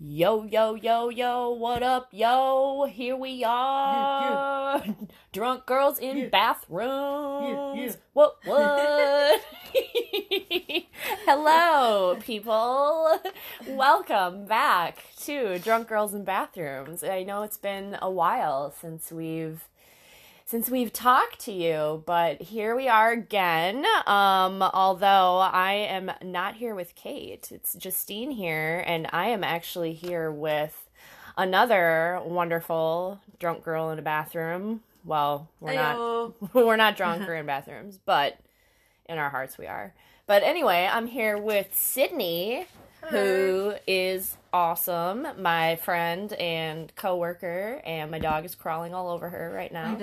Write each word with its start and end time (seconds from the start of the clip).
Yo, 0.00 0.44
yo, 0.44 0.74
yo, 0.74 1.08
yo, 1.08 1.50
what 1.50 1.82
up, 1.82 2.08
yo? 2.12 2.84
Here 2.88 3.16
we 3.16 3.42
are. 3.44 4.84
Drunk 5.32 5.66
girls 5.66 5.98
in 5.98 6.16
Yeah. 6.18 6.28
bathrooms. 6.28 7.76
Yeah, 7.76 7.84
yeah. 7.84 7.92
What, 8.12 8.36
what? 8.44 9.40
Hello, 11.26 12.16
people. 12.20 13.18
Welcome 13.66 14.44
back 14.46 14.98
to 15.24 15.58
Drunk 15.58 15.88
Girls 15.88 16.14
in 16.14 16.22
Bathrooms. 16.24 17.02
I 17.02 17.24
know 17.24 17.42
it's 17.42 17.56
been 17.58 17.96
a 18.00 18.10
while 18.10 18.70
since 18.70 19.10
we've 19.10 19.64
since 20.48 20.70
we've 20.70 20.94
talked 20.94 21.40
to 21.40 21.52
you, 21.52 22.02
but 22.06 22.40
here 22.40 22.74
we 22.74 22.88
are 22.88 23.12
again. 23.12 23.84
Um, 24.06 24.62
although 24.62 25.40
I 25.40 25.74
am 25.74 26.10
not 26.24 26.54
here 26.54 26.74
with 26.74 26.94
Kate, 26.94 27.52
it's 27.52 27.74
Justine 27.74 28.30
here, 28.30 28.82
and 28.86 29.06
I 29.12 29.26
am 29.26 29.44
actually 29.44 29.92
here 29.92 30.32
with 30.32 30.88
another 31.36 32.22
wonderful 32.24 33.20
drunk 33.38 33.62
girl 33.62 33.90
in 33.90 33.98
a 33.98 34.02
bathroom. 34.02 34.80
Well, 35.04 35.50
we're 35.60 35.72
Heyo. 35.72 36.32
not 36.40 36.54
we're 36.54 36.76
not 36.76 36.96
drunk 36.96 37.28
or 37.28 37.34
in 37.34 37.44
bathrooms, 37.44 37.98
but 38.06 38.38
in 39.06 39.18
our 39.18 39.28
hearts 39.28 39.58
we 39.58 39.66
are. 39.66 39.92
But 40.26 40.42
anyway, 40.44 40.88
I'm 40.90 41.08
here 41.08 41.36
with 41.36 41.74
Sydney, 41.74 42.66
who 43.10 43.74
is 43.86 44.36
awesome, 44.52 45.26
my 45.38 45.76
friend 45.76 46.32
and 46.34 46.94
coworker, 46.96 47.80
and 47.84 48.10
my 48.10 48.18
dog 48.18 48.44
is 48.44 48.54
crawling 48.54 48.94
all 48.94 49.08
over 49.08 49.28
her 49.28 49.50
right 49.54 49.72
now. 49.72 49.96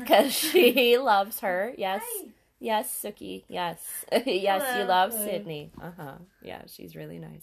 Because 0.00 0.32
she 0.36 0.98
loves 0.98 1.40
her. 1.40 1.72
Yes. 1.76 2.02
Yes, 2.62 3.02
Suki. 3.04 3.42
Yes. 3.48 4.04
yes, 4.12 4.24
you 4.24 4.82
Hello. 4.82 4.86
love 4.86 5.10
Hello. 5.10 5.24
Sydney. 5.24 5.72
Uh-huh. 5.82 6.12
Yeah, 6.42 6.62
she's 6.68 6.94
really 6.94 7.18
nice. 7.18 7.42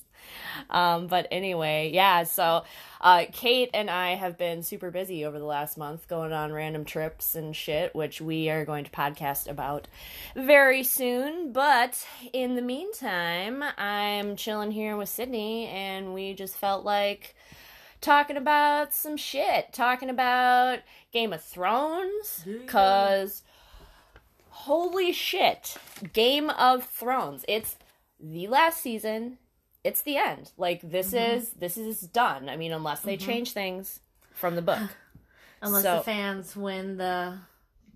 Um, 0.69 1.07
but 1.07 1.27
anyway, 1.29 1.91
yeah, 1.93 2.23
so 2.23 2.63
uh 3.01 3.25
Kate 3.33 3.69
and 3.73 3.89
I 3.89 4.15
have 4.15 4.37
been 4.37 4.63
super 4.63 4.91
busy 4.91 5.25
over 5.25 5.37
the 5.37 5.45
last 5.45 5.77
month 5.77 6.07
going 6.07 6.31
on 6.31 6.53
random 6.53 6.85
trips 6.85 7.35
and 7.35 7.53
shit, 7.53 7.93
which 7.93 8.21
we 8.21 8.49
are 8.49 8.63
going 8.63 8.85
to 8.85 8.91
podcast 8.91 9.49
about 9.49 9.89
very 10.37 10.83
soon. 10.83 11.51
But 11.51 12.07
in 12.31 12.55
the 12.55 12.61
meantime, 12.61 13.61
I'm 13.77 14.37
chilling 14.37 14.71
here 14.71 14.95
with 14.95 15.09
Sydney 15.09 15.67
and 15.67 16.13
we 16.13 16.33
just 16.33 16.55
felt 16.55 16.85
like 16.85 17.35
talking 17.99 18.37
about 18.37 18.93
some 18.93 19.17
shit, 19.17 19.73
talking 19.73 20.09
about 20.09 20.79
Game 21.11 21.33
of 21.33 21.43
Thrones, 21.43 22.45
Yeah. 22.45 23.41
Holy 24.63 25.11
shit, 25.11 25.77
Game 26.13 26.49
of 26.49 26.85
Thrones. 26.85 27.45
It's 27.47 27.77
the 28.19 28.47
last 28.47 28.81
season. 28.81 29.37
It's 29.83 30.01
the 30.01 30.17
end. 30.17 30.51
Like 30.57 30.81
this 30.81 31.11
Mm-hmm. 31.13 31.37
is 31.37 31.49
this 31.51 31.77
is 31.77 32.01
done. 32.01 32.49
I 32.49 32.57
mean, 32.57 32.71
unless 32.71 33.01
they 33.01 33.17
change 33.17 33.51
things 33.53 33.99
from 34.33 34.55
the 34.55 34.61
book. 34.61 34.79
Unless 35.61 35.83
So- 35.83 35.97
the 35.97 36.03
fans 36.03 36.55
win 36.55 36.97
the. 36.97 37.37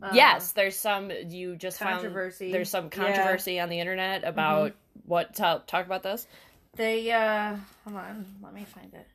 Uh, 0.01 0.09
yes, 0.13 0.51
there's 0.51 0.75
some 0.75 1.11
you 1.29 1.55
just 1.55 1.79
Controversy. 1.79 2.45
Found, 2.47 2.53
there's 2.55 2.69
some 2.69 2.85
Yeah. 2.85 2.89
Mm-hmm. 2.89 3.03
controversy 3.05 3.59
on 3.61 3.69
the 3.69 3.79
internet 3.79 4.25
about 4.25 4.73
what 5.05 5.33
talk, 5.33 5.65
talk 5.65 5.85
about 5.85 6.03
this. 6.03 6.27
They, 6.75 7.09
uh. 7.11 7.55
Hold 7.85 7.95
on. 7.97 8.25
Let 8.43 8.53
me 8.53 8.65
find 8.65 8.93
it. 8.93 9.07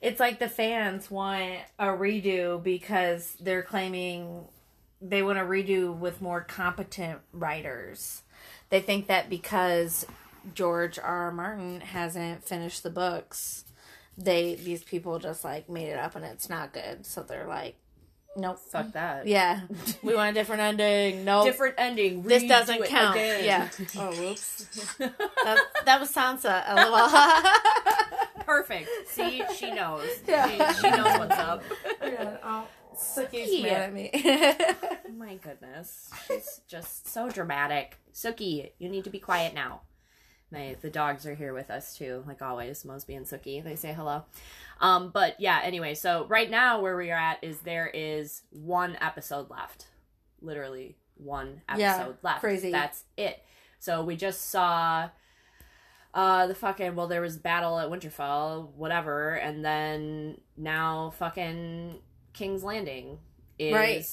It's 0.00 0.20
like 0.20 0.38
the 0.38 0.48
fans 0.48 1.10
want 1.10 1.58
a 1.78 1.86
redo 1.86 2.62
because 2.62 3.36
they're 3.40 3.64
claiming 3.64 4.44
they 5.00 5.22
want 5.22 5.38
to 5.38 5.44
redo 5.44 5.94
with 5.96 6.20
more 6.20 6.40
competent 6.40 7.20
writers. 7.32 8.22
They 8.70 8.80
think 8.80 9.06
that 9.06 9.30
because 9.30 10.06
George 10.54 10.98
R. 10.98 11.04
R. 11.26 11.32
Martin 11.32 11.80
hasn't 11.80 12.44
finished 12.44 12.82
the 12.82 12.90
books, 12.90 13.64
they 14.16 14.56
these 14.56 14.82
people 14.82 15.18
just 15.18 15.44
like 15.44 15.68
made 15.68 15.88
it 15.88 15.98
up 15.98 16.16
and 16.16 16.24
it's 16.24 16.48
not 16.48 16.72
good. 16.72 17.06
So 17.06 17.22
they're 17.22 17.46
like, 17.46 17.76
nope. 18.36 18.58
Fuck 18.58 18.92
that. 18.92 19.26
Yeah, 19.26 19.60
we 20.02 20.14
want 20.14 20.30
a 20.36 20.40
different 20.40 20.60
ending. 20.62 21.24
No, 21.24 21.44
Different 21.44 21.76
ending. 21.78 22.22
This 22.22 22.44
doesn't 22.44 22.84
count. 22.84 23.16
again. 23.16 23.44
Yeah. 23.44 23.68
Oh, 23.98 24.10
whoops. 24.12 24.96
that, 24.98 25.58
that 25.84 26.00
was 26.00 26.12
Sansa. 26.12 26.66
LOL. 26.74 28.44
Perfect. 28.44 28.88
See, 29.08 29.42
she 29.56 29.70
knows. 29.72 30.08
Yeah. 30.26 30.72
She, 30.72 30.80
she 30.80 30.90
knows 30.90 31.18
what's 31.18 31.38
up. 31.38 31.62
oh, 32.42 32.66
Suki's 32.98 33.50
Suki. 33.50 33.62
mad 33.62 33.72
at 33.82 33.92
me. 33.92 34.10
Oh 35.08 35.12
my 35.18 35.36
goodness. 35.36 36.10
She's 36.26 36.60
just 36.68 37.08
so 37.08 37.30
dramatic. 37.30 37.96
Suki, 38.12 38.72
you 38.78 38.88
need 38.90 39.04
to 39.04 39.10
be 39.10 39.18
quiet 39.18 39.54
now. 39.54 39.80
My 40.52 40.76
the 40.80 40.90
dogs 40.90 41.26
are 41.26 41.34
here 41.34 41.52
with 41.54 41.70
us 41.70 41.96
too, 41.96 42.24
like 42.26 42.42
always. 42.42 42.84
Mosby 42.84 43.14
and 43.14 43.26
Suki. 43.26 43.64
They 43.64 43.74
say 43.76 43.92
hello. 43.94 44.24
Um, 44.80 45.10
but 45.10 45.40
yeah, 45.40 45.60
anyway, 45.64 45.94
so 45.94 46.26
right 46.28 46.50
now 46.50 46.80
where 46.82 46.96
we 46.96 47.10
are 47.10 47.18
at 47.18 47.42
is 47.42 47.60
there 47.60 47.86
is 47.92 48.42
one 48.50 48.96
episode 49.00 49.50
left. 49.50 49.86
Literally 50.42 50.96
one 51.16 51.62
episode 51.68 51.80
Yeah, 51.82 52.08
left. 52.22 52.40
crazy. 52.40 52.70
That's 52.70 53.04
it. 53.16 53.42
So 53.78 54.04
we 54.04 54.14
just 54.16 54.50
saw 54.50 55.08
uh 56.14 56.46
the 56.46 56.54
fucking 56.54 56.94
well 56.94 57.06
there 57.06 57.20
was 57.22 57.36
battle 57.38 57.78
at 57.78 57.88
Winterfell, 57.90 58.72
whatever, 58.74 59.34
and 59.34 59.64
then 59.64 60.40
now 60.56 61.10
fucking 61.18 61.98
King's 62.32 62.62
Landing 62.62 63.18
is 63.58 63.72
Right. 63.74 64.04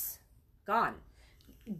gone. 0.65 0.95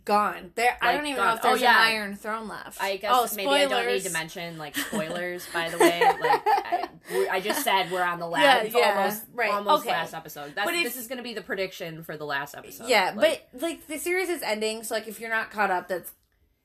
Gone. 0.03 0.51
There. 0.55 0.75
I 0.81 0.93
don't 0.93 1.05
even 1.05 1.17
gone. 1.17 1.27
know 1.27 1.33
if 1.35 1.41
there's 1.43 1.59
Oh, 1.61 1.63
yeah. 1.63 1.79
an 1.87 1.93
Iron 1.93 2.15
Throne 2.15 2.47
left. 2.47 2.81
I 2.81 2.97
guess 2.97 3.11
oh, 3.13 3.35
maybe 3.35 3.49
I 3.51 3.65
don't 3.67 3.85
need 3.85 4.01
to 4.01 4.09
mention 4.11 4.57
like 4.57 4.75
spoilers. 4.87 5.47
by 5.53 5.69
the 5.69 5.77
way, 5.77 5.99
like 6.01 6.41
I, 6.47 6.89
I 7.33 7.39
just 7.39 7.63
said 7.63 7.91
we're 7.91 8.01
on 8.03 8.19
the 8.19 8.27
last, 8.27 8.71
Yeah, 8.71 8.79
yeah, 8.79 8.97
almost, 8.97 9.23
right, 9.33 9.51
almost 9.51 9.83
okay. 9.85 9.91
last 9.93 10.15
episode. 10.15 10.53
That's, 10.55 10.65
But 10.65 10.73
if- 10.73 10.83
this 10.85 10.97
is 10.97 11.07
going 11.07 11.17
to 11.17 11.23
be 11.23 11.35
the 11.35 11.41
prediction 11.43 12.01
for 12.01 12.17
the 12.17 12.25
last 12.25 12.55
episode. 12.55 12.89
Yeah, 12.89 13.13
Like, 13.15 13.47
but 13.53 13.61
like 13.61 13.85
the 13.87 13.99
series 13.99 14.29
is 14.29 14.41
ending, 14.41 14.81
so 14.81 14.95
like 14.95 15.07
if 15.07 15.19
you're 15.19 15.29
not 15.29 15.51
caught 15.51 15.69
up, 15.69 15.87
that's 15.87 16.11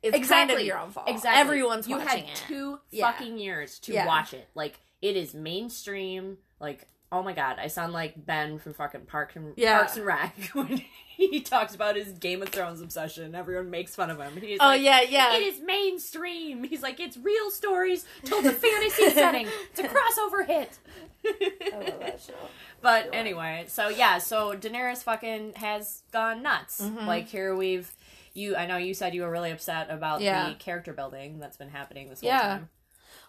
it's 0.03 0.13
kind 0.13 0.23
exactly 0.23 0.63
of 0.63 0.67
your 0.67 0.79
own 0.79 0.91
fault. 0.91 1.07
Exactly, 1.11 1.41
Everyone's 1.43 1.87
you 1.87 1.99
watching 1.99 2.25
had 2.25 2.31
it. 2.31 2.43
two 2.49 2.81
Yeah. 2.91 3.13
fucking 3.13 3.37
years 3.37 3.79
to 3.81 4.03
watch 4.07 4.33
it. 4.33 4.49
Like 4.55 4.81
it 5.03 5.15
is 5.15 5.35
mainstream. 5.35 6.39
Like 6.59 6.89
oh 7.13 7.23
my 7.23 7.33
god, 7.33 7.57
I 7.59 7.67
sound 7.67 7.93
like 7.93 8.15
Ben 8.25 8.59
from 8.59 8.73
fucking 8.75 9.03
Park 9.07 9.35
and 9.37 9.53
Yeah. 9.57 9.79
Parks 9.79 9.97
and 9.97 10.07
Rec 10.07 10.37
when 10.53 10.83
he 11.09 11.41
talks 11.41 11.75
about 11.75 11.97
his 11.97 12.13
Game 12.13 12.41
of 12.43 12.51
Thrones 12.51 12.81
obsession. 12.81 13.35
Everyone 13.35 13.69
makes 13.71 13.95
fun 13.95 14.11
of 14.11 14.19
him. 14.21 14.37
He's 14.41 14.59
oh 14.61 14.67
like, 14.67 14.83
yeah, 14.83 15.01
yeah. 15.03 15.35
It 15.37 15.43
is 15.43 15.61
mainstream. 15.61 16.65
He's 16.65 16.83
like, 16.83 17.01
it's 17.01 17.17
real 17.17 17.51
stories 17.51 18.05
told 18.25 18.45
in 18.47 18.53
fantasy 18.55 19.11
setting. 19.15 19.49
It's 19.71 19.81
a 19.81 19.85
crossover 19.85 20.47
hit. 20.47 20.79
I 21.27 21.77
love 21.91 22.01
that 22.01 22.21
show. 22.21 22.33
But 22.81 23.11
anyway, 23.13 23.65
so 23.69 23.89
yeah, 23.89 24.19
so 24.19 24.55
Daenerys 24.57 25.03
fucking 25.03 25.55
has 25.57 26.03
gone 26.13 26.43
nuts. 26.43 26.81
Mhm. 26.81 27.07
Like 27.07 27.27
here 27.29 27.55
we've 27.55 27.93
you 28.33 28.55
I 28.57 28.65
know 28.67 28.77
you 28.77 28.95
said 28.95 29.15
you 29.15 29.23
were 29.23 29.31
really 29.31 29.51
upset 29.51 29.91
about 29.91 30.21
Yeah. 30.21 30.49
the 30.49 30.55
character 30.55 30.93
building 30.93 31.41
that's 31.41 31.57
been 31.57 31.69
happening 31.71 32.09
this 32.09 32.21
whole 32.21 32.29
Yeah. 32.31 32.41
time. 32.43 32.69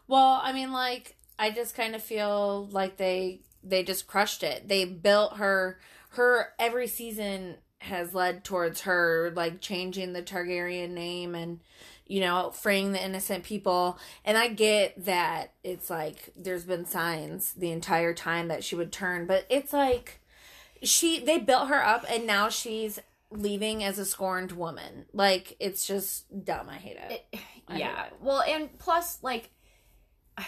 Well, 0.08 0.40
I 0.44 0.52
mean, 0.54 0.72
like, 0.72 1.16
I 1.40 1.50
just 1.52 1.74
kind 1.76 1.96
of 1.96 2.04
feel 2.04 2.68
like 2.72 2.98
they 2.98 3.42
they 3.64 3.84
just 3.84 4.08
crushed 4.08 4.44
it. 4.44 4.68
They 4.68 4.86
built 4.86 5.38
her 5.38 5.80
her 6.10 6.50
every 6.60 6.88
season 6.88 7.56
has 7.80 8.14
led 8.14 8.44
towards 8.44 8.82
her 8.82 9.32
like 9.36 9.60
changing 9.62 10.14
the 10.14 10.22
Targaryen 10.22 10.92
name 10.92 11.34
and 11.34 11.60
you 12.06 12.20
know 12.20 12.52
freeing 12.52 12.92
the 12.92 13.04
innocent 13.04 13.44
people. 13.44 13.98
And 14.26 14.38
I 14.38 14.50
get 14.50 15.06
that 15.06 15.54
it's 15.64 15.90
like 15.90 16.32
there's 16.36 16.66
been 16.66 16.86
signs 16.86 17.54
the 17.54 17.72
entire 17.72 18.14
time 18.14 18.48
that 18.50 18.64
she 18.64 18.76
would 18.76 18.92
turn, 18.92 19.26
but 19.26 19.46
it's 19.50 19.74
like 19.74 20.20
she 20.84 21.20
they 21.24 21.38
built 21.38 21.70
her 21.70 21.84
up 21.84 22.06
and 22.10 22.28
now 22.28 22.50
she's 22.50 23.00
leaving 23.32 23.84
as 23.84 23.98
a 23.98 24.06
scorned 24.06 24.52
woman. 24.52 25.06
Like 25.14 25.56
it's 25.60 25.86
just 25.86 26.44
dumb. 26.46 26.70
I 26.70 26.76
hate 26.78 26.98
it. 26.98 27.26
It- 27.32 27.40
yeah. 27.70 28.04
hate 28.04 28.08
it. 28.08 28.14
Well, 28.22 28.42
and 28.42 28.78
plus 28.80 29.20
like 29.24 29.50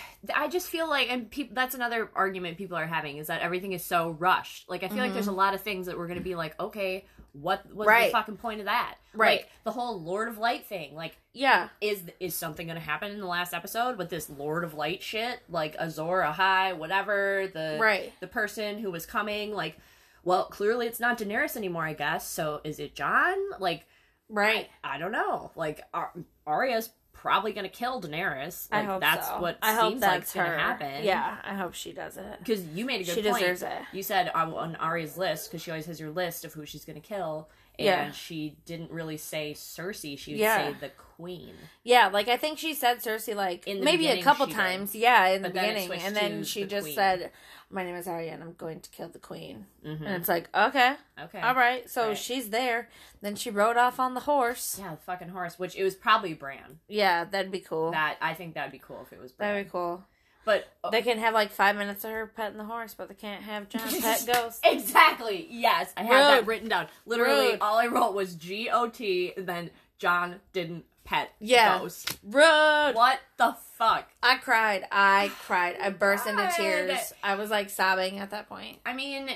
I 0.36 0.48
just 0.48 0.68
feel 0.69 0.90
like, 0.90 1.10
and 1.12 1.30
people, 1.30 1.56
that's 1.56 1.75
another 1.75 2.10
argument 2.16 2.57
people 2.57 2.78
are 2.78 2.86
having 2.88 3.18
is 3.18 3.28
that 3.28 3.42
everything 3.42 3.74
is 3.74 3.84
so 3.84 4.12
rushed. 4.12 4.69
Like, 4.69 4.84
I 4.84 4.88
feel 4.88 4.98
like 5.00 5.13
there's 5.13 5.28
a 5.28 5.31
lot 5.31 5.54
of 5.54 5.62
things 5.62 5.86
that 5.88 5.98
we're 5.98 6.07
going 6.07 6.19
to 6.19 6.24
be 6.24 6.36
like, 6.36 6.60
okay, 6.60 7.06
what 7.34 7.66
was 7.66 7.88
Mm-hmm. 7.88 7.88
Right. 7.90 8.06
the 8.07 8.12
fucking 8.12 8.38
point 8.38 8.60
of 8.60 8.66
that? 8.68 8.95
Right. 9.16 9.40
Like, 9.42 9.50
the 9.63 9.72
whole 9.72 10.00
Lord 10.01 10.28
of 10.28 10.38
Light 10.38 10.66
thing. 10.68 10.94
Like, 10.95 11.18
yeah. 11.34 11.69
is 11.81 12.04
is 12.19 12.36
something 12.36 12.68
going 12.68 12.78
to 12.78 12.84
happen 12.84 13.12
in 13.12 13.19
the 13.19 13.25
last 13.25 13.54
episode 13.54 13.98
with 13.98 14.10
this 14.10 14.30
Lord 14.30 14.63
of 14.63 14.74
Light 14.75 15.01
shit? 15.01 15.40
Like 15.50 15.75
Azor 15.80 16.22
Ahai, 16.24 16.78
whatever 16.78 17.48
the 17.54 17.78
Right. 17.81 18.13
the 18.19 18.28
person 18.28 18.78
who 18.78 18.92
was 18.92 19.06
coming. 19.07 19.51
Like, 19.51 19.78
well, 20.24 20.46
clearly 20.46 20.86
it's 20.88 21.00
not 21.00 21.18
Daenerys 21.18 21.57
anymore, 21.57 21.86
I 21.86 21.94
guess. 21.94 22.28
So 22.30 22.62
is 22.63 22.80
it 22.80 22.94
Jon? 22.96 23.36
Like, 23.60 23.88
Right. 24.30 24.68
I 24.84 24.98
don't 25.00 25.12
know. 25.12 25.51
Like 25.56 25.81
Ar- 25.94 26.13
Arya's 26.46 26.89
probably 27.24 27.54
gonna 27.54 27.70
kill 27.70 28.02
Daenerys. 28.02 28.68
I 28.70 28.84
hope 28.84 29.00
that's 29.00 29.30
so. 29.30 29.40
what 29.40 29.58
I 29.62 29.74
hope 29.74 29.92
seems 29.92 30.02
like 30.02 30.12
that's 30.12 30.34
gonna 30.34 30.58
happen. 30.58 31.06
Yeah, 31.06 31.38
I 31.42 31.54
hope 31.56 31.74
she 31.74 31.94
does 31.94 32.18
it. 32.18 32.38
because 32.40 32.66
you 32.66 32.84
made 32.84 33.00
a 33.00 33.06
good 33.06 33.16
She 33.16 33.24
point. 33.24 33.40
deserves 33.42 33.62
it. 33.62 33.81
You 33.94 34.04
said 34.04 34.30
on, 34.36 34.54
on 34.54 34.75
Arya's 34.75 35.18
list 35.18 35.50
because 35.50 35.64
she 35.64 35.72
always 35.72 35.86
has 35.86 36.02
your 36.02 36.12
list 36.12 36.44
of 36.44 36.52
who 36.52 36.66
she's 36.66 36.84
gonna 36.84 37.00
kill, 37.00 37.48
and 37.80 37.86
Yeah. 37.86 38.12
she 38.12 38.58
didn't 38.66 38.92
really 38.92 39.18
say 39.18 39.54
Cersei. 39.54 40.18
She 40.18 40.31
would 40.34 40.40
Yeah. 40.40 40.72
say 40.74 40.78
the 40.80 40.90
Queen. 40.90 41.56
Yeah, 41.84 42.08
like 42.08 42.28
I 42.28 42.38
think 42.38 42.58
she 42.60 42.74
said 42.74 42.98
Cersei 43.00 43.36
like 43.36 43.68
In 43.68 43.80
the 43.80 43.86
maybe 43.86 44.08
a 44.08 44.22
couple 44.22 44.46
she 44.48 44.52
did. 44.52 44.58
times. 44.58 44.96
Yeah, 44.96 45.28
in 45.28 45.42
But 45.42 45.54
the 45.54 45.60
beginning, 45.60 45.92
and 45.94 46.16
then 46.16 46.44
she 46.44 46.64
the 46.64 46.70
just 46.70 46.86
Queen. 46.86 46.96
said, 46.96 47.31
"My 47.70 47.84
name 47.84 47.96
is 47.96 48.08
Arya, 48.08 48.34
and 48.34 48.44
I'm 48.44 48.54
going 48.54 48.81
to 48.81 48.90
kill 48.90 49.10
the 49.10 49.20
Queen." 49.20 49.68
Mhm. 49.86 50.02
And 50.06 50.16
it's 50.16 50.28
like, 50.28 50.50
okay, 50.56 50.96
Okay. 51.20 51.40
all 51.40 51.56
right. 51.56 51.88
So 51.90 52.10
Right. 52.10 52.18
she's 52.18 52.50
there. 52.50 52.90
Then 53.22 53.36
she 53.36 53.50
rode 53.50 53.78
off 53.78 54.00
on 54.00 54.14
the 54.16 54.22
horse. 54.22 54.78
Yeah, 54.80 54.92
the 54.92 54.98
fucking 55.02 55.30
horse. 55.30 55.58
Which 55.60 55.75
it 55.75 55.84
was 55.84 55.96
probably 55.96 56.34
Bran. 56.34 56.80
Yeah, 56.88 57.24
that'd 57.25 57.52
be 57.52 57.60
cool. 57.62 57.92
That 57.92 58.18
I 58.22 58.34
think 58.34 58.56
that'd 58.56 58.72
be 58.72 58.80
cool 58.80 59.02
if 59.04 59.14
it 59.14 59.20
was 59.22 59.31
Bran. 59.31 59.50
That'd 59.54 59.66
be 59.68 59.72
cool. 59.72 60.04
But 60.45 60.68
uh, 60.84 60.90
They 60.90 61.01
can 61.01 61.19
have 61.19 61.34
like 61.34 61.51
five 61.51 61.75
minutes 61.75 62.04
of 62.04 62.12
her 62.12 62.28
petting 62.28 62.57
the 62.57 62.66
horse, 62.66 62.94
but 62.94 63.07
they 63.07 63.16
can't 63.16 63.44
have 63.44 63.69
Jon 63.69 63.81
pet 64.01 64.24
ghost. 64.31 64.60
Exactly. 64.66 65.48
Yes, 65.50 65.94
I 65.95 66.04
have 66.04 66.31
that 66.31 66.45
written 66.48 66.69
down. 66.69 66.88
Literally, 67.06 67.51
Rude. 67.51 67.62
all 67.62 67.78
I 67.78 67.88
wrote 67.88 68.13
was 68.13 68.36
G 68.36 68.69
O 68.72 68.90
T. 68.90 69.34
Then 69.38 69.69
Jon 70.00 70.36
didn't 70.51 70.86
pet 71.06 71.31
Yeah. 71.40 71.80
Ghost. 71.80 72.18
Rude. 72.24 72.94
What 72.94 73.19
the 73.38 73.56
fuck? 73.78 74.10
I 74.22 74.38
cried. 74.38 74.86
I 74.92 75.31
cried. 75.45 75.78
I 75.81 75.90
burst 75.90 76.28
into 76.28 76.50
tears. 76.56 77.13
I 77.24 77.36
was 77.36 77.50
like 77.50 77.69
sobbing 77.69 78.19
at 78.19 78.31
that 78.31 78.48
point. 78.50 78.80
I 78.86 78.94
mean, 78.94 79.30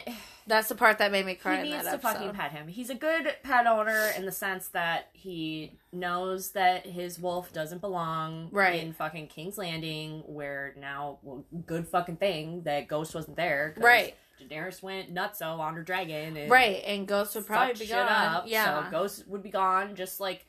That's 0.48 0.70
the 0.70 0.76
part 0.76 0.98
that 1.00 1.12
made 1.12 1.26
me 1.26 1.36
cry 1.36 1.58
he 1.64 1.72
needs 1.72 1.84
to 1.84 1.90
episode. 1.92 2.02
fucking 2.14 2.32
pet 2.32 2.52
him. 2.54 2.68
He's 2.70 2.90
a 2.90 2.96
good 2.96 3.36
pet 3.44 3.68
owner 3.68 4.12
in 4.18 4.26
the 4.26 4.32
sense 4.32 4.70
that 4.70 5.10
he 5.14 5.74
knows 5.92 6.52
that 6.52 6.86
his 6.86 7.20
wolf 7.20 7.52
doesn't 7.52 7.82
belong 7.82 8.48
Right. 8.52 8.82
in 8.82 8.94
fucking 8.94 9.28
King's 9.28 9.58
Landing, 9.58 10.24
where 10.26 10.74
now, 10.80 11.20
well, 11.22 11.44
good 11.66 11.88
fucking 11.88 12.16
thing 12.18 12.62
that 12.64 12.88
Ghost 12.88 13.14
wasn't 13.14 13.36
there. 13.36 13.74
Right. 13.78 14.16
Daenerys 14.42 14.82
went 14.82 15.14
nutso 15.14 15.60
on 15.60 15.74
her 15.76 15.82
dragon. 15.84 16.38
And 16.38 16.50
Right, 16.50 16.82
and 16.86 17.08
Ghost 17.08 17.36
would 17.36 17.46
probably 17.46 17.74
be 17.74 17.88
gone. 17.88 18.08
up. 18.08 18.44
yeah. 18.48 18.86
So 18.86 18.92
Ghost 18.92 19.28
would 19.28 19.44
be 19.44 19.50
gone, 19.50 19.96
just 19.96 20.20
like 20.20 20.46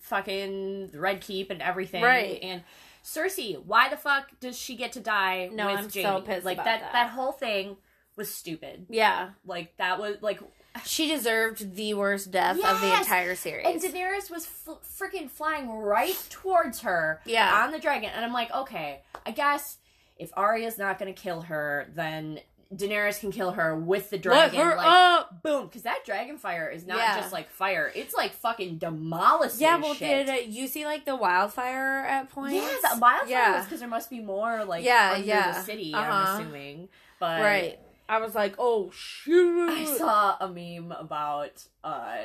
fucking 0.00 0.88
the 0.88 1.00
Red 1.00 1.20
Keep 1.20 1.50
and 1.50 1.62
everything. 1.62 2.02
Right. 2.02 2.38
And 2.42 2.62
Cersei, 3.04 3.62
why 3.64 3.88
the 3.88 3.96
fuck 3.96 4.30
does 4.40 4.58
she 4.58 4.74
get 4.74 4.92
to 4.92 5.00
die 5.00 5.48
No, 5.52 5.66
with 5.66 5.78
I'm 5.78 5.90
so 5.90 6.20
pissed 6.22 6.44
like 6.44 6.56
that, 6.58 6.80
that. 6.80 6.92
that 6.92 7.10
whole 7.10 7.32
thing 7.32 7.76
was 8.16 8.32
stupid. 8.32 8.86
yeah. 8.88 9.30
Like 9.44 9.76
that 9.76 9.98
was 9.98 10.16
like 10.22 10.40
She 10.84 11.08
deserved 11.08 11.74
the 11.76 11.94
worst 11.94 12.30
death 12.30 12.56
of 12.64 12.80
the 12.80 12.96
entire 12.96 13.34
series. 13.34 13.66
and 13.66 13.80
Daenerys 13.80 14.30
was 14.30 14.46
f- 14.46 14.78
freaking 14.98 15.30
flying 15.30 15.68
right 15.70 16.16
towards 16.30 16.80
her 16.80 17.20
Yeah. 17.24 17.62
on 17.64 17.72
the 17.72 17.78
dragon 17.78 18.10
and 18.14 18.24
I'm 18.24 18.32
like, 18.32 18.52
okay, 18.52 19.00
I 19.24 19.30
guess 19.30 19.78
if 20.18 20.30
Arya's 20.36 20.78
not 20.78 20.98
going 20.98 21.12
to 21.14 21.20
kill 21.20 21.42
her, 21.42 21.90
then 21.94 22.40
Daenerys 22.74 23.20
can 23.20 23.30
kill 23.30 23.52
her 23.52 23.76
with 23.76 24.10
the 24.10 24.16
Let 24.16 24.22
dragon 24.22 24.60
her 24.60 24.76
like 24.76 24.86
up. 24.86 25.42
boom 25.42 25.66
because 25.66 25.82
that 25.82 26.00
dragon 26.04 26.36
fire 26.36 26.68
is 26.68 26.84
not 26.84 26.96
Yeah. 26.98 27.20
just 27.20 27.32
like 27.32 27.48
fire 27.48 27.92
it's 27.94 28.12
like 28.12 28.32
fucking 28.32 28.78
demolishing 28.78 29.60
Yeah, 29.60 29.76
well, 29.76 29.94
shit. 29.94 30.26
did 30.26 30.52
you 30.52 30.66
see 30.66 30.84
like 30.84 31.04
the 31.04 31.14
wildfire 31.14 32.04
at 32.06 32.28
points? 32.30 32.54
yeah 32.56 32.94
the 32.94 32.98
wildfire 32.98 33.28
Yeah. 33.28 33.62
because 33.62 33.78
there 33.78 33.88
must 33.88 34.10
be 34.10 34.18
more 34.20 34.64
like 34.64 34.84
Yeah, 34.84 35.12
under 35.14 35.26
yeah. 35.26 35.52
the 35.52 35.60
city 35.62 35.94
Uh-huh. 35.94 36.10
i'm 36.12 36.40
assuming 36.40 36.88
but 37.20 37.40
right. 37.40 37.78
I 38.08 38.18
was 38.18 38.34
like, 38.34 38.54
oh 38.58 38.90
shoot! 38.94 39.68
i 39.70 39.84
saw 39.84 40.36
a 40.40 40.48
meme 40.48 40.92
about 40.92 41.64
uh 41.84 42.18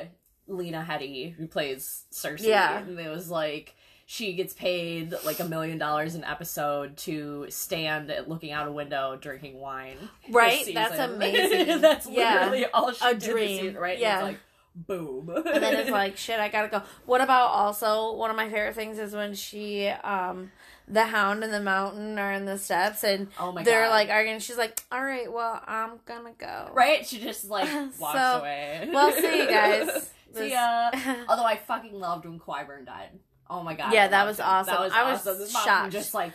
lena 0.48 0.84
headey 0.88 1.32
who 1.34 1.46
plays 1.46 2.04
cersei 2.12 2.46
Yeah. 2.48 2.78
and 2.78 2.98
it 2.98 3.08
was 3.08 3.30
like 3.30 3.74
she 4.06 4.34
gets 4.34 4.52
paid 4.52 5.14
like 5.24 5.40
a 5.40 5.44
million 5.44 5.78
dollars 5.78 6.14
an 6.14 6.24
episode 6.24 6.96
to 6.98 7.46
stand 7.48 8.10
at- 8.10 8.28
looking 8.28 8.50
out 8.52 8.66
a 8.68 8.72
window 8.72 9.16
drinking 9.20 9.58
wine 9.60 9.96
Right? 10.30 10.68
That's 10.74 10.98
amazing. 11.10 11.80
that's 11.80 12.08
Yeah. 12.10 12.34
literally 12.40 12.66
all 12.66 12.92
she 12.92 13.06
A 13.08 13.14
did 13.14 13.30
dream. 13.30 13.60
season, 13.60 13.76
right? 13.80 13.98
Yeah. 13.98 14.22
Like, 14.22 14.40
boom. 14.74 15.28
and 15.30 15.62
then 15.62 15.74
it's 15.76 15.90
like 16.02 16.16
shit 16.16 16.40
i 16.40 16.48
gotta 16.48 16.68
go 16.68 16.82
what 17.06 17.20
about 17.20 17.48
also 17.48 18.14
one 18.14 18.30
of 18.30 18.36
my 18.36 18.48
favorite 18.48 18.74
things 18.74 18.98
is 18.98 19.14
when 19.14 19.34
she 19.34 19.86
um 19.88 20.50
the 20.88 21.04
hound 21.04 21.42
and 21.44 21.52
the 21.52 21.60
mountain 21.60 22.18
are 22.18 22.32
in 22.32 22.44
the 22.44 22.58
steps 22.58 23.04
and 23.04 23.28
oh 23.38 23.52
my 23.52 23.62
they're 23.62 23.84
god, 23.84 23.90
like 23.90 24.08
arguing 24.10 24.38
she's 24.40 24.56
like 24.58 24.82
all 24.90 25.02
right 25.02 25.32
well 25.32 25.62
i'm 25.66 25.92
gonna 26.06 26.32
go 26.38 26.70
right? 26.74 27.06
She 27.06 27.18
just 27.20 27.48
like 27.48 27.68
walks 28.00 28.18
So, 28.18 28.38
away. 28.40 28.88
well 28.92 29.12
see 29.12 29.38
you 29.42 29.48
guys 29.48 29.88
See 30.34 30.38
This- 30.44 30.52
ya. 30.52 30.90
Although 31.28 31.44
I 31.44 31.56
fucking 31.56 31.92
loved 31.92 32.24
when 32.24 32.40
Qyburn 32.40 32.86
died. 32.86 33.10
Oh 33.50 33.62
my 33.62 33.74
god. 33.74 33.92
Yeah, 33.92 34.08
that 34.08 34.24
was 34.26 34.38
him. 34.38 34.46
awesome. 34.48 34.72
That 34.72 34.80
was 34.80 34.92
I 34.94 35.10
was 35.12 35.20
awesome. 35.20 35.38
This 35.38 35.52
mountain 35.52 35.72
shocked. 35.74 35.92
just 35.92 36.14
like 36.14 36.32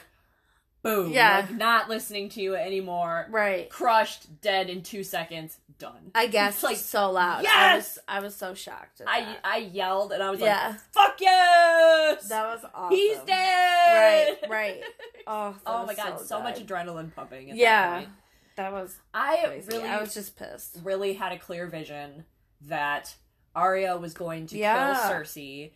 boom. 0.88 1.12
Yeah. 1.14 1.38
Like, 1.48 1.52
not 1.56 1.90
listening 1.90 2.30
to 2.30 2.42
you 2.42 2.56
anymore. 2.56 3.28
right 3.30 3.70
Crushed, 3.70 4.42
dead 4.42 4.70
in 4.70 4.82
two 4.84 5.04
seconds, 5.04 5.58
done. 5.80 6.12
i 6.16 6.26
guess 6.38 6.64
like, 6.64 6.78
so 6.78 7.12
loud 7.12 7.40
i 7.40 7.42
yes! 7.44 7.96
was 7.98 8.04
i 8.08 8.20
was 8.20 8.36
so 8.36 8.54
shocked 8.56 9.00
at 9.02 9.08
I 9.08 9.22
that. 9.22 9.40
I 9.44 9.58
yelled 9.58 10.12
and 10.12 10.24
I 10.24 10.32
was 10.32 10.40
Yeah. 10.40 10.70
like, 10.70 10.80
fuck 10.92 11.22
yes! 11.22 12.28
that 12.30 12.46
was 12.48 12.66
awesome 12.74 12.96
He's 12.98 13.18
dead! 13.20 14.38
right 14.42 14.50
right 14.50 14.82
oh 15.28 15.56
Oh 15.66 15.86
my 15.86 15.94
god, 15.94 16.20
so, 16.20 16.42
much 16.42 16.60
adrenaline 16.66 17.14
pumping. 17.14 17.52
At 17.52 17.58
Yeah. 17.58 17.90
That 17.92 17.98
point. 18.00 18.10
that 18.56 18.74
was 18.74 18.96
I 19.14 19.44
crazy. 19.46 19.68
really 19.72 19.88
i 19.90 20.02
was 20.02 20.14
just 20.16 20.36
pissed 20.36 20.80
really 20.84 21.14
had 21.14 21.32
a 21.32 21.38
clear 21.38 21.68
vision 21.68 22.26
that 22.62 23.14
Arya 23.56 23.98
was 23.98 24.14
going 24.16 24.48
to 24.48 24.58
Yeah. 24.58 24.96
kill 24.96 25.12
Cersei 25.12 25.72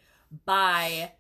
by 0.46 1.12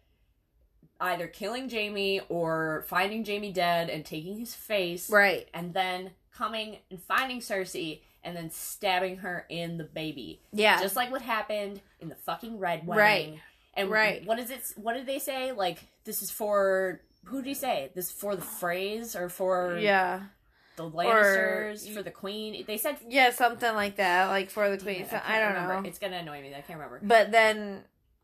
either 1.01 1.27
killing 1.27 1.69
Jaime 1.69 2.21
or 2.29 2.85
finding 2.87 3.25
Jaime 3.25 3.51
dead 3.51 3.89
and 3.89 4.05
taking 4.05 4.37
his 4.39 4.53
face, 4.55 5.09
right 5.09 5.47
and 5.53 5.73
then 5.73 6.11
coming 6.33 6.77
and 6.89 7.01
finding 7.01 7.39
Cersei 7.39 8.01
and 8.23 8.37
then 8.37 8.49
stabbing 8.51 9.17
her 9.17 9.45
in 9.49 9.77
the 9.77 9.83
baby, 9.83 10.41
yeah 10.53 10.79
just 10.81 10.95
like 10.95 11.11
what 11.11 11.21
happened 11.23 11.81
in 11.99 12.07
the 12.09 12.15
fucking 12.15 12.59
Red 12.59 12.85
Wedding. 12.87 13.31
Right. 13.33 13.39
And 13.73 13.89
Right. 13.89 14.25
what 14.25 14.37
is 14.37 14.49
it? 14.49 14.61
What 14.75 14.93
did 14.93 15.05
they 15.05 15.17
say? 15.19 15.51
Like 15.51 15.79
this 16.03 16.21
is 16.21 16.29
for 16.31 17.01
who 17.25 17.37
did 17.37 17.47
he 17.47 17.53
say? 17.53 17.89
This 17.95 18.05
is 18.07 18.11
for 18.11 18.35
the 18.35 18.41
phrase 18.41 19.15
or 19.15 19.27
for 19.29 19.77
yeah 19.79 20.21
the 20.75 20.89
Lannisters 20.89 21.87
for 21.93 22.01
the 22.03 22.11
Queen? 22.11 22.63
They 22.65 22.77
said 22.77 22.97
Yeah, 23.07 23.31
something 23.31 23.73
like 23.75 23.95
that, 23.97 24.27
like 24.27 24.49
for 24.49 24.69
the 24.69 24.77
queen. 24.77 25.01
It, 25.01 25.05
So, 25.09 25.11
can't 25.17 25.29
I 25.29 25.39
don't 25.39 25.53
remember. 25.53 25.81
know. 25.81 25.87
It's 25.87 25.99
gonna 25.99 26.17
annoy 26.17 26.41
me. 26.41 26.49
I 26.49 26.61
can't 26.61 26.79
remember. 26.79 26.99
But 27.03 27.31
then 27.31 27.83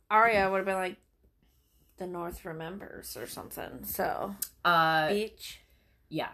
Arya 0.09 0.49
would 0.49 0.57
have 0.57 0.65
been 0.65 0.75
like, 0.75 0.95
the 1.97 2.07
North 2.07 2.45
remembers 2.45 3.15
or 3.17 3.27
something. 3.27 3.83
So 3.85 4.35
Uh, 4.63 5.09
beach. 5.09 5.61
yeah, 6.09 6.29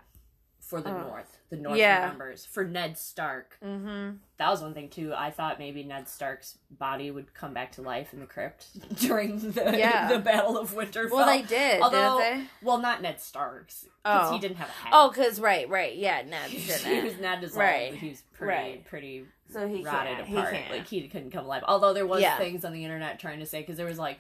for 0.60 0.82
the 0.82 0.90
Oh. 0.90 1.02
North, 1.02 1.38
the 1.50 1.58
North 1.58 1.78
Yeah. 1.78 2.02
remembers 2.04 2.46
for 2.46 2.64
Ned 2.66 2.98
Stark. 2.98 3.58
Mm-hmm. 3.64 4.18
That 4.38 4.50
was 4.50 4.62
one 4.62 4.74
thing 4.74 4.90
too. 4.90 5.14
I 5.16 5.30
thought 5.32 5.60
maybe 5.60 5.84
Ned 5.84 6.10
Stark's 6.10 6.58
body 6.70 7.12
would 7.12 7.34
come 7.34 7.54
back 7.54 7.72
to 7.74 7.82
life 7.82 8.14
in 8.14 8.20
the 8.20 8.26
crypt 8.26 8.68
during 9.00 9.40
the 9.52 9.78
Yeah. 9.78 10.08
the 10.10 10.20
Battle 10.20 10.58
of 10.58 10.72
Winterfell. 10.74 11.12
Well, 11.12 11.26
they 11.28 11.42
did, 11.44 11.82
Although- 11.82 12.20
didn't 12.20 12.40
they? 12.46 12.50
well, 12.62 12.78
not 12.80 13.02
Ned 13.02 13.22
Stark's 13.22 13.86
because 14.04 14.30
Oh. 14.30 14.34
he 14.34 14.40
didn't 14.40 14.58
have 14.58 14.68
a 14.70 14.72
head. 14.72 14.92
Oh, 14.94 15.12
cause 15.16 15.40
right, 15.40 15.70
right, 15.70 15.96
yeah, 15.96 16.22
Ned 16.26 16.52
didn't. 16.52 16.86
he 16.86 17.02
was 17.02 17.20
not 17.20 17.40
dissolved. 17.40 17.60
Right. 17.60 17.94
He 17.94 18.10
was 18.10 18.22
pretty 18.34 18.54
Right. 18.54 18.86
pretty 18.86 19.26
so 19.52 19.68
he 19.68 19.84
rotted 19.84 20.14
apart. 20.20 20.28
He 20.28 20.58
can't. 20.58 20.72
Like 20.72 20.88
he 20.88 21.08
couldn't 21.08 21.30
come 21.30 21.46
alive. 21.46 21.64
Although 21.68 21.94
there 21.94 22.08
was 22.08 22.22
Yeah. 22.22 22.38
things 22.40 22.66
on 22.66 22.74
the 22.74 22.84
internet 22.84 23.20
trying 23.20 23.40
to 23.40 23.46
say 23.46 23.62
because 23.62 23.78
there 23.78 23.86
was 23.86 24.00
like, 24.00 24.20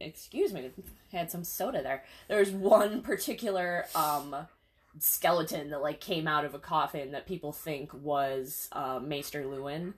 excuse 0.00 0.52
me, 0.52 0.70
had 1.12 1.30
some 1.30 1.44
soda 1.44 1.82
there. 1.82 2.04
There 2.28 2.38
was 2.38 2.50
one 2.50 3.02
particular 3.02 3.86
um 3.94 4.34
skeleton 4.98 5.70
that 5.70 5.82
like 5.82 6.00
came 6.00 6.26
out 6.26 6.44
of 6.44 6.54
a 6.54 6.58
coffin 6.58 7.12
that 7.12 7.26
people 7.26 7.52
think 7.52 7.92
was 7.94 8.68
uh, 8.72 8.98
Maester 8.98 9.44
Luwin. 9.44 9.94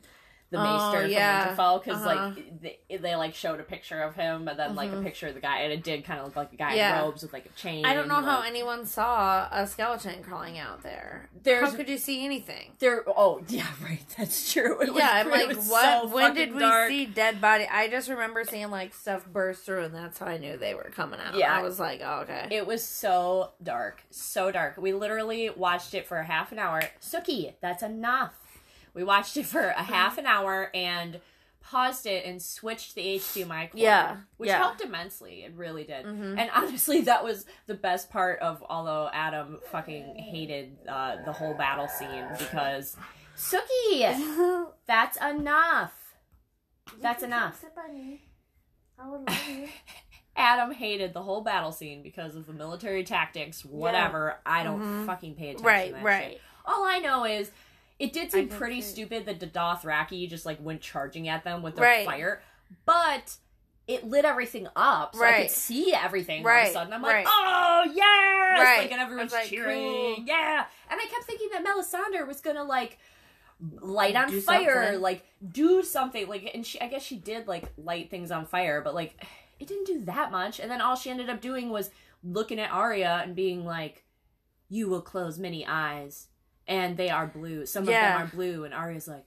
The 0.50 0.58
Oh, 0.58 0.62
Maester 0.92 1.06
yeah. 1.06 1.54
from 1.54 1.56
Winterfell, 1.56 1.84
because 1.84 2.04
Uh-huh. 2.06 2.32
like 2.34 2.60
they, 2.88 2.96
they 2.98 3.14
like 3.14 3.34
showed 3.36 3.60
a 3.60 3.62
picture 3.62 4.02
of 4.02 4.16
him, 4.16 4.48
and 4.48 4.58
then 4.58 4.74
like 4.74 4.90
a 4.90 4.96
Mhm. 4.96 5.04
picture 5.04 5.28
of 5.28 5.34
the 5.34 5.40
guy, 5.40 5.58
and 5.60 5.72
it 5.72 5.84
did 5.84 6.04
kind 6.04 6.18
of 6.18 6.26
look 6.26 6.34
like 6.34 6.52
a 6.52 6.56
guy 6.56 6.74
Yeah. 6.74 6.98
in 6.98 7.04
robes 7.04 7.22
with 7.22 7.32
like 7.32 7.46
a 7.46 7.50
chain. 7.50 7.84
I 7.86 7.94
don't 7.94 8.08
know 8.08 8.20
how 8.20 8.40
anyone 8.42 8.84
saw 8.84 9.48
a 9.52 9.64
skeleton 9.66 10.24
crawling 10.24 10.58
out 10.58 10.82
there. 10.82 11.28
There's 11.42 11.70
how 11.70 11.76
could 11.76 11.88
you 11.88 11.98
see 11.98 12.24
anything? 12.24 12.72
there. 12.80 13.04
Oh 13.06 13.42
yeah, 13.48 13.66
right. 13.82 14.02
That's 14.18 14.52
true. 14.52 14.80
It 14.82 14.88
was- 14.88 14.98
yeah, 14.98 15.10
I'm 15.12 15.26
it 15.32 15.32
like, 15.32 15.48
was 15.56 15.68
what? 15.68 16.02
so 16.02 16.06
when 16.08 16.34
did 16.34 16.52
we 16.52 16.58
dark. 16.60 16.88
see 16.88 17.06
dead 17.06 17.40
body? 17.40 17.68
I 17.70 17.86
just 17.88 18.08
remember 18.08 18.42
seeing 18.44 18.70
like 18.70 18.92
stuff 18.92 19.26
burst 19.26 19.64
through, 19.64 19.84
and 19.84 19.94
that's 19.94 20.18
how 20.18 20.26
I 20.26 20.36
knew 20.38 20.56
they 20.56 20.74
were 20.74 20.90
coming 20.94 21.20
out. 21.20 21.34
Yeah. 21.36 21.56
I 21.56 21.62
was 21.62 21.78
like, 21.78 22.00
oh, 22.04 22.22
okay. 22.22 22.48
It 22.50 22.66
was 22.66 22.84
so 22.84 23.52
dark, 23.62 24.02
so 24.10 24.50
dark. 24.50 24.78
We 24.78 24.92
literally 24.94 25.48
watched 25.50 25.94
it 25.94 26.08
for 26.08 26.18
a 26.18 26.24
half 26.24 26.50
an 26.50 26.58
hour. 26.58 26.82
Suki, 27.00 27.54
that's 27.60 27.84
enough. 27.84 28.34
We 28.94 29.04
watched 29.04 29.36
it 29.36 29.46
for 29.46 29.60
a 29.68 29.82
half 29.82 30.18
an 30.18 30.26
hour 30.26 30.70
and 30.74 31.20
paused 31.62 32.06
it 32.06 32.24
and 32.24 32.40
switched 32.42 32.94
the 32.94 33.02
HDMI 33.18 33.70
cord. 33.70 33.80
Yeah, 33.80 34.16
which 34.38 34.48
yeah. 34.48 34.58
helped 34.58 34.80
immensely. 34.80 35.44
It 35.44 35.52
really 35.54 35.84
did. 35.84 36.04
Mhm. 36.06 36.38
And 36.38 36.50
honestly, 36.54 37.02
that 37.02 37.22
was 37.22 37.44
the 37.66 37.74
best 37.74 38.10
part 38.10 38.40
of. 38.40 38.64
Although 38.68 39.10
Adam 39.12 39.60
fucking 39.70 40.16
hated 40.16 40.78
uh, 40.88 41.16
the 41.24 41.32
whole 41.32 41.54
battle 41.54 41.86
scene 41.88 42.24
because 42.38 42.96
Suki, 43.36 44.66
that's 44.86 45.16
enough. 45.18 45.92
That's 47.00 47.22
enough. 47.22 47.62
I 48.98 49.08
would 49.08 49.28
love 49.28 49.48
you. 49.48 49.68
Adam 50.36 50.72
hated 50.72 51.12
the 51.12 51.22
whole 51.22 51.42
battle 51.42 51.72
scene 51.72 52.02
because 52.02 52.34
of 52.36 52.46
the 52.46 52.52
military 52.52 53.04
tactics, 53.04 53.64
whatever. 53.64 54.38
I 54.46 54.62
don't 54.62 54.80
Mhm. 54.80 55.06
fucking 55.06 55.34
pay 55.34 55.48
attention 55.50 55.66
Right, 55.66 55.88
to 55.88 55.92
that 55.94 56.02
right. 56.02 56.30
shit. 56.32 56.40
All 56.64 56.84
I 56.84 56.98
know 56.98 57.24
is 57.24 57.50
it 58.00 58.12
did 58.12 58.32
seem 58.32 58.48
pretty 58.48 58.76
too. 58.80 58.82
stupid 58.86 59.26
that 59.26 59.38
the 59.38 59.46
Dothraki 59.46 60.28
just 60.28 60.44
like 60.46 60.58
went 60.60 60.80
charging 60.80 61.28
at 61.28 61.44
them 61.44 61.62
with 61.62 61.76
their 61.76 61.84
Right. 61.84 62.06
fire, 62.06 62.42
but 62.86 63.36
it 63.86 64.04
lit 64.04 64.24
everything 64.24 64.68
up, 64.76 65.14
so 65.16 65.24
I 65.24 65.42
could 65.42 65.50
see 65.50 65.92
everything 65.92 66.42
Right. 66.42 66.60
all 66.60 66.64
of 66.64 66.70
a 66.70 66.72
sudden. 66.72 66.92
I'm 66.92 67.04
right. 67.04 67.24
like, 67.24 67.26
oh 67.28 67.82
yes, 67.92 68.60
Right. 68.60 68.78
like, 68.82 68.92
and 68.92 69.00
everyone's 69.00 69.32
like, 69.32 69.46
cheering, 69.48 69.78
cool. 70.16 70.24
yeah. 70.26 70.64
And 70.90 71.00
I 71.00 71.06
kept 71.06 71.24
thinking 71.24 71.48
that 71.52 71.64
Melisandre 71.64 72.26
was 72.26 72.40
gonna 72.40 72.64
like 72.64 72.98
light 73.80 74.16
on 74.16 74.30
Do 74.30 74.40
fire, 74.40 74.84
something. 74.84 75.00
like 75.02 75.24
do 75.52 75.82
something, 75.82 76.26
like, 76.28 76.50
and 76.54 76.64
she, 76.66 76.80
I 76.80 76.86
guess 76.88 77.02
she 77.02 77.16
did 77.16 77.46
like 77.46 77.64
light 77.76 78.10
things 78.10 78.30
on 78.30 78.46
fire, 78.46 78.80
but 78.80 78.94
like 78.94 79.22
it 79.58 79.66
didn't 79.68 79.86
do 79.86 80.00
that 80.06 80.30
much. 80.30 80.58
And 80.58 80.70
then 80.70 80.80
all 80.80 80.96
she 80.96 81.10
ended 81.10 81.28
up 81.28 81.40
doing 81.42 81.68
was 81.68 81.90
looking 82.24 82.58
at 82.58 82.70
Arya 82.70 83.20
and 83.24 83.36
being 83.36 83.64
like, 83.66 84.04
"You 84.70 84.88
will 84.88 85.02
close 85.02 85.38
many 85.38 85.66
eyes, 85.66 86.28
and 86.66 86.96
they 86.96 87.10
are 87.10 87.26
blue. 87.26 87.66
Some 87.66 87.84
Yeah. 87.84 88.14
of 88.14 88.18
them 88.18 88.26
are 88.28 88.30
blue." 88.36 88.64
And 88.64 88.72
Arya's 88.74 89.08
like, 89.08 89.24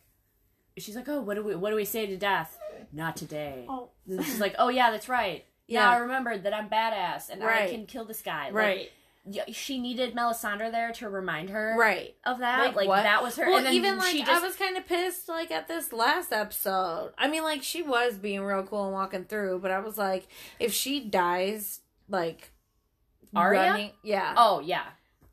she's 0.78 0.96
like, 0.96 1.08
"Oh, 1.10 1.22
what 1.22 1.36
do 1.36 1.44
we, 1.44 1.56
what 1.56 1.70
do 1.70 1.76
we 1.76 1.86
say 1.86 2.06
to 2.06 2.18
death? 2.18 2.58
Not 2.92 3.16
today." 3.18 3.66
Oh. 3.70 3.90
And 4.08 4.24
she's 4.24 4.40
like, 4.40 4.56
"Oh 4.60 4.70
yeah, 4.70 4.92
that's 4.92 5.10
right." 5.10 5.46
Now 5.70 5.80
Yeah. 5.80 5.90
I 5.92 5.98
remembered 5.98 6.44
that 6.44 6.54
I'm 6.54 6.70
badass 6.70 7.30
and 7.30 7.44
I 7.44 7.70
can 7.70 7.86
kill 7.86 8.06
this 8.06 8.22
guy. 8.22 8.50
Right. 8.52 8.92
y- 9.26 9.46
she 9.54 9.80
needed 9.80 10.14
Melisandre 10.14 10.70
there 10.70 10.92
to 10.92 11.08
remind 11.08 11.50
her 11.50 11.78
Right. 11.80 12.14
of 12.26 12.40
that. 12.40 12.60
Like, 12.60 12.76
Like, 12.76 12.88
what? 12.90 13.04
that 13.04 13.24
was 13.24 13.38
her. 13.38 13.50
Well, 13.50 13.66
even 13.72 13.98
like 13.98 14.12
she 14.12 14.22
I 14.22 14.40
was 14.40 14.58
kind 14.58 14.76
of 14.76 14.86
pissed 14.86 15.30
like 15.30 15.50
at 15.50 15.70
this 15.70 15.94
last 15.94 16.34
episode. 16.34 17.14
I 17.18 17.30
mean, 17.30 17.42
like 17.44 17.64
she 17.64 17.82
was 17.82 18.18
being 18.18 18.42
real 18.42 18.64
cool 18.64 18.84
and 18.84 18.92
walking 18.94 19.24
through, 19.24 19.60
but 19.60 19.72
I 19.72 19.80
was 19.80 19.98
like, 19.98 20.28
if 20.60 20.74
she 20.74 21.06
dies, 21.06 21.80
like 22.10 22.52
Arya? 23.34 23.62
running, 23.62 23.92
yeah, 24.04 24.34
Oh 24.36 24.60
yeah. 24.60 24.84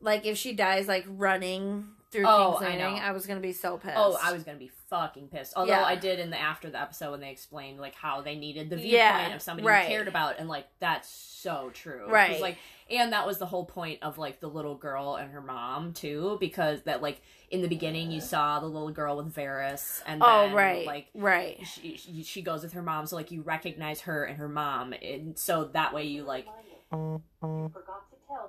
Like 0.01 0.27
if 0.27 0.37
she 0.37 0.53
dies 0.53 0.89
like 0.89 1.05
running 1.09 1.87
through 2.11 2.25
Oh, 2.27 2.57
King's 2.59 2.63
I 2.63 2.77
Landing, 2.77 3.01
know. 3.01 3.07
I, 3.09 3.13
was 3.13 3.25
gonna 3.27 3.39
be 3.41 3.53
so 3.53 3.77
pissed. 3.79 3.95
Oh, 3.97 4.19
I 4.21 4.33
was 4.33 4.43
gonna 4.43 4.59
be 4.59 4.71
fucking 4.89 5.29
pissed. 5.29 5.53
Although 5.55 5.71
Yeah. 5.73 5.85
I 5.85 5.95
did 5.95 6.19
in 6.19 6.31
the 6.31 6.41
after 6.41 6.69
the 6.69 6.81
episode 6.81 7.13
when 7.13 7.21
they 7.21 7.31
explained 7.31 7.79
like 7.79 7.95
how 7.95 8.21
they 8.21 8.35
needed 8.35 8.69
the 8.69 8.77
viewpoint 8.77 8.93
Yeah, 8.95 9.35
of 9.35 9.41
somebody 9.43 9.69
right. 9.69 9.85
who 9.87 9.89
cared 9.93 10.09
about, 10.09 10.39
and 10.41 10.49
like 10.49 10.67
that's 10.81 11.09
so 11.09 11.71
true. 11.73 12.07
Right. 12.09 12.41
Like, 12.41 12.59
and 12.91 13.13
that 13.13 13.27
was 13.29 13.39
the 13.39 13.47
whole 13.47 13.65
point 13.65 14.03
of 14.03 14.19
like 14.19 14.41
the 14.41 14.49
little 14.49 14.75
girl 14.75 15.15
and 15.15 15.31
her 15.31 15.41
mom 15.41 15.93
too, 15.93 16.37
because 16.41 16.83
that 16.83 17.01
like 17.01 17.23
in 17.53 17.63
the 17.63 17.69
beginning 17.69 18.11
you 18.11 18.21
saw 18.21 18.59
the 18.59 18.67
little 18.67 18.91
girl 18.91 19.17
with 19.17 19.33
Varys, 19.33 20.03
and 20.05 20.21
Oh, 20.25 20.47
then, 20.47 20.55
right, 20.55 20.87
like 20.87 21.07
right. 21.15 21.65
she, 21.65 21.97
she 21.97 22.25
she 22.25 22.43
goes 22.43 22.65
with 22.65 22.73
her 22.73 22.83
mom, 22.83 23.07
so 23.07 23.15
like 23.15 23.31
you 23.31 23.43
recognize 23.43 24.01
her 24.01 24.25
and 24.25 24.37
her 24.39 24.49
mom, 24.49 24.93
and 24.95 25.39
so 25.39 25.67
that 25.75 25.95
way 25.95 26.07
you 26.07 26.25
like. 26.25 26.47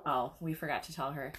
Oh, 0.06 0.32
we 0.40 0.54
forgot 0.54 0.82
to 0.84 0.94
tell 0.94 1.12
her. 1.12 1.32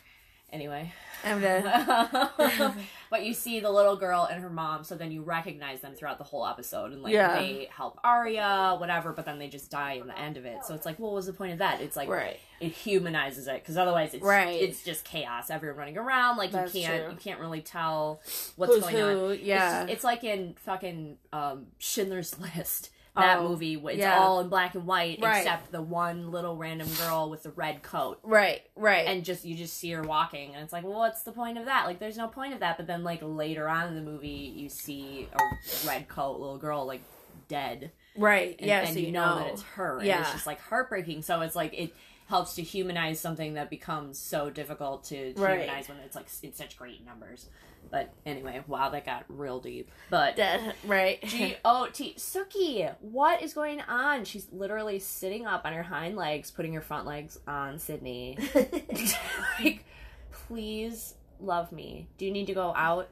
Anyway. 0.51 0.93
I'm 1.25 1.41
dead. 1.41 1.63
but 3.09 3.25
you 3.25 3.33
see 3.33 3.59
the 3.59 3.71
little 3.71 3.95
girl 3.95 4.27
and 4.29 4.39
her 4.39 4.51
mom, 4.51 4.83
so 4.83 4.93
then 4.95 5.11
you 5.11 5.23
recognize 5.23 5.81
them 5.81 5.95
throughout 5.95 6.19
the 6.19 6.23
whole 6.23 6.45
episode, 6.45 6.91
and 6.91 7.01
like 7.01 7.11
Yeah. 7.11 7.39
they 7.39 7.69
help 7.75 7.99
Arya, 8.03 8.75
whatever. 8.77 9.13
But 9.13 9.25
then 9.25 9.39
they 9.39 9.47
just 9.47 9.71
die 9.71 9.93
in 9.93 10.05
the 10.05 10.17
end 10.19 10.37
of 10.37 10.45
it. 10.45 10.63
So 10.63 10.75
it's 10.75 10.85
like, 10.85 10.99
what 10.99 11.11
was 11.11 11.25
the 11.25 11.33
point 11.33 11.53
of 11.53 11.57
that? 11.57 11.81
It's 11.81 11.95
like 11.95 12.07
right. 12.07 12.39
it 12.59 12.71
humanizes 12.71 13.47
it 13.47 13.63
because 13.63 13.77
otherwise 13.77 14.13
it's 14.13 14.23
Right. 14.23 14.61
it's 14.61 14.83
just 14.83 15.03
chaos. 15.05 15.49
Everyone 15.49 15.77
running 15.79 15.97
around, 15.97 16.37
like 16.37 16.51
That's 16.51 16.75
you 16.75 16.83
can't 16.83 17.03
true. 17.03 17.11
you 17.13 17.17
can't 17.17 17.39
really 17.39 17.61
tell 17.61 18.21
what's 18.55 18.75
Who's 18.75 18.83
going 18.83 18.95
who? 18.95 19.31
on. 19.31 19.39
Yeah. 19.41 19.83
It's, 19.85 19.93
it's 19.93 20.03
like 20.03 20.23
in 20.23 20.53
fucking 20.59 21.17
um, 21.31 21.65
Schindler's 21.79 22.37
List. 22.55 22.91
That 23.15 23.37
Oh, 23.39 23.49
movie, 23.49 23.75
it's 23.75 23.97
yeah. 23.99 24.17
all 24.17 24.39
in 24.39 24.49
black 24.49 24.73
and 24.73 24.87
white, 24.87 25.19
Right. 25.21 25.37
except 25.37 25.71
the 25.71 25.83
one 25.83 26.31
little 26.31 26.57
random 26.57 26.87
girl 26.97 27.29
with 27.29 27.43
the 27.43 27.51
red 27.51 27.83
coat 27.83 28.19
right. 28.23 28.63
Right. 28.75 29.05
and 29.05 29.23
just 29.23 29.45
you 29.45 29.53
just 29.55 29.77
see 29.77 29.91
her 29.91 30.01
walking 30.01 30.55
and 30.55 30.63
it's 30.63 30.73
like 30.73 30.83
well 30.83 30.97
what's 30.97 31.21
the 31.21 31.31
point 31.31 31.59
of 31.59 31.65
that 31.65 31.85
like 31.85 31.99
there's 31.99 32.17
no 32.17 32.27
point 32.27 32.53
of 32.53 32.61
that 32.61 32.75
but 32.77 32.87
then 32.87 33.03
like 33.03 33.19
later 33.21 33.69
on 33.69 33.87
in 33.87 33.93
the 33.95 34.01
movie 34.01 34.29
you 34.55 34.67
see 34.67 35.27
a 35.31 35.87
red 35.87 36.07
coat 36.07 36.39
little 36.39 36.57
girl 36.57 36.87
like 36.87 37.03
dead 37.47 37.91
right. 38.17 38.55
and, 38.57 38.67
yeah. 38.67 38.79
and 38.79 38.93
so 38.93 38.99
you, 38.99 39.05
you 39.07 39.11
know, 39.11 39.35
that 39.37 39.47
it's 39.53 39.61
her 39.61 39.97
and 39.99 40.07
Yeah. 40.07 40.21
it's 40.21 40.31
just 40.31 40.47
like 40.47 40.59
heartbreaking 40.61 41.21
so 41.21 41.41
it's 41.41 41.55
like 41.55 41.73
it 41.77 41.93
helps 42.29 42.55
to 42.55 42.63
humanize 42.63 43.19
something 43.19 43.53
that 43.55 43.69
becomes 43.69 44.17
so 44.17 44.49
difficult 44.49 45.03
to 45.05 45.33
Right. 45.37 45.59
humanize 45.61 45.87
when 45.87 45.99
it's 45.99 46.15
like 46.15 46.25
in 46.41 46.53
such 46.53 46.77
great 46.77 47.05
numbers 47.05 47.47
but 47.91 48.13
anyway 48.25 48.61
wow 48.67 48.89
that 48.89 49.05
got 49.05 49.23
real 49.27 49.59
deep 49.59 49.89
but 50.09 50.35
dead. 50.35 50.73
Right. 50.85 51.21
G 51.23 51.55
O 51.63 51.87
T 51.91 52.15
Suki, 52.17 52.93
what 53.01 53.41
is 53.41 53.53
going 53.53 53.81
on? 53.81 54.25
She's 54.25 54.47
literally 54.51 54.99
sitting 54.99 55.45
up 55.45 55.65
on 55.65 55.73
her 55.73 55.83
hind 55.83 56.15
legs, 56.15 56.51
putting 56.51 56.73
her 56.73 56.81
front 56.81 57.05
legs 57.05 57.39
on 57.47 57.79
Sydney. 57.79 58.37
like, 59.59 59.85
please 60.31 61.15
love 61.39 61.71
me. 61.71 62.07
Do 62.17 62.25
you 62.25 62.31
need 62.31 62.47
to 62.47 62.53
go 62.53 62.73
out? 62.75 63.09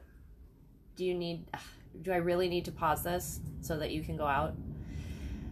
Do 0.96 1.04
you 1.04 1.14
need? 1.14 1.46
Do 2.00 2.12
I 2.12 2.16
really 2.16 2.48
need 2.48 2.64
to 2.66 2.72
pause 2.72 3.02
this 3.02 3.40
so 3.60 3.76
that 3.78 3.90
you 3.90 4.02
can 4.02 4.16
go 4.16 4.26
out? 4.26 4.54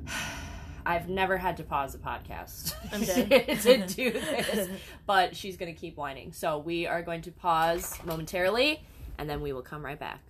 I've 0.86 1.08
never 1.08 1.36
had 1.36 1.58
to 1.58 1.62
pause 1.62 1.94
a 1.94 1.98
podcast 1.98 2.74
I'm 2.90 3.04
dead. 3.04 3.60
to 3.60 3.86
do 3.86 4.10
this, 4.12 4.68
but 5.06 5.36
she's 5.36 5.56
gonna 5.56 5.74
keep 5.74 5.96
whining. 5.96 6.32
So 6.32 6.58
we 6.58 6.86
are 6.86 7.02
going 7.02 7.22
to 7.22 7.32
pause 7.32 7.98
momentarily, 8.04 8.82
and 9.20 9.28
then 9.28 9.42
we 9.42 9.52
will 9.52 9.60
come 9.60 9.84
right 9.84 10.00
back. 10.00 10.22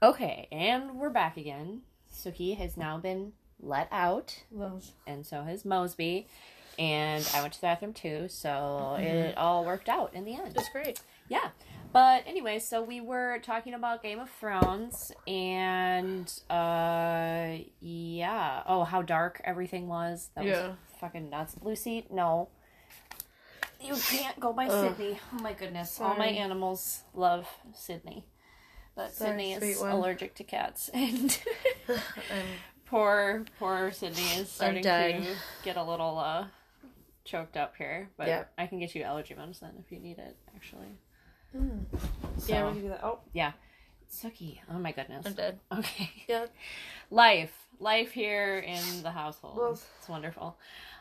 Okay, 0.00 0.48
and 0.52 0.96
we're 0.96 1.08
back 1.08 1.38
again. 1.38 1.80
Suki 2.14 2.56
has 2.58 2.76
now 2.76 2.98
been 2.98 3.32
let 3.58 3.88
out, 3.90 4.42
and 5.06 5.26
so 5.26 5.42
has 5.42 5.64
Mosby. 5.64 6.28
And 6.78 7.28
I 7.34 7.40
went 7.40 7.54
to 7.54 7.60
the 7.60 7.64
bathroom 7.64 7.94
too, 7.94 8.26
so 8.28 8.48
mm-hmm. 8.50 9.02
it 9.02 9.38
all 9.38 9.64
worked 9.64 9.88
out 9.88 10.12
in 10.12 10.24
the 10.24 10.34
end. 10.34 10.54
That's 10.54 10.68
great. 10.68 11.00
Yeah. 11.28 11.48
But 11.92 12.24
anyway, 12.26 12.58
so 12.58 12.82
we 12.82 13.00
were 13.00 13.38
talking 13.42 13.72
about 13.74 14.02
Game 14.02 14.18
of 14.18 14.28
Thrones 14.30 15.10
and 15.26 16.30
uh 16.50 17.56
yeah. 17.80 18.62
Oh, 18.66 18.84
how 18.84 19.02
dark 19.02 19.40
everything 19.44 19.88
was. 19.88 20.30
That 20.34 20.44
Yeah. 20.44 20.68
was 20.68 20.76
fucking 21.00 21.30
nuts. 21.30 21.56
Lucy, 21.62 22.06
no. 22.10 22.48
You 23.80 23.94
can't 23.94 24.38
go 24.38 24.52
by 24.52 24.66
Ugh. 24.66 24.96
Sydney. 24.96 25.18
Oh 25.34 25.42
my 25.42 25.52
goodness. 25.54 25.98
All 26.00 26.14
my 26.16 26.26
animals 26.26 27.02
love 27.14 27.48
Sydney. 27.74 28.24
But 28.94 29.12
Sorry, 29.12 29.30
Sydney 29.30 29.52
is 29.70 29.80
one. 29.80 29.90
allergic 29.92 30.34
to 30.36 30.44
cats 30.44 30.88
and 30.94 31.38
poor 32.84 33.44
poor 33.58 33.92
Sydney 33.92 34.24
is 34.40 34.50
starting 34.50 34.82
to 34.82 35.22
get 35.64 35.76
a 35.76 35.82
little 35.84 36.18
uh 36.18 36.46
choked 37.24 37.56
up 37.56 37.76
here. 37.76 38.10
But 38.18 38.26
Yeah. 38.28 38.44
I 38.58 38.66
can 38.66 38.78
get 38.78 38.94
you 38.94 39.04
allergy 39.04 39.34
medicine 39.34 39.82
if 39.84 39.90
you 39.90 40.00
need 40.00 40.18
it, 40.18 40.36
actually. 40.54 40.98
Mm. 41.56 41.84
So, 42.38 42.52
Yeah, 42.52 42.66
we 42.66 42.72
can 42.72 42.82
do 42.82 42.88
that. 42.88 43.00
Oh, 43.02 43.18
Yeah. 43.32 43.52
Suki. 44.10 44.58
Oh 44.72 44.78
my 44.78 44.92
goodness. 44.92 45.26
I'm 45.26 45.34
dead. 45.34 45.58
Okay. 45.72 46.10
Yeah. 46.28 46.46
Life. 47.10 47.52
Life 47.78 48.10
here 48.12 48.58
in 48.58 49.02
the 49.02 49.10
household. 49.10 49.56
Well- 49.56 49.72
it's 49.72 50.08
wonderful. 50.08 50.56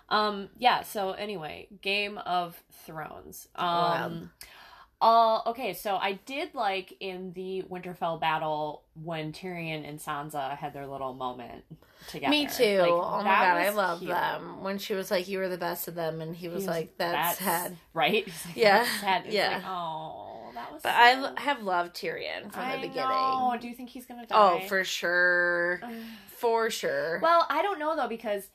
Um 0.10 0.50
yeah, 0.58 0.84
so 0.84 1.12
anyway, 1.12 1.68
Game 1.82 2.18
of 2.20 2.62
Thrones. 2.86 3.48
Um 3.56 4.32
uh, 5.00 5.42
okay, 5.46 5.74
so 5.76 5.96
I 5.96 6.14
did 6.26 6.56
like 6.56 6.92
in 7.00 7.32
the 7.34 7.62
Winterfell 7.70 8.20
battle 8.20 8.82
when 9.04 9.32
Tyrion 9.32 9.88
and 9.88 10.00
Sansa 10.00 10.58
had 10.58 10.74
their 10.74 10.88
little 10.88 11.14
moment 11.14 11.66
together. 12.10 12.32
Me 12.32 12.48
too. 12.48 12.80
Like, 12.80 12.90
oh 12.90 13.18
my 13.18 13.24
god, 13.26 13.58
I 13.58 13.70
love 13.70 14.00
cute. 14.00 14.10
them. 14.10 14.64
When 14.64 14.80
she 14.80 14.96
was 14.96 15.12
like, 15.12 15.28
"You 15.28 15.38
were 15.38 15.50
the 15.50 15.58
best 15.60 15.88
of 15.88 15.94
them," 15.94 16.20
and 16.20 16.36
he 16.36 16.48
was, 16.50 16.64
He 16.64 16.70
like, 16.70 16.98
"That's, 16.98 17.38
sad." 17.38 17.78
Right? 17.94 18.26
Like, 18.48 18.56
Yeah, 18.56 18.78
"That's 18.80 19.00
sad. 19.02 19.24
Yeah. 19.28 19.50
like, 19.58 19.64
oh, 19.68 20.27
that 20.58 20.74
was 20.74 20.82
But 20.84 20.94
I 20.96 21.14
sad. 21.22 21.40
have 21.40 21.64
loved 21.64 21.96
Tyrion 21.96 22.52
from 22.52 22.64
I 22.64 22.76
the 22.76 22.88
beginning. 22.88 23.08
Oh, 23.12 23.58
Do 23.60 23.68
you 23.68 23.74
think 23.76 23.90
he's 23.90 24.06
gonna 24.06 24.26
die? 24.26 24.36
Oh, 24.64 24.68
for 24.68 24.84
sure, 24.84 25.82
for 26.28 26.70
sure. 26.70 27.20
Well, 27.22 27.46
I 27.50 27.62
don't 27.62 27.80
know 27.80 27.96
though 27.96 28.08
because, 28.08 28.50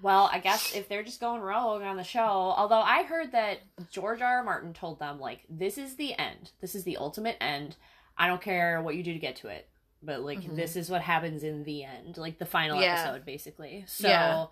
well, 0.00 0.28
I 0.32 0.38
guess 0.38 0.74
if 0.74 0.88
they're 0.88 1.02
just 1.02 1.20
going 1.20 1.40
rogue 1.40 1.82
on 1.82 1.96
the 1.96 2.04
show, 2.04 2.20
although 2.56 2.80
I 2.80 3.02
heard 3.04 3.32
that 3.32 3.58
George 3.90 4.20
R. 4.22 4.38
R. 4.38 4.44
Martin 4.44 4.72
told 4.72 4.98
them 4.98 5.18
like, 5.20 5.40
"This 5.48 5.76
is 5.78 5.96
the 5.96 6.14
end. 6.18 6.52
This 6.60 6.74
is 6.74 6.84
the 6.84 6.96
ultimate 6.96 7.36
end. 7.40 7.76
I 8.16 8.26
don't 8.28 8.40
care 8.42 8.80
what 8.80 8.94
you 8.96 9.02
do 9.02 9.12
to 9.12 9.18
get 9.18 9.36
to 9.36 9.48
it, 9.48 9.68
but 10.02 10.20
like 10.20 10.40
Mhm. 10.40 10.56
this 10.56 10.76
is 10.76 10.88
what 10.90 11.02
happens 11.02 11.42
in 11.42 11.64
the 11.64 11.84
end, 11.84 12.16
like 12.16 12.38
the 12.38 12.46
final 12.46 12.80
Yeah. 12.80 12.94
episode, 13.02 13.24
basically." 13.24 13.84
So, 13.88 14.08
Yeah. 14.08 14.46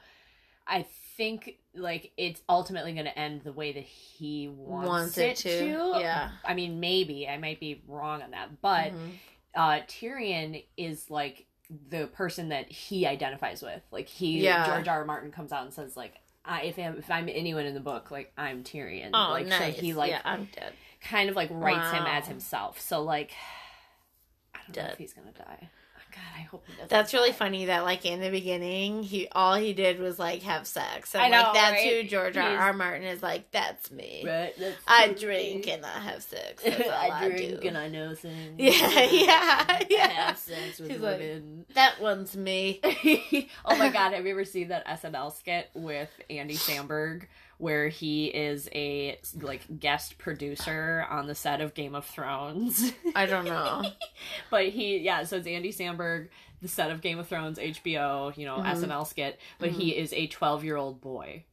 I 0.67 0.83
think 1.23 1.57
like 1.75 2.11
it's 2.17 2.43
ultimately 2.49 2.93
going 2.93 3.07
to 3.07 3.17
end 3.19 3.43
the 3.43 3.53
way 3.53 3.73
that 3.73 3.85
he 3.85 4.49
wants, 4.49 4.89
Wants 4.89 5.19
it, 5.19 5.23
it 5.31 5.37
to, 5.37 5.59
to. 5.95 6.01
yeah. 6.01 6.31
I 6.45 6.55
mean, 6.55 6.81
maybe 6.81 7.29
I 7.29 7.39
might 7.39 7.61
be 7.61 7.83
wrong 7.87 8.23
on 8.23 8.33
that, 8.33 8.61
but 8.61 8.93
Mhm. 8.93 9.11
uh 9.55 9.81
Tyrion 9.87 10.65
is 10.77 11.11
like 11.11 11.47
the 11.89 12.07
person 12.09 12.49
that 12.49 12.71
he 12.71 13.07
identifies 13.07 13.63
with. 13.63 13.83
Like 13.91 14.09
he 14.09 14.41
Yeah. 14.41 14.67
George 14.67 14.89
R. 14.89 14.99
R. 14.99 15.05
Martin 15.05 15.31
comes 15.31 15.53
out 15.53 15.63
and 15.65 15.73
says 15.73 15.97
like 15.97 16.15
I, 16.45 16.63
if 16.63 16.77
I'm, 16.79 16.99
if 16.99 17.09
I'm 17.09 17.29
anyone 17.29 17.67
in 17.67 17.75
the 17.75 17.81
book, 17.81 18.11
like 18.11 18.33
I'm 18.37 18.65
Tyrion. 18.65 19.11
Oh, 19.15 19.31
like 19.31 19.47
nice. 19.47 19.77
so 19.77 19.81
he 19.81 19.93
like 19.95 20.11
yeah, 20.11 20.23
I'm 20.25 20.49
dead. 20.55 20.73
kind 21.01 21.31
of 21.31 21.37
like 21.37 21.49
writes 21.53 21.93
him 21.93 22.05
as 22.05 22.27
himself. 22.27 22.81
So 22.81 23.03
like 23.03 23.31
I 24.55 24.59
don't 24.73 24.85
know 24.87 24.91
if 24.93 24.99
he's 24.99 25.13
gonna 25.13 25.31
die. 25.33 25.69
God, 26.15 26.21
I 26.37 26.41
hope 26.43 26.65
he 26.67 26.73
doesn't. 26.75 26.91
That's 26.91 27.13
really 27.15 27.33
funny 27.33 27.65
that 27.67 27.85
like 27.85 28.05
in 28.05 28.21
the 28.21 28.31
beginning, 28.31 29.03
he 29.03 29.29
all 29.33 29.55
he 29.55 29.73
did 29.73 29.99
was 29.99 30.19
like 30.19 30.43
have 30.43 30.67
sex. 30.67 31.15
And 31.15 31.23
I 31.25 31.29
know, 31.29 31.43
like 31.49 31.55
that's 31.55 31.73
right? 31.85 32.03
who 32.03 32.09
George 32.09 32.37
R. 32.37 32.49
He's- 32.51 32.61
R. 32.61 32.73
Martin 32.73 33.05
is 33.05 33.23
like, 33.23 33.51
that's 33.51 33.91
me. 33.91 34.23
Right, 34.27 34.53
that's 34.59 34.77
I 34.87 35.07
so 35.09 35.15
drink 35.15 35.67
me. 35.67 35.73
and 35.73 35.87
I 35.87 35.99
have 36.01 36.23
sex. 36.23 36.63
That's 36.65 36.83
all 36.83 36.91
I, 36.91 37.09
I 37.11 37.29
drink 37.29 37.61
do. 37.63 37.69
and 37.69 37.79
I 37.79 37.89
know 37.89 38.15
things. 38.15 38.55
Yeah, 38.59 39.01
yeah, 39.03 39.65
I 39.69 39.87
yeah. 39.89 40.09
have 40.09 40.39
sex 40.39 40.79
with 40.79 40.91
He's 40.91 41.01
like- 41.01 41.19
women. 41.19 41.65
That 41.75 42.01
one's 42.01 42.37
me. 42.37 42.81
oh 43.65 43.77
my 43.77 43.89
god, 43.89 44.13
have 44.13 44.25
you 44.27 44.33
ever 44.33 44.45
seen 44.45 44.69
that 44.69 44.87
SNL 44.87 45.33
skit 45.37 45.71
with 45.75 46.11
Andy 46.29 46.57
Samberg 46.57 47.23
where 47.63 47.89
he 47.89 48.27
is 48.27 48.69
a 48.75 49.17
like 49.41 49.63
guest 49.79 50.19
producer 50.19 51.07
on 51.09 51.29
the 51.29 51.35
set 51.35 51.61
of 51.61 51.75
Game 51.75 51.95
of 51.95 52.05
Thrones? 52.05 52.93
I 53.15 53.27
don't 53.27 53.45
know. 53.45 53.85
but 54.51 54.67
he 54.69 54.99
yeah, 54.99 55.23
so 55.23 55.37
it's 55.37 55.47
Andy 55.47 55.73
Samberg, 55.73 56.29
the 56.61 56.67
set 56.69 56.91
of 56.91 57.01
Game 57.01 57.19
of 57.21 57.29
Thrones, 57.29 57.59
HBO, 57.59 58.37
you 58.37 58.47
know, 58.47 58.57
Mhm. 58.59 58.67
SNL 58.83 59.07
skit, 59.07 59.39
but 59.61 59.71
he 59.71 59.97
is 59.97 60.13
a 60.13 60.27
12-year-old 60.29 61.01
boy. 61.01 61.45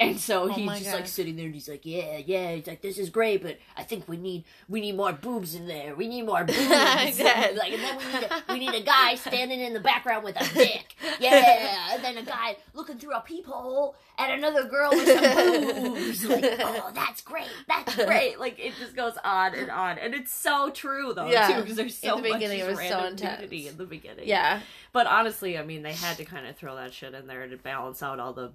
And 0.00 0.18
so 0.18 0.44
Oh 0.44 0.48
he's 0.48 0.66
my 0.66 0.78
just 0.78 0.90
God. 0.90 0.96
like 0.96 1.06
sitting 1.06 1.36
there 1.36 1.44
and 1.46 1.54
he's 1.54 1.68
like, 1.68 1.82
Yeah, 1.86 2.18
yeah, 2.18 2.56
he's 2.56 2.66
like, 2.66 2.82
This 2.82 2.98
is 2.98 3.10
great, 3.10 3.42
but 3.42 3.58
I 3.76 3.84
think 3.84 4.08
we 4.08 4.16
need 4.16 4.44
we 4.68 4.80
need 4.80 4.96
more 4.96 5.12
boobs 5.12 5.54
in 5.54 5.68
there. 5.68 5.94
We 5.94 6.08
need 6.08 6.22
more 6.22 6.42
boobs. 6.42 6.58
Dead. 6.68 7.54
like 7.56 7.72
and 7.72 7.80
then 7.82 7.96
we 7.98 8.04
need 8.12 8.24
a 8.24 8.42
we 8.54 8.58
need 8.58 8.74
a 8.74 8.84
guy 8.84 9.14
standing 9.16 9.60
in 9.60 9.72
the 9.72 9.78
background 9.78 10.24
with 10.24 10.34
a 10.40 10.52
dick. 10.52 10.96
Yeah. 11.20 11.94
And 11.94 12.02
then 12.02 12.18
a 12.18 12.24
guy 12.24 12.56
looking 12.74 12.98
through 12.98 13.12
a 13.12 13.20
peephole 13.20 13.94
at 14.18 14.30
another 14.36 14.64
girl 14.64 14.90
with 14.90 15.06
some 15.06 15.94
boobs. 15.94 16.24
Like, 16.24 16.44
oh 16.60 16.90
that's 16.92 17.20
great. 17.22 17.46
That's 17.68 17.94
great. 17.94 18.40
Like 18.40 18.58
it 18.58 18.72
just 18.80 18.96
goes 18.96 19.14
on 19.22 19.54
and 19.54 19.70
on. 19.70 19.98
And 19.98 20.12
it's 20.12 20.32
so 20.32 20.70
true 20.70 21.12
though, 21.14 21.28
Yeah. 21.28 21.54
too, 21.54 21.60
because 21.60 21.76
there's 21.76 21.96
so 21.96 22.16
In 22.16 22.22
the 22.24 22.30
much 22.30 22.38
beginning, 22.40 22.58
it 22.58 22.66
was 22.66 22.78
so 22.80 23.04
intense. 23.04 23.42
in 23.42 23.76
the 23.78 23.86
beginning. 23.86 24.26
Yeah. 24.26 24.58
But 24.92 25.06
honestly, 25.06 25.56
I 25.56 25.64
mean, 25.64 25.82
they 25.82 25.92
had 25.92 26.16
to 26.16 26.24
kind 26.24 26.48
of 26.48 26.56
throw 26.56 26.74
that 26.74 26.92
shit 26.92 27.14
in 27.14 27.28
there 27.28 27.46
to 27.46 27.56
balance 27.56 28.02
out 28.02 28.18
all 28.18 28.32
the 28.32 28.50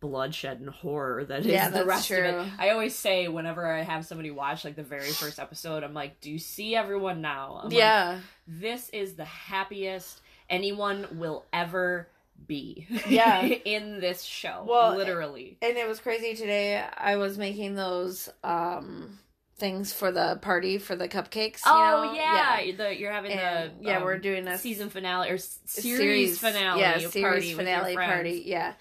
bloodshed 0.00 0.60
and 0.60 0.68
horror 0.68 1.24
that 1.24 1.40
is 1.40 1.46
Yeah, 1.46 1.70
the 1.70 1.84
rest 1.84 2.10
of 2.10 2.18
it. 2.18 2.48
I 2.58 2.70
always 2.70 2.94
say 2.94 3.28
whenever 3.28 3.66
I 3.66 3.82
have 3.82 4.04
somebody 4.04 4.30
watch 4.30 4.64
like 4.64 4.76
the 4.76 4.82
very 4.82 5.10
first 5.10 5.38
episode, 5.38 5.82
I'm 5.82 5.94
like, 5.94 6.20
"Do 6.20 6.30
you 6.30 6.38
see 6.38 6.76
everyone 6.76 7.20
now?" 7.22 7.60
I'm 7.62 7.70
like, 7.70 7.78
yeah. 7.78 8.20
this 8.46 8.90
is 8.90 9.14
the 9.14 9.24
happiest 9.24 10.20
anyone 10.50 11.06
will 11.12 11.44
ever 11.52 12.08
be. 12.46 12.86
Yeah. 13.08 13.42
in 13.46 14.00
this 14.00 14.22
show, 14.22 14.64
Well, 14.68 14.96
literally. 14.96 15.56
And 15.62 15.76
it 15.76 15.88
was 15.88 16.00
crazy 16.00 16.34
today. 16.34 16.84
I 16.96 17.16
was 17.16 17.38
making 17.38 17.74
those 17.74 18.28
um 18.42 19.18
things 19.56 19.92
for 19.92 20.10
the 20.10 20.36
party 20.42 20.78
for 20.78 20.96
the 20.96 21.08
cupcakes. 21.08 21.64
You 21.64 21.72
Oh 21.72 22.04
know? 22.06 22.12
yeah, 22.14 22.72
The, 22.76 22.98
you're 22.98 23.12
having 23.12 23.30
And, 23.30 23.70
the 23.80 23.86
yeah, 23.88 23.98
um, 23.98 24.02
we're 24.04 24.18
doing 24.18 24.48
a 24.48 24.58
season 24.58 24.90
finale 24.90 25.30
or 25.30 25.34
s- 25.34 25.60
a 25.78 25.80
series, 25.80 26.38
finale. 26.40 26.80
Yeah, 26.80 26.92
party 26.94 27.08
series 27.08 27.48
your 27.50 27.58
finale 27.58 27.94
party. 27.94 28.42
Yeah. 28.46 28.74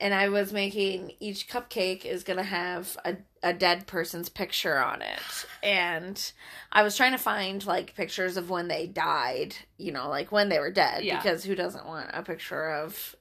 And 0.00 0.14
I 0.14 0.28
was 0.28 0.52
making 0.52 1.12
each 1.18 1.48
cupcake 1.48 2.04
is 2.04 2.22
gonna 2.22 2.44
have 2.44 2.96
a, 3.04 3.16
a 3.42 3.52
dead 3.52 3.86
person's 3.86 4.28
picture 4.28 4.78
on 4.78 5.02
it. 5.02 5.46
And 5.62 6.32
I 6.70 6.82
was 6.82 6.96
trying 6.96 7.12
to 7.12 7.18
find 7.18 7.64
like 7.66 7.94
pictures 7.94 8.36
of 8.36 8.50
when 8.50 8.68
they 8.68 8.86
died, 8.86 9.56
you 9.76 9.92
know, 9.92 10.08
like 10.08 10.30
when 10.30 10.48
they 10.48 10.60
were 10.60 10.70
dead. 10.70 11.04
Yeah. 11.04 11.16
Because 11.16 11.44
who 11.44 11.54
doesn't 11.54 11.86
want 11.86 12.10
a 12.12 12.22
picture 12.22 12.70
of 12.70 13.16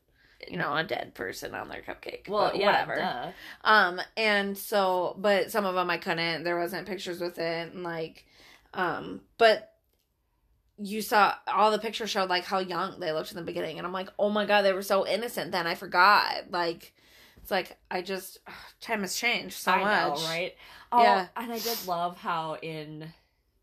you 0.47 0.57
know, 0.57 0.75
a 0.75 0.83
dead 0.83 1.13
person 1.13 1.55
on 1.55 1.67
their 1.67 1.81
cupcake. 1.81 2.29
Well, 2.29 2.55
yeah, 2.55 2.65
whatever. 2.67 2.95
duh. 2.95 3.31
Um, 3.63 4.01
and 4.15 4.57
so, 4.57 5.15
but 5.17 5.51
some 5.51 5.65
of 5.65 5.75
them 5.75 5.89
I 5.89 5.97
couldn't. 5.97 6.43
There 6.43 6.59
wasn't 6.59 6.87
pictures 6.87 7.19
with 7.19 7.37
it, 7.39 7.73
and 7.73 7.83
like, 7.83 8.25
um, 8.73 9.21
but 9.37 9.73
you 10.77 11.01
saw 11.01 11.35
all 11.47 11.71
the 11.71 11.79
pictures 11.79 12.09
showed 12.09 12.29
like 12.29 12.43
how 12.45 12.59
young 12.59 12.99
they 12.99 13.11
looked 13.11 13.31
in 13.31 13.37
the 13.37 13.43
beginning, 13.43 13.77
and 13.77 13.85
I'm 13.87 13.93
like, 13.93 14.09
oh 14.19 14.29
my 14.29 14.45
god, 14.45 14.61
they 14.63 14.73
were 14.73 14.81
so 14.83 15.07
innocent. 15.07 15.51
Then 15.51 15.67
I 15.67 15.75
forgot. 15.75 16.51
Like, 16.51 16.93
it's 17.41 17.51
like 17.51 17.77
I 17.89 18.01
just 18.01 18.39
time 18.81 19.01
has 19.01 19.15
changed 19.15 19.55
so 19.57 19.71
I 19.71 19.83
much, 19.83 20.19
know, 20.19 20.25
right? 20.27 20.55
Oh, 20.91 21.01
Yeah. 21.01 21.27
and 21.35 21.51
I 21.51 21.59
did 21.59 21.77
love 21.87 22.17
how 22.17 22.55
in 22.61 23.11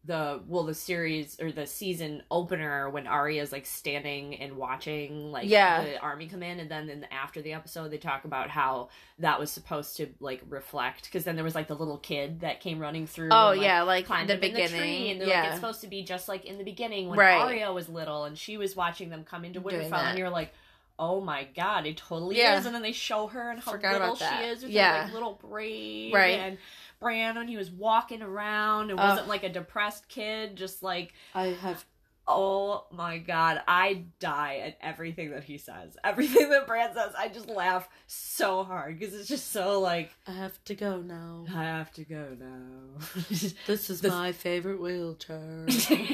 the 0.07 0.41
well 0.47 0.65
the 0.65 0.75
series 0.75 1.41
or 1.41 1.51
the 1.51 1.67
season 1.67 2.23
opener 2.31 2.91
when 2.91 3.07
Arya's 3.07 3.53
like 3.53 3.65
standing 3.65 4.35
and 4.35 4.57
watching 4.57 5.33
like 5.33 5.49
Yeah. 5.49 5.83
the 5.83 5.99
army 5.99 6.27
come 6.27 6.43
in 6.43 6.61
and 6.61 6.71
then 6.71 6.91
in 6.91 7.01
the, 7.01 7.13
after 7.13 7.41
the 7.41 7.55
episode 7.55 7.91
they 7.91 7.97
talk 7.97 8.27
about 8.27 8.51
how 8.51 8.91
that 9.19 9.41
was 9.41 9.51
supposed 9.51 9.97
to 9.97 10.09
like 10.21 10.43
reflect 10.49 11.05
because 11.05 11.25
then 11.25 11.37
there 11.37 11.45
was 11.45 11.55
like 11.55 11.69
the 11.69 11.75
little 11.75 11.97
kid 11.97 12.41
that 12.41 12.61
came 12.61 12.79
running 12.81 13.07
through 13.07 13.31
Oh 13.33 13.51
and, 13.53 13.59
like, 13.61 13.65
yeah, 13.67 13.83
like 13.83 14.07
climbed 14.07 14.29
the 14.29 14.37
beginning, 14.37 14.73
the 14.73 14.79
tree 14.79 15.11
and 15.11 15.21
they're 15.23 15.29
yeah, 15.29 15.41
like 15.41 15.49
it's 15.53 15.57
supposed 15.57 15.81
to 15.81 15.87
be 15.89 16.03
just 16.03 16.29
like 16.29 16.45
in 16.45 16.59
the 16.59 16.65
beginning 16.65 17.09
when 17.09 17.19
Right. 17.19 17.41
Arya 17.41 17.73
was 17.73 17.89
little 17.89 18.25
and 18.25 18.37
she 18.37 18.59
was 18.59 18.77
watching 18.77 19.09
them 19.09 19.25
come 19.25 19.45
into 19.45 19.61
Winterfell 19.63 19.95
and 19.95 20.19
you're 20.19 20.29
like 20.29 20.53
oh 20.97 21.21
my 21.21 21.45
god 21.57 21.87
it 21.87 21.97
totally 21.97 22.37
Yeah. 22.39 22.57
is 22.59 22.67
and 22.67 22.75
then 22.75 22.83
they 22.83 22.93
show 22.93 23.27
her 23.29 23.51
and 23.51 23.59
how 23.59 23.73
Forgot 23.73 24.01
little 24.01 24.15
she 24.15 24.45
is 24.45 24.63
with 24.63 24.71
Yeah. 24.71 24.99
her 24.99 25.05
like 25.07 25.13
little 25.15 25.41
braid 25.43 26.13
Right. 26.15 26.39
and 26.39 26.59
Bran 27.05 27.37
when 27.37 27.49
he 27.49 27.59
was 27.59 27.71
walking 27.71 28.23
around 28.23 28.91
and 28.91 28.99
Ugh. 28.99 29.07
wasn't 29.11 29.29
like 29.29 29.45
a 29.45 29.51
depressed 29.51 30.09
kid 30.09 30.57
just 30.57 30.83
like 30.83 31.13
I 31.35 31.49
have 31.49 31.85
oh 32.27 32.87
my 32.91 33.19
god 33.19 33.61
I 33.69 34.05
die 34.19 34.63
at 34.65 34.79
everything 34.81 35.33
that 35.33 35.45
he 35.45 35.59
says 35.59 35.99
everything 36.05 36.49
that 36.49 36.67
Bran 36.67 36.95
says 36.95 37.13
I 37.19 37.29
just 37.29 37.51
laugh 37.51 37.87
so 38.07 38.65
hard 38.65 38.99
because 38.99 39.13
it's 39.15 39.29
just 39.29 39.53
so 39.53 39.79
like 39.81 40.15
I 40.27 40.31
have 40.31 40.65
to 40.65 40.75
go 40.75 41.03
now. 41.03 41.45
I 41.55 41.65
have 41.65 41.93
to 41.93 42.05
go 42.05 42.29
now 42.41 43.05
This 43.67 43.91
is 43.91 44.01
This- 44.01 44.11
my 44.11 44.33
favorite 44.33 44.81
wheelchair. 44.81 45.67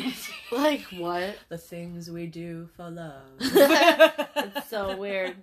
like 0.50 0.82
what? 0.98 1.36
the 1.48 1.58
things 1.58 2.10
we 2.10 2.26
do 2.26 2.68
for 2.76 2.90
love. 2.90 3.22
It's 3.38 4.68
so 4.68 4.96
weird. 4.96 5.36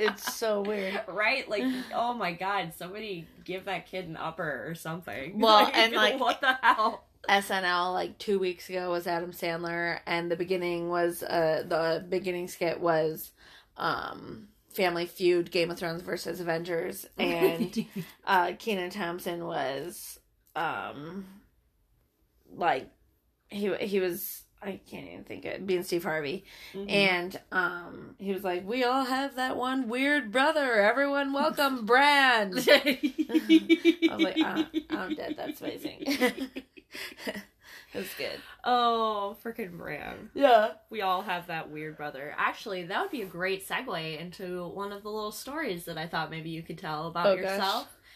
It's 0.00 0.34
so 0.34 0.62
weird. 0.62 1.00
right? 1.08 1.48
Like, 1.48 1.64
oh 1.94 2.14
my 2.14 2.32
god, 2.32 2.72
somebody 2.74 3.26
give 3.44 3.66
that 3.66 3.86
kid 3.86 4.08
an 4.08 4.16
upper 4.16 4.64
or 4.68 4.74
something. 4.74 5.38
Well, 5.40 5.70
and, 5.72 5.92
like- 5.94 6.18
what 6.20 6.40
the 6.40 6.56
hell? 6.62 7.04
SNL 7.28 7.92
like 7.92 8.16
two 8.18 8.38
weeks 8.38 8.70
ago 8.70 8.90
was 8.90 9.06
Adam 9.06 9.32
Sandler, 9.32 10.00
and 10.06 10.30
the 10.30 10.36
beginning 10.36 10.88
was 10.88 11.22
uh 11.22 11.64
the 11.68 12.04
beginning 12.08 12.48
skit 12.48 12.80
was 12.80 13.32
um 13.76 14.48
Family 14.70 15.04
Feud, 15.04 15.50
Game 15.50 15.70
of 15.70 15.78
Thrones 15.78 16.00
versus 16.00 16.40
Avengers, 16.40 17.06
and 17.18 17.86
uh 18.26 18.52
Kenan 18.58 18.88
Thompson 18.90 19.44
was 19.44 20.18
um 20.56 21.26
like 22.50 22.88
he 23.48 23.74
he 23.76 24.00
was 24.00 24.44
I 24.62 24.78
can't 24.90 25.06
even 25.06 25.24
think 25.24 25.44
of 25.46 25.52
it 25.52 25.66
being 25.66 25.82
Steve 25.82 26.02
Harvey, 26.04 26.44
Mhm. 26.74 26.90
and 26.90 27.40
um 27.50 28.14
he 28.18 28.32
was 28.32 28.44
like, 28.44 28.66
"We 28.68 28.84
all 28.84 29.04
have 29.04 29.36
that 29.36 29.56
one 29.56 29.88
weird 29.88 30.30
brother. 30.32 30.74
Everyone 30.82 31.32
welcome 31.32 31.86
Brand." 31.86 32.54
I 32.70 32.98
was 34.10 34.20
like, 34.22 34.38
uh, 34.38 34.64
I'm 34.90 35.14
dead. 35.14 35.34
That's 35.36 35.60
amazing. 35.62 36.04
That's 37.92 38.14
good. 38.14 38.38
oh, 38.62 39.36
freaking 39.44 39.76
Bran. 39.76 40.30
Yeah. 40.34 40.72
We 40.90 41.00
all 41.02 41.22
have 41.22 41.48
that 41.48 41.70
weird 41.70 41.96
brother. 41.96 42.32
Actually, 42.38 42.84
that 42.84 43.00
would 43.02 43.10
be 43.10 43.22
a 43.22 43.26
great 43.26 43.66
segue 43.66 44.20
into 44.20 44.68
one 44.68 44.92
of 44.92 45.02
the 45.02 45.10
little 45.10 45.32
stories 45.32 45.86
that 45.86 45.98
I 45.98 46.06
thought 46.06 46.30
maybe 46.30 46.50
you 46.50 46.62
could 46.62 46.78
tell 46.78 47.08
about 47.08 47.26
Oh, 47.26 47.36
gosh. 47.36 47.58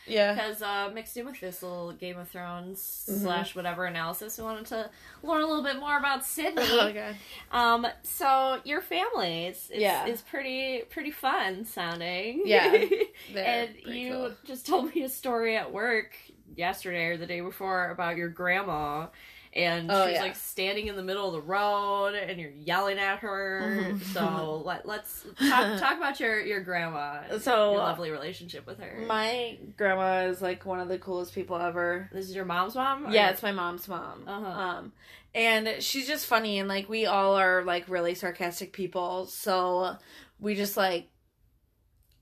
Yeah. 0.07 0.35
Because 0.35 0.61
uh, 0.63 0.91
mixed 0.95 1.17
in 1.17 1.27
with 1.27 1.41
this 1.41 1.63
little 1.63 1.93
Game 1.93 2.19
of 2.19 2.29
Thrones 2.29 3.07
Mhm. 3.11 3.23
slash 3.23 3.57
whatever 3.57 3.85
analysis, 3.87 4.37
we 4.39 4.45
wanted 4.45 4.67
to 4.67 4.91
learn 5.23 5.43
a 5.43 5.47
little 5.47 5.63
bit 5.63 5.79
more 5.79 5.97
about 5.99 6.25
Sydney. 6.25 6.63
Oh 6.71 6.93
god. 6.93 7.17
Um, 7.51 7.87
so 8.03 8.61
your 8.65 8.81
family 8.81 9.47
is 9.47 9.71
is, 9.71 9.81
Yeah. 9.81 10.07
is 10.07 10.21
pretty 10.23 10.83
pretty 10.91 11.11
fun 11.11 11.65
sounding. 11.65 12.43
Yeah, 12.45 12.85
and 13.37 13.71
you 13.87 14.13
cool. 14.13 14.33
just 14.45 14.67
told 14.67 14.95
me 14.95 15.03
a 15.05 15.09
story 15.09 15.57
at 15.57 15.73
work 15.73 16.15
yesterday 16.57 17.07
or 17.07 17.17
the 17.17 17.27
day 17.27 17.41
before 17.41 17.91
about 17.91 18.17
your 18.17 18.29
grandma. 18.29 19.07
And 19.55 19.89
Oh, 19.91 20.07
she's 20.07 20.17
yeah. 20.17 20.23
like 20.23 20.35
standing 20.35 20.89
in 20.89 20.97
the 20.97 21.03
middle 21.03 21.29
of 21.29 21.33
the 21.33 21.41
road, 21.41 22.15
and 22.17 22.41
you're 22.41 22.51
yelling 22.51 22.99
at 22.99 23.21
her. 23.21 23.61
Mhm. 23.95 24.03
so 24.13 24.63
let 24.67 24.85
let's 24.85 25.25
talk, 25.39 25.79
talk 25.79 25.97
about 25.97 26.19
your 26.19 26.41
your 26.41 26.61
grandma. 26.61 27.21
So, 27.39 27.71
your 27.73 27.79
lovely 27.79 28.11
relationship 28.11 28.67
with 28.67 28.81
her. 28.81 29.05
My 29.07 29.57
grandma 29.77 30.27
is 30.27 30.43
like 30.43 30.67
one 30.67 30.81
of 30.81 30.89
the 30.89 30.99
coolest 30.99 31.35
people 31.37 31.57
ever. 31.57 32.09
this 32.13 32.29
is 32.29 32.35
your 32.35 32.45
mom's 32.45 32.75
mom. 32.75 33.07
or- 33.07 33.11
Yeah, 33.13 33.31
it's 33.31 33.43
my 33.45 33.53
mom's 33.53 33.87
mom. 33.87 34.25
Uh-huh. 34.27 34.47
Um, 34.61 34.93
and 35.37 35.77
she's 35.83 36.07
just 36.09 36.27
funny, 36.27 36.59
and 36.59 36.69
like 36.69 36.89
we 36.89 37.07
all 37.07 37.37
are 37.37 37.63
like 37.65 37.89
really 37.89 38.15
sarcastic 38.17 38.73
people, 38.73 39.27
so 39.27 39.97
we 40.41 40.57
just 40.57 40.77
like, 40.77 41.09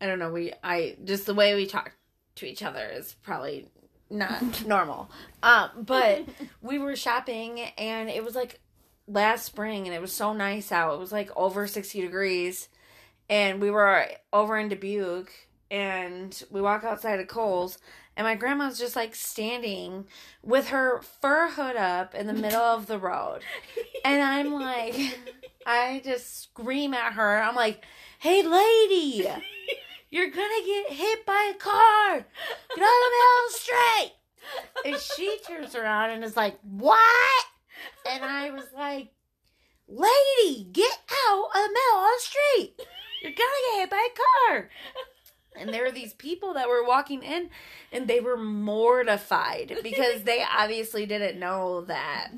I 0.03 0.07
don't 0.07 0.19
know, 0.19 0.33
we 0.33 0.53
I 0.63 0.97
just 1.05 1.25
the 1.27 1.35
way 1.35 1.55
we 1.55 1.67
talk 1.67 1.93
to 2.37 2.47
each 2.47 2.63
other 2.63 2.87
is 2.87 3.15
probably 3.23 3.69
not 4.13 4.65
normal. 4.67 5.11
Um, 5.43 5.71
but 5.77 6.25
we 6.63 6.79
were 6.79 6.95
shopping, 6.97 7.61
and 7.79 8.09
it 8.09 8.25
was 8.25 8.35
like 8.35 8.61
last 9.09 9.45
spring, 9.45 9.87
and 9.87 9.95
it 9.95 10.01
was 10.01 10.13
so 10.13 10.33
nice 10.33 10.71
out. 10.71 10.95
It 10.95 11.01
was 11.01 11.13
like 11.13 11.31
over 11.37 11.67
sixty 11.67 12.01
degrees, 12.01 12.69
and 13.29 13.61
we 13.61 13.71
were 13.71 14.07
over 14.33 14.59
in 14.59 14.69
Dubuque. 14.69 15.33
and 15.71 16.43
we 16.51 16.61
walk 16.61 16.85
outside 16.85 17.19
of 17.19 17.27
Kohl's, 17.29 17.79
and 18.17 18.27
my 18.27 18.35
grandma's 18.35 18.79
just 18.79 18.95
like 18.95 19.15
standing 19.15 20.07
with 20.43 20.69
her 20.69 21.01
fur 21.01 21.49
hood 21.49 21.77
up 21.77 22.15
in 22.15 22.27
the 22.27 22.35
middle 22.35 22.61
of 22.61 22.87
the 22.87 22.99
road. 22.99 23.41
And 24.05 24.23
I'm 24.23 24.53
like, 24.53 24.95
I 25.67 26.03
just 26.05 26.43
scream 26.43 26.93
at 26.93 27.15
her. 27.15 27.43
I'm 27.43 27.55
like, 27.55 27.83
hey, 28.19 28.43
lady, 28.43 29.27
you're 30.13 30.31
gonna 30.31 30.67
get 30.67 30.93
hit 30.93 31.25
by 31.25 31.53
a 31.55 31.59
car. 31.59 32.17
Get 32.17 32.85
out 32.85 33.47
of 33.47 33.53
the 33.53 33.59
street. 33.59 34.13
And 34.85 34.97
she 35.01 35.39
turns 35.47 35.75
around 35.75 36.11
and 36.11 36.23
is 36.23 36.37
like, 36.37 36.59
what? 36.61 37.47
And 38.09 38.23
I 38.23 38.51
was 38.51 38.67
like, 38.77 39.09
lady, 39.89 40.69
get 40.71 40.99
out 41.29 41.47
of 41.47 41.53
the 41.55 41.69
middle 41.69 42.01
of 42.01 42.11
the 42.15 42.21
street. 42.21 42.75
You're 43.23 43.33
gonna 43.33 43.71
get 43.71 43.81
hit 43.81 43.91
by 43.91 44.09
a 44.11 44.51
car. 44.51 44.71
And 45.57 45.73
there 45.73 45.85
were 45.85 45.91
these 45.91 46.13
people 46.13 46.55
that 46.55 46.69
were 46.69 46.87
walking 46.87 47.23
in 47.23 47.49
and 47.91 48.07
they 48.07 48.21
were 48.21 48.37
mortified 48.37 49.79
because 49.83 50.25
they 50.25 50.45
obviously 50.45 51.07
didn't 51.07 51.39
know 51.39 51.83
that 51.87 52.33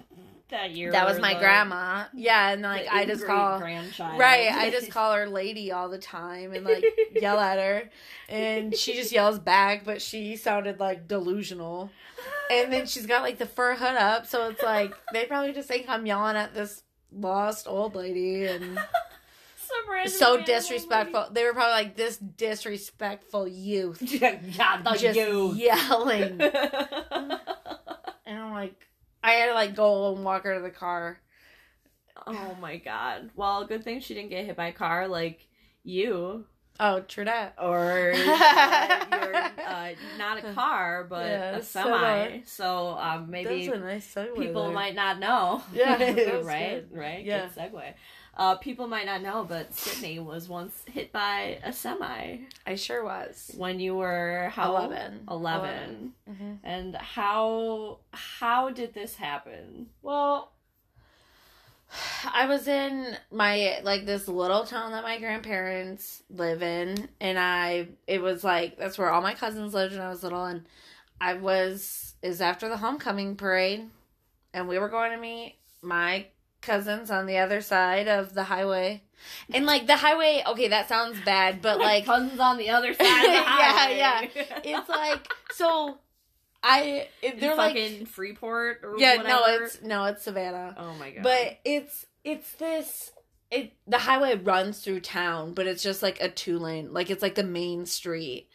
that 0.55 0.71
year 0.71 0.93
that 0.93 1.07
was 1.07 1.19
my 1.21 1.35
grandma. 1.35 2.05
Yeah, 2.15 2.51
and 2.51 2.63
like 2.63 2.87
I 2.91 3.05
just 3.05 3.27
call 3.27 3.59
grandchild. 3.59 4.19
Right, 4.19 4.51
I 4.51 4.71
just 4.71 4.91
call 4.91 5.13
her 5.13 5.29
lady 5.29 5.73
all 5.73 5.89
the 5.89 5.99
time 5.99 6.53
and 6.53 6.65
like 6.65 6.85
yell 7.21 7.39
at 7.39 7.59
her 7.59 7.91
and 8.29 8.75
she 8.75 8.95
just 8.95 9.13
yells 9.13 9.39
back, 9.39 9.85
but 9.85 10.01
she 10.01 10.37
sounded 10.37 10.81
like 10.81 11.09
delusional. 11.09 11.91
And 12.51 12.73
then 12.73 12.87
she's 12.87 13.07
got 13.07 13.23
like 13.23 13.39
the 13.39 13.47
fur 13.47 13.75
hood 13.75 13.97
up, 13.97 14.27
so 14.27 14.49
it's 14.49 14.63
like 14.63 14.95
they 15.13 15.25
probably 15.27 15.53
just 15.53 15.69
think 15.69 15.89
I'm 15.89 16.07
yelling 16.07 16.37
at 16.37 16.55
this 16.55 16.83
lost 17.13 17.67
old 17.67 17.95
lady 17.95 18.45
and 18.47 18.79
so 20.07 20.43
disrespectful. 20.43 21.29
They 21.33 21.45
were 21.45 21.53
probably 21.53 21.73
like 21.73 21.97
this 21.97 22.17
disrespectful 22.17 23.49
youth 23.49 24.01
yeah, 24.03 24.83
the 24.83 24.97
just 24.97 25.19
youth. 25.19 25.57
yelling. 25.57 26.41
And 28.27 28.39
I'm 28.39 28.53
like, 28.53 28.75
I 29.25 29.33
had 29.33 29.47
to 29.49 29.55
like 29.55 29.75
go 29.75 30.15
and 30.15 30.25
walk 30.25 30.45
her 30.45 30.55
to 30.55 30.61
the 30.61 30.71
car. 30.71 31.19
oh 32.27 32.57
my 32.61 32.77
god. 32.77 33.31
Well, 33.35 33.67
good 33.67 33.83
thing 33.83 34.01
she 34.01 34.15
didn't 34.15 34.31
get 34.31 34.45
hit 34.45 34.57
by 34.57 34.67
a 34.69 34.73
car 34.73 35.09
like 35.09 35.49
you. 35.83 36.45
Oh, 36.81 37.01
true 37.01 37.25
that. 37.25 37.55
Or 37.59 38.13
uh, 38.15 39.05
you're 39.13 39.37
uh, 39.37 39.91
not 40.19 40.45
a 40.45 40.53
car, 40.53 41.07
but 41.09 41.25
Yeah, 41.27 41.57
a 41.57 41.63
semi. 41.63 41.91
semi. 42.29 42.43
So 42.47 42.97
um, 42.99 43.31
maybe 43.31 43.69
nice 43.69 44.13
people 44.37 44.65
there. 44.65 44.73
might 44.73 44.95
not 44.95 45.19
know. 45.21 45.63
Yeah, 45.73 45.97
right, 46.43 46.89
good. 46.89 46.89
right. 46.93 47.25
Yeah. 47.25 47.49
Good 47.55 47.73
segue. 47.73 47.95
Uh, 48.37 48.57
people 48.57 48.89
might 48.89 49.07
not 49.07 49.23
know, 49.23 49.45
but 49.49 49.75
Sydney 49.75 50.19
was 50.19 50.49
once 50.49 50.83
hit 50.91 51.13
by 51.13 51.59
a 51.63 51.73
semi 51.73 52.39
I 52.67 52.75
sure 52.75 53.05
was. 53.05 53.53
when 53.57 53.79
you 53.79 53.95
were 53.95 54.51
how 54.53 54.77
old? 54.77 54.87
11. 54.87 55.27
11. 55.31 56.13
Mm-hmm. 56.29 56.53
And 56.65 56.97
how 56.97 57.99
how 58.13 58.71
did 58.71 58.93
this 58.95 59.17
happen? 59.17 59.87
Well, 60.03 60.51
I 62.33 62.47
was 62.47 62.67
in 62.67 63.17
my 63.31 63.79
like 63.85 64.05
this 64.05 64.27
little 64.27 64.65
town 64.65 64.93
that 64.93 65.05
my 65.05 65.19
grandparents 65.19 66.23
live 66.29 66.63
in, 66.63 67.09
and 67.21 67.39
I 67.39 67.89
it 68.07 68.21
was 68.21 68.43
like 68.43 68.77
that's 68.79 68.99
where 68.99 69.11
all 69.11 69.23
my 69.23 69.35
cousins 69.35 69.75
lived 69.75 69.93
when 69.93 70.03
I 70.03 70.09
was 70.09 70.23
little, 70.25 70.45
and 70.45 70.65
I 71.21 71.35
was 71.35 72.15
is 72.23 72.41
after 72.41 72.69
the 72.69 72.79
homecoming 72.79 73.37
parade, 73.37 73.89
and 74.53 74.67
we 74.67 74.79
were 74.79 74.89
going 74.89 75.13
to 75.13 75.19
meet 75.19 75.57
my 75.83 76.27
cousins 76.65 77.11
on 77.11 77.27
the 77.27 77.39
other 77.39 77.61
side 77.61 78.09
of 78.09 78.35
the 78.35 78.45
highway, 78.45 79.03
and 79.53 79.67
like 79.67 79.87
the 79.87 79.97
highway. 79.97 80.43
Okay, 80.47 80.69
that 80.69 80.89
sounds 80.89 81.19
bad, 81.25 81.61
but 81.63 81.79
like 81.79 82.05
cousins 82.07 82.41
on 82.41 82.59
the 82.59 82.71
other 82.71 82.93
side 82.95 83.25
of 83.25 83.31
the 83.31 83.33
Yeah, 83.33 83.73
highway. 83.73 83.97
yeah. 83.99 84.27
it's 84.65 84.89
like 84.89 85.33
so. 85.53 85.99
I 86.67 87.09
it, 87.21 87.41
they're 87.41 87.55
like 87.57 88.07
Freeport 88.09 88.81
or 88.83 88.95
yeah 88.99 89.19
whatever. 89.19 89.29
no 89.29 89.65
it's 89.65 89.83
no 89.83 90.05
it's 90.05 90.23
Savannah. 90.23 90.75
oh 90.79 90.95
my 90.95 91.11
god. 91.11 91.23
But 91.23 91.59
it's 91.65 92.07
it's 92.25 92.53
this 92.53 93.13
it 93.51 93.75
the 93.87 93.99
highway 93.99 94.35
runs 94.37 94.81
through 94.81 95.01
town, 95.01 95.53
but 95.53 95.67
it's 95.67 95.83
just 95.83 96.03
like 96.03 96.23
a 96.23 96.31
two 96.31 96.59
lane, 96.59 96.93
like 96.95 97.11
it's 97.11 97.21
like 97.23 97.35
the 97.35 97.43
main 97.45 97.85
street 97.85 98.49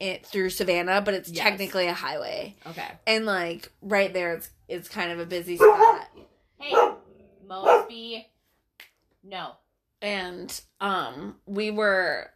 it 0.00 0.24
through 0.24 0.48
Savannah, 0.48 1.02
but 1.02 1.12
it's 1.12 1.28
Yes. 1.30 1.42
technically 1.42 1.86
a 1.86 1.92
highway. 1.92 2.56
okay. 2.66 2.88
And 3.06 3.26
like 3.26 3.70
right 3.82 4.10
there, 4.14 4.32
it's 4.32 4.48
it's 4.66 4.88
kind 4.88 5.12
of 5.12 5.18
a 5.18 5.26
busy 5.26 5.58
spot. 5.58 6.08
Hey, 6.58 6.74
Mosby. 7.50 8.26
No. 9.22 9.52
And 10.00 10.58
um, 10.80 11.36
we 11.46 11.70
were, 11.70 12.30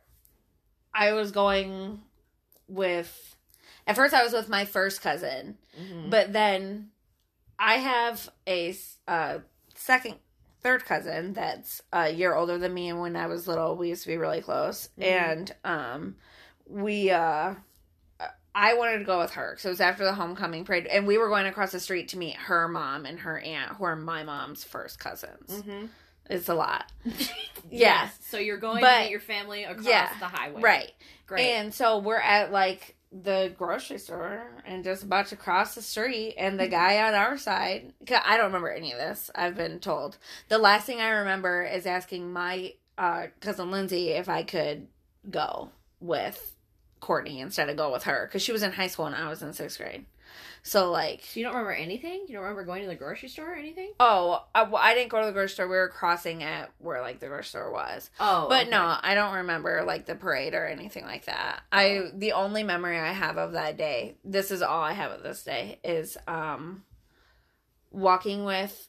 I 0.94 1.12
was 1.12 1.31
going 1.31 2.03
with. 2.68 3.37
At 3.87 3.96
first, 3.96 4.12
I 4.14 4.22
was 4.22 4.33
with 4.33 4.48
my 4.48 4.64
first 4.64 5.00
cousin, 5.03 5.57
Mhm. 5.79 6.11
But 6.11 6.33
then 6.33 6.90
I 7.59 7.74
have 7.74 8.29
a 8.46 8.74
uh, 9.09 9.38
second, 9.74 10.16
third 10.62 10.85
cousin 10.85 11.33
that's 11.35 11.83
a 11.92 12.11
year 12.11 12.35
older 12.35 12.59
than 12.59 12.72
me. 12.74 12.88
And 12.88 13.00
when 13.00 13.16
I 13.16 13.27
was 13.27 13.46
little, 13.46 13.77
we 13.77 13.88
used 13.90 14.03
to 14.03 14.09
be 14.09 14.16
really 14.16 14.40
close. 14.40 14.88
Mhm. 14.98 15.05
And 15.05 15.55
um, 15.64 16.16
we, 16.66 17.11
uh, 17.11 17.55
I 18.55 18.75
wanted 18.75 18.99
to 18.99 19.05
go 19.05 19.19
with 19.19 19.33
her 19.33 19.53
because 19.53 19.64
it 19.64 19.69
was 19.71 19.81
after 19.81 20.05
the 20.05 20.14
homecoming 20.14 20.64
parade. 20.64 20.87
And 20.87 21.07
we 21.07 21.19
were 21.19 21.29
going 21.29 21.47
across 21.47 21.73
the 21.73 21.81
street 21.81 22.09
to 22.09 22.19
meet 22.19 22.37
her 22.37 22.69
mom 22.69 23.05
and 23.07 23.19
her 23.21 23.38
aunt, 23.38 23.73
who 23.77 23.85
are 23.85 23.97
my 23.97 24.23
mom's 24.23 24.62
first 24.64 24.99
cousins. 25.01 25.51
Mhm. 25.62 25.88
It's 26.31 26.49
a 26.49 26.55
lot. 26.55 26.90
Yes. 27.71 28.17
So 28.21 28.38
you're 28.38 28.59
going 28.59 28.81
But- 28.83 28.99
to 28.99 29.05
meet 29.05 29.11
your 29.11 29.21
family 29.21 29.64
across 29.64 29.87
yeah, 29.87 30.09
the 30.21 30.27
highway. 30.29 30.61
Right. 30.61 30.93
Great. 31.27 31.51
And 31.55 31.75
so 31.75 31.99
we're 31.99 32.21
at 32.21 32.53
like 32.53 32.95
the 33.11 33.53
grocery 33.59 33.99
store 33.99 34.43
and 34.64 34.85
just 34.85 35.03
about 35.03 35.27
to 35.29 35.37
cross 35.37 35.75
the 35.75 35.83
street, 35.83 36.35
and 36.37 36.59
the 36.59 36.69
guy 36.69 37.01
on 37.07 37.14
our 37.14 37.37
side, 37.38 37.93
I 38.11 38.37
don't 38.37 38.47
remember 38.47 38.71
any 38.71 38.93
of 38.93 38.99
this, 38.99 39.31
I've 39.35 39.57
been 39.57 39.79
told. 39.81 40.19
The 40.49 40.59
last 40.59 40.85
thing 40.87 41.01
I 41.01 41.09
remember 41.11 41.62
is 41.64 41.87
asking 41.87 42.33
my 42.33 42.75
uh, 42.99 43.27
cousin 43.40 43.71
Lindsay 43.71 44.11
if 44.11 44.29
I 44.29 44.43
could 44.43 44.88
go 45.31 45.71
with 46.01 46.54
Courtney 47.05 47.38
instead 47.40 47.69
of 47.69 47.77
go 47.77 47.93
with 47.93 48.05
her 48.05 48.27
because 48.27 48.40
she 48.40 48.51
was 48.51 48.62
in 48.62 48.73
high 48.73 48.87
school 48.87 49.05
and 49.05 49.14
I 49.14 49.29
was 49.29 49.43
in 49.43 49.53
sixth 49.53 49.79
grade. 49.79 50.07
So, 50.62 50.90
like, 50.90 51.21
so 51.23 51.38
you 51.38 51.45
don't 51.45 51.53
remember 51.53 51.75
anything? 51.75 52.25
You 52.27 52.33
don't 52.33 52.43
remember 52.45 52.64
going 52.64 52.81
to 52.81 52.88
the 52.88 52.95
grocery 52.95 53.29
store 53.29 53.53
or 53.53 53.55
anything? 53.55 53.93
oh, 54.01 54.43
I, 54.55 54.62
well, 54.62 54.81
I 54.83 54.95
didn't 54.95 55.11
go 55.11 55.21
to 55.21 55.27
the 55.27 55.33
grocery 55.33 55.53
store. 55.53 55.69
We 55.69 55.77
were 55.77 55.90
crossing 55.90 56.43
at 56.43 56.71
where 56.79 57.03
like 57.03 57.21
the 57.21 57.27
grocery 57.27 57.45
store 57.45 57.71
was. 57.71 58.09
Oh. 58.19 58.47
But 58.49 58.62
okay. 58.62 58.71
no, 58.71 58.97
I 59.03 59.14
don't 59.14 59.35
remember 59.35 59.85
like 59.87 60.07
the 60.07 60.14
parade 60.14 60.55
or 60.55 60.67
anything 60.67 61.05
like 61.05 61.27
that. 61.27 61.61
I 61.71 61.97
Oh. 61.97 62.11
the 62.14 62.33
only 62.33 62.62
memory 62.62 62.99
I 62.99 63.12
have 63.12 63.37
of 63.37 63.53
that 63.53 63.77
day, 63.77 64.17
this 64.25 64.51
is 64.51 64.62
all 64.62 64.83
I 64.83 64.93
have 64.93 65.12
of 65.12 65.23
this 65.23 65.43
day, 65.45 65.79
is 65.85 66.17
um 66.27 66.85
walking 67.90 68.45
with 68.45 68.88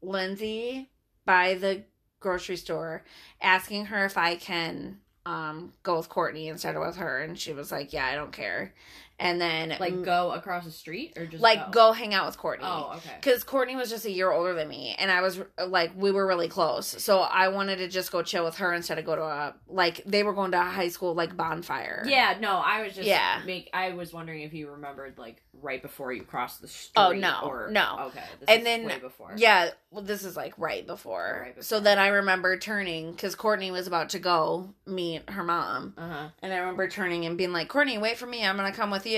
Lindsay 0.00 0.88
by 1.26 1.54
the 1.54 1.84
grocery 2.20 2.56
store, 2.56 3.04
asking 3.42 3.86
her 3.86 4.06
if 4.06 4.16
I 4.16 4.36
can 4.36 5.00
um 5.30 5.72
go 5.82 5.96
with 5.96 6.08
Courtney 6.08 6.48
instead 6.48 6.74
of 6.76 6.82
with 6.82 6.96
her, 6.96 7.20
and 7.20 7.38
she 7.38 7.52
was 7.52 7.70
like, 7.72 7.92
"Yeah, 7.92 8.06
I 8.06 8.14
don't 8.14 8.32
care." 8.32 8.72
And 9.20 9.40
then 9.40 9.76
Like 9.78 10.02
go 10.02 10.32
across 10.32 10.64
the 10.64 10.70
street 10.70 11.12
or 11.16 11.26
just 11.26 11.42
like 11.42 11.70
go 11.72 11.92
hang 11.92 12.14
out 12.14 12.24
with 12.26 12.38
Courtney 12.38 12.64
Oh, 12.66 12.94
okay. 12.96 13.10
because 13.20 13.44
Courtney 13.44 13.76
was 13.76 13.90
just 13.90 14.06
a 14.06 14.10
year 14.10 14.32
older 14.32 14.54
than 14.54 14.66
me, 14.68 14.96
and 14.98 15.10
I 15.10 15.20
was 15.20 15.40
like, 15.66 15.92
we 15.94 16.10
were 16.10 16.26
really 16.26 16.48
close. 16.48 16.86
So 17.02 17.20
I 17.20 17.48
wanted 17.48 17.76
to 17.76 17.88
just 17.88 18.10
go 18.12 18.22
chill 18.22 18.44
with 18.44 18.56
her 18.56 18.72
instead 18.72 18.98
of 18.98 19.04
go 19.04 19.16
to 19.16 19.22
a 19.22 19.54
like 19.68 20.02
they 20.06 20.22
were 20.22 20.32
going 20.32 20.52
to 20.52 20.60
a 20.60 20.64
high 20.64 20.88
school 20.88 21.14
like 21.14 21.36
bonfire. 21.36 22.02
Yeah, 22.06 22.38
no, 22.40 22.56
I 22.64 22.82
was 22.82 22.94
just 22.94 23.06
Yeah. 23.06 23.42
make 23.44 23.68
I 23.74 23.90
was 23.92 24.12
wondering 24.12 24.40
if 24.42 24.54
you 24.54 24.70
remembered 24.70 25.18
like 25.18 25.42
right 25.62 25.82
before 25.82 26.10
you 26.10 26.22
crossed 26.22 26.62
the 26.62 26.68
street. 26.68 26.92
Oh, 26.96 27.12
no, 27.12 27.40
or, 27.44 27.68
no. 27.70 28.06
Okay, 28.06 28.22
this 28.40 28.48
And 28.48 28.60
is 28.60 28.64
then- 28.64 28.86
way 28.86 28.98
before. 28.98 29.32
yeah. 29.36 29.70
Well, 29.90 30.02
this 30.02 30.24
is 30.24 30.34
like 30.36 30.54
right 30.56 30.86
before. 30.86 31.40
Right 31.42 31.48
before. 31.54 31.62
So 31.64 31.80
then 31.80 31.98
I 31.98 32.06
remember 32.08 32.56
turning 32.56 33.10
because 33.10 33.34
Courtney 33.34 33.70
was 33.70 33.86
about 33.86 34.08
to 34.10 34.18
go 34.18 34.72
meet 34.86 35.28
her 35.28 35.42
mom, 35.44 35.94
Uh 35.98 36.08
huh. 36.08 36.28
and 36.40 36.52
I 36.54 36.58
remember 36.58 36.88
turning 36.88 37.26
and 37.26 37.36
being 37.36 37.52
like, 37.52 37.68
"Courtney, 37.68 37.98
wait 37.98 38.16
for 38.16 38.26
me. 38.26 38.46
I'm 38.46 38.56
gonna 38.56 38.72
come 38.72 38.90
with 38.90 39.04
you." 39.06 39.09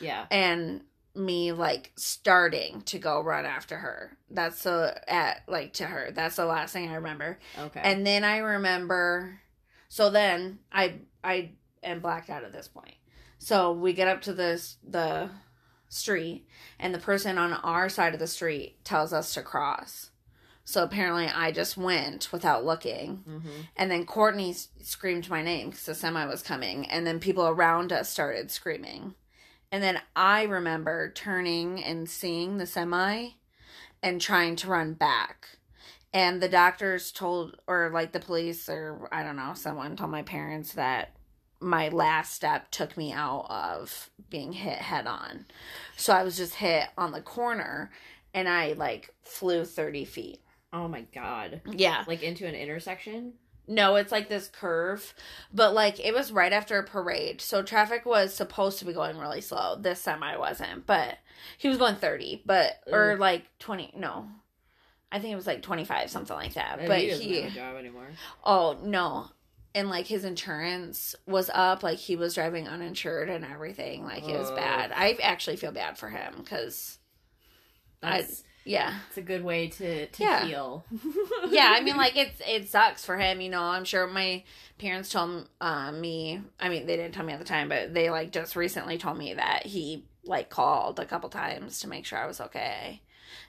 Yeah. 0.00 0.26
and 0.30 0.82
me 1.14 1.52
like 1.52 1.92
starting 1.96 2.82
to 2.82 2.98
go 2.98 3.20
run 3.20 3.46
after 3.46 3.78
her. 3.78 4.16
That's 4.30 4.62
the 4.62 5.00
at 5.10 5.42
like 5.48 5.72
to 5.74 5.86
her. 5.86 6.10
That's 6.12 6.36
the 6.36 6.44
last 6.44 6.72
thing 6.72 6.90
I 6.90 6.96
remember. 6.96 7.38
Okay. 7.58 7.80
And 7.82 8.06
then 8.06 8.22
I 8.22 8.38
remember 8.38 9.40
so 9.88 10.10
then 10.10 10.58
I 10.70 10.96
I 11.24 11.52
am 11.82 12.00
blacked 12.00 12.30
out 12.30 12.44
at 12.44 12.52
this 12.52 12.68
point. 12.68 12.94
So 13.38 13.72
we 13.72 13.92
get 13.92 14.08
up 14.08 14.22
to 14.22 14.32
this 14.32 14.76
the 14.86 15.30
street 15.88 16.46
and 16.78 16.94
the 16.94 16.98
person 16.98 17.38
on 17.38 17.52
our 17.52 17.88
side 17.88 18.12
of 18.12 18.20
the 18.20 18.26
street 18.26 18.84
tells 18.84 19.12
us 19.12 19.32
to 19.34 19.42
cross. 19.42 20.10
So 20.68 20.82
apparently 20.82 21.28
I 21.28 21.52
just 21.52 21.76
went 21.76 22.32
without 22.32 22.64
looking. 22.64 23.22
mm-hmm. 23.26 23.60
And 23.76 23.88
then 23.88 24.04
Courtney 24.04 24.52
screamed 24.82 25.30
my 25.30 25.40
name 25.40 25.70
because 25.70 25.84
the 25.84 25.94
semi 25.94 26.26
was 26.26 26.42
coming. 26.42 26.86
And 26.86 27.06
then 27.06 27.20
people 27.20 27.46
around 27.46 27.92
us 27.92 28.10
started 28.10 28.50
screaming. 28.50 29.14
And 29.70 29.80
then 29.80 30.00
I 30.16 30.42
remember 30.42 31.12
turning 31.12 31.82
and 31.84 32.10
seeing 32.10 32.56
the 32.56 32.66
semi 32.66 33.28
and 34.02 34.20
trying 34.20 34.56
to 34.56 34.68
run 34.68 34.94
back. 34.94 35.50
And 36.12 36.42
the 36.42 36.48
doctors 36.48 37.12
told, 37.12 37.60
or 37.68 37.90
like 37.94 38.10
the 38.10 38.18
police, 38.18 38.68
or 38.68 39.08
I 39.12 39.22
don't 39.22 39.36
know, 39.36 39.52
someone 39.54 39.94
told 39.94 40.10
my 40.10 40.22
parents 40.22 40.72
that 40.72 41.12
my 41.60 41.90
last 41.90 42.34
step 42.34 42.72
took 42.72 42.96
me 42.96 43.12
out 43.12 43.46
of 43.48 44.10
being 44.30 44.52
hit 44.52 44.78
head 44.78 45.06
on. 45.06 45.46
So 45.96 46.12
I 46.12 46.24
was 46.24 46.36
just 46.36 46.54
hit 46.54 46.88
on 46.98 47.12
the 47.12 47.20
corner 47.20 47.92
and 48.34 48.48
I 48.48 48.72
like 48.72 49.14
flew 49.22 49.64
30 49.64 50.04
feet. 50.04 50.40
Oh 50.72 50.88
my 50.88 51.02
god. 51.14 51.62
Yeah. 51.70 52.04
Like 52.06 52.22
into 52.22 52.46
an 52.46 52.54
intersection? 52.54 53.34
No, 53.68 53.96
it's 53.96 54.12
like 54.12 54.28
this 54.28 54.48
curve, 54.48 55.14
but 55.52 55.74
like 55.74 55.98
it 55.98 56.14
was 56.14 56.30
right 56.30 56.52
after 56.52 56.78
a 56.78 56.84
parade. 56.84 57.40
So 57.40 57.62
traffic 57.62 58.06
was 58.06 58.32
supposed 58.32 58.78
to 58.78 58.84
be 58.84 58.92
going 58.92 59.18
really 59.18 59.40
slow. 59.40 59.76
This 59.76 60.02
time 60.02 60.22
I 60.22 60.36
wasn't, 60.36 60.86
but 60.86 61.18
he 61.58 61.68
was 61.68 61.78
going 61.78 61.96
30, 61.96 62.42
but 62.46 62.80
or 62.86 63.16
mm. 63.16 63.18
like 63.18 63.46
20, 63.58 63.94
no. 63.96 64.28
I 65.10 65.18
think 65.18 65.32
it 65.32 65.36
was 65.36 65.46
like 65.46 65.62
25 65.62 66.10
something 66.10 66.36
like 66.36 66.54
that. 66.54 66.76
Maybe 66.78 66.88
but 66.88 67.00
he 67.00 67.08
doesn't 67.08 67.26
he 67.26 67.40
have 67.42 67.52
a 67.52 67.54
job 67.54 67.76
anymore. 67.76 68.08
Oh, 68.44 68.78
no. 68.82 69.30
And 69.74 69.90
like 69.90 70.06
his 70.06 70.24
insurance 70.24 71.14
was 71.26 71.50
up, 71.52 71.82
like 71.82 71.98
he 71.98 72.16
was 72.16 72.34
driving 72.34 72.68
uninsured 72.68 73.28
and 73.28 73.44
everything. 73.44 74.04
Like 74.04 74.28
it 74.28 74.38
was 74.38 74.50
bad. 74.52 74.92
I 74.94 75.18
actually 75.22 75.56
feel 75.56 75.72
bad 75.72 75.98
for 75.98 76.08
him 76.08 76.44
cuz 76.44 76.98
I 78.02 78.26
yeah. 78.66 78.98
it's 79.08 79.16
a 79.16 79.22
good 79.22 79.42
way 79.44 79.68
to, 79.68 80.06
to 80.06 80.22
Yeah. 80.22 80.44
heal. 80.46 80.84
yeah, 81.48 81.72
I 81.74 81.80
mean, 81.80 81.96
like 82.04 82.16
it's 82.16 82.40
it 82.46 82.68
sucks 82.68 83.04
for 83.04 83.16
him. 83.16 83.40
You 83.40 83.48
know, 83.48 83.62
I'm 83.62 83.84
sure 83.84 84.06
my 84.06 84.42
parents 84.78 85.08
told 85.10 85.48
uh, 85.60 85.92
me. 85.92 86.42
I 86.60 86.68
mean, 86.68 86.86
they 86.86 86.96
didn't 86.96 87.14
tell 87.14 87.24
me 87.24 87.32
at 87.32 87.38
the 87.38 87.44
time, 87.44 87.68
but 87.68 87.94
they 87.94 88.10
like 88.10 88.32
just 88.32 88.56
recently 88.56 88.98
told 88.98 89.16
me 89.16 89.34
that 89.34 89.66
he 89.66 90.04
like 90.24 90.50
called 90.50 90.98
a 90.98 91.06
couple 91.06 91.28
times 91.30 91.80
to 91.80 91.88
make 91.88 92.04
sure 92.04 92.18
I 92.18 92.26
was 92.26 92.40
okay, 92.40 93.00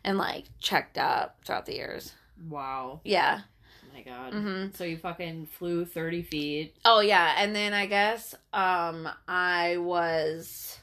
and 0.04 0.18
like 0.18 0.46
checked 0.60 0.98
up 0.98 1.38
throughout 1.44 1.66
the 1.66 1.76
years. 1.76 2.14
wow. 2.50 3.02
Yeah. 3.04 3.42
Oh 3.84 3.94
my 3.96 4.02
god. 4.04 4.34
hmm 4.34 4.66
So 4.76 4.84
you 4.84 4.98
fucking 4.98 5.48
flew 5.48 5.86
30 5.86 6.22
feet. 6.22 6.76
Oh 6.86 7.00
yeah, 7.00 7.34
and 7.38 7.56
then 7.56 7.74
I 7.74 7.88
guess 7.88 8.36
um 8.54 9.10
I 9.28 9.78
was, 9.78 10.78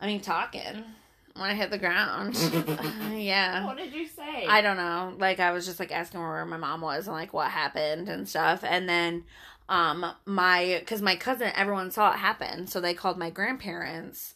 I 0.00 0.06
mean, 0.06 0.20
talking 0.20 0.82
when 1.38 1.50
I 1.50 1.54
hit 1.54 1.70
the 1.70 1.78
ground. 1.78 2.36
Yeah. 3.16 3.66
What 3.66 3.78
did 3.78 3.92
you 3.94 4.06
say? 4.06 4.46
I 4.46 4.60
don't 4.60 4.76
know. 4.76 5.14
Like 5.18 5.40
I 5.40 5.50
was 5.52 5.64
just 5.66 5.80
like 5.80 5.90
asking 5.90 6.20
where 6.20 6.44
my 6.44 6.58
mom 6.58 6.80
was 6.82 7.06
and 7.06 7.16
like 7.16 7.32
what 7.32 7.50
happened 7.50 8.08
and 8.08 8.28
stuff. 8.28 8.62
And 8.62 8.88
then 8.88 9.24
um 9.68 10.06
my 10.26 10.82
cuz 10.86 11.02
my 11.02 11.16
cousin 11.16 11.50
everyone 11.56 11.90
saw 11.90 12.12
it 12.12 12.18
happen, 12.18 12.66
so 12.66 12.80
they 12.80 12.94
called 12.94 13.18
my 13.18 13.30
grandparents 13.30 14.34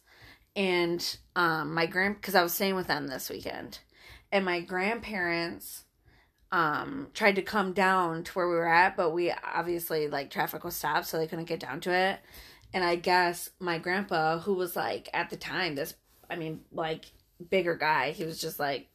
and 0.55 1.17
um 1.35 1.73
my 1.73 1.85
grand 1.85 2.21
cuz 2.21 2.35
I 2.35 2.43
was 2.43 2.53
staying 2.53 2.75
with 2.75 2.87
them 2.87 3.07
this 3.07 3.29
weekend. 3.29 3.79
And 4.31 4.43
my 4.43 4.59
grandparents 4.61 5.85
um 6.51 7.07
tried 7.13 7.35
to 7.35 7.41
come 7.41 7.71
down 7.71 8.23
to 8.25 8.31
where 8.33 8.49
we 8.49 8.55
were 8.55 8.67
at, 8.67 8.97
but 8.97 9.11
we 9.11 9.31
obviously 9.31 10.07
like 10.07 10.29
traffic 10.31 10.63
was 10.63 10.75
stopped 10.75 11.05
so 11.05 11.17
they 11.17 11.27
couldn't 11.27 11.45
get 11.45 11.59
down 11.59 11.79
to 11.81 11.93
it. 11.93 12.19
And 12.73 12.83
I 12.83 12.95
guess 12.95 13.51
my 13.59 13.77
grandpa 13.77 14.39
who 14.39 14.53
was 14.53 14.75
like 14.75 15.07
at 15.13 15.29
the 15.29 15.37
time 15.37 15.75
this 15.75 15.93
I 16.31 16.37
mean 16.37 16.61
like 16.71 17.05
bigger 17.49 17.75
guy, 17.75 18.11
he 18.11 18.23
was 18.23 18.39
just 18.39 18.59
like 18.59 18.87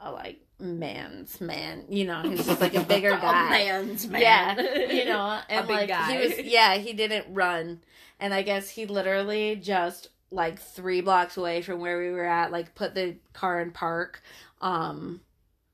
a 0.00 0.10
like 0.10 0.40
man's 0.58 1.40
man, 1.40 1.84
you 1.88 2.04
know, 2.04 2.22
he's 2.22 2.46
just 2.46 2.60
like 2.60 2.74
a 2.74 2.80
bigger 2.88 3.10
guy. 3.10 3.50
man's 3.50 4.06
man. 4.08 4.22
Yeah, 4.22 4.60
you 4.92 5.04
know, 5.04 5.40
and 5.48 5.66
big 5.66 5.76
like 5.76 5.88
guy. 5.88 6.12
he 6.12 6.18
was, 6.18 6.38
yeah, 6.38 6.76
he 6.76 6.92
didn't 6.92 7.26
run, 7.34 7.80
and 8.20 8.32
I 8.32 8.42
guess 8.42 8.70
he 8.70 8.86
literally 8.86 9.56
just 9.56 10.08
like 10.30 10.60
three 10.60 11.00
blocks 11.00 11.36
away 11.36 11.62
from 11.62 11.80
where 11.80 11.98
we 11.98 12.10
were 12.10 12.24
at, 12.26 12.52
like 12.52 12.74
put 12.74 12.94
the 12.94 13.16
car 13.32 13.60
in 13.60 13.70
park, 13.72 14.22
um, 14.60 15.20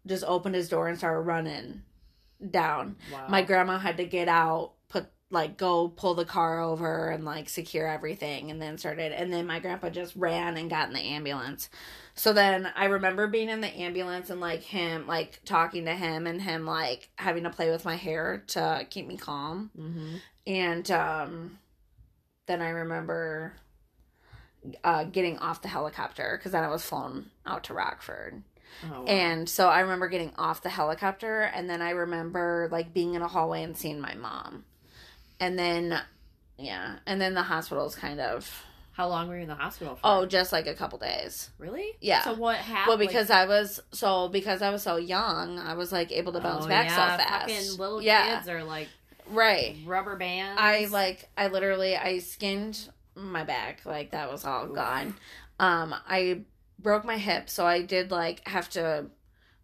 just 0.06 0.24
opened 0.24 0.54
his 0.54 0.68
door 0.68 0.88
and 0.88 0.98
started 0.98 1.20
running 1.20 1.82
down. 2.50 2.96
Wow. 3.12 3.26
My 3.28 3.42
grandma 3.42 3.78
had 3.78 3.96
to 3.98 4.04
get 4.04 4.28
out, 4.28 4.72
like 5.32 5.56
go 5.56 5.88
pull 5.88 6.14
the 6.14 6.26
car 6.26 6.60
over 6.60 7.08
and 7.08 7.24
like 7.24 7.48
secure 7.48 7.88
everything 7.88 8.50
and 8.50 8.60
then 8.60 8.76
started 8.76 9.12
and 9.12 9.32
then 9.32 9.46
my 9.46 9.58
grandpa 9.58 9.88
just 9.88 10.14
ran 10.14 10.56
and 10.58 10.68
got 10.68 10.88
in 10.88 10.94
the 10.94 11.00
ambulance. 11.00 11.70
So 12.14 12.34
then 12.34 12.70
I 12.76 12.84
remember 12.84 13.26
being 13.26 13.48
in 13.48 13.62
the 13.62 13.68
ambulance 13.68 14.28
and 14.28 14.40
like 14.40 14.62
him 14.62 15.06
like 15.06 15.40
talking 15.44 15.86
to 15.86 15.94
him 15.94 16.26
and 16.26 16.40
him 16.40 16.66
like 16.66 17.08
having 17.16 17.44
to 17.44 17.50
play 17.50 17.70
with 17.70 17.84
my 17.84 17.96
hair 17.96 18.44
to 18.48 18.86
keep 18.90 19.06
me 19.06 19.16
calm. 19.16 19.70
hmm 19.74 20.16
And 20.46 20.88
um 20.90 21.58
then 22.46 22.60
I 22.60 22.68
remember 22.68 23.54
uh 24.84 25.04
getting 25.04 25.38
off 25.38 25.62
the 25.62 25.68
helicopter 25.68 26.38
cuz 26.42 26.52
then 26.52 26.62
I 26.62 26.68
was 26.68 26.84
flown 26.84 27.30
out 27.46 27.64
to 27.64 27.74
Rockford. 27.74 28.42
Oh, 28.84 29.00
wow. 29.00 29.06
And 29.06 29.48
so 29.48 29.68
I 29.68 29.80
remember 29.80 30.08
getting 30.08 30.32
off 30.36 30.62
the 30.62 30.70
helicopter 30.70 31.40
and 31.40 31.70
then 31.70 31.80
I 31.80 31.90
remember 31.90 32.68
like 32.70 32.92
being 32.92 33.14
in 33.14 33.22
a 33.22 33.28
hallway 33.28 33.62
and 33.62 33.76
seeing 33.76 34.00
my 34.00 34.14
mom. 34.14 34.64
And 35.42 35.58
then 35.58 36.00
yeah, 36.56 36.98
and 37.06 37.20
then 37.20 37.34
the 37.34 37.42
hospital's 37.42 37.96
kind 37.96 38.20
of 38.20 38.64
How 38.92 39.08
long 39.08 39.28
were 39.28 39.36
you 39.36 39.42
in 39.42 39.48
the 39.48 39.54
hospital 39.56 39.96
for? 39.96 40.00
oh, 40.04 40.26
just 40.26 40.52
like 40.52 40.66
a 40.68 40.74
couple 40.74 40.98
days. 40.98 41.50
really? 41.58 41.88
Yeah. 42.00 42.22
So 42.22 42.34
what 42.34 42.56
happened? 42.58 42.88
Well, 42.88 42.98
because 42.98 43.28
I 43.30 43.46
was 43.46 43.80
so 43.90 44.28
because 44.28 44.62
I 44.62 44.70
was 44.70 44.82
so 44.82 44.96
young, 44.96 45.58
I 45.58 45.74
was 45.74 45.90
like 45.90 46.12
able 46.12 46.32
to 46.34 46.40
bounce 46.40 46.66
Oh, 46.66 46.68
back 46.68 46.86
yeah, 46.86 47.16
so 47.18 47.24
fast. 47.24 47.50
Fucking 47.50 47.78
little 47.78 48.00
yeah, 48.02 48.36
kids 48.36 48.48
are 48.48 48.62
like 48.62 48.88
right. 49.28 49.76
rubber 49.84 50.16
bands. 50.16 50.60
I 50.62 50.86
like 50.90 51.28
I 51.36 51.48
literally 51.48 51.96
I 51.96 52.18
skinned 52.18 52.88
my 53.16 53.42
back 53.44 53.80
like 53.84 54.12
that 54.12 54.30
was 54.30 54.44
all 54.44 54.66
Oof. 54.68 54.74
gone. 54.76 55.14
Um, 55.58 55.94
I 56.08 56.42
broke 56.78 57.04
my 57.04 57.18
hip, 57.18 57.50
so 57.50 57.66
I 57.66 57.82
did 57.82 58.10
like 58.12 58.46
have 58.46 58.68
to 58.70 59.06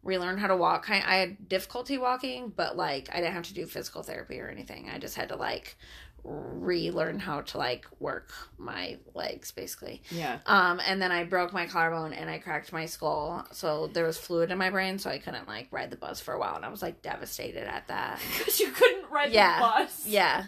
relearn 0.02 0.38
how 0.38 0.46
to 0.48 0.56
walk. 0.56 0.86
Kind 0.86 1.04
I 1.06 1.16
had 1.16 1.48
difficulty 1.48 1.98
walking, 1.98 2.52
but 2.54 2.76
like 2.76 3.08
I 3.12 3.16
didn't 3.16 3.34
have 3.34 3.44
to 3.48 3.54
do 3.54 3.66
physical 3.66 4.02
therapy 4.02 4.40
or 4.40 4.48
anything. 4.48 4.88
I 4.90 4.98
just 4.98 5.16
had 5.16 5.28
to 5.30 5.36
like 5.36 5.76
relearn 6.24 7.18
how 7.20 7.40
to 7.40 7.58
like 7.58 7.86
work 8.00 8.32
my 8.58 8.98
legs 9.14 9.50
basically. 9.52 10.02
Yeah. 10.10 10.38
Um, 10.46 10.80
and 10.84 11.00
then 11.00 11.12
I 11.12 11.24
broke 11.24 11.52
my 11.52 11.66
collarbone 11.66 12.12
and 12.12 12.28
I 12.28 12.38
cracked 12.38 12.72
my 12.72 12.86
skull, 12.86 13.46
so 13.52 13.86
there 13.88 14.04
was 14.04 14.18
fluid 14.18 14.50
in 14.50 14.58
my 14.58 14.70
brain, 14.70 14.98
so 14.98 15.10
I 15.10 15.18
couldn't 15.18 15.48
like 15.48 15.68
ride 15.70 15.90
the 15.90 15.96
bus 15.96 16.20
for 16.20 16.34
a 16.34 16.38
while, 16.38 16.56
and 16.56 16.64
I 16.64 16.68
was 16.68 16.82
like 16.82 17.02
devastated 17.02 17.64
at 17.66 17.88
that. 17.88 18.20
Because 18.38 18.60
you 18.60 18.70
couldn't 18.70 19.10
ride 19.10 19.32
Yeah. 19.32 19.56
the 19.58 19.60
bus. 19.84 20.06
Yeah, 20.06 20.44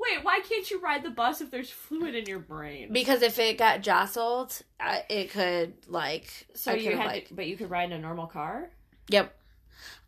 Wait, 0.00 0.24
why 0.24 0.40
can't 0.40 0.70
you 0.70 0.80
ride 0.80 1.02
the 1.02 1.10
bus 1.10 1.40
if 1.42 1.50
there's 1.50 1.70
fluid 1.70 2.14
in 2.14 2.24
your 2.26 2.38
brain? 2.38 2.90
because 2.92 3.20
if 3.22 3.38
it 3.38 3.58
got 3.58 3.82
jostled, 3.82 4.58
I, 4.80 5.04
it 5.10 5.30
could 5.30 5.74
like. 5.88 6.46
so 6.54 6.72
I 6.72 6.76
you 6.76 6.96
had, 6.96 7.06
like, 7.06 7.28
to, 7.28 7.34
but 7.34 7.46
you 7.46 7.56
could 7.56 7.70
ride 7.70 7.84
in 7.84 7.92
a 7.92 7.98
normal 7.98 8.26
car. 8.26 8.70
Yep. 9.08 9.36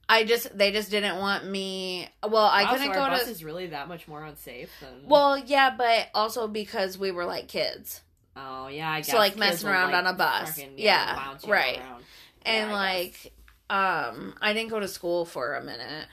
I 0.08 0.24
just 0.24 0.56
they 0.56 0.72
just 0.72 0.90
didn't 0.90 1.18
want 1.18 1.46
me. 1.46 2.08
Well, 2.26 2.36
I 2.46 2.64
Wow, 2.64 2.70
couldn't 2.72 2.86
so 2.88 2.92
go 2.94 3.00
our 3.00 3.10
to. 3.10 3.16
bus 3.16 3.28
is 3.28 3.44
really 3.44 3.68
that 3.68 3.88
much 3.88 4.08
more 4.08 4.24
unsafe 4.24 4.70
than. 4.80 5.06
Well, 5.06 5.38
yeah, 5.38 5.74
but 5.76 6.08
also 6.14 6.48
because 6.48 6.98
we 6.98 7.10
were 7.10 7.24
like 7.24 7.48
kids, 7.48 8.00
oh 8.36 8.68
yeah, 8.68 8.90
I 8.90 8.98
guess. 9.00 9.10
So, 9.10 9.16
like, 9.18 9.32
kids 9.32 9.40
messing 9.40 9.68
around 9.68 9.92
like, 9.92 10.04
on 10.04 10.06
a 10.06 10.16
bus. 10.16 10.58
Yeah, 10.76 11.34
you 11.44 11.52
right. 11.52 11.78
around. 11.78 12.02
and 12.44 12.70
Yeah, 12.70 12.76
I 12.76 13.02
guess. 13.04 13.24
like, 13.24 13.32
um, 13.70 14.34
I 14.40 14.52
didn't 14.52 14.70
go 14.70 14.80
to 14.80 14.88
school 14.88 15.24
for 15.24 15.54
a 15.54 15.62
minute. 15.62 16.06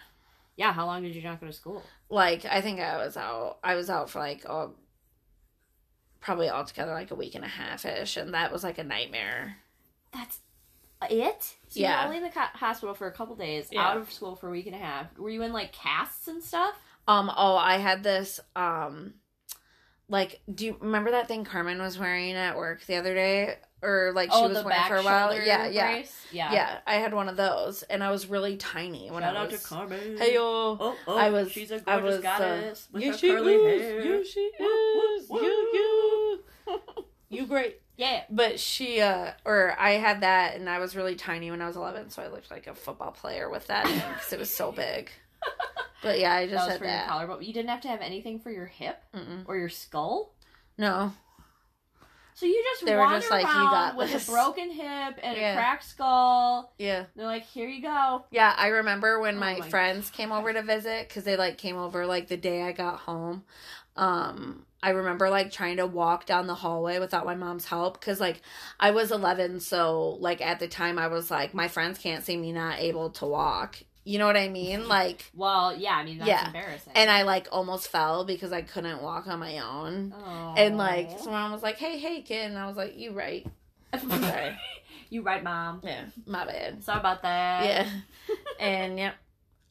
Yeah, 0.55 0.71
how 0.71 0.85
long 0.85 1.03
did 1.03 1.15
you 1.15 1.21
not 1.23 1.39
go 1.41 1.47
to 1.47 1.53
school? 1.53 1.83
Like, 2.09 2.45
I 2.45 2.61
think 2.61 2.79
I 2.79 2.97
was 2.97 3.15
out. 3.17 3.59
I 3.63 3.75
was 3.75 3.89
out 3.89 4.09
for 4.09 4.19
like 4.19 4.45
oh, 4.47 4.73
probably 6.21 6.49
altogether 6.49 6.93
like 6.93 7.11
a 7.11 7.15
week 7.15 7.35
and 7.35 7.45
a 7.45 7.49
half 7.49 7.85
ish, 7.85 8.17
and 8.17 8.33
that 8.33 8.51
was 8.51 8.63
like 8.63 8.77
a 8.77 8.83
nightmare. 8.83 9.57
That's 10.11 10.39
it. 11.09 11.41
So 11.69 11.79
Yeah. 11.79 11.91
you 12.03 12.09
were 12.09 12.15
only 12.15 12.27
in 12.27 12.33
the 12.33 12.39
hospital 12.57 12.93
for 12.95 13.07
a 13.07 13.11
couple 13.11 13.35
days, 13.35 13.69
Yeah. 13.71 13.87
out 13.87 13.97
of 13.97 14.11
school 14.11 14.35
for 14.35 14.47
a 14.47 14.51
week 14.51 14.65
and 14.65 14.75
a 14.75 14.79
half. 14.79 15.17
Were 15.17 15.29
you 15.29 15.43
in 15.43 15.53
like 15.53 15.71
casts 15.71 16.27
and 16.27 16.43
stuff? 16.43 16.75
Um. 17.07 17.31
Oh, 17.35 17.55
I 17.55 17.77
had 17.77 18.03
this. 18.03 18.39
Um. 18.55 19.13
Like, 20.11 20.41
do 20.53 20.65
you 20.65 20.77
remember 20.79 21.11
that 21.11 21.27
thing 21.27 21.43
Carmen 21.45 21.79
was 21.79 21.99
wearing 21.99 22.33
at 22.33 22.57
work 22.57 22.83
the 22.85 22.95
other 22.95 23.13
day, 23.13 23.57
or 23.81 24.11
like 24.13 24.31
she 24.31 24.37
oh, 24.37 24.47
was 24.49 24.57
the 24.57 24.63
wearing 24.63 24.83
for 24.87 24.97
a 24.97 25.03
while? 25.03 25.33
Yeah, 25.33 25.67
yeah. 25.67 25.91
brace? 25.91 26.25
yeah, 26.31 26.51
Yeah, 26.53 26.77
I 26.85 26.95
had 26.95 27.13
one 27.13 27.29
of 27.29 27.37
those, 27.37 27.83
and 27.83 28.03
I 28.03 28.11
was 28.11 28.27
really 28.27 28.57
tiny 28.57 29.09
when 29.09 29.23
Shout 29.23 29.35
I 29.35 29.39
out 29.39 29.51
was. 29.51 29.61
to 29.61 29.67
Carmen. 29.67 30.17
Hey 30.17 30.33
yo, 30.35 30.41
Oh, 30.79 30.95
oh, 31.07 31.17
I 31.17 31.29
was- 31.29 31.51
She's 31.51 31.71
a 31.71 31.75
I 31.87 31.99
gorgeous 31.99 32.17
was, 32.17 32.19
uh, 32.19 32.21
goddess 32.37 32.87
with 32.91 33.03
you 33.03 33.11
her 33.11 33.17
she 33.17 33.29
curly 33.29 33.53
is, 33.55 33.81
hair. 33.81 34.01
you 34.03 34.25
she 34.25 34.51
Woo, 34.59 34.65
is, 35.17 35.29
woo, 35.29 35.41
you 35.41 36.43
you, 36.67 36.79
you 37.29 37.45
great. 37.45 37.81
Yeah. 37.97 38.23
But 38.29 38.59
she, 38.61 39.01
uh, 39.01 39.31
or 39.43 39.75
I 39.77 39.91
had 39.91 40.21
that, 40.21 40.55
and 40.55 40.69
I 40.69 40.79
was 40.79 40.95
really 40.95 41.15
tiny 41.15 41.51
when 41.51 41.61
I 41.61 41.67
was 41.67 41.75
eleven, 41.75 42.09
so 42.09 42.21
I 42.21 42.27
looked 42.27 42.49
like 42.49 42.67
a 42.67 42.73
football 42.73 43.11
player 43.11 43.49
with 43.49 43.67
that 43.67 43.83
because 43.85 44.31
it 44.33 44.39
was 44.39 44.49
so 44.53 44.71
big. 44.85 45.09
But 46.01 46.17
yeah, 46.19 46.33
I 46.33 46.45
That 46.45 46.51
just 46.53 46.63
was 46.65 46.71
had 46.71 46.79
for 46.79 46.85
your 46.85 46.93
that. 46.93 47.07
collarbone. 47.09 47.43
You 47.43 47.51
didn't 47.53 47.69
have 47.69 47.81
to 47.81 47.87
have 47.89 47.99
anything 48.01 48.39
for 48.39 48.51
your 48.51 48.67
hip 48.67 49.03
Mm-mm. 49.13 49.43
or 49.47 49.57
your 49.57 49.67
skull. 49.67 50.31
No, 50.77 51.11
So 52.39 52.45
you 52.45 52.63
just 52.71 52.85
They 52.85 52.93
were 52.93 52.99
wander 53.01 53.19
just 53.19 53.29
like, 53.31 53.43
"You 53.43 53.49
around 53.51 53.71
got 53.71 53.95
with 53.97 54.11
this." 54.13 54.27
a 54.29 54.31
broken 54.31 54.71
hip 54.71 55.19
and 55.21 55.37
Yeah. 55.37 55.51
a 55.51 55.55
cracked 55.57 55.83
skull. 55.83 56.71
yeah. 56.77 57.03
They're 57.13 57.25
like, 57.25 57.43
"Here 57.43 57.67
you 57.67 57.81
go." 57.81 58.23
Yeah, 58.31 58.55
I 58.57 58.67
remember 58.67 59.19
when 59.19 59.35
Oh 59.35 59.39
my, 59.39 59.57
my 59.59 59.69
friends 59.69 60.09
came 60.09 60.31
over 60.31 60.53
to 60.53 60.61
visit 60.61 61.09
because 61.09 61.25
they 61.25 61.35
like 61.35 61.57
came 61.57 61.75
over 61.75 62.05
like 62.05 62.29
the 62.29 62.37
day 62.37 62.61
I 62.61 62.71
got 62.71 62.99
home. 63.01 63.43
Um, 63.97 64.65
I 64.81 64.91
remember 64.91 65.29
like 65.29 65.51
trying 65.51 65.75
to 65.77 65.85
walk 65.85 66.25
down 66.25 66.47
the 66.47 66.55
hallway 66.55 66.99
without 66.99 67.25
my 67.25 67.35
mom's 67.35 67.65
help 67.65 67.99
because 67.99 68.21
like 68.21 68.41
I 68.79 68.91
was 68.91 69.11
11, 69.11 69.59
so 69.59 70.11
like 70.21 70.39
at 70.39 70.59
the 70.59 70.69
time 70.69 70.97
I 70.97 71.07
was 71.07 71.29
like 71.29 71.53
my 71.53 71.67
friends 71.67 71.99
can't 71.99 72.23
see 72.23 72.37
me 72.37 72.53
not 72.53 72.79
able 72.79 73.09
to 73.09 73.25
walk, 73.25 73.79
You 74.09 74.17
know 74.17 74.25
what 74.25 74.37
I 74.37 74.49
mean? 74.49 74.87
Like, 74.87 75.29
Well, 75.35 75.75
yeah, 75.77 75.91
I 75.93 76.03
mean 76.03 76.17
that's 76.17 76.27
Yeah. 76.27 76.47
embarrassing. 76.47 76.93
and 76.95 77.11
I 77.11 77.21
like 77.21 77.47
almost 77.51 77.89
fell 77.89 78.25
because 78.25 78.51
I 78.51 78.63
couldn't 78.63 79.03
walk 79.03 79.27
on 79.27 79.37
my 79.37 79.59
own. 79.59 80.15
oh. 80.17 80.55
And 80.57 80.77
like, 80.79 81.11
someone 81.19 81.51
was 81.51 81.61
like, 81.61 81.77
"Hey, 81.77 81.99
hey, 81.99 82.23
kid," 82.23 82.47
and 82.49 82.57
I 82.57 82.65
was 82.65 82.75
like, 82.75 82.97
"You 82.97 83.11
right? 83.11 83.45
Sorry. 84.09 84.57
you 85.11 85.21
right, 85.21 85.43
mom. 85.43 85.81
Yeah, 85.83 86.05
my 86.25 86.43
bad." 86.43 86.83
Sorry 86.83 86.99
about 86.99 87.21
that. 87.21 87.63
Yeah, 87.65 87.87
and 88.59 88.97
yep, 88.97 89.13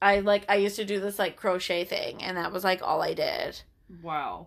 I 0.00 0.20
like 0.20 0.44
I 0.48 0.54
used 0.54 0.76
to 0.76 0.84
do 0.84 1.00
this 1.00 1.18
like 1.18 1.34
crochet 1.34 1.84
thing, 1.84 2.22
and 2.22 2.36
that 2.36 2.52
was 2.52 2.62
like 2.62 2.80
all 2.80 3.02
I 3.02 3.14
did 3.14 3.60
Wow. 4.02 4.46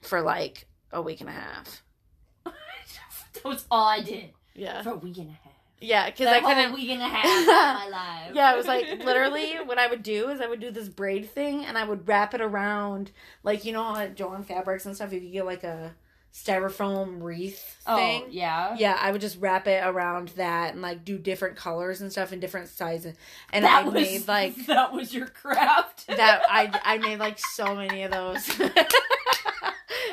for 0.00 0.22
like 0.22 0.66
a 0.92 1.02
week 1.02 1.20
and 1.20 1.28
a 1.28 1.32
half. 1.34 1.82
that 2.44 3.44
was 3.44 3.66
all 3.70 3.86
I 3.86 4.00
did 4.00 4.30
Yeah, 4.54 4.80
for 4.80 4.92
a 4.92 4.96
week 4.96 5.18
and 5.18 5.28
a 5.28 5.32
half. 5.32 5.45
Yeah, 5.80 6.06
because 6.10 6.26
I 6.26 6.38
whole 6.40 6.48
couldn't. 6.54 6.72
week 6.74 6.90
and 6.90 7.02
a 7.02 7.08
half 7.08 7.24
of 7.24 7.46
my 7.46 7.88
life. 7.90 8.22
Yeah, 8.34 8.52
it 8.52 8.56
was 8.56 8.66
like 8.66 8.86
literally 9.04 9.54
what 9.64 9.78
I 9.78 9.86
would 9.86 10.02
do 10.02 10.28
is 10.30 10.40
I 10.40 10.46
would 10.46 10.60
do 10.60 10.70
this 10.70 10.88
braid 10.88 11.30
thing 11.30 11.64
and 11.64 11.76
I 11.78 11.84
would 11.84 12.06
wrap 12.08 12.34
it 12.34 12.40
around 12.40 13.10
like 13.42 13.64
you 13.64 13.72
know 13.72 13.96
at 13.96 14.16
Joann 14.16 14.44
Fabrics 14.44 14.84
and 14.86 14.94
stuff. 14.94 15.12
You 15.12 15.20
could 15.20 15.32
get 15.32 15.46
like 15.46 15.64
a 15.64 15.94
styrofoam 16.34 17.22
wreath 17.22 17.76
Oh, 17.86 17.96
thing. 17.96 18.26
yeah. 18.30 18.76
Yeah, 18.78 18.98
I 19.00 19.10
would 19.10 19.22
just 19.22 19.40
wrap 19.40 19.66
it 19.66 19.82
around 19.82 20.28
that 20.36 20.74
and 20.74 20.82
like 20.82 21.02
do 21.04 21.16
different 21.18 21.56
colors 21.56 22.02
and 22.02 22.12
stuff 22.12 22.30
in 22.32 22.40
different 22.40 22.68
sizes. 22.68 23.16
And 23.54 23.64
that 23.64 23.84
I 23.84 23.88
was 23.88 23.94
made 23.94 24.28
like 24.28 24.66
that 24.66 24.92
was 24.92 25.14
your 25.14 25.28
craft. 25.28 26.08
that. 26.08 26.42
I 26.50 26.78
I 26.84 26.98
made 26.98 27.18
like 27.20 27.38
so 27.38 27.74
many 27.74 28.02
of 28.02 28.10
those. 28.10 28.46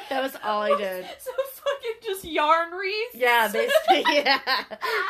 that 0.10 0.22
was 0.22 0.36
all 0.44 0.62
I 0.62 0.78
did. 0.78 1.06
So 1.20 1.32
just 2.04 2.26
yarn 2.26 2.72
wreath. 2.72 3.12
Yeah, 3.14 3.48
basically, 3.54 4.04
yeah, 4.16 4.40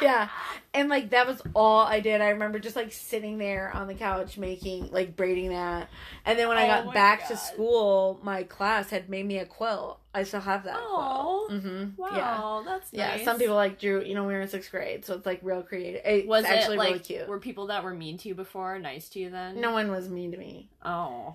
yeah, 0.02 0.30
and 0.74 0.90
like 0.90 1.12
that 1.12 1.28
was 1.28 1.42
all 1.54 1.82
I 1.82 2.00
did. 2.00 2.22
I 2.22 2.30
remember 2.30 2.60
just 2.60 2.76
like 2.76 2.92
sitting 2.92 3.38
there 3.38 3.72
on 3.74 3.88
the 3.88 3.94
couch 3.96 4.38
making 4.38 4.90
like 4.92 5.16
braiding 5.16 5.50
that, 5.50 5.90
and 6.26 6.38
then 6.38 6.48
when 6.48 6.58
I 6.58 6.66
Oh 6.66 6.84
got 6.86 6.94
back 6.94 7.28
to 7.28 7.38
school, 7.38 8.20
my 8.24 8.44
class 8.44 8.90
had 8.90 9.10
made 9.10 9.26
me 9.26 9.38
a 9.40 9.46
quilt. 9.46 10.00
I 10.16 10.24
still 10.24 10.42
have 10.42 10.66
that 10.66 10.78
Oh, 10.80 11.46
quilt. 11.48 11.64
Mm-hmm. 11.64 12.00
wow, 12.02 12.62
Yeah. 12.66 12.72
that's 12.72 12.94
Yeah, 12.94 13.24
some 13.26 13.40
people 13.40 13.56
like 13.56 13.80
drew. 13.80 14.04
You 14.04 14.14
know, 14.14 14.26
we 14.26 14.34
were 14.34 14.42
in 14.42 14.48
sixth 14.48 14.70
grade, 14.70 15.06
so 15.06 15.16
it's 15.16 15.26
like 15.26 15.40
real 15.42 15.64
creative. 15.64 16.02
It's 16.06 16.28
was 16.28 16.46
actually 16.46 16.76
it 16.76 16.80
like 16.80 16.88
really 16.90 17.00
cute. 17.00 17.28
were 17.28 17.40
people 17.40 17.68
that 17.68 17.84
were 17.84 17.96
mean 17.96 18.18
to 18.20 18.28
you 18.28 18.36
before 18.36 18.78
nice 18.78 19.10
to 19.10 19.20
you 19.20 19.32
then? 19.32 19.60
No 19.60 19.72
one 19.72 19.90
was 19.90 20.10
mean 20.10 20.32
to 20.32 20.38
me. 20.38 20.70
Oh, 20.86 21.34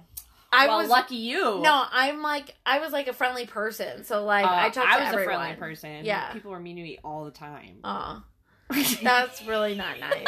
I 0.51 0.67
well, 0.67 0.79
was 0.79 0.89
lucky 0.89 1.17
you. 1.17 1.61
no. 1.61 1.85
I'm 1.91 2.23
like 2.23 2.55
I 2.65 2.79
was 2.79 2.93
like 2.93 3.07
a 3.09 3.13
friendly 3.13 3.47
person, 3.47 4.05
so 4.05 4.25
like 4.25 4.47
Uh, 4.47 4.51
I 4.51 4.71
talked 4.71 4.89
I 4.89 4.99
to 4.99 5.05
was 5.05 5.13
everyone. 5.15 5.35
a 5.35 5.39
friendly 5.39 5.57
person. 5.57 6.05
Yeah. 6.05 6.33
people 6.33 6.51
were 6.51 6.61
mean 6.61 6.77
to 6.77 6.83
me 6.83 6.99
all 7.05 7.25
the 7.25 7.31
time. 7.31 7.79
Aw, 7.85 8.25
that's 9.03 9.45
really 9.45 9.75
not 9.75 10.01
nice. 10.01 10.27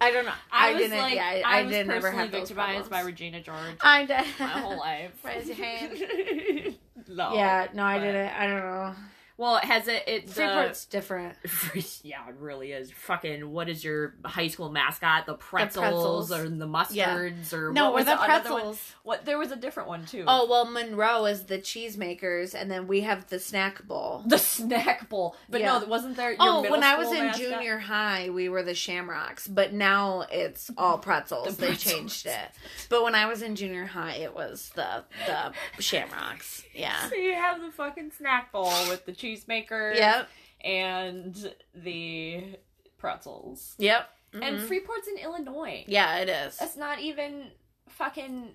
I 0.00 0.10
don't 0.10 0.24
know. 0.24 0.32
I, 0.50 0.70
I, 0.70 0.72
was 0.72 0.82
didn't. 0.82 0.98
like, 0.98 1.14
yeah, 1.14 1.24
I, 1.24 1.42
I, 1.46 1.58
I 1.60 1.64
didn't 1.64 1.90
ever 1.92 2.10
have 2.10 2.32
those 2.32 2.48
victimized 2.48 2.90
by. 2.90 3.02
Regina 3.02 3.40
George 3.40 3.76
I 3.80 4.04
did. 4.04 4.24
my 4.40 4.46
whole 4.46 4.76
life. 4.76 5.12
Raise 5.24 5.46
your 5.46 5.56
hand. 5.56 5.92
no. 7.08 7.34
yeah, 7.34 7.68
no, 7.72 7.84
I 7.84 7.98
didn't. 8.00 8.30
I 8.30 8.46
don't 8.48 8.56
know. 8.64 8.94
Well, 9.36 9.56
has 9.56 9.88
it? 9.88 10.04
It 10.06 10.26
the, 10.26 10.32
Freeport's 10.32 10.84
different. 10.86 11.36
yeah, 12.02 12.28
it 12.28 12.34
really 12.38 12.72
is. 12.72 12.90
Fucking, 12.92 13.50
what 13.50 13.68
is 13.68 13.82
your 13.82 14.14
high 14.24 14.48
school 14.48 14.70
mascot? 14.70 15.26
The 15.26 15.34
pretzels, 15.34 16.28
pretzels. 16.28 16.32
or 16.32 16.48
the 16.48 16.66
mustards 16.66 17.52
or 17.52 17.72
No, 17.72 17.90
what 17.90 18.06
the 18.06 18.16
pretzels. 18.16 18.80
What 19.02 19.24
there 19.24 19.38
was 19.38 19.50
a 19.50 19.56
different 19.56 19.88
one 19.88 20.04
too. 20.06 20.24
Oh 20.26 20.46
well, 20.48 20.64
Monroe 20.64 21.24
is 21.26 21.44
the 21.44 21.58
cheesemakers, 21.58 22.54
and 22.54 22.70
then 22.70 22.86
we 22.86 23.00
have 23.00 23.28
the 23.28 23.38
snack 23.38 23.84
bowl. 23.86 24.22
the 24.26 24.38
snack 24.38 25.08
bowl. 25.08 25.36
But 25.48 25.60
Yeah. 25.60 25.78
no, 25.78 25.86
wasn't 25.86 26.16
there? 26.16 26.30
Your 26.30 26.38
Oh, 26.40 26.70
when 26.70 26.82
I 26.82 26.96
was 26.96 27.10
in 27.10 27.26
mascot? 27.26 27.40
junior 27.40 27.78
high, 27.78 28.30
we 28.30 28.48
were 28.48 28.62
the 28.62 28.74
Shamrocks, 28.74 29.46
but 29.48 29.72
now 29.72 30.24
it's 30.30 30.70
all 30.76 30.98
pretzels. 30.98 31.56
The 31.56 31.66
They 31.66 31.74
changed 31.74 32.26
it. 32.26 32.50
But 32.88 33.02
when 33.02 33.14
I 33.14 33.26
was 33.26 33.42
in 33.42 33.56
junior 33.56 33.86
high, 33.86 34.14
it 34.16 34.34
was 34.34 34.70
the 34.74 35.04
the 35.26 35.52
Shamrocks. 35.82 36.62
Yeah. 36.74 36.92
So 37.12 37.16
you 37.16 37.34
have 37.34 37.60
the 37.60 37.70
fucking 37.70 38.12
snack 38.16 38.52
bowl 38.52 38.70
with 38.88 39.04
the 39.04 39.12
cheesemaker. 39.22 39.94
Yep. 39.96 40.28
And 40.64 41.52
the 41.74 42.56
pretzels. 42.98 43.74
Yep. 43.78 44.08
And 44.34 44.58
Mhm. 44.60 44.66
Freeport's 44.68 45.08
in 45.08 45.18
Illinois. 45.18 45.84
yeah, 45.86 46.18
it 46.18 46.28
is. 46.28 46.56
That's 46.58 46.76
not 46.76 47.00
even 47.00 47.50
fucking. 47.88 48.54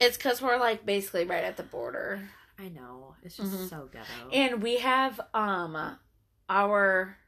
It's 0.00 0.16
because 0.16 0.40
we're 0.42 0.58
like 0.58 0.84
basically 0.86 1.24
right 1.24 1.44
at 1.44 1.56
the 1.56 1.62
border. 1.64 2.28
I 2.58 2.68
know. 2.68 3.14
It's 3.22 3.36
just 3.36 3.52
Mhm. 3.52 3.68
so 3.68 3.88
ghetto. 3.92 4.30
And 4.32 4.62
we 4.62 4.78
have 4.78 5.20
um 5.34 5.98
our 6.48 7.18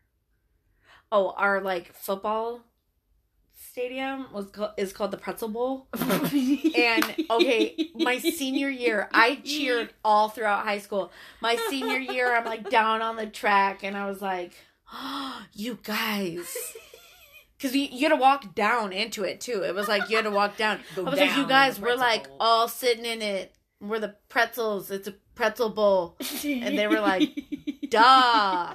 oh 1.13 1.31
our 1.37 1.61
like 1.61 1.93
football 1.95 2.63
stadium 3.81 4.27
was 4.33 4.47
ca- 4.47 4.73
is 4.77 4.93
called 4.93 5.11
the 5.11 5.17
Pretzel 5.17 5.49
Bowl. 5.49 5.89
And 6.81 7.05
okay, 7.31 7.91
my 7.95 8.19
senior 8.19 8.69
year, 8.69 9.09
I 9.13 9.37
cheered 9.37 9.93
all 10.05 10.29
throughout 10.29 10.65
high 10.65 10.79
school. 10.79 11.11
My 11.41 11.57
senior 11.69 11.99
year, 11.99 12.35
I'm 12.37 12.45
like 12.45 12.71
down 12.71 13.03
on 13.03 13.17
the 13.17 13.27
track, 13.27 13.83
and 13.83 13.97
I 13.97 14.07
was 14.07 14.23
like, 14.23 14.53
oh, 14.93 15.43
"You 15.53 15.79
guys." 15.83 16.75
Because 17.57 17.77
you, 17.77 17.89
you 17.93 18.09
had 18.09 18.09
to 18.09 18.17
walk 18.17 18.55
down 18.55 18.91
into 18.91 19.23
it 19.23 19.39
too. 19.39 19.63
It 19.63 19.75
was 19.75 19.87
like 19.87 20.09
you 20.09 20.17
had 20.17 20.25
to 20.25 20.31
walk 20.31 20.57
down. 20.57 20.81
Go 20.97 21.05
I 21.05 21.11
was 21.11 21.21
like, 21.21 21.37
you 21.37 21.47
guys, 21.47 21.79
we're 21.79 21.95
like 21.95 22.27
bowl." 22.27 22.37
all 22.41 22.69
sitting 22.69 23.05
in 23.05 23.21
it. 23.21 23.55
We're 23.83 23.99
the 23.99 24.15
pretzels. 24.31 24.91
It's 24.91 25.07
a 25.09 25.15
pretzel 25.35 25.69
bowl. 25.69 26.17
And 26.43 26.79
they 26.79 26.87
were 26.87 27.01
like, 27.01 27.29
Duh. 27.91 28.75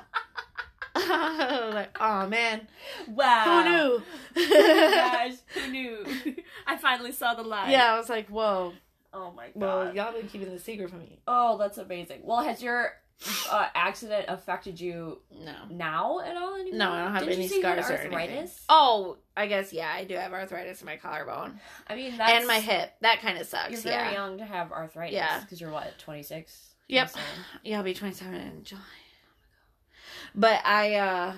Like, 1.75 1.97
oh 1.99 2.27
man, 2.27 2.67
wow. 3.09 3.63
who 3.63 3.69
knew? 3.69 4.03
Oh 4.37 4.89
my 5.25 5.27
gosh, 5.29 5.37
who 5.53 5.71
knew? 5.71 6.05
I 6.67 6.77
finally 6.77 7.11
saw 7.11 7.33
the 7.33 7.43
light. 7.43 7.69
yeah, 7.71 7.93
I 7.93 7.97
was 7.97 8.09
like, 8.09 8.29
whoa. 8.29 8.73
Oh 9.13 9.31
my 9.31 9.45
god. 9.47 9.55
Well, 9.55 9.95
y'all 9.95 10.13
been 10.13 10.27
keeping 10.27 10.49
the 10.51 10.59
secret 10.59 10.89
from 10.89 10.99
me. 10.99 11.19
oh, 11.27 11.57
that's 11.57 11.77
amazing. 11.77 12.21
Well, 12.23 12.41
has 12.43 12.61
your 12.61 12.93
uh, 13.51 13.67
accident 13.75 14.25
affected 14.27 14.79
you 14.79 15.19
No. 15.31 15.53
now 15.69 16.19
at 16.19 16.35
all 16.37 16.55
anymore? 16.55 16.77
No, 16.79 16.91
I 16.91 17.03
don't 17.03 17.11
have 17.13 17.19
Didn't 17.21 17.33
any 17.35 17.43
you 17.43 17.49
say 17.49 17.55
you 17.57 17.63
had 17.63 17.83
scars 17.83 17.89
or 17.91 17.93
anything. 18.01 18.13
arthritis? 18.13 18.65
Oh, 18.69 19.17
I 19.37 19.47
guess 19.47 19.71
yeah, 19.73 19.91
I 19.93 20.03
do 20.05 20.15
have 20.15 20.33
arthritis 20.33 20.81
in 20.81 20.85
my 20.85 20.97
collarbone 20.97 21.59
I 21.87 21.95
mean, 21.95 22.17
that's 22.17 22.31
and 22.31 22.47
my 22.47 22.59
hip. 22.59 22.93
That 23.01 23.21
kind 23.21 23.37
of 23.37 23.47
sucks. 23.47 23.71
You're 23.71 23.81
very 23.81 23.95
yeah, 23.95 24.11
young 24.13 24.37
to 24.37 24.45
have 24.45 24.71
arthritis. 24.71 25.13
Yeah. 25.15 25.39
because 25.41 25.59
you're 25.61 25.71
what, 25.71 25.97
26? 25.99 26.71
Yep. 26.87 27.11
27? 27.13 27.43
yeah, 27.63 27.77
I'll 27.77 27.83
be 27.83 27.93
twenty 27.93 28.13
seven 28.13 28.35
in 28.35 28.63
July. 28.63 28.81
But 30.35 30.65
I, 30.65 30.95
uh 30.95 31.33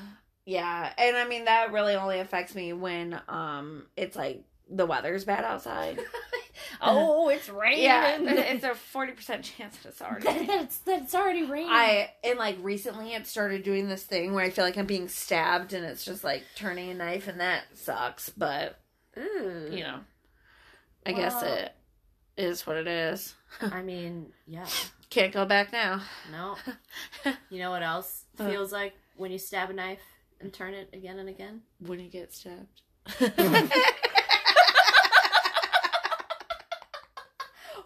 yeah, 0.46 0.92
and 0.98 1.18
I 1.18 1.28
mean 1.28 1.46
that 1.46 1.72
really 1.74 1.96
only 1.96 2.20
affects 2.20 2.56
me 2.56 2.74
when 2.74 3.20
um 3.28 3.86
it's 3.96 4.16
like 4.16 4.44
the 4.70 4.86
weather's 4.86 5.26
bad 5.26 5.44
outside. 5.44 6.00
oh, 6.82 7.30
it's 7.30 7.50
raining. 7.50 7.84
yeah, 7.84 8.18
it's 8.22 8.64
a 8.64 8.74
forty 8.74 9.14
percent 9.14 9.44
chance 9.44 9.78
that 9.78 9.90
it's 9.90 10.02
already. 10.02 10.46
that's 10.48 10.78
that's 10.80 11.16
already 11.16 11.44
raining. 11.44 11.70
I 11.70 12.12
and 12.24 12.40
like 12.40 12.58
recently 12.62 13.14
it 13.14 13.28
started 13.28 13.64
doing 13.64 13.88
this 13.90 14.04
thing 14.04 14.34
where 14.34 14.44
I 14.44 14.50
feel 14.50 14.66
like 14.66 14.78
I'm 14.78 14.86
being 14.86 15.10
stabbed 15.10 15.74
and 15.74 15.86
it's 15.86 16.06
just 16.06 16.24
like 16.24 16.44
turning 16.56 16.90
a 16.90 16.94
knife 16.94 17.28
and 17.28 17.40
that 17.40 17.64
sucks, 17.74 18.30
but 18.30 18.80
Ooh. 19.18 19.70
you 19.72 19.84
know. 19.84 20.00
I 21.06 21.14
guess 21.14 21.42
it 21.42 21.74
is 22.36 22.68
what 22.68 22.76
it 22.76 22.88
is. 22.88 23.34
I 23.62 23.82
mean, 23.82 24.34
yeah. 24.46 24.68
Can't 25.10 25.34
go 25.34 25.46
back 25.46 25.72
now. 25.72 26.02
No. 26.32 26.56
You 27.50 27.60
know 27.60 27.72
what 27.72 27.84
else 27.84 28.26
Uh. 28.40 28.48
feels 28.50 28.72
like 28.72 28.94
when 29.16 29.32
you 29.32 29.38
stab 29.40 29.70
a 29.70 29.74
knife 29.74 30.02
and 30.42 30.52
turn 30.54 30.74
it 30.74 30.90
again 30.94 31.18
and 31.20 31.30
again? 31.30 31.62
When 31.80 32.00
you 32.00 32.10
get 32.10 32.34
stabbed. 32.34 32.82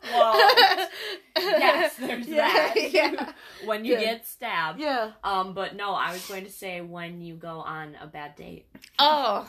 Well, 0.04 0.34
yes, 1.38 1.96
there's 1.96 2.28
Yeah, 2.28 2.48
that. 2.48 2.76
yeah. 2.92 3.32
when 3.66 3.86
you 3.86 3.94
Yeah. 3.94 4.00
get 4.02 4.28
stabbed. 4.28 4.80
yeah. 4.80 5.12
Um, 5.24 5.54
but 5.54 5.76
no, 5.76 5.94
I 5.94 6.12
was 6.12 6.26
going 6.28 6.44
to 6.46 6.52
say 6.52 6.82
when 6.82 7.22
you 7.22 7.36
go 7.36 7.60
on 7.60 7.96
a 8.02 8.08
bad 8.08 8.36
date. 8.36 8.66
Oh 9.00 9.48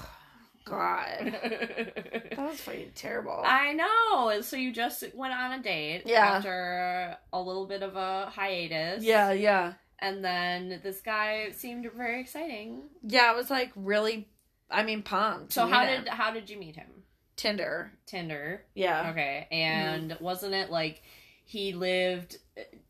God. 0.65 1.39
That 2.33 2.49
was 2.51 2.61
fucking 2.63 2.93
terrible. 2.95 3.43
I 3.45 3.73
know. 3.75 4.29
And 4.31 4.45
So 4.45 4.57
you 4.57 4.73
just 4.73 5.05
went 5.15 5.33
on 5.35 5.53
a 5.53 5.63
date 5.63 6.03
Yeah. 6.07 6.37
after 6.37 7.17
a 7.33 7.41
little 7.41 7.67
bit 7.67 7.83
of 7.83 7.95
a 7.97 8.27
hiatus. 8.35 9.05
yeah, 9.05 9.33
yeah. 9.33 9.75
And 9.99 10.25
then 10.25 10.81
this 10.83 11.01
guy 11.01 11.51
seemed 11.53 11.89
very 11.93 12.21
exciting. 12.21 12.83
Yeah, 13.03 13.31
I 13.31 13.35
was 13.35 13.51
like 13.51 13.71
really 13.77 14.29
I 14.71 14.83
mean 14.83 15.03
pumped. 15.03 15.53
So 15.53 15.67
how 15.67 15.83
meet 15.85 15.91
him. 15.91 16.05
did 16.05 16.13
how 16.13 16.33
did 16.33 16.49
you 16.51 16.59
meet 16.59 16.75
him? 16.77 16.89
Tinder? 17.37 17.93
Tinder. 18.07 18.63
Yeah. 18.75 19.11
Okay. 19.11 19.47
And 19.53 20.11
mm-hmm. 20.13 20.25
wasn't 20.25 20.55
it 20.55 20.71
like 20.71 21.03
he 21.45 21.73
lived 21.75 22.39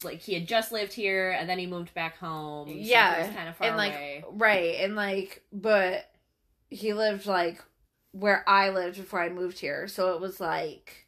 like 0.04 0.20
he 0.20 0.34
had 0.34 0.46
just 0.46 0.72
lived 0.72 0.92
here 0.92 1.30
and 1.32 1.48
then 1.48 1.58
he 1.58 1.66
moved 1.66 1.92
back 1.94 2.16
home. 2.18 2.68
so 2.68 2.74
Yeah, 2.74 3.28
kind 3.34 3.48
of 3.48 3.56
far 3.56 3.66
and 3.68 3.76
like 3.76 3.92
away. 3.92 4.24
right 4.30 4.74
and 4.80 4.94
like 4.96 5.42
but 5.52 6.08
he 6.70 6.94
lived 6.94 7.26
like 7.26 7.62
where 8.12 8.44
i 8.48 8.68
lived 8.70 8.96
before 8.96 9.20
i 9.20 9.28
moved 9.28 9.58
here 9.58 9.88
so 9.88 10.14
it 10.14 10.20
was 10.20 10.40
like 10.40 11.06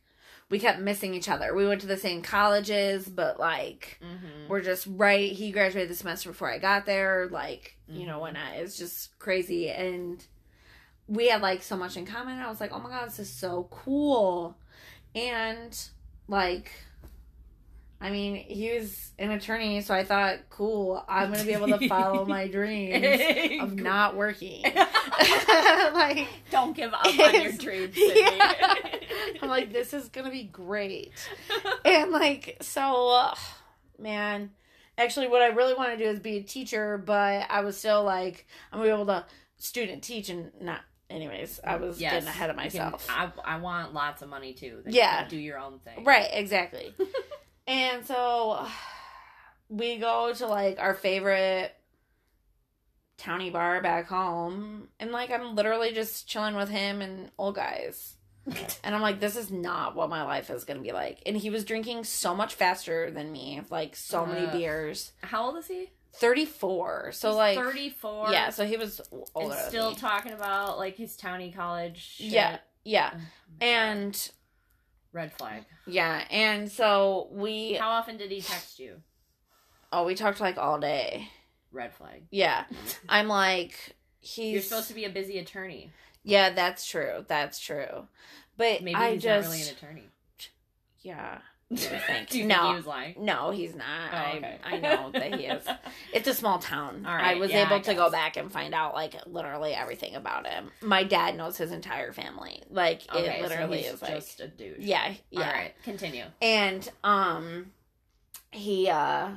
we 0.50 0.58
kept 0.58 0.80
missing 0.80 1.14
each 1.14 1.28
other 1.28 1.54
we 1.54 1.66
went 1.66 1.80
to 1.80 1.86
the 1.86 1.96
same 1.96 2.20
colleges 2.22 3.08
but 3.08 3.38
like 3.38 3.98
Mhm. 4.02 4.48
we're 4.48 4.60
just 4.62 4.86
right 4.90 5.30
he 5.32 5.50
graduated 5.52 5.90
the 5.90 5.94
semester 5.94 6.30
before 6.30 6.50
i 6.50 6.58
got 6.58 6.86
there 6.86 7.28
like 7.30 7.76
you 7.88 8.06
know 8.06 8.18
when 8.20 8.36
i 8.36 8.56
it's 8.56 8.76
just 8.78 9.18
crazy 9.18 9.68
and 9.70 10.24
we 11.06 11.28
had 11.28 11.42
like 11.42 11.62
so 11.62 11.76
much 11.76 11.98
in 11.98 12.06
common. 12.06 12.38
I 12.38 12.48
was 12.48 12.62
like, 12.62 12.72
oh 12.72 12.78
my 12.80 12.88
god, 12.88 13.08
this 13.08 13.18
is 13.18 13.28
so 13.28 13.68
cool. 13.70 14.56
And 15.14 15.78
like, 16.28 16.72
I 18.04 18.10
mean, 18.10 18.36
he 18.36 18.70
was 18.78 19.12
an 19.18 19.30
attorney, 19.30 19.80
so 19.80 19.94
I 19.94 20.04
thought, 20.04 20.36
cool, 20.50 21.02
I'm 21.08 21.32
gonna 21.32 21.42
be 21.44 21.54
able 21.54 21.68
to 21.78 21.88
follow 21.88 22.26
my 22.26 22.46
dreams 22.58 23.62
of 23.62 23.74
not 23.76 24.14
working. 24.14 24.62
like, 25.94 26.28
don't 26.50 26.76
give 26.76 26.92
up 26.92 27.06
on 27.06 27.42
your 27.42 27.52
dreams. 27.52 27.94
Yeah. 27.96 28.74
I'm 29.40 29.48
like, 29.48 29.72
this 29.72 29.94
is 29.94 30.10
gonna 30.10 30.30
be 30.30 30.42
great. 30.44 31.12
And 31.86 32.10
like, 32.10 32.58
so, 32.60 33.08
uh, 33.10 33.34
man, 33.98 34.50
actually, 34.98 35.28
what 35.28 35.40
I 35.40 35.46
really 35.46 35.72
want 35.72 35.96
to 35.96 35.96
do 35.96 36.10
is 36.10 36.20
be 36.20 36.36
a 36.36 36.42
teacher, 36.42 36.98
but 36.98 37.46
I 37.48 37.60
was 37.62 37.78
still 37.78 38.04
like, 38.04 38.46
I'm 38.70 38.80
gonna 38.80 38.90
be 38.90 38.92
able 38.94 39.06
to 39.06 39.24
student 39.56 40.02
teach 40.02 40.28
and 40.28 40.50
not. 40.60 40.80
Anyways, 41.08 41.60
I 41.64 41.76
was 41.76 42.00
Yes, 42.00 42.12
getting 42.14 42.28
ahead 42.28 42.50
of 42.50 42.56
you 42.56 42.70
can- 42.70 42.82
myself. 42.90 43.06
I, 43.08 43.30
I 43.44 43.56
want 43.58 43.94
lots 43.94 44.20
of 44.20 44.28
money 44.28 44.52
too. 44.52 44.82
Yeah. 44.86 45.26
do 45.28 45.36
your 45.38 45.58
own 45.58 45.78
thing. 45.78 46.04
Right, 46.04 46.28
exactly. 46.32 46.92
And 47.66 48.06
so 48.06 48.66
we 49.68 49.98
go 49.98 50.32
to 50.34 50.46
like 50.46 50.78
our 50.78 50.94
favorite 50.94 51.74
towny 53.16 53.50
bar 53.50 53.80
back 53.82 54.08
home, 54.08 54.88
and 55.00 55.10
like 55.12 55.30
I'm 55.30 55.54
literally 55.54 55.92
just 55.92 56.26
chilling 56.28 56.54
with 56.56 56.68
him 56.68 57.00
and 57.00 57.30
old 57.38 57.54
guys. 57.56 58.16
And 58.84 58.94
I'm 58.94 59.00
like, 59.00 59.20
this 59.20 59.36
is 59.36 59.50
not 59.50 59.96
what 59.96 60.10
my 60.10 60.22
life 60.24 60.50
is 60.50 60.64
gonna 60.64 60.80
be 60.80 60.92
like. 60.92 61.22
And 61.24 61.34
he 61.34 61.48
was 61.48 61.64
drinking 61.64 62.04
so 62.04 62.34
much 62.34 62.54
faster 62.54 63.10
than 63.10 63.32
me, 63.32 63.62
like 63.70 63.96
so 63.96 64.26
many 64.26 64.46
beers. 64.48 65.12
How 65.22 65.46
old 65.46 65.56
is 65.56 65.66
he? 65.66 65.90
34. 66.16 67.12
So 67.12 67.30
He's 67.30 67.36
like, 67.36 67.56
34. 67.58 68.28
yeah. 68.30 68.50
So 68.50 68.66
he 68.66 68.76
was 68.76 69.00
older. 69.34 69.56
still 69.66 69.94
talking 69.94 70.32
about 70.32 70.76
like 70.76 70.96
his 70.96 71.16
towny 71.16 71.50
college. 71.52 72.16
Shit. 72.16 72.26
yeah, 72.26 72.58
yeah. 72.84 73.14
And 73.62 74.30
red 75.14 75.32
flag. 75.32 75.64
yeah, 75.86 76.24
and 76.30 76.70
so 76.70 77.28
we 77.32 77.74
How 77.74 77.88
often 77.92 78.18
did 78.18 78.30
he 78.30 78.42
text 78.42 78.78
you? 78.78 79.00
oh 79.92 80.04
we 80.04 80.14
talked 80.14 80.40
like 80.40 80.58
all 80.58 80.78
day. 80.78 81.28
Red 81.72 81.94
flag. 81.94 82.24
Yeah. 82.30 82.64
I'm 83.08 83.28
like 83.28 83.96
he's 84.20 84.52
You're 84.52 84.62
supposed 84.62 84.88
to 84.88 84.94
be 84.94 85.04
a 85.06 85.10
busy 85.10 85.38
attorney. 85.38 85.90
Yeah, 86.22 86.50
that's 86.50 86.86
true. 86.86 87.24
That's 87.28 87.58
true. 87.58 88.08
But 88.56 88.82
Maybe 88.82 88.94
I 88.94 89.14
he's 89.14 89.22
just 89.22 89.48
not 89.48 89.54
really 89.54 89.62
an 89.68 89.74
attorney. 89.76 90.08
yeah. 91.02 91.38
Do 92.30 92.38
you 92.38 92.44
No. 92.46 92.70
he 92.70 92.76
was 92.76 92.86
lying? 92.86 93.14
No, 93.18 93.50
he's 93.50 93.74
not. 93.74 93.86
Oh, 94.12 94.16
I- 94.16 94.36
okay. 94.36 94.58
I, 94.64 94.78
know 94.78 95.10
that 95.12 95.34
he 95.34 95.46
is. 95.46 95.64
It's 96.12 96.28
a 96.28 96.34
small 96.34 96.58
town. 96.58 97.04
All 97.06 97.12
I 97.12 97.34
was 97.34 97.50
yeah, 97.50 97.66
able 97.66 97.76
I 97.76 97.80
to 97.80 97.94
go 97.94 98.10
back 98.10 98.36
and 98.36 98.50
find 98.52 98.74
out 98.74 98.94
like 98.94 99.14
literally 99.26 99.74
everything 99.74 100.14
about 100.14 100.46
him. 100.46 100.70
My 100.80 101.02
dad 101.04 101.36
knows 101.36 101.56
his 101.56 101.72
entire 101.72 102.12
family. 102.12 102.62
Like 102.70 103.02
Okay, 103.12 103.38
it 103.38 103.42
literally 103.42 103.82
so 103.84 103.94
is 103.94 104.02
like 104.02 104.14
just 104.14 104.40
a 104.40 104.48
douche. 104.48 104.76
yeah, 104.78 105.14
yeah. 105.30 105.40
All 105.40 105.52
right, 105.52 105.74
continue. 105.82 106.24
And 106.40 106.88
um 107.02 107.72
he 108.52 108.88
uh 108.88 109.30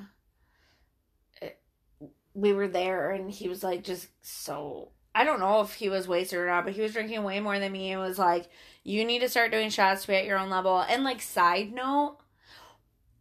we 2.34 2.54
were 2.54 2.68
there 2.68 3.12
and 3.12 3.32
he 3.32 3.50
was 3.50 3.64
like 3.64 3.84
just 3.84 4.08
so 4.22 4.90
I 5.16 5.24
don't 5.24 5.40
know 5.40 5.62
if 5.62 5.74
he 5.74 5.90
was 5.90 6.08
wasted 6.08 6.38
or 6.38 6.46
not, 6.46 6.64
but 6.64 6.74
he 6.74 6.82
was 6.82 6.94
drinking 6.94 7.24
way 7.24 7.40
more 7.40 7.58
than 7.58 7.72
me 7.72 7.92
and 7.92 8.00
was 8.00 8.20
like, 8.20 8.48
You 8.84 9.04
need 9.04 9.20
to 9.20 9.30
start 9.30 9.52
doing 9.52 9.72
shots 9.72 10.04
to 10.04 10.10
be 10.10 10.16
at 10.16 10.26
your 10.26 10.38
own 10.38 10.52
level. 10.52 10.80
And 10.80 11.04
like 11.04 11.22
side 11.24 11.74
note, 11.74 12.18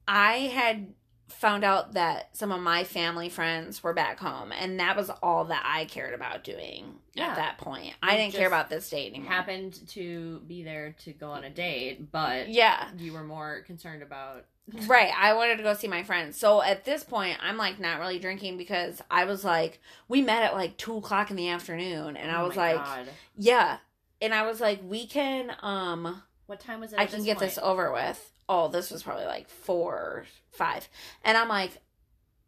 I 0.09 0.35
had 0.53 0.95
found 1.29 1.65
out 1.65 1.95
that 1.95 2.37
some 2.37 2.53
of 2.53 2.61
my 2.61 2.85
family 2.85 3.29
friends 3.29 3.83
were 3.83 3.93
back 3.93 4.19
home 4.21 4.53
and 4.53 4.79
that 4.81 4.97
was 4.97 5.11
all 5.23 5.45
that 5.47 5.63
I 5.67 5.85
cared 5.87 6.15
about 6.15 6.45
doing 6.45 6.95
Yeah. 7.15 7.27
at 7.31 7.37
that 7.37 7.59
point. 7.59 7.95
I 8.03 8.13
You 8.13 8.19
didn't 8.19 8.35
care 8.35 8.47
about 8.47 8.71
this 8.71 8.89
date 8.89 9.13
anymore. 9.13 9.33
Happened 9.33 9.87
to 9.89 10.41
be 10.47 10.63
there 10.63 10.95
to 11.01 11.13
go 11.13 11.33
on 11.33 11.43
a 11.45 11.51
date, 11.51 12.13
but 12.13 12.49
Yeah. 12.49 12.89
you 12.97 13.13
were 13.13 13.25
more 13.25 13.63
concerned 13.67 14.03
about 14.03 14.45
Right. 14.87 15.13
I 15.17 15.33
wanted 15.35 15.57
to 15.59 15.63
go 15.63 15.75
see 15.75 15.87
my 15.89 16.03
friends. 16.05 16.37
So 16.39 16.61
at 16.63 16.85
this 16.85 17.05
point, 17.05 17.39
I'm 17.43 17.57
like 17.57 17.79
not 17.79 18.01
really 18.01 18.19
drinking 18.19 18.57
because 18.57 19.01
I 19.11 19.25
was 19.25 19.45
like, 19.45 19.81
we 20.09 20.23
met 20.23 20.43
at 20.43 20.55
like 20.55 20.77
two 20.77 20.97
o'clock 20.97 21.31
in 21.31 21.37
the 21.37 21.49
afternoon, 21.51 22.17
and 22.17 22.31
I 22.33 22.41
Oh 22.41 22.49
was 22.49 22.57
like, 22.57 22.77
God. 22.77 23.09
yeah, 23.37 23.79
and 24.21 24.35
I 24.35 24.45
was 24.45 24.61
like, 24.61 24.81
we 24.83 25.07
can, 25.07 25.53
um, 25.63 26.21
what 26.47 26.59
time 26.59 26.81
was 26.81 26.93
it? 26.93 26.99
I 26.99 27.07
can 27.07 27.23
get 27.25 27.39
this 27.39 27.59
over 27.63 27.93
with. 27.93 28.33
Oh, 28.49 28.69
this 28.69 28.91
was 28.91 29.03
probably 29.03 29.25
like 29.25 29.49
four, 29.49 30.25
five, 30.53 30.89
and 31.25 31.37
I'm 31.37 31.49
like, 31.49 31.79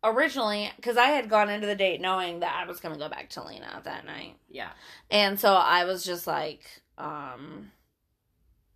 originally, 0.04 0.70
because 0.76 0.96
I 0.96 1.06
had 1.08 1.28
gone 1.28 1.50
into 1.50 1.66
the 1.66 1.74
date 1.74 2.00
knowing 2.00 2.40
that 2.40 2.54
I 2.54 2.66
was 2.68 2.78
gonna 2.80 2.98
go 2.98 3.08
back 3.08 3.30
to 3.30 3.42
Lena 3.44 3.80
that 3.84 4.06
night, 4.06 4.36
Yeah, 4.48 4.70
and 5.10 5.38
so 5.40 5.54
I 5.54 5.84
was 5.84 6.04
just 6.04 6.26
like, 6.26 6.64
um. 6.96 7.72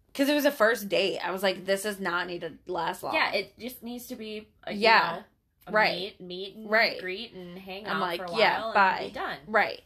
Because 0.09 0.29
it 0.29 0.35
was 0.35 0.45
a 0.45 0.51
first 0.53 0.91
date, 0.91 1.21
I 1.27 1.31
was 1.31 1.43
like, 1.43 1.65
"This 1.65 1.85
does 1.85 1.99
not 1.99 2.27
need 2.27 2.43
to 2.43 2.53
last 2.67 3.03
long." 3.03 3.15
yeah. 3.15 3.33
It 3.33 3.59
just 3.59 3.83
needs 3.83 4.09
to 4.09 4.17
be 4.17 4.47
a, 4.65 4.73
you 4.75 4.81
Yeah. 4.81 5.23
know, 5.69 5.73
Right. 5.73 6.21
Meet, 6.21 6.21
meet, 6.21 6.57
and 6.57 6.71
Right. 6.71 7.01
greet, 7.01 7.33
and 7.33 7.57
hang 7.57 7.87
I'm 7.87 7.97
out 7.97 8.01
like, 8.01 8.19
for 8.21 8.25
a 8.27 8.31
while. 8.33 8.39
yeah, 8.41 8.65
and 8.67 8.75
bye. 8.75 9.05
be 9.07 9.11
done. 9.13 9.39
Right. 9.47 9.81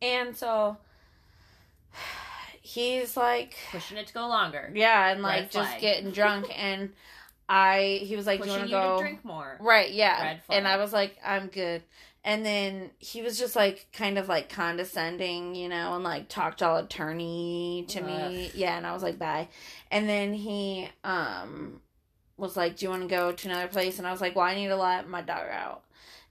And 0.00 0.34
so 0.36 0.78
he's 2.66 3.16
like 3.16 3.56
Pushing 3.70 3.96
it 3.96 4.06
to 4.08 4.14
go 4.14 4.26
longer. 4.26 4.70
yeah, 4.74 5.08
and 5.10 5.22
like 5.22 5.50
just 5.50 5.78
getting 5.78 6.10
drunk 6.20 6.46
and 6.56 6.90
I 7.48 8.00
he 8.02 8.16
was 8.16 8.26
like, 8.26 8.42
Do 8.42 8.48
you 8.48 8.54
Pushing 8.54 8.70
wanna 8.72 8.84
you 8.84 8.88
go 8.90 8.96
to 8.96 9.02
drink 9.02 9.24
more. 9.24 9.56
Right, 9.60 9.90
yeah. 9.92 10.38
And 10.50 10.66
I 10.66 10.76
was 10.78 10.92
like, 10.92 11.16
I'm 11.24 11.46
good. 11.46 11.82
And 12.24 12.44
then 12.44 12.90
he 12.98 13.22
was 13.22 13.38
just 13.38 13.54
like 13.54 13.86
kind 13.92 14.18
of 14.18 14.28
like 14.28 14.48
condescending, 14.48 15.54
you 15.54 15.68
know, 15.68 15.94
and 15.94 16.02
like 16.02 16.28
talked 16.28 16.60
all 16.60 16.78
attorney 16.78 17.84
to 17.88 18.00
me. 18.02 18.50
Yeah, 18.52 18.76
and 18.76 18.84
I 18.84 18.92
was 18.92 19.02
like, 19.04 19.16
bye. 19.16 19.46
And 19.92 20.08
then 20.08 20.34
he 20.34 20.88
um 21.04 21.80
was 22.36 22.56
like, 22.56 22.76
Do 22.78 22.86
you 22.86 22.90
want 22.90 23.02
to 23.02 23.08
go 23.08 23.30
to 23.30 23.48
another 23.48 23.68
place? 23.68 23.98
And 23.98 24.08
I 24.08 24.10
was 24.10 24.20
like, 24.20 24.34
Well, 24.34 24.44
I 24.44 24.56
need 24.56 24.68
to 24.68 24.76
let 24.76 25.08
my 25.08 25.22
dog 25.22 25.46
out. 25.52 25.82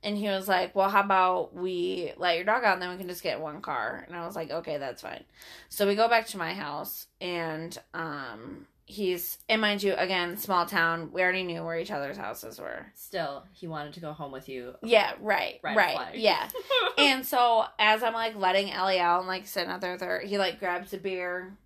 And 0.06 0.16
he 0.16 0.28
was 0.30 0.48
like, 0.48 0.76
Well, 0.76 0.90
how 0.90 1.02
about 1.02 1.54
we 1.54 2.14
let 2.16 2.36
your 2.36 2.46
dog 2.46 2.64
out 2.64 2.74
and 2.74 2.82
then 2.82 2.92
we 2.92 2.98
can 2.98 3.08
just 3.08 3.24
get 3.24 3.42
one 3.42 3.60
car? 3.60 4.06
And 4.08 4.16
I 4.16 4.26
was 4.26 4.36
like, 4.36 4.52
Okay, 4.52 4.78
that's 4.78 5.02
fine. 5.02 5.26
So 5.68 5.88
we 5.88 5.96
go 5.96 6.08
back 6.08 6.28
to 6.28 6.38
my 6.38 6.54
house 6.54 7.08
and 7.20 7.78
um 7.94 8.68
he's 8.86 9.40
and 9.50 9.62
mind 9.62 9.82
you, 9.82 9.96
again, 9.96 10.38
small 10.38 10.66
town, 10.66 11.10
we 11.12 11.22
already 11.22 11.44
knew 11.44 11.64
where 11.64 11.80
each 11.80 11.92
other's 11.92 12.18
houses 12.18 12.60
were. 12.60 12.86
Still, 12.94 13.44
he 13.52 13.68
wanted 13.68 13.94
to 13.94 14.00
go 14.00 14.14
home 14.14 14.32
with 14.32 14.48
you. 14.48 14.76
Yeah, 14.84 15.14
right, 15.20 15.60
right, 15.64 16.16
yeah. 16.16 16.48
and 16.98 17.26
so 17.26 17.66
as 17.80 18.04
I'm 18.04 18.14
like 18.14 18.36
letting 18.36 18.72
Ellie 18.72 19.00
out 19.00 19.20
and 19.20 19.28
like 19.28 19.48
sitting 19.48 19.72
out 19.72 19.82
there 19.82 19.94
with 19.94 20.02
her, 20.02 20.20
he 20.20 20.38
like 20.38 20.60
grabs 20.60 20.94
a 20.94 20.98
beer, 20.98 21.58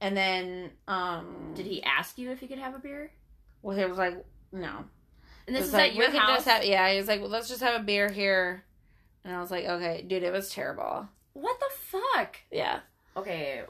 and 0.00 0.16
then 0.16 0.70
um, 0.86 1.52
Did 1.54 1.66
he 1.66 1.82
ask 1.82 2.16
you 2.16 2.30
if 2.30 2.38
he 2.38 2.46
could 2.46 2.58
have 2.58 2.74
a 2.74 2.78
beer? 2.78 3.10
Well, 3.62 3.76
he 3.76 3.84
was 3.84 3.98
like, 3.98 4.24
no. 4.52 4.84
And 5.46 5.56
this 5.56 5.66
is 5.66 5.72
like, 5.72 5.90
at 5.90 5.94
your 5.96 6.10
house. 6.10 6.36
just 6.36 6.48
have, 6.48 6.64
yeah. 6.64 6.90
He 6.90 6.98
was 6.98 7.08
like, 7.08 7.20
well, 7.20 7.30
let's 7.30 7.48
just 7.48 7.62
have 7.62 7.80
a 7.80 7.84
beer 7.84 8.08
here, 8.10 8.64
and 9.24 9.34
I 9.34 9.40
was 9.40 9.50
like, 9.50 9.64
okay, 9.64 10.04
dude, 10.06 10.22
it 10.22 10.32
was 10.32 10.50
terrible. 10.50 11.08
What 11.34 11.58
the 11.58 11.70
fuck? 11.78 12.36
Yeah, 12.50 12.80
Okay, 13.16 13.62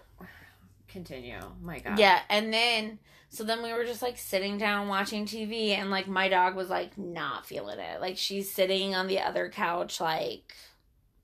continue. 0.89 1.39
My 1.63 1.79
God. 1.79 1.99
yeah. 1.99 2.21
And 2.29 2.53
then 2.53 2.99
so 3.29 3.45
then 3.45 3.63
we 3.63 3.73
were 3.73 3.85
just 3.85 4.03
like 4.03 4.19
sitting 4.19 4.59
down 4.59 4.89
watching 4.89 5.25
TV, 5.25 5.71
and 5.71 5.91
like 5.91 6.07
my 6.07 6.29
dog 6.29 6.55
was 6.55 6.69
like 6.69 6.99
not 6.99 7.47
feeling 7.47 7.79
it. 7.79 8.01
Like 8.01 8.19
she's 8.19 8.53
sitting 8.53 8.95
on 8.95 9.07
the 9.07 9.21
other 9.21 9.49
couch, 9.49 10.01
like, 10.01 10.55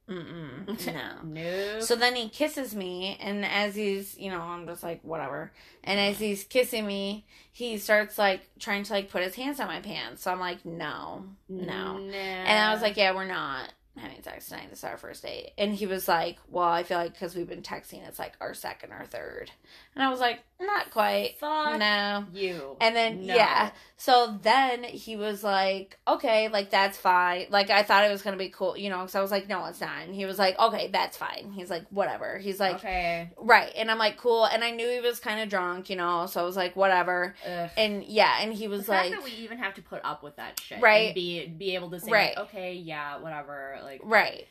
mm 0.09 0.95
no. 0.95 1.23
No. 1.25 1.81
So 1.81 1.97
then 1.97 2.15
he 2.15 2.29
kisses 2.29 2.75
me, 2.75 3.17
and 3.21 3.45
as 3.45 3.75
he's, 3.75 4.17
you 4.19 4.31
know, 4.31 4.41
I'm 4.41 4.67
just 4.67 4.83
like, 4.83 5.01
whatever. 5.03 5.53
And 5.85 6.01
as 6.01 6.19
he's 6.19 6.45
kissing 6.45 6.87
me, 6.87 7.27
he 7.53 7.79
starts 7.79 8.19
like 8.19 8.49
trying 8.59 8.85
to 8.85 8.93
like 8.93 9.11
put 9.11 9.23
his 9.23 9.35
hands 9.35 9.61
on 9.61 9.67
my 9.67 9.81
pants. 9.81 10.23
So 10.23 10.31
I'm 10.31 10.41
like, 10.41 10.65
no, 10.65 11.25
no. 11.49 11.99
Nah. 11.99 12.15
And 12.15 12.59
I 12.59 12.73
was 12.73 12.83
like, 12.83 12.97
yeah, 12.97 13.15
we're 13.15 13.27
not 13.27 13.73
having 13.99 14.23
sex 14.23 14.49
tonight. 14.49 14.71
This 14.71 14.81
is 14.81 14.85
our 14.85 14.97
first 14.97 15.23
date. 15.23 15.53
And 15.59 15.75
he 15.75 15.87
was 15.87 16.09
like, 16.09 16.39
well, 16.49 16.69
I 16.69 16.83
feel 16.83 16.99
like 16.99 17.13
because 17.13 17.35
we've 17.35 17.49
been 17.49 17.63
texting, 17.63 18.07
it's 18.07 18.19
like 18.19 18.35
our 18.41 18.55
second 18.55 18.93
or 18.93 19.05
third. 19.05 19.51
And 19.99 20.07
I 20.07 20.11
was 20.11 20.20
like, 20.20 20.40
not 20.61 20.90
quite. 20.92 21.38
fuck 21.38 21.78
No. 21.78 22.24
you. 22.32 22.76
And 22.80 22.94
then 22.94 23.26
No. 23.26 23.34
yeah, 23.34 23.70
so 23.96 24.38
then 24.42 24.82
he 24.84 25.16
was 25.16 25.42
like, 25.44 25.99
"Okay, 26.07 26.49
like 26.49 26.70
that's 26.70 26.96
fine." 26.99 27.46
Like 27.51 27.70
I 27.70 27.82
thought 27.84 28.05
it 28.05 28.11
was 28.11 28.22
gonna 28.22 28.36
be 28.36 28.49
cool, 28.49 28.76
you 28.76 28.90
know. 28.90 28.99
Because 29.01 29.14
I 29.16 29.20
was 29.20 29.30
like, 29.32 29.49
"No, 29.49 29.64
it's 29.66 29.80
not." 29.80 30.03
And 30.03 30.14
he 30.14 30.24
was 30.24 30.38
like, 30.38 30.59
"Okay, 30.59 30.88
that's 30.92 31.16
fine." 31.16 31.53
He's 31.53 31.68
like, 31.70 31.84
"Whatever." 31.90 32.38
He's 32.38 32.59
like, 32.61 32.76
okay. 32.76 33.30
"Right," 33.36 33.72
and 33.76 33.88
I'm 33.90 33.99
like, 33.99 34.16
"Cool." 34.16 34.44
And 34.46 34.62
I 34.64 34.70
knew 34.72 34.88
he 34.88 35.01
was 35.01 35.20
kind 35.20 35.40
of 35.40 35.49
drunk, 35.49 35.90
you 35.90 35.96
know. 35.96 36.26
So 36.26 36.40
I 36.40 36.44
was 36.44 36.57
like, 36.57 36.74
"Whatever." 36.76 37.34
Ugh. 37.46 37.70
And 37.76 38.05
yeah, 38.05 38.38
and 38.40 38.53
he 38.53 38.66
The 38.66 38.68
was 38.68 38.86
fact 38.86 39.11
like, 39.11 39.18
that 39.18 39.24
we 39.24 39.32
even 39.38 39.59
have 39.59 39.74
to 39.74 39.82
put 39.82 40.01
up 40.05 40.22
with 40.24 40.36
that 40.36 40.59
shit, 40.61 40.80
Right. 40.80 41.07
And 41.07 41.14
be 41.14 41.46
be 41.46 41.74
able 41.76 41.90
to 41.90 42.01
say, 42.01 42.11
Right. 42.11 42.36
like, 42.36 42.46
okay, 42.49 42.72
yeah, 42.74 43.18
whatever. 43.18 43.78
Like, 43.84 44.01
"Right." 44.03 44.46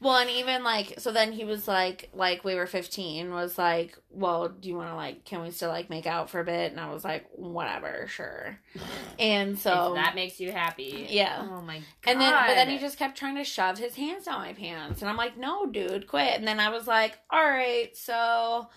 Well, 0.00 0.16
and 0.16 0.30
even 0.30 0.62
like 0.62 0.94
so 0.98 1.10
then 1.10 1.32
he 1.32 1.44
was 1.44 1.66
like 1.66 2.08
like 2.12 2.44
we 2.44 2.54
were 2.54 2.66
15 2.66 3.32
was 3.32 3.58
like, 3.58 3.98
"Well, 4.10 4.48
do 4.48 4.68
you 4.68 4.76
want 4.76 4.90
to 4.90 4.94
like 4.94 5.24
can 5.24 5.42
we 5.42 5.50
still 5.50 5.70
like 5.70 5.90
make 5.90 6.06
out 6.06 6.30
for 6.30 6.40
a 6.40 6.44
bit?" 6.44 6.70
And 6.70 6.80
I 6.80 6.92
was 6.92 7.04
like, 7.04 7.26
"Whatever, 7.32 8.06
sure." 8.08 8.58
And 9.18 9.58
so 9.58 9.94
If 9.94 9.94
that 9.96 10.14
makes 10.14 10.38
you 10.38 10.52
happy. 10.52 11.06
Yeah. 11.10 11.44
Oh 11.50 11.60
my 11.62 11.78
god. 11.78 11.84
and 12.06 12.20
then 12.20 12.32
but 12.32 12.54
then 12.54 12.68
he 12.68 12.78
just 12.78 12.98
kept 12.98 13.18
trying 13.18 13.34
to 13.36 13.44
shove 13.44 13.78
his 13.78 13.96
hands 13.96 14.26
down 14.26 14.40
my 14.40 14.52
pants 14.52 15.00
and 15.02 15.10
I'm 15.10 15.16
like, 15.16 15.36
"No, 15.36 15.66
dude, 15.66 16.06
quit." 16.06 16.34
And 16.38 16.46
then 16.46 16.60
I 16.60 16.68
was 16.68 16.86
like, 16.86 17.18
"All 17.30 17.44
right, 17.44 17.96
so 17.96 18.68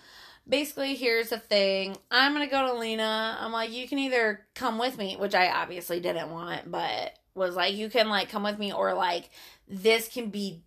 basically 0.48 0.94
here's 0.96 1.28
the 1.28 1.38
thing. 1.38 1.96
I'm 2.10 2.34
going 2.34 2.44
to 2.44 2.50
go 2.50 2.66
to 2.66 2.74
Lena. 2.74 3.38
I'm 3.40 3.52
like, 3.52 3.70
"You 3.70 3.86
can 3.86 4.00
either 4.00 4.44
come 4.56 4.76
with 4.78 4.98
me," 4.98 5.16
which 5.16 5.34
I 5.36 5.48
obviously 5.50 6.00
didn't 6.00 6.30
want, 6.32 6.68
but 6.68 7.16
was 7.34 7.54
like, 7.54 7.74
"You 7.74 7.88
can 7.88 8.08
like 8.08 8.28
come 8.28 8.42
with 8.42 8.58
me 8.58 8.72
or 8.72 8.92
like 8.94 9.30
this 9.68 10.08
can 10.08 10.30
be 10.30 10.64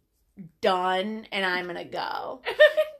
done 0.62 1.28
and 1.32 1.46
I'm 1.46 1.66
to 1.68 1.84
go." 1.86 2.42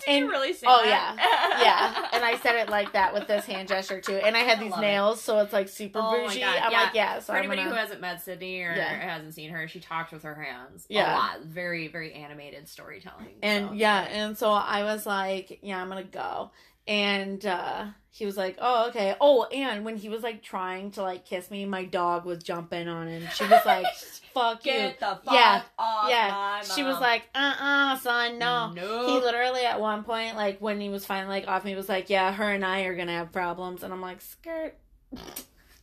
Did 0.06 0.18
you 0.18 0.22
and- 0.24 0.30
really 0.30 0.54
say 0.54 0.68
that? 0.68 0.80
oh, 0.82 0.86
that? 0.86 1.62
yeah, 1.64 2.10
and 2.16 2.24
I 2.24 2.38
said 2.38 2.56
it 2.58 2.70
like 2.70 2.94
that 2.94 3.14
with 3.14 3.28
this 3.28 3.46
hand 3.46 3.68
gesture 3.68 4.00
too. 4.02 4.14
And 4.18 4.38
I 4.38 4.42
had 4.42 4.60
I 4.60 4.64
these 4.64 4.74
it. 4.74 4.80
nails, 4.80 5.20
so 5.22 5.40
it's 5.40 5.52
like 5.54 5.68
super 5.68 6.00
Oh 6.02 6.12
bougie. 6.28 6.44
I'm 6.44 6.72
yeah. 6.72 6.82
like, 6.84 6.94
yeah. 6.94 7.20
So 7.20 7.34
For 7.34 7.38
anybody 7.38 7.62
gonna, 7.64 7.72
who 7.72 7.76
hasn't 7.78 8.02
met 8.02 8.22
Sydney 8.22 8.62
or 8.62 8.74
Yeah. 8.76 8.84
hasn't 8.94 9.34
seen 9.34 9.50
her, 9.50 9.68
she 9.68 9.80
talked 9.80 10.12
with 10.12 10.22
her 10.24 10.36
hands. 10.36 10.86
Yeah. 10.90 11.12
A 11.12 11.18
lot. 11.18 11.42
Very, 11.46 11.88
very 11.88 12.14
animated 12.14 12.68
storytelling. 12.70 13.36
and 13.42 13.70
so. 13.70 13.74
yeah, 13.74 14.02
and 14.02 14.38
so 14.38 14.52
I 14.52 14.84
was 14.84 15.06
like, 15.08 15.60
yeah, 15.64 15.82
I'm 15.82 15.90
gonna 15.90 16.04
go. 16.04 16.52
And 16.88 17.44
uh 17.46 17.86
he 18.18 18.26
was 18.26 18.38
like, 18.38 18.56
oh 18.60 18.88
okay. 18.88 19.14
Oh, 19.20 19.44
and 19.44 19.84
when 19.84 19.98
he 19.98 20.08
was 20.08 20.24
like 20.24 20.42
trying 20.42 20.92
to 20.92 21.02
like 21.02 21.26
kiss 21.26 21.52
me, 21.52 21.66
my 21.66 21.84
dog 21.84 22.24
was 22.24 22.42
jumping 22.42 22.88
on 22.88 23.08
him. 23.10 23.28
She 23.36 23.44
was 23.44 23.60
like, 23.66 23.86
fuck 24.34 24.66
you. 24.66 24.72
Get 24.72 25.02
the 25.02 25.20
fuck 25.26 25.34
Yeah, 25.34 25.62
off 25.78 26.10
Yeah, 26.10 26.62
she 26.62 26.84
was 26.84 26.98
like, 27.02 27.24
uh 27.36 27.56
uh 27.60 27.98
son, 27.98 28.40
no. 28.40 28.72
No. 28.72 29.06
He 29.08 29.20
literally 29.20 29.66
at 29.66 29.82
one 29.82 30.06
point, 30.06 30.38
like 30.38 30.60
when 30.62 30.80
he 30.80 30.88
was 30.88 31.06
finally 31.06 31.42
like 31.42 31.50
off 31.50 31.66
me, 31.66 31.76
was 31.76 31.90
like, 31.90 32.10
"Yeah, 32.10 32.32
her 32.32 32.50
and 32.54 32.64
I 32.66 32.84
are 32.84 32.96
gonna 32.96 33.18
have 33.18 33.34
problems," 33.34 33.84
and 33.84 33.92
I'm 33.92 34.02
like, 34.02 34.22
"Skirt, 34.22 34.76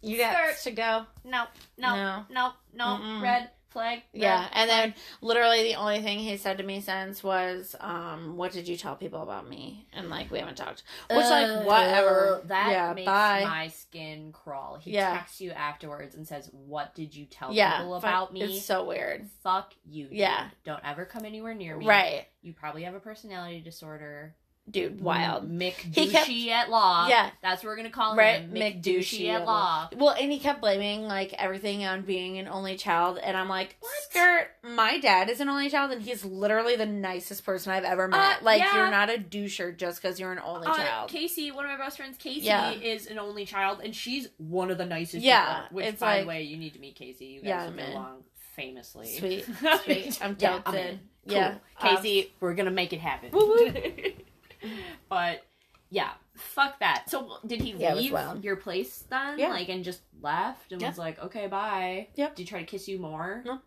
you 0.01 0.17
got 0.17 0.35
Skirt. 0.35 0.57
to 0.65 0.71
go." 0.71 1.07
no, 1.25 1.45
no, 1.77 1.95
No. 1.95 2.25
no, 2.31 2.53
no, 2.73 2.85
Mm-mm. 2.85 3.23
red 3.23 3.51
flag. 3.73 4.03
Yeah, 4.13 4.47
and 4.53 4.69
then 4.71 4.95
literally 5.21 5.63
the 5.65 5.75
only 5.77 6.01
thing 6.03 6.19
he 6.19 6.37
said 6.37 6.59
to 6.59 6.65
me 6.65 6.81
since 6.81 7.23
was, 7.25 7.75
um, 7.81 8.37
"What 8.37 8.53
did 8.53 8.69
you 8.69 8.77
tell 8.77 8.97
people 8.97 9.23
about 9.23 9.49
me?" 9.49 9.87
And 9.93 10.09
like 10.11 10.31
we 10.31 10.39
haven't 10.39 10.57
talked, 10.57 10.83
which 11.11 11.19
like 11.27 11.67
whatever. 11.67 12.41
Uh, 12.45 12.47
That 12.49 12.71
yeah, 12.71 12.93
makes 12.93 13.07
bye. 13.07 13.45
my 13.45 13.69
skin 13.69 14.33
crawl. 14.33 14.77
He 14.81 14.93
Yeah. 14.93 15.15
texts 15.15 15.41
you 15.41 15.51
afterwards 15.53 16.15
and 16.15 16.27
says, 16.27 16.49
"What 16.53 16.95
did 16.95 17.15
you 17.15 17.27
tell 17.27 17.53
yeah, 17.53 17.79
people 17.79 17.93
fu- 18.01 18.07
about 18.07 18.33
me?" 18.33 18.43
It's 18.43 18.65
so 18.67 18.85
weird. 18.85 19.29
Fuck 19.43 19.75
you. 19.85 20.09
dude. 20.09 20.17
Yeah. 20.19 20.49
Don't 20.65 20.85
ever 20.85 21.05
come 21.05 21.25
anywhere 21.25 21.55
near 21.55 21.77
me. 21.77 21.87
Right, 21.87 22.27
You 22.43 22.53
probably 22.53 22.83
have 22.85 22.95
a 22.95 23.01
personality 23.01 23.61
disorder. 23.61 24.35
Dude, 24.73 25.01
wild. 25.01 25.49
Mick 25.51 25.75
He 25.75 26.09
kept- 26.09 26.29
at 26.31 26.71
law. 26.71 27.07
Yeah. 27.09 27.31
That's 27.43 27.63
what 27.63 27.71
we're 27.71 27.77
gonna 27.77 27.91
call 27.91 28.17
Right, 28.17 28.41
him. 28.41 28.53
Mick 28.53 28.83
Mick 28.83 28.83
Douchey 28.83 29.21
Douchey 29.21 29.29
at 29.29 29.43
at 29.43 29.47
law. 29.47 29.89
Well, 29.97 30.11
and 30.19 30.33
he 30.33 30.39
kept 30.39 30.61
blaming 30.61 31.03
like 31.03 31.33
everything 31.35 31.85
on 31.85 32.03
being 32.03 32.39
an 32.39 32.49
only 32.49 32.77
child, 32.77 33.19
and 33.23 33.37
I'm 33.37 33.49
like, 33.49 33.77
What? 33.81 33.93
skirt. 34.11 34.49
My 34.65 34.99
dad 34.99 35.29
is 35.31 35.41
an 35.41 35.49
only 35.49 35.69
child, 35.71 35.91
and 35.93 36.03
he's 36.03 36.25
literally 36.25 36.77
the 36.77 36.87
nicest 36.87 37.45
person 37.45 37.73
I've 37.73 37.85
ever 37.85 38.09
met. 38.09 38.19
Uh, 38.41 38.45
like, 38.45 38.61
yeah. 38.61 38.75
you're 38.77 38.91
not 38.91 39.11
a 39.11 39.19
doucher 39.19 39.77
just 39.77 40.01
because 40.03 40.19
you're 40.19 40.33
an 40.33 40.41
only 40.45 40.67
Uh, 40.67 40.75
child. 40.75 41.11
Casey, 41.11 41.51
one 41.51 41.65
of 41.65 41.71
my 41.71 41.77
best 41.77 41.97
friends, 41.99 42.17
Casey, 42.17 42.47
Yeah. 42.47 42.71
is 42.73 43.07
an 43.07 43.19
only 43.19 43.45
child, 43.45 43.81
and 43.85 43.95
she's 43.95 44.29
one 44.39 44.71
of 44.71 44.79
the 44.79 44.87
nicest. 44.87 45.25
Yeah, 45.25 45.63
people, 45.65 45.77
which, 45.77 45.99
by 45.99 46.07
like- 46.17 46.21
the 46.23 46.29
way, 46.29 46.43
you 46.43 46.57
need 46.57 46.73
to 46.75 46.79
meet 46.81 46.95
Casey. 46.97 47.27
You 47.27 47.41
guys 47.43 47.49
Yeah, 47.49 47.71
get 47.85 47.89
along 47.91 48.25
famously. 48.57 49.07
Sweet, 49.09 49.45
sweet. 49.85 50.19
I'm 50.23 50.37
Yeah, 50.39 50.55
I'm 50.55 50.63
tilted. 50.73 50.75
in. 50.91 51.01
Yeah, 51.25 51.55
Cool. 51.81 51.97
Casey, 51.97 52.33
we're 52.41 52.55
gonna 52.55 52.71
make 52.71 52.93
it 52.93 53.01
happen. 53.01 53.31
But 55.09 55.45
yeah, 55.91 56.11
fuck 56.37 56.79
that. 56.81 57.11
So 57.11 57.39
did 57.47 57.61
he 57.61 57.73
Yeah, 57.73 57.95
leave 57.95 58.15
your 58.45 58.57
place 58.57 59.05
then? 59.11 59.39
Yeah. 59.39 59.49
Like 59.51 59.69
and 59.69 59.85
just 59.85 60.01
left 60.21 60.73
and 60.73 60.81
Yeah. 60.81 60.89
was 60.89 60.99
like, 60.99 61.19
okay, 61.23 61.47
bye. 61.49 62.09
Yep. 62.15 62.37
Did 62.37 62.43
he 62.43 62.49
try 62.49 62.61
to 62.61 62.67
kiss 62.67 62.89
you 62.89 62.99
more? 62.99 63.43
No. 63.45 63.61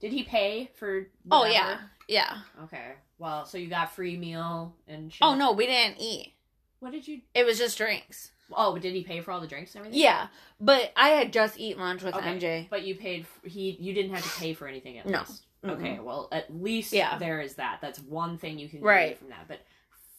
Did 0.00 0.12
he 0.12 0.22
pay 0.24 0.70
for? 0.74 1.06
Oh 1.30 1.44
yeah, 1.46 1.78
yeah. 2.08 2.38
Okay. 2.64 2.92
Well, 3.18 3.44
so 3.46 3.56
you 3.58 3.68
got 3.68 3.92
free 3.94 4.16
meal 4.16 4.74
and. 4.88 5.12
Shit. 5.12 5.20
Oh 5.22 5.34
no, 5.36 5.52
we 5.52 5.66
didn't 5.66 6.00
eat. 6.00 6.32
What 6.80 6.90
did 6.92 7.06
you? 7.06 7.20
It 7.34 7.46
was 7.46 7.56
just 7.58 7.78
drinks. 7.78 8.32
Oh, 8.54 8.76
did 8.78 8.94
he 8.94 9.04
pay 9.04 9.20
for 9.20 9.30
all 9.30 9.40
the 9.40 9.46
drinks 9.46 9.74
and 9.74 9.80
everything? 9.82 10.02
Yeah, 10.02 10.26
but 10.60 10.92
I 10.96 11.10
had 11.10 11.32
just 11.32 11.58
eaten 11.58 11.80
lunch 11.80 12.02
with 12.02 12.14
Okay. 12.16 12.36
MJ. 12.38 12.66
But 12.68 12.82
you 12.82 12.96
paid. 12.96 13.22
f- 13.22 13.50
He. 13.50 13.76
You 13.80 13.94
didn't 13.94 14.12
have 14.12 14.24
to 14.24 14.40
pay 14.40 14.54
for 14.54 14.66
anything 14.66 14.98
at 14.98 15.06
No. 15.06 15.20
least. 15.20 15.46
Okay. 15.64 15.90
Mm-hmm. 15.94 16.04
Well, 16.04 16.28
at 16.32 16.54
least 16.54 16.92
Yeah. 16.92 17.18
there 17.18 17.40
is 17.40 17.54
that. 17.54 17.78
That's 17.80 18.00
one 18.00 18.36
thing 18.38 18.58
you 18.58 18.68
can 18.68 18.80
get 18.80 18.84
Right. 18.86 19.18
from 19.18 19.28
that. 19.28 19.46
But 19.48 19.60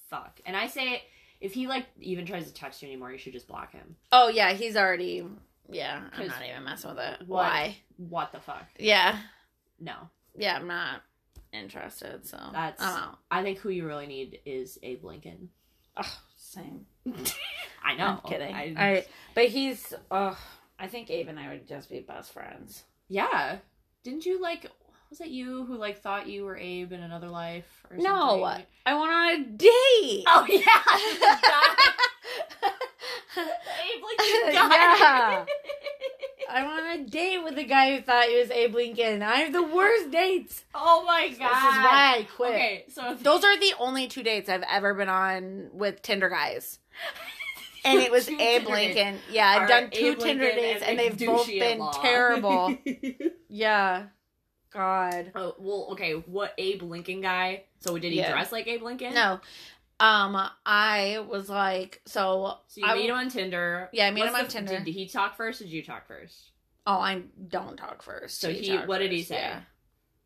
fuck. 0.09 0.39
And 0.45 0.55
I 0.55 0.67
say, 0.67 1.03
if 1.41 1.53
he 1.53 1.67
like 1.67 1.85
even 1.99 2.25
tries 2.25 2.47
to 2.47 2.53
text 2.53 2.81
you 2.81 2.87
anymore, 2.87 3.11
you 3.11 3.17
should 3.17 3.33
just 3.33 3.47
block 3.47 3.71
him. 3.73 3.95
Oh 4.11 4.29
yeah, 4.29 4.53
he's 4.53 4.77
already. 4.77 5.27
Yeah, 5.69 6.01
I'm 6.13 6.27
not 6.27 6.43
even 6.47 6.63
messing 6.63 6.89
with 6.91 6.99
it. 6.99 7.19
what- 7.27 7.27
Why? 7.43 7.77
What 7.97 8.31
the 8.31 8.39
fuck? 8.39 8.65
Yeah, 8.77 9.17
No. 9.79 10.09
yeah, 10.35 10.55
I'm 10.57 10.67
not 10.67 11.01
interested. 11.51 12.25
So 12.27 12.37
That's- 12.51 12.79
out. 12.81 13.17
I 13.31 13.43
think 13.43 13.59
who 13.59 13.69
you 13.69 13.85
really 13.87 14.07
need 14.07 14.39
is 14.45 14.77
Abe 14.83 15.03
Lincoln. 15.03 15.49
Oh, 15.97 16.19
same. 16.35 16.85
I 17.83 17.95
know. 17.95 18.05
I'm 18.23 18.29
kidding. 18.29 18.53
I, 18.53 18.73
I, 18.77 19.05
but 19.35 19.45
he's. 19.49 19.93
Oh, 20.11 20.37
I 20.79 20.87
think 20.87 21.09
Abe 21.11 21.27
and 21.29 21.39
I 21.39 21.49
would 21.49 21.67
just 21.67 21.89
be 21.89 21.99
best 21.99 22.31
friends. 22.33 22.83
yeah. 23.09 23.57
Didn't 24.03 24.25
you 24.25 24.41
like? 24.41 24.69
Was 25.13 25.21
it 25.21 25.27
you 25.27 25.63
who 25.65 25.77
like 25.77 26.01
thought 26.01 26.27
you 26.27 26.43
were 26.43 26.57
Abe 26.57 26.91
in 26.91 27.03
another 27.03 27.29
life 27.29 27.67
or 27.83 27.89
something? 27.97 28.11
No? 28.11 28.43
I 28.83 28.99
went 28.99 29.11
on 29.11 29.29
a 29.29 29.37
date. 29.45 30.23
Oh 30.25 30.43
yeah. 30.49 30.57
Abe 33.37 34.03
Lincoln 34.03 34.53
guy. 34.55 34.97
Yeah. 34.97 35.45
I 36.49 36.65
went 36.65 36.79
on 36.79 36.99
a 36.99 37.03
date 37.07 37.43
with 37.43 37.59
a 37.59 37.63
guy 37.63 37.95
who 37.95 38.01
thought 38.01 38.25
he 38.25 38.39
was 38.39 38.49
Abe 38.49 38.73
Lincoln. 38.73 39.21
I 39.21 39.35
have 39.35 39.53
the 39.53 39.61
worst 39.61 40.09
dates. 40.09 40.65
oh 40.73 41.03
my 41.05 41.27
god. 41.27 41.29
This 41.29 41.37
is 41.37 41.43
why 41.43 42.15
I 42.17 42.27
quit. 42.35 42.49
Okay, 42.49 42.85
so 42.89 43.13
Those 43.13 43.43
are 43.43 43.59
the 43.59 43.73
only 43.77 44.07
two 44.07 44.23
dates 44.23 44.49
I've 44.49 44.63
ever 44.67 44.95
been 44.95 45.09
on 45.09 45.69
with 45.73 46.01
Tinder 46.01 46.29
guys. 46.29 46.79
And 47.85 47.99
it 47.99 48.11
was 48.11 48.29
Abe 48.29 48.37
Tinder. 48.39 48.71
Lincoln. 48.71 49.19
Yeah, 49.29 49.45
I've 49.45 49.67
done 49.67 49.89
two 49.91 50.05
Abe 50.05 50.19
Tinder 50.19 50.45
Lincoln 50.45 50.63
dates 50.63 50.83
and, 50.83 50.97
Mick 50.97 51.17
they've 51.17 51.27
both 51.27 51.47
been 51.47 51.85
terrible. 52.01 52.77
yeah. 53.49 54.03
God. 54.73 55.31
oh 55.35 55.55
well, 55.59 55.87
okay. 55.91 56.13
What 56.13 56.53
Abe 56.57 56.83
Lincoln 56.83 57.21
guy? 57.21 57.63
So 57.79 57.97
did 57.97 58.11
he 58.11 58.17
Yeah. 58.19 58.31
dress 58.31 58.51
like 58.51 58.67
Abe 58.67 58.81
Lincoln? 58.83 59.13
No. 59.13 59.39
Um, 59.99 60.49
I 60.65 61.23
was 61.29 61.49
like, 61.49 62.01
so, 62.05 62.57
So 62.67 62.81
you 62.81 62.87
I, 62.87 62.95
meet 62.95 63.09
him 63.09 63.15
on 63.15 63.29
Tinder. 63.29 63.89
Yeah, 63.93 64.07
I 64.07 64.11
met 64.11 64.27
him 64.27 64.35
on 64.35 64.43
the- 64.43 64.49
Tinder. 64.49 64.79
Did 64.79 64.91
he 64.93 65.07
talk 65.07 65.37
first? 65.37 65.61
Or 65.61 65.65
did 65.65 65.71
you 65.71 65.83
talk 65.83 66.07
first? 66.07 66.49
oh, 66.85 66.97
I 66.99 67.21
don't 67.47 67.77
talk 67.77 68.01
first. 68.01 68.41
So 68.41 68.51
he- 68.51 68.75
what 68.75 68.97
did 68.97 69.11
he 69.11 69.23
say? 69.23 69.35
Yeah. 69.35 69.61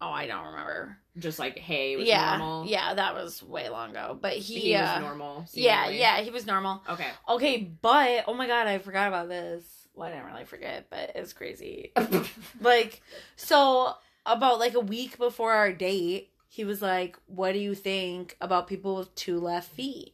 Oh, 0.01 0.09
I 0.09 0.27
don't 0.27 0.45
remember. 0.47 0.97
Just 1.17 1.39
like, 1.39 1.57
hey, 1.57 1.95
was 1.95 2.07
yeah, 2.07 2.37
normal. 2.37 2.65
yeah, 2.67 2.93
that 2.93 3.15
was 3.15 3.41
way 3.41 3.67
long 3.69 3.91
ago. 3.91 4.17
But 4.19 4.33
he, 4.33 4.59
he 4.59 4.75
uh, 4.75 4.93
was 4.93 5.01
normal. 5.01 5.45
yeah, 5.53 5.89
yeah, 5.89 6.21
he 6.21 6.29
was 6.29 6.45
normal. 6.45 6.83
Okay. 6.87 7.07
Okay, 7.29 7.71
but 7.81 8.23
oh 8.27 8.33
my 8.35 8.45
god, 8.47 8.67
I 8.67 8.77
forgot 8.77 9.07
about 9.07 9.27
this. 9.27 9.63
Well, 9.95 10.07
I 10.07 10.11
didn't 10.11 10.27
really 10.27 10.45
forget, 10.45 10.87
but 10.91 11.13
it's 11.15 11.33
crazy. 11.33 11.91
like, 12.61 13.01
so 13.35 13.95
about 14.27 14.59
like 14.59 14.73
a 14.75 14.79
week 14.79 15.17
before 15.17 15.53
our 15.53 15.71
date, 15.71 16.29
he 16.49 16.63
was 16.63 16.81
like, 16.81 17.17
"What 17.27 17.53
do 17.53 17.59
you 17.59 17.73
think 17.75 18.37
about 18.41 18.67
people 18.67 18.95
with 18.95 19.13
two 19.15 19.39
left 19.39 19.71
feet?" 19.71 20.13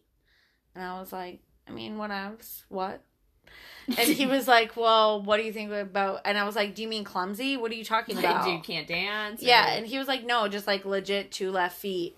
And 0.76 0.84
I 0.84 1.00
was 1.00 1.12
like, 1.12 1.42
"I 1.68 1.72
mean, 1.72 1.98
what 1.98 2.12
else? 2.12 2.64
What?" 2.70 3.02
And 3.88 4.08
he 4.08 4.26
was 4.26 4.48
like, 4.48 4.78
"Well, 4.78 5.22
what 5.22 5.38
do 5.38 5.44
you 5.44 5.52
think 5.52 5.72
about?" 5.72 6.22
And 6.26 6.38
I 6.38 6.46
was 6.46 6.56
like, 6.56 6.74
"Do 6.76 6.82
you 6.82 6.88
mean 6.88 7.04
clumsy? 7.04 7.58
What 7.58 7.72
are 7.72 7.76
you 7.76 7.84
talking 7.84 8.16
like, 8.16 8.26
about?" 8.26 8.46
dude 8.46 8.64
can't 8.64 8.88
dance. 8.88 9.42
Yeah, 9.42 9.66
or- 9.66 9.78
and 9.78 9.86
he 9.88 9.98
was 9.98 10.08
like, 10.08 10.24
"No, 10.26 10.48
just 10.48 10.68
like 10.68 10.86
legit 10.86 11.32
two 11.32 11.52
left 11.52 11.78
feet." 11.78 12.16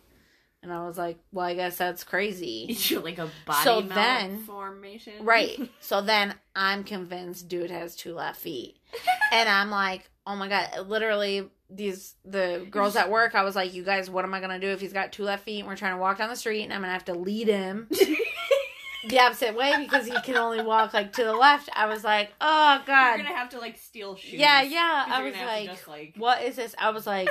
And 0.66 0.74
I 0.74 0.84
was 0.88 0.97
like, 0.97 1.20
"Well, 1.32 1.45
I 1.45 1.53
guess 1.53 1.78
that's 1.78 2.03
crazy." 2.03 2.66
You're 2.89 3.01
like 3.01 3.20
a 3.20 3.30
body 3.45 3.63
So 3.63 3.82
then- 3.82 4.43
formation. 4.43 5.13
Right. 5.24 5.59
So 5.80 6.01
then 6.01 6.34
I'm 6.55 6.84
convinced 6.84 7.47
dude 7.47 7.70
has 7.70 7.95
two 7.95 8.16
left 8.16 8.39
feet. 8.41 8.78
And 9.32 9.47
I'm 9.47 9.70
like, 9.70 10.09
oh 10.26 10.36
my 10.36 10.47
god, 10.49 10.88
literally 10.88 11.47
these 11.70 12.16
the 12.26 12.66
girls 12.72 12.95
at 12.95 13.11
work, 13.11 13.36
I 13.36 13.43
was 13.43 13.55
like, 13.55 13.74
you 13.76 13.84
guys, 13.84 14.09
what 14.09 14.26
am 14.26 14.34
I 14.34 14.39
gonna 14.41 14.59
do 14.59 14.70
if 14.70 14.82
he's 14.82 14.93
got 14.93 15.11
two 15.11 15.24
left 15.24 15.43
feet 15.45 15.59
and 15.59 15.68
we're 15.68 15.76
trying 15.76 15.93
to 15.93 15.99
walk 16.01 16.18
down 16.18 16.30
the 16.30 16.36
street 16.36 16.63
and 16.63 16.74
I'm 16.74 16.82
gonna 16.82 16.93
have 16.93 17.05
to 17.05 17.13
lead 17.13 17.47
him 17.47 17.88
the 19.08 19.20
opposite 19.20 19.56
way 19.56 19.74
because 19.80 20.06
he 20.06 20.20
can 20.22 20.36
only 20.36 20.62
walk 20.62 20.93
like 20.93 21.14
to 21.14 21.24
the 21.24 21.34
left. 21.34 21.70
I 21.74 21.86
was 21.86 22.03
like, 22.03 22.34
oh 22.41 22.82
god, 22.86 23.18
You're 23.18 23.26
gonna 23.26 23.38
have 23.38 23.49
to 23.49 23.60
like 23.60 23.78
steal 23.78 24.16
shoes. 24.16 24.39
Yeah, 24.39 24.62
yeah. 24.62 25.06
I 25.08 25.24
was 25.24 25.34
gonna 25.34 25.45
have 25.45 25.60
to 25.60 25.66
like, 25.66 25.70
just, 25.70 25.88
like 25.88 26.14
what 26.18 26.41
is 26.43 26.56
this? 26.56 26.76
I 26.78 26.89
was 26.91 27.06
like, 27.06 27.30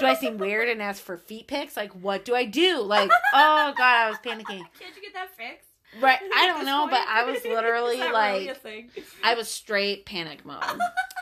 do 0.00 0.06
I 0.06 0.14
seem 0.14 0.38
weird 0.38 0.68
and 0.68 0.82
ask 0.82 1.02
for 1.02 1.16
feet 1.16 1.46
pics? 1.46 1.76
Like, 1.76 1.92
what 1.92 2.24
do 2.24 2.34
I 2.34 2.44
do? 2.44 2.80
Like, 2.80 3.10
oh 3.34 3.74
god, 3.76 3.80
I 3.80 4.08
was 4.10 4.18
panicking. 4.18 4.62
Can't 4.78 4.96
you 4.96 5.02
get 5.02 5.14
that 5.14 5.36
fixed? 5.36 5.68
Right, 6.00 6.18
I 6.34 6.48
don't 6.48 6.66
know, 6.66 6.88
but? 6.90 7.06
I 7.08 7.24
was 7.24 7.44
literally 7.44 7.98
like, 7.98 8.56
really? 8.64 8.90
I 9.22 9.34
was 9.34 9.48
straight 9.48 10.04
panic 10.04 10.44
mode. 10.44 10.62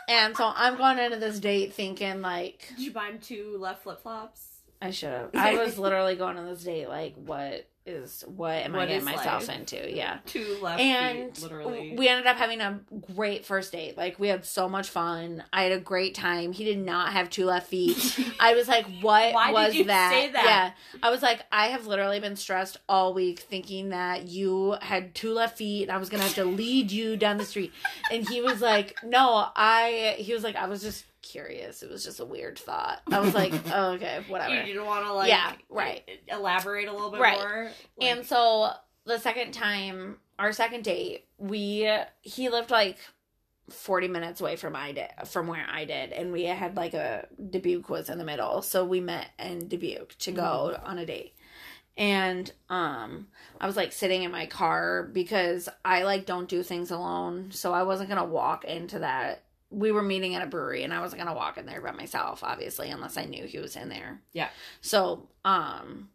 and 0.09 0.37
so 0.37 0.51
I'm 0.55 0.77
going 0.77 0.99
into 0.99 1.19
this 1.19 1.39
date 1.39 1.75
thinking 1.75 2.23
like 2.23 2.69
Did 2.71 2.79
you 2.79 2.93
buy 2.93 3.09
him 3.09 3.19
two 3.19 3.57
left 3.59 3.83
flip 3.83 4.03
flops? 4.03 4.53
I 4.81 4.91
should 4.91 5.11
have. 5.11 5.31
I 5.35 5.57
was 5.57 5.79
literally 5.79 6.17
going 6.17 6.37
on 6.37 6.47
this 6.47 6.65
date 6.65 6.89
like, 6.89 7.15
what 7.15 7.69
is 7.85 8.23
what 8.29 8.53
am 8.65 8.75
I 8.75 8.79
What 8.79 8.89
getting 8.89 9.05
myself 9.05 9.49
life? 9.49 9.59
into? 9.59 9.95
Yeah. 9.95 10.19
Two 10.27 10.59
left 10.63 10.81
And 10.81 11.35
feet, 11.37 11.43
literally. 11.43 11.95
we 11.99 12.09
ended 12.09 12.27
up 12.27 12.37
having 12.37 12.61
a 12.61 12.81
great 13.15 13.45
first 13.45 13.73
date. 13.73 13.97
Like 13.97 14.21
we 14.21 14.29
had 14.29 14.45
so 14.45 14.69
much 14.69 14.89
fun. 14.89 15.43
I 15.53 15.65
had 15.65 15.73
a 15.73 15.81
great 15.81 16.15
time. 16.15 16.53
He 16.53 16.65
did 16.65 16.79
not 16.79 17.13
have 17.13 17.29
two 17.29 17.45
left 17.45 17.67
feet. 17.69 18.19
I 18.41 18.55
was 18.55 18.69
like, 18.69 18.87
what 19.01 19.35
Why 19.35 19.47
did 19.49 19.53
was 19.55 19.75
you 19.75 19.85
that? 19.87 20.11
say 20.13 20.31
that? 20.31 20.45
Yeah. 20.95 20.99
I 21.03 21.11
was 21.11 21.23
like, 21.23 21.45
I 21.51 21.67
have 21.69 21.87
literally 21.87 22.21
been 22.21 22.37
stressed 22.37 22.79
all 22.89 23.15
week 23.15 23.41
thinking 23.41 23.89
that 23.89 24.29
you 24.29 24.77
had 24.81 25.15
two 25.15 25.33
left 25.33 25.59
feet 25.59 25.83
and 25.85 25.91
I 25.93 25.99
was 25.99 26.09
gonna 26.09 26.23
have 26.23 26.35
to 26.37 26.45
lead 26.45 26.93
you 26.93 27.17
down 27.17 27.37
the 27.39 27.45
street. 27.45 27.73
And 28.13 28.29
he 28.29 28.41
was 28.41 28.61
like, 28.61 28.97
No, 29.03 29.47
I 29.57 30.15
he 30.19 30.33
was 30.35 30.45
like, 30.45 30.55
I 30.57 30.67
was 30.69 30.83
just 30.83 31.05
curious. 31.23 31.83
It 31.83 31.91
was 31.91 32.05
just 32.05 32.21
a 32.21 32.25
weird 32.25 32.59
thought. 32.59 33.01
I 33.13 33.21
was 33.21 33.35
like, 33.35 33.53
oh, 33.73 33.93
okay, 33.93 34.21
whatever. 34.29 34.55
you 34.55 34.63
didn't 34.75 34.85
want 34.87 35.07
to 35.07 35.13
like 35.13 35.29
Yeah, 35.29 35.53
right. 35.71 36.03
elaborate 36.29 36.89
a 36.89 36.93
little 36.93 37.11
bit 37.11 37.21
Right. 37.21 37.39
more. 37.39 37.71
and 38.01 38.27
so 38.27 38.71
the 39.05 39.19
second 39.19 39.53
time, 39.53 40.19
our 40.39 40.53
second 40.53 40.85
date, 40.85 41.27
we 41.39 41.91
he 42.23 42.49
lived 42.49 42.71
like 42.71 42.99
forty 43.71 44.09
minutes 44.09 44.41
away 44.41 44.57
from 44.57 44.75
I 44.77 44.93
did 44.93 45.09
from 45.27 45.47
where 45.47 45.67
I 45.71 45.85
did, 45.85 46.13
and 46.13 46.33
we 46.33 46.45
had 46.45 46.77
like 46.77 46.95
a 46.95 47.27
Dubuque 47.51 47.89
was 47.89 48.11
in 48.11 48.19
the 48.19 48.25
middle, 48.25 48.63
so 48.63 48.85
we 48.85 49.01
met 49.01 49.29
in 49.39 49.69
Dubuque 49.69 50.17
to 50.19 50.33
go 50.33 50.79
on 50.85 50.99
a 50.99 51.07
date. 51.07 51.35
And 51.97 52.51
um 52.71 53.29
I 53.61 53.67
was 53.67 53.77
like 53.77 53.93
sitting 53.93 54.23
in 54.23 54.31
my 54.33 54.47
car 54.47 55.05
because 55.13 55.69
I 55.85 56.03
like 56.05 56.27
don't 56.27 56.49
do 56.49 56.63
things 56.63 56.91
alone, 56.91 57.51
so 57.51 57.73
I 57.73 57.83
wasn't 57.83 58.09
gonna 58.09 58.25
walk 58.25 58.65
into 58.65 58.99
that. 59.01 59.43
We 59.73 59.91
were 59.93 60.03
meeting 60.03 60.35
at 60.35 60.43
a 60.43 60.47
brewery 60.47 60.85
and 60.85 60.93
I 60.93 61.01
wasn't 61.01 61.23
gonna 61.23 61.35
walk 61.35 61.59
in 61.59 61.67
there 61.67 61.81
by 61.81 61.93
myself, 61.93 62.45
obviously, 62.45 62.91
unless 62.91 63.17
I 63.17 63.25
knew 63.25 63.45
he 63.45 63.59
was 63.59 63.75
in 63.77 63.89
there. 63.89 64.21
Yeah. 64.33 64.49
So 64.81 65.29
um 65.45 66.11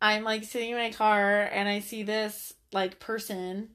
I'm 0.00 0.24
like 0.24 0.44
sitting 0.44 0.70
in 0.70 0.76
my 0.76 0.90
car 0.92 1.42
and 1.52 1.68
I 1.68 1.80
see 1.80 2.02
this 2.02 2.54
like 2.72 2.98
person 3.00 3.70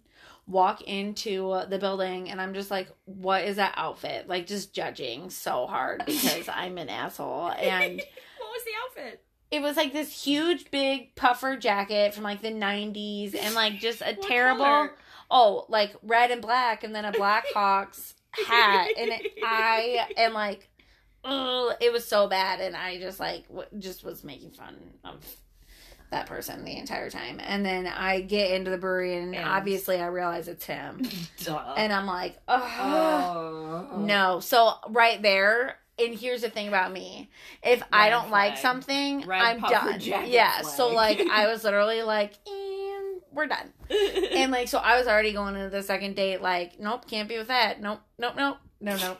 walk 0.45 0.81
into 0.81 1.61
the 1.69 1.79
building 1.79 2.29
and 2.29 2.41
I'm 2.41 2.53
just 2.53 2.71
like, 2.71 2.89
what 3.05 3.43
is 3.43 3.55
that 3.57 3.73
outfit? 3.77 4.27
Like 4.27 4.47
just 4.47 4.73
judging 4.73 5.29
so 5.29 5.67
hard 5.67 6.03
because 6.05 6.49
I'm 6.49 6.77
an 6.77 6.89
asshole. 6.89 7.51
And 7.59 7.97
what 7.97 8.49
was 8.51 8.63
the 8.65 9.01
outfit? 9.01 9.23
it 9.51 9.61
was 9.61 9.77
like 9.77 9.93
this 9.93 10.23
huge 10.23 10.71
big 10.71 11.15
puffer 11.15 11.55
jacket 11.55 12.13
from 12.13 12.23
like 12.23 12.41
the 12.41 12.51
90s 12.51 13.35
and 13.35 13.53
like 13.53 13.79
just 13.79 14.01
a 14.01 14.15
terrible 14.15 14.65
color? 14.65 14.95
oh 15.29 15.65
like 15.69 15.95
red 16.01 16.31
and 16.31 16.41
black 16.41 16.83
and 16.83 16.95
then 16.95 17.05
a 17.05 17.11
blackhawks 17.11 18.15
hat 18.47 18.89
and 18.97 19.09
it, 19.11 19.31
i 19.43 20.07
am 20.17 20.33
like 20.33 20.69
oh 21.23 21.73
it 21.79 21.91
was 21.93 22.05
so 22.05 22.27
bad 22.27 22.59
and 22.59 22.75
i 22.75 22.99
just 22.99 23.19
like 23.19 23.47
w- 23.47 23.67
just 23.79 24.03
was 24.03 24.23
making 24.23 24.51
fun 24.51 24.75
of 25.05 25.23
that 26.11 26.27
person 26.27 26.63
the 26.63 26.77
entire 26.77 27.09
time. 27.09 27.39
And 27.43 27.65
then 27.65 27.87
i 27.87 28.21
get 28.21 28.51
into 28.51 28.69
the 28.69 28.77
brewery 28.77 29.17
and, 29.17 29.33
And- 29.35 29.49
obviously 29.49 29.97
i 29.99 30.05
realize 30.05 30.47
it's 30.47 30.63
him. 30.65 31.01
Duh. 31.43 31.73
and 31.75 31.91
i'm 31.91 32.05
like 32.05 32.37
oh 32.47 33.89
oh. 33.93 33.97
No. 33.99 34.39
So 34.39 34.73
right 34.89 35.19
there 35.21 35.77
and 35.97 36.13
here's 36.15 36.41
the 36.41 36.49
thing 36.51 36.67
about 36.67 36.91
me. 36.93 37.29
If 37.63 37.81
i 37.91 38.09
don't 38.11 38.29
like 38.29 38.57
something 38.59 39.25
Red 39.25 39.41
i'm 39.41 39.61
done. 39.61 39.99
yeah. 40.01 40.61
So 40.61 40.89
like 40.89 41.19
i 41.19 41.47
was 41.51 41.63
literally 41.63 42.03
like 42.03 42.33
and 42.45 42.62
we're 43.33 43.47
done. 43.47 43.71
And 44.33 44.51
like 44.51 44.67
so 44.67 44.79
i 44.79 44.97
was 44.97 45.07
already 45.07 45.31
going 45.33 45.55
into 45.55 45.69
the 45.69 45.83
second 45.83 46.15
date 46.15 46.41
like 46.41 46.79
nope 46.79 47.07
can't 47.07 47.29
be 47.29 47.37
with 47.37 47.47
that. 47.47 47.81
Nope 47.81 48.01
nope 48.17 48.33
nope 48.35 48.57
no 48.81 48.97
no 48.97 49.17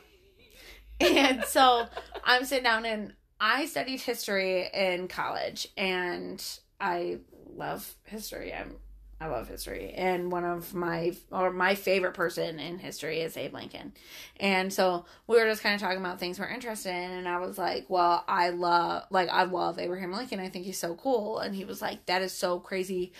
and 1.00 1.44
so 1.44 1.86
i'm 2.22 2.44
sitting 2.44 2.64
down 2.64 2.84
and 2.84 3.14
i 3.40 3.66
studied 3.66 4.00
history 4.00 4.68
in 4.72 5.08
college 5.08 5.68
and 5.76 6.44
i 6.80 7.18
love 7.56 7.94
history. 8.04 8.52
I'm 8.52 8.76
I 9.20 9.28
love 9.28 9.48
history, 9.48 9.92
and 9.94 10.30
one 10.30 10.44
of 10.44 10.74
my 10.74 11.12
or 11.30 11.50
my 11.50 11.76
favorite 11.76 12.14
person 12.14 12.58
in 12.58 12.78
history 12.78 13.20
is 13.20 13.36
Abe 13.36 13.54
Lincoln, 13.54 13.94
and 14.38 14.72
so 14.72 15.06
we 15.26 15.38
were 15.38 15.46
just 15.46 15.62
kind 15.62 15.74
of 15.74 15.80
talking 15.80 15.98
about 16.00 16.18
things 16.18 16.38
we're 16.38 16.48
interested 16.48 16.90
in, 16.90 17.10
and 17.12 17.28
I 17.28 17.38
was 17.38 17.56
like, 17.56 17.86
"Well, 17.88 18.24
I 18.26 18.50
love 18.50 19.04
like 19.10 19.28
I 19.30 19.44
love 19.44 19.78
Abraham 19.78 20.12
Lincoln. 20.12 20.40
I 20.40 20.48
think 20.48 20.66
he's 20.66 20.78
so 20.78 20.94
cool," 20.96 21.38
and 21.38 21.54
he 21.54 21.64
was 21.64 21.80
like, 21.80 22.04
"That 22.06 22.22
is 22.22 22.32
so 22.32 22.58
crazy 22.58 23.12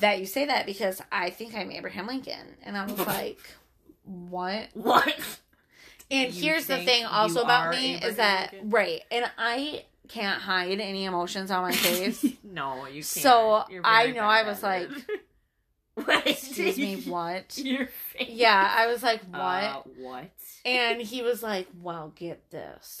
that 0.00 0.18
you 0.18 0.26
say 0.26 0.46
that 0.46 0.66
because 0.66 1.00
I 1.10 1.30
think 1.30 1.54
I'm 1.54 1.70
Abraham 1.70 2.06
Lincoln," 2.06 2.56
and 2.62 2.76
I 2.76 2.84
was 2.86 2.98
like, 3.06 3.38
"What?" 4.04 4.68
what? 4.74 5.38
And 6.10 6.32
You 6.34 6.42
here's 6.42 6.66
the 6.66 6.78
thing 6.78 7.04
also 7.06 7.42
about 7.42 7.70
me 7.70 7.94
Abraham 7.94 8.10
is 8.10 8.16
that 8.16 8.52
Lincoln? 8.52 8.70
right, 8.70 9.00
and 9.10 9.30
I 9.38 9.84
can't 10.08 10.42
hide 10.42 10.78
any 10.78 11.04
emotions 11.04 11.50
on 11.50 11.62
my 11.62 11.72
face. 11.72 12.24
no, 12.44 12.84
you 12.86 12.96
can't. 12.96 13.04
So, 13.04 13.64
I 13.82 14.10
know, 14.12 14.20
I 14.20 14.42
was 14.42 14.62
like, 14.62 14.90
what? 15.94 16.26
Excuse 16.26 16.76
me, 16.76 16.96
what? 17.02 17.56
Your 17.56 17.86
face. 17.86 18.28
Yeah, 18.28 18.74
I 18.76 18.88
was 18.88 19.02
like, 19.02 19.22
what? 19.30 19.38
Uh, 19.40 19.82
what? 19.98 20.30
and 20.66 21.00
he 21.00 21.22
was 21.22 21.42
like, 21.42 21.66
well, 21.80 22.12
get 22.14 22.50
this. 22.50 23.00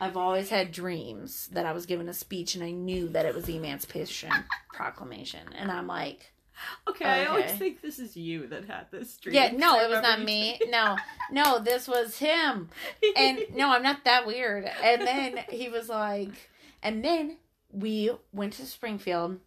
I've 0.00 0.16
always 0.16 0.48
had 0.48 0.72
dreams 0.72 1.48
that 1.52 1.66
I 1.66 1.72
was 1.72 1.84
given 1.84 2.08
a 2.08 2.14
speech 2.14 2.54
and 2.54 2.64
I 2.64 2.70
knew 2.70 3.08
that 3.08 3.26
it 3.26 3.34
was 3.34 3.44
the 3.44 3.56
Emancipation 3.56 4.32
Proclamation. 4.72 5.40
And 5.58 5.70
I'm 5.70 5.86
like, 5.86 6.32
okay, 6.88 7.04
I 7.04 7.24
always 7.26 7.52
think 7.52 7.82
this 7.82 7.98
is 7.98 8.16
you 8.16 8.46
that 8.46 8.64
had 8.64 8.86
this 8.90 9.16
dream. 9.18 9.34
yeah, 9.34 9.50
no, 9.52 9.78
it 9.80 9.90
was 9.90 10.02
not 10.02 10.22
me. 10.22 10.58
No, 10.68 10.96
no, 11.30 11.58
this 11.58 11.86
was 11.86 12.18
him. 12.18 12.70
And 13.14 13.40
no, 13.54 13.70
I'm 13.70 13.82
not 13.82 14.04
that 14.04 14.26
weird. 14.26 14.64
And 14.82 15.02
then 15.02 15.44
he 15.50 15.68
was 15.68 15.90
like, 15.90 16.50
and 16.82 17.04
then 17.04 17.36
we 17.70 18.10
went 18.32 18.54
to 18.54 18.66
Springfield. 18.66 19.38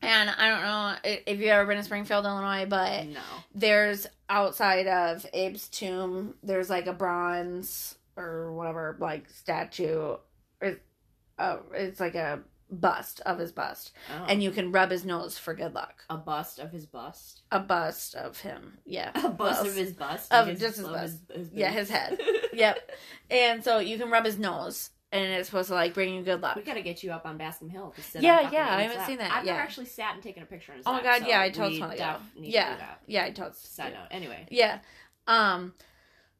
And 0.00 0.30
I 0.30 0.48
don't 0.50 0.62
know 0.62 1.10
if 1.26 1.38
you've 1.38 1.48
ever 1.48 1.66
been 1.66 1.78
to 1.78 1.84
Springfield, 1.84 2.26
Illinois, 2.26 2.66
but 2.68 3.06
no. 3.06 3.20
there's 3.54 4.06
outside 4.28 4.86
of 4.86 5.24
Abe's 5.32 5.68
tomb, 5.68 6.34
there's 6.42 6.68
like 6.68 6.86
a 6.86 6.92
bronze 6.92 7.96
or 8.16 8.52
whatever, 8.54 8.96
like 9.00 9.28
statue. 9.30 10.16
It, 10.60 10.82
uh, 11.38 11.58
it's 11.72 12.00
like 12.00 12.14
a 12.14 12.40
bust 12.70 13.20
of 13.26 13.38
his 13.38 13.52
bust. 13.52 13.92
Oh. 14.10 14.24
And 14.26 14.42
you 14.42 14.50
can 14.50 14.72
rub 14.72 14.90
his 14.90 15.04
nose 15.04 15.36
for 15.38 15.54
good 15.54 15.74
luck. 15.74 16.04
a 16.10 16.16
bust 16.16 16.58
of 16.58 16.70
his 16.72 16.86
bust. 16.86 17.42
A 17.52 17.60
bust 17.60 18.14
of 18.14 18.40
him. 18.40 18.78
Yeah. 18.84 19.10
A 19.14 19.28
bust 19.28 19.36
Bust. 19.62 19.66
of 19.66 19.74
his 19.74 19.92
bust. 19.92 20.32
Of 20.32 20.46
His- 20.48 20.60
just 20.60 20.76
his 20.78 20.86
bust. 20.86 21.18
his 21.34 21.50
Yeah, 21.52 21.70
his 21.70 21.90
head. 21.90 22.18
Yep. 22.54 22.90
And 23.30 23.64
so 23.64 23.78
you 23.80 23.98
can 23.98 24.10
rub 24.10 24.24
his 24.24 24.38
nose, 24.38 24.90
and 25.10 25.24
it's 25.24 25.48
supposed 25.48 25.68
to 25.68 25.74
like 25.74 25.92
bring 25.92 26.14
you 26.14 26.22
good 26.22 26.40
luck. 26.40 26.54
We 26.54 26.62
gotta 26.62 26.82
get 26.82 27.02
you 27.02 27.10
up 27.10 27.26
on 27.26 27.36
Bascom 27.36 27.68
Hill. 27.68 27.92
To 27.96 28.00
sit 28.02 28.22
Yeah, 28.22 28.48
yeah, 28.52 28.68
I 28.76 28.82
haven't 28.82 28.98
lap. 28.98 29.06
seen 29.08 29.18
that, 29.18 29.32
I've 29.32 29.44
never 29.44 29.58
actually 29.58 29.86
sat 29.86 30.14
and 30.14 30.22
taken 30.22 30.44
a 30.44 30.46
picture 30.46 30.70
in 30.70 30.78
his 30.78 30.86
Oh 30.86 30.92
my 30.92 30.98
lap, 30.98 31.04
god, 31.04 31.22
so 31.22 31.28
yeah, 31.28 31.40
I 31.40 31.50
totally 31.50 31.74
we 31.74 31.80
want 31.80 31.92
to 31.92 31.98
go. 31.98 32.04
def 32.04 32.44
to 32.44 32.48
Yeah, 32.48 32.76
yeah, 33.08 33.24
I 33.24 33.30
totally. 33.30 33.56
Side 33.56 33.92
note. 33.92 34.06
Anyway. 34.12 34.46
Yeah. 34.52 34.78
Um 35.26 35.74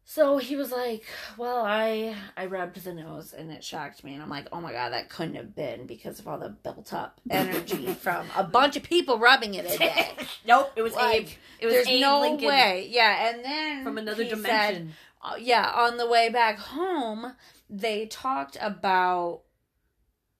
so 0.04 0.36
he 0.38 0.54
was 0.56 0.70
like, 0.70 1.04
"Well, 1.38 1.64
I 1.64 2.14
I 2.36 2.46
rubbed 2.46 2.82
the 2.84 2.92
nose 2.92 3.32
and 3.32 3.50
it 3.50 3.64
shocked 3.64 4.04
me." 4.04 4.14
And 4.14 4.22
I'm 4.22 4.28
like, 4.28 4.46
"Oh 4.52 4.60
my 4.60 4.72
god, 4.72 4.92
that 4.92 5.08
couldn't 5.08 5.34
have 5.36 5.54
been 5.54 5.86
because 5.86 6.18
of 6.18 6.28
all 6.28 6.38
the 6.38 6.50
built 6.50 6.92
up 6.92 7.20
energy 7.30 7.86
from 8.00 8.26
a 8.36 8.44
bunch 8.44 8.76
of 8.76 8.82
people 8.82 9.18
rubbing 9.18 9.54
it 9.54 9.64
a 9.64 9.78
day." 9.78 10.10
nope, 10.46 10.72
it 10.76 10.82
was 10.82 10.94
Like, 10.94 11.16
Abe. 11.16 11.28
It 11.60 11.66
was 11.66 11.74
There's 11.74 11.88
Abe 11.88 12.00
no 12.02 12.20
Lincoln 12.20 12.48
way. 12.48 12.88
Yeah, 12.90 13.28
and 13.30 13.44
then 13.44 13.84
from 13.84 13.98
another 13.98 14.22
he 14.24 14.28
said- 14.30 14.36
dimension. 14.36 14.92
uh, 15.22 15.36
yeah, 15.38 15.70
on 15.74 15.96
the 15.96 16.06
way 16.06 16.28
back 16.28 16.58
home, 16.58 17.32
they 17.70 18.04
talked 18.06 18.58
about 18.60 19.40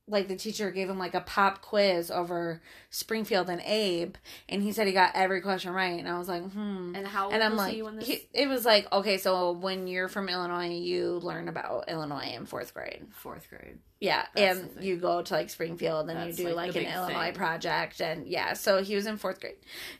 like 0.06 0.28
the 0.28 0.36
teacher 0.36 0.70
gave 0.70 0.90
him 0.90 0.98
like 0.98 1.14
a 1.14 1.20
pop 1.22 1.62
quiz 1.62 2.10
over 2.10 2.60
Springfield 2.90 3.48
and 3.48 3.62
Abe, 3.64 4.16
and 4.50 4.62
he 4.62 4.70
said 4.70 4.86
he 4.86 4.92
got 4.92 5.12
every 5.14 5.40
question 5.40 5.72
right, 5.72 5.98
and 5.98 6.06
I 6.08 6.18
was 6.18 6.28
like, 6.28 6.42
hmm. 6.42 6.92
and 6.94 7.06
how 7.06 7.24
old 7.26 7.32
And 7.34 7.42
I'm 7.42 7.52
was 7.52 7.58
like, 7.58 7.74
he 7.74 7.82
when 7.82 7.96
this? 7.96 8.06
he- 8.06 8.28
it 8.34 8.46
was 8.46 8.66
like, 8.66 8.90
okay, 8.92 9.16
so 9.16 9.52
when 9.52 9.86
you're 9.86 10.08
from 10.08 10.28
Illinois, 10.28 10.68
you 10.78 11.20
learn 11.22 11.48
about 11.48 11.88
Illinois 11.88 12.34
in 12.36 12.44
fourth 12.44 12.74
grade. 12.74 13.06
Fourth 13.12 13.48
grade. 13.48 13.78
Yeah, 14.00 14.26
That's 14.34 14.58
and 14.58 14.84
you 14.84 14.96
go 14.98 15.22
to 15.22 15.32
like 15.32 15.48
Springfield 15.48 16.10
and 16.10 16.18
That's, 16.18 16.38
you 16.38 16.48
do 16.48 16.54
like, 16.54 16.74
like, 16.74 16.84
an 16.84 16.92
Illinois 16.92 17.24
thing. 17.26 17.34
project, 17.34 18.02
and 18.02 18.26
yeah, 18.26 18.52
so 18.52 18.82
he 18.82 18.94
was 18.96 19.06
in 19.06 19.16
fourth 19.16 19.40
grade, 19.40 19.56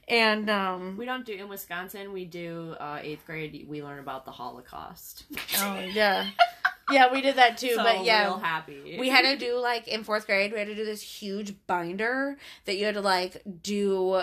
and 0.07 0.51
um, 0.51 0.99
We 0.99 1.07
don't 1.07 1.25
do 1.25 1.33
in 1.33 1.49
Wisconsin. 1.49 2.13
We 2.13 2.27
do 2.27 2.77
uh, 2.79 2.99
eighth 3.03 3.25
grade. 3.25 3.65
We 3.67 3.83
learn 3.83 4.01
about 4.01 4.27
the 4.27 4.33
Holocaust. 4.33 5.25
oh 5.61 5.79
yeah, 5.79 6.27
yeah, 6.91 7.13
we 7.13 7.21
did 7.21 7.37
that 7.37 7.59
too, 7.59 7.75
so 7.75 7.83
but 7.83 8.05
yeah, 8.05 8.25
real 8.25 8.39
happy. 8.39 8.97
we 8.99 9.09
had 9.09 9.23
to 9.23 9.37
do 9.37 9.59
like 9.59 9.89
in 9.89 10.05
fourth 10.05 10.27
grade 10.27 10.53
we 10.53 10.59
had 10.59 10.69
to 10.69 10.75
do 10.75 10.85
this 10.85 11.03
huge 11.03 11.55
binder 11.67 12.37
that 12.65 12.77
you 12.77 12.85
had 12.85 12.95
to 12.95 13.01
like 13.01 13.43
do 13.63 14.23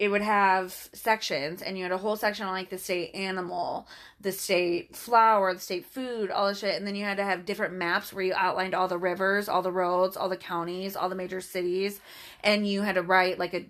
it 0.00 0.08
would 0.08 0.22
have 0.22 0.72
sections 0.94 1.60
and 1.60 1.76
you 1.76 1.82
had 1.82 1.92
a 1.92 1.98
whole 1.98 2.16
section 2.16 2.46
on 2.46 2.52
like 2.52 2.70
the 2.70 2.78
state 2.78 3.14
animal 3.14 3.86
the 4.18 4.32
state 4.32 4.96
flower 4.96 5.52
the 5.52 5.60
state 5.60 5.84
food 5.84 6.30
all 6.30 6.48
the 6.48 6.54
shit 6.54 6.74
and 6.74 6.86
then 6.86 6.94
you 6.94 7.04
had 7.04 7.18
to 7.18 7.24
have 7.24 7.44
different 7.44 7.74
maps 7.74 8.10
where 8.10 8.24
you 8.24 8.32
outlined 8.34 8.74
all 8.74 8.88
the 8.88 8.96
rivers 8.96 9.46
all 9.46 9.60
the 9.60 9.70
roads 9.70 10.16
all 10.16 10.30
the 10.30 10.38
counties 10.38 10.96
all 10.96 11.10
the 11.10 11.14
major 11.14 11.40
cities 11.40 12.00
and 12.42 12.66
you 12.66 12.80
had 12.80 12.94
to 12.94 13.02
write 13.02 13.38
like 13.38 13.52
a 13.52 13.66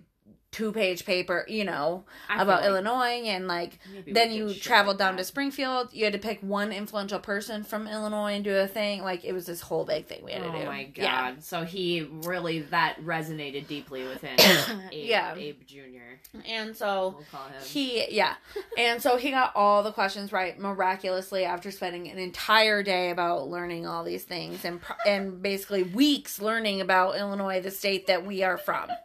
two 0.51 0.73
page 0.73 1.05
paper, 1.05 1.45
you 1.47 1.63
know, 1.63 2.03
I 2.27 2.41
about 2.41 2.61
like 2.61 2.69
Illinois 2.69 3.21
and 3.25 3.47
like 3.47 3.79
then 4.05 4.31
you 4.31 4.53
traveled 4.53 4.95
like 4.95 5.07
down 5.07 5.15
that. 5.15 5.21
to 5.21 5.25
Springfield. 5.25 5.89
You 5.93 6.03
had 6.03 6.11
to 6.13 6.19
pick 6.19 6.41
one 6.41 6.73
influential 6.73 7.19
person 7.19 7.63
from 7.63 7.87
Illinois 7.87 8.33
and 8.33 8.43
do 8.43 8.55
a 8.57 8.67
thing. 8.67 9.01
Like 9.01 9.23
it 9.23 9.31
was 9.31 9.45
this 9.45 9.61
whole 9.61 9.85
big 9.85 10.07
thing 10.07 10.21
we 10.25 10.33
had 10.33 10.41
Oh 10.43 10.51
to 10.51 10.57
do. 10.59 10.63
Oh 10.63 10.65
my 10.65 10.83
god! 10.83 10.97
Yeah. 11.01 11.33
So 11.39 11.63
he 11.63 12.01
really 12.23 12.59
that 12.63 12.97
resonated 13.01 13.67
deeply 13.67 14.03
with 14.03 14.19
him. 14.21 14.35
Abe, 14.91 15.05
Yeah. 15.09 15.35
Abe 15.35 15.65
Jr. 15.65 16.37
And 16.45 16.75
so 16.75 17.15
We'll 17.17 17.25
call 17.31 17.45
him. 17.47 17.61
he 17.63 18.13
yeah. 18.13 18.35
And 18.77 19.01
so 19.01 19.15
he 19.15 19.31
got 19.31 19.55
all 19.55 19.83
the 19.83 19.91
questions 19.93 20.33
right 20.33 20.59
miraculously 20.59 21.45
after 21.45 21.71
spending 21.71 22.09
an 22.09 22.17
entire 22.17 22.83
day 22.83 23.09
about 23.09 23.47
learning 23.47 23.87
all 23.87 24.03
these 24.03 24.25
things 24.25 24.65
and 24.65 24.81
and 25.05 25.41
basically 25.41 25.83
weeks 25.83 26.41
learning 26.41 26.81
about 26.81 27.15
Illinois, 27.17 27.61
the 27.61 27.71
state 27.71 28.07
that 28.07 28.25
we 28.25 28.43
are 28.43 28.57
from. 28.57 28.89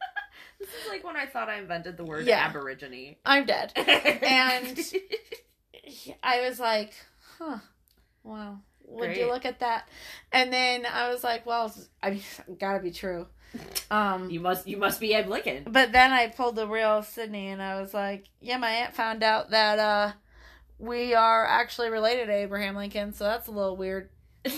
this 0.59 0.69
is 0.69 0.89
like 0.89 1.05
when 1.05 1.17
I 1.17 1.27
thought 1.27 1.49
I 1.49 1.59
invented 1.59 1.97
the 1.97 2.05
word 2.05 2.27
Yeah. 2.27 2.47
Aborigine. 2.49 3.17
I'm 3.25 3.45
dead. 3.47 3.73
And 3.77 4.79
I 6.23 6.41
was 6.49 6.59
like, 6.59 6.93
huh, 7.39 7.59
wow. 8.25 8.59
Would 8.89 9.17
you 9.17 9.27
look 9.29 9.45
at 9.45 9.61
that? 9.61 9.89
And 10.33 10.53
then 10.53 10.87
I 10.87 11.09
was 11.09 11.23
like, 11.25 11.45
well, 11.47 11.75
I 12.03 12.11
mean, 12.11 12.23
gotta 12.61 12.81
be 12.81 12.91
true. 12.93 13.27
Um, 13.91 14.29
you 14.31 14.41
must 14.41 14.67
you 14.67 14.77
must 14.77 15.01
be 15.01 15.15
Abe 15.15 15.29
Lincoln. 15.29 15.65
but 15.69 15.93
then 15.93 16.13
I 16.13 16.29
pulled 16.29 16.57
the 16.57 16.67
real 16.69 17.03
Sydney 17.03 17.49
and 17.49 17.63
I 17.63 17.81
was 17.81 17.95
like, 17.95 18.25
yeah, 18.41 18.59
my 18.59 18.71
aunt 18.71 18.95
found 18.95 19.23
out 19.23 19.51
that 19.51 19.79
uh, 19.79 20.13
we 20.79 21.15
are 21.15 21.47
actually 21.47 21.89
related 21.91 22.27
to 22.27 22.33
Abraham 22.33 22.75
Lincoln, 22.77 23.13
so 23.13 23.25
that's 23.25 23.47
a 23.49 23.53
little 23.53 23.77
weird. 23.77 24.11
and 24.45 24.55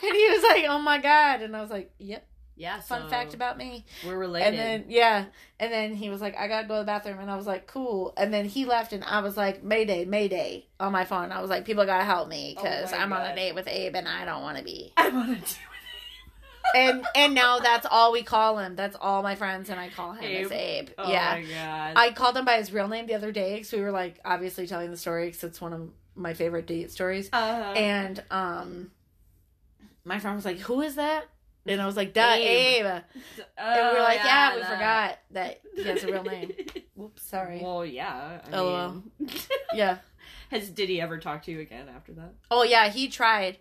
he 0.00 0.28
was 0.30 0.42
like, 0.42 0.64
oh 0.68 0.78
my 0.82 0.98
God. 0.98 1.42
And 1.42 1.56
I 1.56 1.60
was 1.60 1.70
like, 1.70 1.90
yep, 1.98 2.26
Yeah. 2.58 2.80
fun 2.80 3.04
so 3.04 3.08
fact 3.08 3.32
about 3.34 3.56
me. 3.56 3.86
we're 4.04 4.18
related. 4.18 4.48
And 4.48 4.58
then 4.58 4.84
yeah, 4.88 5.26
and 5.58 5.72
then 5.72 5.94
he 5.94 6.10
was 6.10 6.20
like, 6.20 6.36
"I 6.36 6.46
gotta 6.48 6.68
go 6.68 6.74
to 6.74 6.80
the 6.80 6.84
bathroom," 6.86 7.18
and 7.20 7.30
I 7.30 7.36
was 7.36 7.46
like, 7.46 7.66
"Cool." 7.66 8.12
And 8.16 8.32
then 8.34 8.44
he 8.44 8.64
left, 8.66 8.92
and 8.92 9.02
I 9.04 9.20
was 9.20 9.36
like, 9.36 9.62
"Mayday, 9.62 10.04
Mayday!" 10.04 10.66
on 10.78 10.92
my 10.92 11.04
phone. 11.04 11.32
I 11.32 11.40
was 11.40 11.48
like, 11.50 11.64
"People 11.64 11.86
gotta 11.86 12.04
help 12.04 12.28
me 12.28 12.52
because 12.54 12.92
Oh 12.92 12.96
I'm 12.98 13.12
on 13.12 13.22
a 13.24 13.34
date 13.34 13.54
with 13.54 13.66
Abe, 13.68 13.94
and 13.96 14.06
I 14.08 14.24
don't 14.24 14.42
want 14.42 14.58
to 14.58 14.64
be." 14.64 14.92
I 14.96 15.08
want 15.08 15.28
to 15.28 15.34
do 15.54 15.60
it. 15.60 15.64
And 16.74 17.06
and 17.14 17.34
now 17.34 17.60
that's 17.60 17.86
all 17.90 18.12
we 18.12 18.22
call 18.22 18.58
him. 18.58 18.76
That's 18.76 18.96
all 19.00 19.22
my 19.22 19.34
friends, 19.36 19.70
and 19.70 19.80
I 19.80 19.88
call 19.88 20.12
him 20.12 20.44
as 20.44 20.52
Abe. 20.52 20.90
Oh 20.98 21.10
yeah, 21.10 21.34
my 21.40 21.42
god. 21.42 21.92
I 21.96 22.12
called 22.12 22.36
him 22.36 22.44
by 22.44 22.58
his 22.58 22.72
real 22.72 22.88
name 22.88 23.06
the 23.06 23.14
other 23.14 23.32
day 23.32 23.54
because 23.54 23.72
we 23.72 23.80
were 23.80 23.90
like 23.90 24.20
obviously 24.24 24.66
telling 24.66 24.90
the 24.90 24.96
story 24.98 25.26
because 25.26 25.44
it's 25.44 25.60
one 25.62 25.72
of 25.72 25.88
my 26.14 26.34
favorite 26.34 26.66
date 26.66 26.90
stories. 26.90 27.30
uh, 27.32 27.72
And 27.74 28.22
um, 28.30 28.90
my 30.04 30.18
friend 30.18 30.36
was 30.36 30.44
like, 30.44 30.58
"Who 30.60 30.82
is 30.82 30.96
that?" 30.96 31.28
And 31.68 31.80
I 31.82 31.86
was 31.86 31.96
like, 31.96 32.12
"Duh, 32.14 32.34
Abe. 32.36 32.84
Abe." 32.86 33.02
And 33.56 33.92
we 33.92 33.98
are 33.98 34.02
like, 34.02 34.20
yeah, 34.24 34.56
we 34.56 34.62
forgot 34.62 35.18
that 35.32 35.60
he 35.76 35.84
has 35.84 36.02
a 36.02 36.06
real 36.12 36.24
name. 36.24 36.52
Whoops, 36.96 37.22
sorry. 37.22 37.60
Well, 37.62 37.84
yeah. 37.84 38.40
I 38.44 38.56
Oh, 38.56 39.02
mean, 39.18 39.30
Yeah. 39.74 39.98
Has 40.50 40.70
did 40.70 40.88
he 40.88 41.00
ever 41.00 41.18
talk 41.18 41.42
to 41.44 41.50
you 41.52 41.60
again 41.60 41.88
after 41.94 42.12
that? 42.14 42.32
Oh 42.50 42.62
yeah, 42.62 42.88
he 42.88 43.08
tried. 43.08 43.58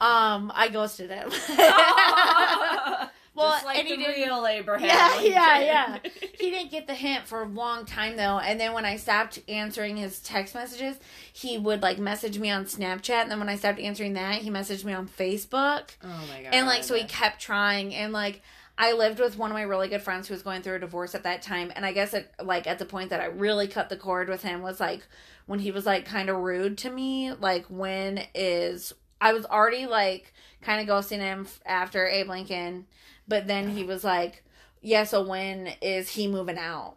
Um, 0.00 0.52
I 0.54 0.68
ghosted 0.68 1.08
him. 1.10 1.30
Well, 3.36 3.52
Just 3.52 3.64
like 3.66 3.78
and 3.78 3.88
the 4.02 4.06
real 4.08 4.46
Abraham. 4.46 4.86
Yeah, 4.88 5.08
Lincoln. 5.16 5.32
yeah, 5.32 5.58
yeah. 5.60 5.98
he 6.38 6.50
didn't 6.50 6.70
get 6.70 6.86
the 6.86 6.94
hint 6.94 7.26
for 7.26 7.42
a 7.42 7.46
long 7.48 7.84
time 7.84 8.16
though, 8.16 8.38
and 8.38 8.58
then 8.58 8.72
when 8.72 8.84
I 8.84 8.96
stopped 8.96 9.38
answering 9.48 9.96
his 9.96 10.20
text 10.20 10.54
messages, 10.54 10.96
he 11.32 11.58
would 11.58 11.82
like 11.82 11.98
message 11.98 12.38
me 12.38 12.50
on 12.50 12.64
Snapchat, 12.64 13.22
and 13.22 13.30
then 13.30 13.38
when 13.38 13.48
I 13.48 13.56
stopped 13.56 13.78
answering 13.78 14.14
that, 14.14 14.42
he 14.42 14.50
messaged 14.50 14.84
me 14.84 14.92
on 14.92 15.06
Facebook. 15.08 15.90
oh 16.02 16.08
my 16.28 16.42
god. 16.42 16.54
and 16.54 16.66
like 16.66 16.82
so 16.84 16.94
he 16.94 17.04
kept 17.04 17.40
trying 17.40 17.94
and 17.94 18.12
like 18.12 18.42
i 18.78 18.92
lived 18.92 19.18
with 19.18 19.38
one 19.38 19.50
of 19.50 19.54
my 19.54 19.62
really 19.62 19.88
good 19.88 20.02
friends 20.02 20.28
who 20.28 20.34
was 20.34 20.42
going 20.42 20.60
through 20.60 20.74
a 20.74 20.78
divorce 20.78 21.14
at 21.14 21.22
that 21.22 21.40
time 21.42 21.72
and 21.74 21.86
i 21.86 21.92
guess 21.92 22.12
it 22.12 22.30
like 22.42 22.66
at 22.66 22.78
the 22.78 22.84
point 22.84 23.08
that 23.10 23.20
i 23.20 23.24
really 23.24 23.66
cut 23.66 23.88
the 23.88 23.96
cord 23.96 24.28
with 24.28 24.42
him 24.42 24.60
was 24.62 24.78
like 24.80 25.06
when 25.46 25.58
he 25.60 25.70
was 25.70 25.86
like 25.86 26.04
kind 26.04 26.28
of 26.28 26.36
rude 26.36 26.76
to 26.76 26.90
me 26.90 27.32
like 27.32 27.64
when 27.68 28.22
is 28.34 28.92
i 29.20 29.32
was 29.32 29.46
already 29.46 29.86
like 29.86 30.32
kind 30.60 30.80
of 30.80 30.86
ghosting 30.94 31.20
him 31.20 31.46
after 31.64 32.06
abe 32.06 32.28
lincoln 32.28 32.86
but 33.28 33.46
then 33.46 33.70
he 33.70 33.84
was 33.84 34.04
like 34.04 34.44
yeah 34.82 35.04
so 35.04 35.26
when 35.26 35.68
is 35.82 36.08
he 36.10 36.26
moving 36.28 36.58
out 36.58 36.96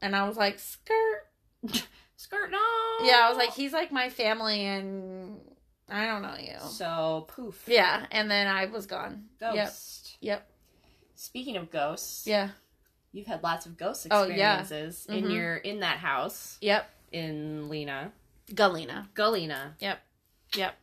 and 0.00 0.14
i 0.16 0.26
was 0.26 0.36
like 0.36 0.58
skirt 0.58 1.26
skirt 2.16 2.50
no. 2.50 2.58
yeah 3.02 3.20
i 3.24 3.28
was 3.28 3.36
like 3.38 3.52
he's 3.52 3.72
like 3.72 3.90
my 3.92 4.08
family 4.08 4.64
and 4.64 5.38
i 5.88 6.06
don't 6.06 6.22
know 6.22 6.36
you 6.38 6.56
So 6.70 7.26
poof. 7.28 7.64
yeah 7.66 8.06
and 8.10 8.30
then 8.30 8.46
i 8.46 8.66
was 8.66 8.86
gone 8.86 9.24
yep 9.40 9.54
Ghost. 9.66 10.16
Yep. 10.20 10.48
Speaking 11.16 11.56
of 11.56 11.70
ghosts, 11.70 12.26
yeah 12.26 12.48
you've 13.12 13.26
had 13.26 13.42
lots 13.42 13.66
of 13.66 13.76
ghost 13.76 14.06
Oh, 14.10 14.24
yeah. 14.26 14.58
experiences 14.60 15.06
in 15.08 15.24
mm-hmm. 15.24 15.30
your 15.30 15.56
in 15.56 15.80
that 15.80 15.98
house 15.98 16.58
Yep. 16.60 16.90
in 17.12 17.68
Lena, 17.68 18.12
Galena. 18.54 19.08
Galena. 19.14 19.76
Yep. 19.80 20.00
Yep. 20.56 20.74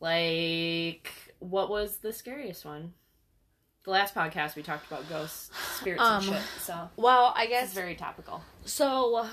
Like, 0.00 1.10
what 1.40 1.70
was 1.70 1.98
the 1.98 2.12
scariest 2.12 2.64
one? 2.64 2.92
The 3.84 3.90
last 3.90 4.14
podcast 4.14 4.54
we 4.54 4.62
talked 4.62 4.86
about 4.86 5.08
ghosts, 5.08 5.50
spirits, 5.78 6.02
Um, 6.02 6.16
and 6.16 6.24
shit. 6.36 6.42
So 6.60 6.88
Well, 6.96 7.32
I 7.36 7.46
guess 7.46 7.64
it's 7.66 7.74
very 7.74 7.94
topical. 7.94 8.42
so. 8.64 9.26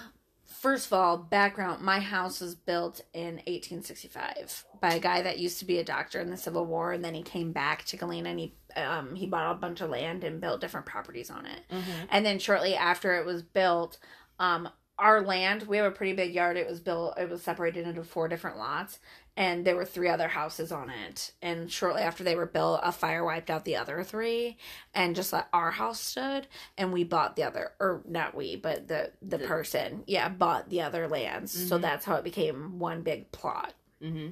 First 0.45 0.87
of 0.87 0.93
all, 0.93 1.17
background: 1.17 1.81
my 1.81 1.99
house 2.01 2.41
was 2.41 2.53
built 2.53 2.99
in 3.13 3.35
1865 3.47 4.65
by 4.81 4.95
a 4.95 4.99
guy 4.99 5.21
that 5.21 5.39
used 5.39 5.59
to 5.59 5.65
be 5.65 5.77
a 5.77 5.85
doctor 5.85 6.19
in 6.19 6.29
the 6.31 6.35
Civil 6.37 6.65
War, 6.65 6.91
and 6.91 7.05
then 7.05 7.13
he 7.13 7.21
came 7.21 7.53
back 7.53 7.85
to 7.85 7.95
Galena 7.97 8.29
and 8.31 8.39
he 8.39 8.55
um, 8.75 9.15
he 9.15 9.25
bought 9.25 9.51
a 9.51 9.55
bunch 9.55 9.79
of 9.79 9.89
land 9.89 10.25
and 10.25 10.41
built 10.41 10.59
different 10.59 10.85
properties 10.85 11.29
on 11.29 11.45
it. 11.45 11.61
Mm-hmm. 11.71 12.05
And 12.09 12.25
then 12.25 12.39
shortly 12.39 12.75
after 12.75 13.15
it 13.17 13.25
was 13.25 13.41
built, 13.41 13.99
um, 14.39 14.67
our 14.97 15.21
land 15.21 15.63
we 15.63 15.77
have 15.77 15.85
a 15.85 15.91
pretty 15.95 16.11
big 16.13 16.33
yard. 16.33 16.57
It 16.57 16.67
was 16.67 16.81
built. 16.81 17.17
It 17.17 17.29
was 17.29 17.41
separated 17.41 17.87
into 17.87 18.03
four 18.03 18.27
different 18.27 18.57
lots, 18.57 18.99
and 19.39 19.63
there 19.65 19.75
were 19.77 19.85
three 19.85 20.09
other 20.09 20.27
houses 20.27 20.69
on 20.71 20.89
it. 20.89 21.31
And 21.41 21.71
shortly 21.71 22.01
after 22.01 22.23
they 22.25 22.35
were 22.35 22.45
built, 22.45 22.81
a 22.83 22.91
fire 22.91 23.23
wiped 23.23 23.49
out 23.49 23.63
the 23.63 23.77
other 23.77 24.03
three, 24.03 24.57
and 24.93 25.15
just 25.15 25.31
let 25.31 25.47
our 25.53 25.71
house 25.71 25.99
stood. 25.99 26.45
And 26.77 26.91
we 26.91 27.05
bought 27.05 27.35
the 27.37 27.43
other, 27.43 27.71
or 27.79 28.01
not 28.05 28.35
we, 28.35 28.57
but 28.57 28.87
the 28.89 29.13
the, 29.21 29.37
The- 29.37 29.47
person, 29.47 30.03
yeah, 30.07 30.27
bought 30.29 30.69
the 30.69 30.81
other 30.81 31.07
lands. 31.07 31.51
So 31.69 31.77
Mhm. 31.77 31.81
that's 31.81 32.05
how 32.05 32.15
it 32.15 32.23
became 32.25 32.77
one 32.79 33.01
big 33.01 33.31
plot. 33.31 33.73
Mm-hmm. 34.03 34.29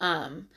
Um, 0.00 0.48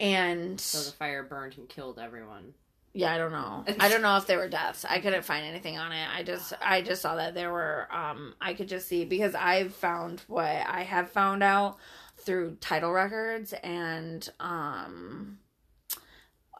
and 0.00 0.60
So 0.60 0.90
the 0.90 0.96
fire 0.96 1.22
burned 1.22 1.56
and 1.56 1.68
killed 1.68 1.98
everyone. 2.00 2.54
yeah, 2.92 3.14
I 3.14 3.18
don't 3.18 3.30
know. 3.30 3.64
I 3.78 3.88
don't 3.88 4.02
know 4.02 4.16
if 4.16 4.26
there 4.26 4.38
were 4.38 4.48
deaths. 4.48 4.84
I 4.84 4.98
couldn't 4.98 5.24
find 5.24 5.46
anything 5.46 5.78
on 5.78 5.92
it. 5.92 6.08
I 6.12 6.24
just 6.24 6.52
I 6.60 6.82
just 6.82 7.00
saw 7.02 7.14
that 7.14 7.34
there 7.34 7.52
were 7.52 7.86
um 7.92 8.34
I 8.40 8.54
could 8.54 8.68
just 8.68 8.88
see 8.88 9.04
because 9.04 9.36
I've 9.36 9.72
found 9.74 10.22
what 10.26 10.46
I 10.46 10.82
have 10.82 11.10
found 11.12 11.44
out 11.44 11.76
through 12.22 12.56
title 12.60 12.92
records 12.92 13.52
and 13.62 14.28
um 14.40 15.38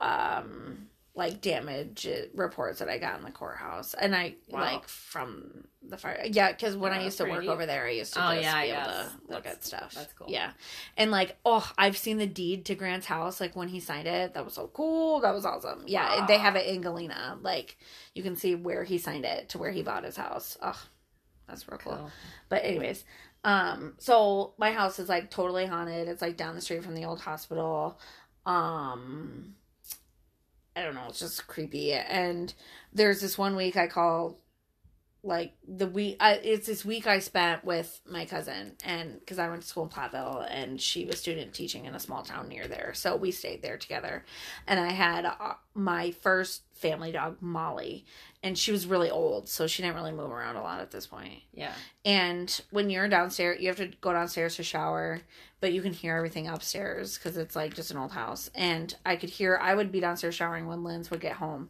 um 0.01 0.87
like 1.17 1.41
damage 1.43 2.09
reports 2.35 2.79
that 2.79 2.89
I 2.89 2.97
got 2.99 3.19
in 3.19 3.25
the 3.25 3.31
courthouse 3.33 3.95
and 3.95 4.15
I 4.15 4.37
Wow. 4.49 4.61
like 4.61 4.89
from 4.89 5.65
the 5.83 5.99
fire 5.99 6.23
yeah 6.25 6.53
because 6.53 6.77
when 6.77 6.93
Yeah, 6.93 7.01
I 7.01 7.05
used 7.05 7.19
to 7.19 7.25
work 7.25 7.41
neat. 7.41 7.49
over 7.49 7.67
there 7.67 7.85
I 7.87 7.91
used 7.91 8.15
to 8.15 8.25
Oh, 8.27 8.31
just 8.33 8.43
yeah, 8.45 8.63
be 8.63 8.69
able 8.71 8.85
to 8.85 9.11
look 9.29 9.45
That's- 9.45 9.55
at 9.57 9.65
stuff 9.65 9.93
that's 9.95 10.13
cool. 10.15 10.29
yeah 10.31 10.53
and 10.97 11.11
like 11.11 11.37
oh 11.45 11.69
I've 11.77 11.97
seen 11.99 12.17
the 12.19 12.27
deed 12.27 12.65
to 12.67 12.75
Grant's 12.75 13.07
house 13.07 13.41
like 13.41 13.57
when 13.57 13.69
he 13.69 13.81
signed 13.81 14.07
it 14.07 14.35
that 14.35 14.45
was 14.45 14.55
so 14.55 14.69
cool 14.69 15.21
that 15.21 15.35
was 15.35 15.45
awesome 15.45 15.83
yeah 15.87 16.21
Wow. 16.21 16.27
they 16.27 16.39
have 16.39 16.57
it 16.57 16.67
in 16.67 16.81
Galena 16.81 17.37
like 17.43 17.77
you 18.15 18.23
can 18.23 18.37
see 18.37 18.55
where 18.55 18.85
he 18.85 18.97
signed 18.97 19.25
it 19.25 19.51
to 19.51 19.59
where 19.59 19.73
he 19.73 19.83
bought 19.83 20.05
his 20.05 20.17
house 20.17 20.57
oh 20.63 20.81
that's 21.49 21.69
real 21.69 21.79
cool 21.79 21.97
Cool. 21.97 22.11
but 22.49 22.65
anyways, 22.65 23.05
um, 23.45 23.95
so 23.99 24.55
my 24.59 24.73
house 24.73 24.99
is 24.99 25.09
like 25.09 25.31
totally 25.31 25.67
haunted. 25.67 26.09
It's 26.09 26.23
like 26.23 26.37
down 26.37 26.55
the 26.55 26.61
street 26.61 26.85
from 26.85 26.95
the 26.95 27.05
old 27.05 27.21
hospital. 27.21 27.99
Um, 28.45 29.55
I 30.77 30.83
don't 30.83 30.95
know. 30.95 31.07
It's 31.09 31.21
just 31.21 31.47
creepy. 31.47 31.93
And 31.93 32.53
there's 32.93 33.21
this 33.21 33.39
one 33.39 33.57
week 33.57 33.77
I 33.77 33.87
call, 33.87 34.40
like 35.23 35.53
the 35.67 35.87
week. 35.87 36.17
I, 36.21 36.35
it's 36.35 36.67
this 36.67 36.85
week 36.85 37.07
I 37.07 37.19
spent 37.19 37.65
with 37.65 38.01
my 38.09 38.25
cousin, 38.25 38.73
and 38.85 39.19
because 39.21 39.39
I 39.39 39.49
went 39.49 39.63
to 39.63 39.69
school 39.69 39.85
in 39.85 39.91
Platteville, 39.91 40.47
and 40.51 40.81
she 40.81 41.05
was 41.05 41.19
student 41.19 41.53
teaching 41.53 41.85
in 41.85 41.95
a 41.95 42.01
small 42.01 42.23
town 42.23 42.49
near 42.49 42.67
there, 42.67 42.93
so 42.95 43.17
we 43.17 43.31
stayed 43.31 43.63
there 43.63 43.77
together. 43.77 44.25
And 44.67 44.81
I 44.81 44.91
had 44.91 45.25
uh, 45.25 45.55
my 45.75 46.11
first 46.11 46.63
family 46.73 47.13
dog, 47.13 47.37
Molly, 47.41 48.05
and 48.43 48.57
she 48.57 48.73
was 48.73 48.87
really 48.87 49.11
old, 49.11 49.49
so 49.49 49.67
she 49.67 49.83
didn't 49.83 49.97
really 49.97 50.13
move 50.13 50.31
around 50.31 50.57
a 50.57 50.63
lot 50.63 50.81
at 50.81 50.91
this 50.91 51.07
point. 51.07 51.43
Yeah. 51.53 51.73
And 52.05 52.61
when 52.71 52.89
you're 52.89 53.09
downstairs, 53.09 53.61
you 53.61 53.69
have 53.69 53.77
to 53.77 53.89
go 54.01 54.13
downstairs 54.13 54.57
to 54.57 54.63
shower, 54.63 55.21
but 55.61 55.75
you 55.75 55.83
can 55.83 55.93
hear 55.93 56.17
everything 56.17 56.49
upstairs 56.49 57.19
because 57.19 57.37
it's 57.37 57.55
like 57.55 57.75
just 57.75 57.91
an 57.91 57.99
old 57.99 58.13
house. 58.13 58.51
And 58.55 58.95
I 59.05 59.17
could 59.17 59.29
hear, 59.29 59.59
I 59.61 59.75
would 59.75 59.93
be 59.93 60.01
downstairs 60.01 60.35
showering 60.35 60.67
when 60.67 60.83
Linz 60.83 61.11
would 61.11 61.21
get 61.21 61.35
home. 61.35 61.69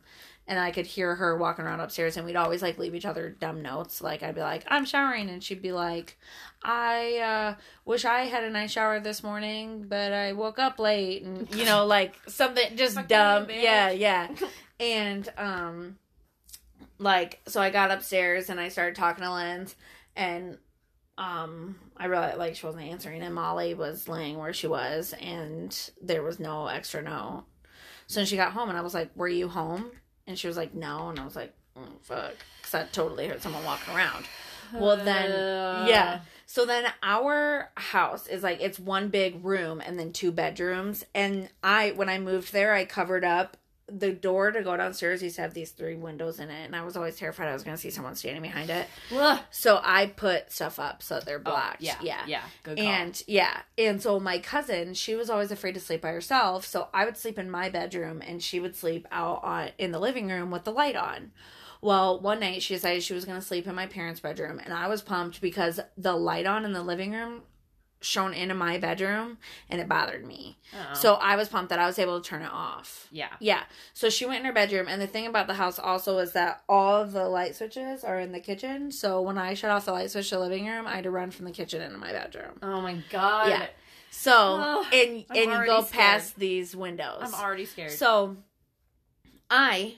And 0.51 0.59
I 0.59 0.73
could 0.73 0.85
hear 0.87 1.15
her 1.15 1.39
walking 1.39 1.65
around 1.65 1.79
upstairs, 1.79 2.17
and 2.17 2.27
we'd 2.27 2.35
always 2.35 2.61
like 2.61 2.77
leave 2.77 2.95
each 2.95 3.07
other 3.07 3.31
dumb 3.31 3.63
notes. 3.63 4.03
Like, 4.03 4.25
I'd 4.25 4.35
be 4.35 4.41
like, 4.41 4.65
I'm 4.67 4.85
showering. 4.85 5.31
And 5.31 5.43
she'd 5.43 5.63
be 5.63 5.71
like, 5.71 6.19
I 6.63 7.19
uh, 7.19 7.55
wish 7.85 8.05
I 8.05 8.23
had 8.23 8.43
a 8.43 8.51
nice 8.51 8.73
shower 8.73 8.99
this 8.99 9.23
morning, 9.23 9.87
but 9.89 10.13
I 10.13 10.33
woke 10.33 10.59
up 10.59 10.81
late. 10.81 11.23
And, 11.23 11.55
you 11.55 11.65
know, 11.65 11.87
like 11.97 12.17
something 12.27 12.77
just 12.77 12.97
Fuck 12.97 13.05
you, 13.05 13.09
dumb. 13.09 13.47
bitch. 13.47 13.63
Yeah, 13.63 13.91
yeah. 13.91 14.29
And, 14.81 15.29
um, 15.39 15.99
like 16.99 17.41
so 17.47 17.61
I 17.61 17.71
got 17.71 17.91
upstairs 17.91 18.51
and 18.51 18.61
I 18.61 18.69
started 18.69 18.95
talking 18.95 19.25
to 19.25 19.33
Linz 19.33 19.75
and 20.17 20.59
um 21.19 21.77
I 21.97 22.07
realized 22.07 22.39
like 22.39 22.57
she 22.57 22.67
wasn't 22.67 22.85
answering 22.85 23.23
and 23.23 23.35
Molly 23.35 23.75
was 23.75 24.09
laying 24.09 24.39
where 24.39 24.53
she 24.53 24.67
was 24.67 25.15
and 25.21 25.77
there 26.03 26.23
was 26.23 26.39
no 26.39 26.67
extra 26.67 27.03
note. 27.03 27.45
So 28.07 28.25
she 28.25 28.37
got 28.37 28.53
home 28.53 28.69
and 28.69 28.77
I 28.79 28.81
was 28.83 28.95
like, 28.95 29.11
"Were 29.15 29.29
you 29.29 29.49
home?" 29.49 29.91
And 30.31 30.39
she 30.39 30.47
was 30.47 30.57
like, 30.57 30.73
"No." 30.75 31.11
And 31.11 31.19
I 31.21 31.25
was 31.25 31.37
like, 31.37 31.53
oh, 31.77 31.83
"Fuck," 32.03 32.35
because 32.59 32.75
I 32.75 32.85
totally 32.93 33.29
heard 33.29 33.43
someone 33.43 33.65
walking 33.65 33.95
around. 33.95 34.25
Well, 34.73 34.97
then, 34.97 35.31
Uh, 35.33 35.87
yeah. 35.89 36.21
So 36.47 36.65
then 36.65 36.85
our 37.03 37.71
house 37.77 38.27
is 38.27 38.43
like 38.43 38.61
it's 38.61 38.79
one 38.79 39.09
big 39.09 39.45
room 39.45 39.81
and 39.85 39.99
then 39.99 40.13
two 40.13 40.33
bedrooms. 40.33 41.05
And 41.15 41.49
I, 41.63 41.91
when 41.93 42.09
I 42.09 42.19
moved 42.19 42.53
there, 42.53 42.73
I 42.73 42.85
covered 42.85 43.25
up 43.25 43.57
the 43.93 44.13
door 44.13 44.51
to 44.53 44.63
go 44.63 44.77
downstairs. 44.77 45.23
Used 45.23 45.37
to 45.37 45.43
have 45.43 45.55
these 45.55 45.71
three 45.71 45.97
windows 45.97 46.39
in 46.41 46.51
it, 46.51 46.65
and 46.65 46.75
I 46.77 46.85
was 46.85 46.97
always 46.97 47.17
terrified 47.17 47.49
I 47.49 47.53
was 47.53 47.63
going 47.65 47.77
to 47.77 47.81
see 47.81 47.91
someone 47.91 48.15
standing 48.15 48.43
behind 48.43 48.71
it. 48.71 48.87
Ugh. 49.15 49.41
So 49.51 49.81
I 49.83 50.07
put 50.07 50.53
stuff 50.53 50.79
up 50.79 51.03
so 51.03 51.15
that 51.17 51.25
they're 51.27 51.39
Oh, 51.39 51.51
blocked. 51.51 51.81
yeah. 51.83 51.97
yeah, 52.03 52.23
Yeah. 52.27 52.43
Good 52.63 52.79
call. 52.79 52.87
and 52.87 53.23
yeah, 53.27 53.61
and 53.79 54.01
so 54.03 54.19
my 54.21 54.39
cousin, 54.39 54.95
she 54.95 55.15
was 55.15 55.29
always 55.31 55.51
afraid 55.51 55.75
to 55.75 55.81
sleep 55.81 56.01
by 56.03 56.11
herself, 56.13 56.65
so 56.67 56.89
I 56.95 57.05
would 57.05 57.17
sleep 57.17 57.39
in 57.39 57.51
my 57.51 57.69
bedroom 57.69 58.23
and 58.27 58.43
she 58.43 58.61
would 58.61 58.77
sleep 58.77 59.07
out 59.11 59.43
on 59.45 59.71
in 59.79 59.93
the 59.93 59.99
living 60.01 60.29
room 60.29 60.51
with 60.51 60.65
the 60.65 60.73
light 60.73 60.97
on. 60.97 61.33
Well, 61.83 62.21
one 62.21 62.41
night 62.41 62.63
she 62.63 62.75
decided 62.75 63.03
she 63.03 63.15
was 63.15 63.25
going 63.25 63.41
to 63.41 63.47
sleep 63.47 63.67
in 63.67 63.75
my 63.75 63.87
parents' 63.87 64.21
bedroom, 64.21 64.61
and 64.63 64.75
I 64.75 64.87
was 64.89 65.01
pumped 65.01 65.41
because 65.41 65.81
the 65.97 66.15
light 66.15 66.45
on 66.45 66.67
in 66.67 66.75
the 66.75 66.83
living 66.83 67.13
room 67.13 67.41
shone 68.03 68.33
into 68.33 68.55
my 68.55 68.79
bedroom 68.79 69.37
and 69.69 69.81
it 69.81 69.89
bothered 69.89 70.25
me. 70.27 70.59
Uh-oh. 70.73 70.95
So 70.95 71.15
I 71.15 71.37
was 71.37 71.49
pumped 71.49 71.69
that 71.71 71.79
I 71.79 71.87
was 71.87 71.99
able 71.99 72.21
to 72.21 72.27
turn 72.29 72.41
it 72.43 72.51
off. 72.51 73.07
yeah. 73.11 73.29
Yeah. 73.41 73.63
So 73.93 74.09
she 74.09 74.25
went 74.25 74.41
in 74.41 74.47
her 74.47 74.53
bedroom, 74.53 74.87
and 74.89 75.01
the 75.03 75.07
thing 75.07 75.27
about 75.27 75.47
the 75.47 75.55
house 75.55 75.79
also 75.79 76.19
is 76.19 76.33
that 76.33 76.63
all 76.69 77.03
of 77.03 77.13
the 77.13 77.29
light 77.29 77.57
switches 77.57 78.03
are 78.03 78.19
in 78.19 78.33
the 78.33 78.41
kitchen. 78.41 78.91
So 78.91 79.21
when 79.21 79.37
I 79.39 79.53
shut 79.55 79.71
off 79.71 79.85
the 79.85 79.93
light 79.93 80.11
switch 80.11 80.31
to 80.31 80.37
the 80.37 80.41
living 80.41 80.67
room, 80.67 80.87
I 80.87 80.95
had 80.95 81.05
to 81.05 81.11
run 81.11 81.31
from 81.31 81.45
the 81.45 81.53
kitchen 81.53 81.83
into 81.83 81.99
my 81.99 82.13
bedroom. 82.13 82.59
Oh 82.63 82.81
my 82.81 83.03
god. 83.11 83.49
Yeah. 83.49 83.67
So 84.11 84.33
Oh, 84.35 84.87
and 84.93 85.25
I'm 85.31 85.37
and 85.51 85.51
you 85.61 85.67
go 85.67 85.83
scared. 85.83 85.91
past 85.93 86.37
these 86.39 86.75
windows. 86.75 87.19
I'm 87.23 87.35
already 87.35 87.65
scared. 87.67 87.93
So 87.93 88.37
I 89.49 89.97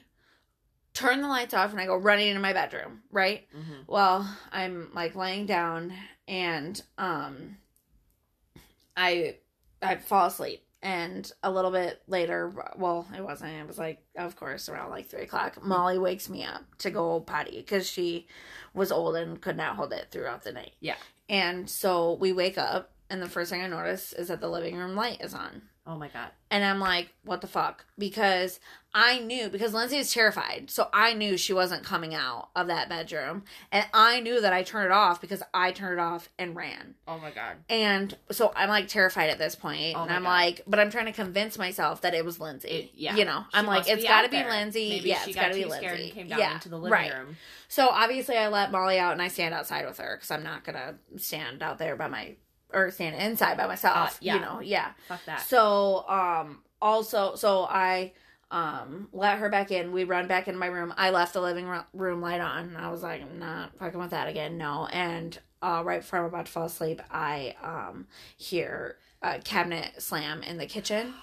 turn 0.95 1.23
the 1.23 1.29
lights 1.29 1.55
off 1.55 1.71
and 1.73 1.81
I 1.81 1.87
go 1.87 1.97
running 1.97 2.29
into 2.29 2.41
my 2.41 2.53
bedroom, 2.53 3.03
right? 3.11 3.47
Mhm. 3.57 3.87
Well, 3.87 4.29
I'm 4.51 4.91
like 4.95 5.15
laying 5.15 5.47
down 5.47 5.95
and 6.29 6.81
um 6.99 7.57
I 8.97 9.37
I 9.81 9.97
fall 9.97 10.27
asleep. 10.27 10.65
And 10.85 11.31
a 11.45 11.51
little 11.51 11.71
bit 11.71 12.03
later 12.09 12.53
well 12.77 13.07
it 13.17 13.23
wasn't. 13.23 13.53
It 13.53 13.67
was 13.69 13.79
like 13.79 14.03
of 14.17 14.35
course 14.37 14.69
around 14.69 14.91
like 14.91 15.07
three 15.09 15.23
o'clock 15.23 15.63
molly 15.63 15.99
wakes 15.99 16.29
me 16.29 16.43
up 16.45 16.63
to 16.79 16.91
go 16.91 17.21
potty 17.21 17.59
because 17.59 17.89
she 17.89 18.27
was 18.75 18.91
old 18.91 19.15
and 19.17 19.41
could 19.41 19.57
not 19.57 19.77
hold 19.77 19.93
it 19.93 20.09
throughout 20.11 20.43
the 20.43 20.53
night. 20.53 20.73
Yeah. 20.81 20.97
and 21.29 21.71
so 21.71 22.15
we 22.15 22.33
wake 22.33 22.59
up 22.59 22.91
and 23.09 23.23
the 23.23 23.29
first 23.29 23.51
thing 23.51 23.63
i 23.63 23.67
notice 23.69 24.13
is 24.13 24.29
that 24.29 24.41
the 24.41 24.49
living 24.49 24.75
room 24.77 24.97
light 24.97 25.21
is 25.21 25.35
on 25.35 25.63
Oh 25.85 25.97
my 25.97 26.07
god. 26.09 26.31
and 26.51 26.65
I'm 26.65 26.79
like, 26.79 27.13
what 27.25 27.41
the 27.41 27.49
fuck? 27.49 27.85
Because 27.99 28.61
I 28.95 29.19
knew, 29.19 29.49
because 29.49 29.75
Lindsay 29.75 29.97
was 29.99 30.13
terrified. 30.13 30.71
So 30.71 30.89
I 30.93 31.13
knew 31.15 31.37
she 31.37 31.53
wasn't 31.53 31.83
coming 31.83 32.15
out 32.15 32.51
of 32.55 32.69
that 32.69 32.89
bedroom. 32.89 33.43
And 33.73 33.87
I 33.93 34.21
knew 34.21 34.41
that 34.41 34.53
I 34.53 34.63
turned 34.63 34.87
it 34.87 34.93
off 34.93 35.21
because 35.21 35.43
I 35.53 35.73
turned 35.73 35.95
it 35.99 36.03
off 36.03 36.29
and 36.39 36.55
ran. 36.55 36.95
Oh 37.09 37.19
my 37.19 37.31
god. 37.33 37.57
And 37.69 38.17
so 38.31 38.53
I'm 38.55 38.69
like 38.69 38.87
terrified 38.87 39.31
at 39.31 39.39
this 39.39 39.57
point. 39.57 39.97
Oh 39.97 40.03
and 40.03 40.13
I'm 40.13 40.23
God. 40.23 40.29
like, 40.29 40.61
but 40.69 40.79
I'm 40.79 40.91
trying 40.91 41.07
to 41.07 41.13
convince 41.13 41.59
myself 41.59 42.03
that 42.03 42.15
it 42.15 42.25
was 42.25 42.39
Lindsay. 42.39 42.69
It- 42.69 42.91
yeah. 42.95 43.17
You 43.17 43.25
know, 43.25 43.45
She 43.51 43.59
I'm 43.59 43.67
like, 43.67 43.89
it's 43.89 44.05
got 44.05 44.21
to 44.21 44.27
out 44.27 44.31
be. 44.45 44.51
Lindsay. 44.51 44.89
Maybe 44.91 45.09
yeah, 45.09 45.23
it's 45.27 45.35
got 45.35 45.49
to 45.49 45.55
be 45.55 45.65
Lindsay. 45.65 46.11
came 46.11 46.29
down 46.29 46.39
yeah, 46.39 46.55
into 46.55 46.69
the 46.69 46.77
living 46.77 46.93
right. 46.93 47.13
room. 47.13 47.37
So 47.67 47.89
obviously, 47.89 48.37
I 48.37 48.49
let 48.49 48.71
Molly 48.71 48.99
out 48.99 49.13
and 49.15 49.23
I 49.23 49.29
stand 49.29 49.53
outside 49.55 49.87
with 49.87 49.99
her 49.99 50.17
because 50.17 50.31
I'm 50.31 50.45
not 50.45 50.63
gonna 50.63 50.97
stand 51.17 51.63
out 51.63 51.79
there 51.79 51.97
by 51.97 52.07
my 52.07 52.37
or 52.73 52.91
stand 52.91 53.17
inside 53.17 53.57
by 53.57 53.67
myself. 53.67 53.97
Uh, 53.97 54.19
yeah. 54.21 54.35
You 54.35 54.41
know, 54.41 54.61
yeah. 54.61 54.93
Fuck 55.09 55.25
that. 55.27 55.41
So 55.41 56.09
um 56.09 56.63
also 56.81 57.35
so 57.35 57.65
I 57.65 58.13
um 58.51 59.09
let 59.13 59.39
her 59.39 59.49
back 59.49 59.71
in. 59.71 59.93
We 59.93 60.05
run 60.05 60.27
back 60.29 60.49
into 60.49 60.59
my 60.61 60.67
room. 60.67 60.93
I 60.97 61.11
left 61.11 61.33
the 61.33 61.41
living 61.41 61.69
room 61.93 62.21
light 62.21 62.41
on. 62.41 62.77
I 62.77 62.91
was 62.91 63.03
like, 63.03 63.23
I'm 63.23 63.39
not 63.39 63.77
fucking 63.79 63.99
with 63.99 64.11
that 64.11 64.29
again. 64.29 64.59
No. 64.59 64.87
And 64.87 65.39
uh 65.63 65.83
right 65.85 66.01
before 66.01 66.19
I'm 66.19 66.25
about 66.27 66.47
to 66.47 66.53
fall 66.53 66.67
asleep, 66.67 67.01
I 67.11 67.55
um 67.63 68.07
hear 68.37 68.97
a 69.23 69.39
cabinet 69.39 70.03
slam 70.03 70.43
in 70.43 70.59
the 70.59 70.67
kitchen. 70.67 71.15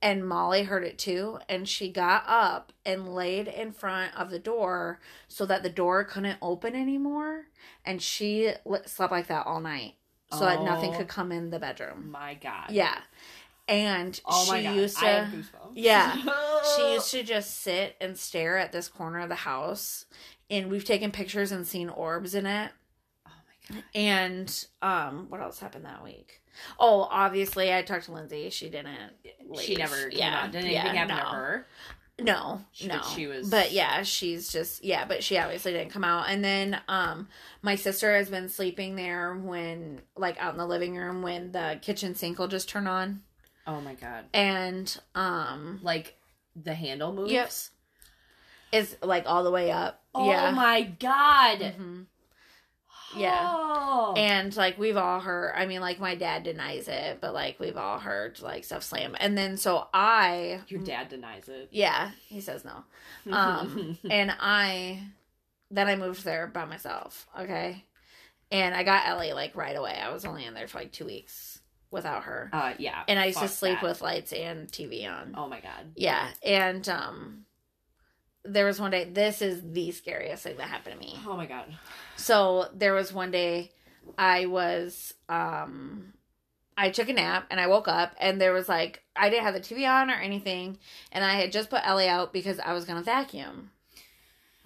And 0.00 0.28
Molly 0.28 0.62
heard 0.62 0.84
it 0.84 0.96
too, 0.96 1.40
and 1.48 1.68
she 1.68 1.90
got 1.90 2.22
up 2.28 2.72
and 2.86 3.12
laid 3.12 3.48
in 3.48 3.72
front 3.72 4.16
of 4.16 4.30
the 4.30 4.38
door 4.38 5.00
so 5.26 5.44
that 5.46 5.64
the 5.64 5.68
door 5.68 6.04
couldn't 6.04 6.38
open 6.40 6.76
anymore. 6.76 7.46
And 7.84 8.00
she 8.00 8.52
slept 8.86 9.10
like 9.10 9.26
that 9.26 9.44
all 9.44 9.58
night, 9.58 9.94
so 10.32 10.40
that 10.40 10.62
nothing 10.62 10.92
Oh. 10.94 10.98
could 10.98 11.08
come 11.08 11.32
in 11.32 11.50
the 11.50 11.58
bedroom. 11.58 12.10
my 12.10 12.34
god. 12.34 12.70
Yeah. 12.70 12.98
And 13.66 14.18
Oh 14.24 14.44
she 14.44 14.50
my 14.52 14.62
god. 14.62 14.76
used 14.76 14.98
to. 14.98 15.28
Yeah. 15.74 16.16
she 16.76 16.92
used 16.94 17.10
to 17.12 17.22
just 17.22 17.60
sit 17.60 17.96
and 18.00 18.16
stare 18.18 18.56
at 18.58 18.72
this 18.72 18.88
corner 18.88 19.20
of 19.20 19.28
the 19.28 19.34
house 19.34 20.06
and 20.50 20.70
we've 20.70 20.84
taken 20.84 21.10
pictures 21.10 21.52
and 21.52 21.66
seen 21.66 21.88
orbs 21.90 22.34
in 22.34 22.46
it. 22.46 22.72
Oh 23.26 23.30
my 23.70 23.74
god. 23.76 23.84
And 23.94 24.66
um 24.82 25.26
what 25.28 25.40
else 25.40 25.58
happened 25.60 25.84
that 25.84 26.02
week? 26.02 26.40
Oh, 26.80 27.06
obviously 27.10 27.72
I 27.72 27.82
talked 27.82 28.06
to 28.06 28.12
Lindsay. 28.12 28.50
She 28.50 28.68
didn't 28.68 29.12
She 29.60 29.76
never 29.76 30.08
yeah. 30.10 30.46
Did 30.46 30.56
anything 30.64 30.72
yeah, 30.72 30.92
happen 30.94 31.16
no. 31.16 31.22
to 31.22 31.28
her? 31.28 31.66
No, 32.20 32.64
She- 32.72 32.88
no. 32.88 32.96
but 32.96 33.04
she 33.06 33.26
was- 33.28 33.48
But 33.48 33.70
yeah, 33.72 34.02
she's 34.02 34.50
just 34.50 34.82
yeah, 34.84 35.04
but 35.04 35.22
she 35.22 35.38
obviously 35.38 35.72
didn't 35.72 35.90
come 35.90 36.02
out. 36.04 36.28
And 36.28 36.44
then 36.44 36.80
um 36.88 37.28
my 37.62 37.76
sister 37.76 38.16
has 38.16 38.28
been 38.28 38.48
sleeping 38.48 38.96
there 38.96 39.34
when 39.34 40.00
like 40.16 40.36
out 40.40 40.52
in 40.52 40.58
the 40.58 40.66
living 40.66 40.96
room 40.96 41.22
when 41.22 41.52
the 41.52 41.78
kitchen 41.80 42.14
sink 42.14 42.38
will 42.38 42.48
just 42.48 42.68
turn 42.68 42.86
on. 42.88 43.22
Oh 43.66 43.80
my 43.80 43.94
god. 43.94 44.24
And 44.34 44.98
um 45.14 45.78
Like 45.82 46.16
the 46.56 46.74
handle 46.74 47.12
moves. 47.12 47.30
Yes. 47.32 47.70
It's 48.72 48.96
like 49.02 49.24
all 49.26 49.44
the 49.44 49.50
way 49.50 49.70
up. 49.70 50.02
Oh 50.14 50.28
yeah. 50.28 50.50
my 50.50 50.82
god. 50.82 51.60
Mhm. 51.60 52.06
Yeah. 53.16 53.38
Oh. 53.42 54.14
And 54.16 54.54
like 54.56 54.78
we've 54.78 54.96
all 54.96 55.20
heard 55.20 55.54
I 55.56 55.66
mean 55.66 55.80
like 55.80 55.98
my 56.00 56.14
dad 56.14 56.42
denies 56.42 56.88
it, 56.88 57.18
but 57.20 57.34
like 57.34 57.58
we've 57.58 57.76
all 57.76 57.98
heard 57.98 58.40
like 58.40 58.64
stuff 58.64 58.82
slam. 58.82 59.16
And 59.18 59.36
then 59.36 59.56
so 59.56 59.86
I 59.94 60.60
your 60.68 60.80
dad 60.80 61.08
denies 61.08 61.48
it. 61.48 61.68
Yeah, 61.70 62.10
he 62.26 62.40
says 62.40 62.64
no. 62.64 62.84
Um 63.34 63.98
and 64.10 64.34
I 64.38 65.02
then 65.70 65.86
I 65.88 65.96
moved 65.96 66.24
there 66.24 66.46
by 66.46 66.64
myself, 66.64 67.26
okay? 67.38 67.84
And 68.50 68.74
I 68.74 68.82
got 68.82 69.06
Ellie 69.06 69.32
like 69.32 69.54
right 69.56 69.76
away. 69.76 69.98
I 70.02 70.10
was 70.12 70.24
only 70.24 70.44
in 70.44 70.54
there 70.54 70.68
for 70.68 70.78
like 70.78 70.92
2 70.92 71.04
weeks 71.04 71.60
without 71.90 72.24
her. 72.24 72.50
uh 72.52 72.74
yeah. 72.78 73.02
And 73.08 73.18
I 73.18 73.26
used 73.26 73.38
to 73.40 73.48
sleep 73.48 73.80
that. 73.80 73.88
with 73.88 74.00
lights 74.02 74.32
and 74.32 74.68
TV 74.68 75.08
on. 75.10 75.34
Oh 75.36 75.48
my 75.48 75.60
god. 75.60 75.92
Yeah, 75.96 76.28
and 76.42 76.86
um 76.88 77.44
there 78.44 78.66
was 78.66 78.80
one 78.80 78.90
day 78.90 79.04
this 79.04 79.42
is 79.42 79.62
the 79.72 79.90
scariest 79.90 80.42
thing 80.44 80.56
that 80.56 80.68
happened 80.68 80.94
to 81.00 81.06
me. 81.06 81.18
Oh 81.26 81.36
my 81.36 81.46
god. 81.46 81.66
So 82.16 82.68
there 82.74 82.94
was 82.94 83.12
one 83.12 83.30
day 83.30 83.72
I 84.16 84.46
was 84.46 85.14
um 85.28 86.12
I 86.76 86.90
took 86.90 87.08
a 87.08 87.12
nap 87.12 87.46
and 87.50 87.60
I 87.60 87.66
woke 87.66 87.88
up 87.88 88.14
and 88.20 88.40
there 88.40 88.52
was 88.52 88.68
like 88.68 89.02
I 89.16 89.30
didn't 89.30 89.44
have 89.44 89.54
the 89.54 89.60
TV 89.60 89.88
on 89.88 90.10
or 90.10 90.14
anything 90.14 90.78
and 91.12 91.24
I 91.24 91.34
had 91.34 91.52
just 91.52 91.70
put 91.70 91.86
Ellie 91.86 92.08
out 92.08 92.32
because 92.32 92.58
I 92.60 92.72
was 92.72 92.84
gonna 92.84 93.02
vacuum. 93.02 93.70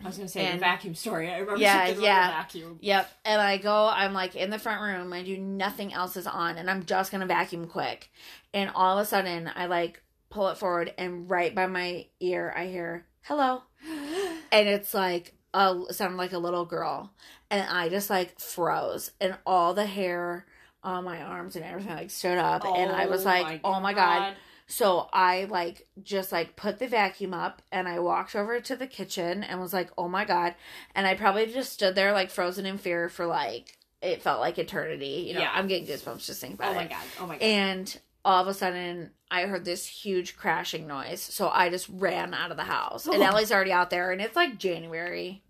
I 0.02 0.06
was 0.06 0.16
gonna 0.16 0.28
say 0.28 0.44
And- 0.46 0.56
the 0.58 0.64
vacuum 0.64 0.94
story. 0.94 1.30
I 1.30 1.38
remember 1.38 1.60
Yeah, 1.60 1.88
yeah. 1.88 2.28
vacuum. 2.30 2.78
Yep. 2.82 3.10
And 3.24 3.40
I 3.40 3.56
go, 3.56 3.86
I'm 3.88 4.12
like 4.12 4.34
in 4.36 4.50
the 4.50 4.58
front 4.58 4.82
room, 4.82 5.12
I 5.12 5.22
do 5.22 5.38
nothing 5.38 5.92
else 5.92 6.16
is 6.16 6.26
on, 6.26 6.56
and 6.58 6.68
I'm 6.70 6.84
just 6.84 7.10
gonna 7.12 7.26
vacuum 7.26 7.66
quick. 7.68 8.10
And 8.52 8.70
all 8.74 8.98
of 8.98 9.02
a 9.02 9.08
sudden 9.08 9.50
I 9.54 9.66
like 9.66 10.02
pull 10.28 10.48
it 10.48 10.58
forward 10.58 10.92
and 10.98 11.28
right 11.30 11.54
by 11.54 11.66
my 11.66 12.06
ear 12.20 12.52
I 12.56 12.66
hear, 12.66 13.06
Hello. 13.22 13.62
and 14.52 14.68
it's 14.68 14.94
like 14.94 15.34
a 15.54 15.78
sounded 15.90 16.16
like 16.16 16.32
a 16.32 16.38
little 16.38 16.64
girl 16.64 17.12
and 17.50 17.68
i 17.68 17.86
just 17.90 18.08
like 18.08 18.40
froze 18.40 19.10
and 19.20 19.36
all 19.44 19.74
the 19.74 19.84
hair 19.84 20.46
on 20.82 21.04
my 21.04 21.20
arms 21.20 21.56
and 21.56 21.64
everything 21.64 21.94
like 21.94 22.10
stood 22.10 22.38
up 22.38 22.64
and 22.64 22.90
i 22.90 23.04
was 23.06 23.22
oh 23.26 23.28
like 23.28 23.60
oh 23.62 23.78
my 23.78 23.92
god 23.92 24.34
so 24.66 25.10
i 25.12 25.44
like 25.50 25.86
just 26.02 26.32
like 26.32 26.56
put 26.56 26.78
the 26.78 26.86
vacuum 26.86 27.34
up 27.34 27.60
and 27.70 27.86
i 27.86 27.98
walked 27.98 28.34
over 28.34 28.60
to 28.60 28.74
the 28.74 28.86
kitchen 28.86 29.42
and 29.44 29.60
was 29.60 29.74
like 29.74 29.90
oh 29.98 30.08
my 30.08 30.24
god 30.24 30.54
and 30.94 31.06
i 31.06 31.14
probably 31.14 31.44
just 31.52 31.70
stood 31.72 31.94
there 31.94 32.12
like 32.14 32.30
frozen 32.30 32.64
in 32.64 32.78
fear 32.78 33.10
for 33.10 33.26
like 33.26 33.76
it 34.00 34.22
felt 34.22 34.40
like 34.40 34.58
eternity 34.58 35.26
you 35.28 35.34
know 35.34 35.40
Yeah. 35.40 35.52
i'm 35.54 35.66
getting 35.66 35.86
goosebumps 35.86 36.24
just 36.24 36.40
thinking 36.40 36.54
about 36.56 36.72
it. 36.72 36.76
Oh 36.76 36.80
my 36.80 36.86
god. 36.86 37.02
Oh 37.20 37.26
my 37.26 37.34
god. 37.34 37.42
and 37.44 37.98
all 38.24 38.42
of 38.42 38.48
a 38.48 38.54
sudden 38.54 39.10
I 39.30 39.42
heard 39.42 39.64
this 39.64 39.86
huge 39.86 40.36
crashing 40.36 40.86
noise. 40.86 41.20
So 41.20 41.48
I 41.48 41.70
just 41.70 41.88
ran 41.88 42.34
out 42.34 42.50
of 42.50 42.56
the 42.56 42.64
house. 42.64 43.06
And 43.06 43.22
Oh. 43.22 43.26
Ellie's 43.26 43.50
already 43.52 43.72
out 43.72 43.90
there 43.90 44.12
and 44.12 44.20
it's 44.20 44.36
like 44.36 44.58
January. 44.58 45.42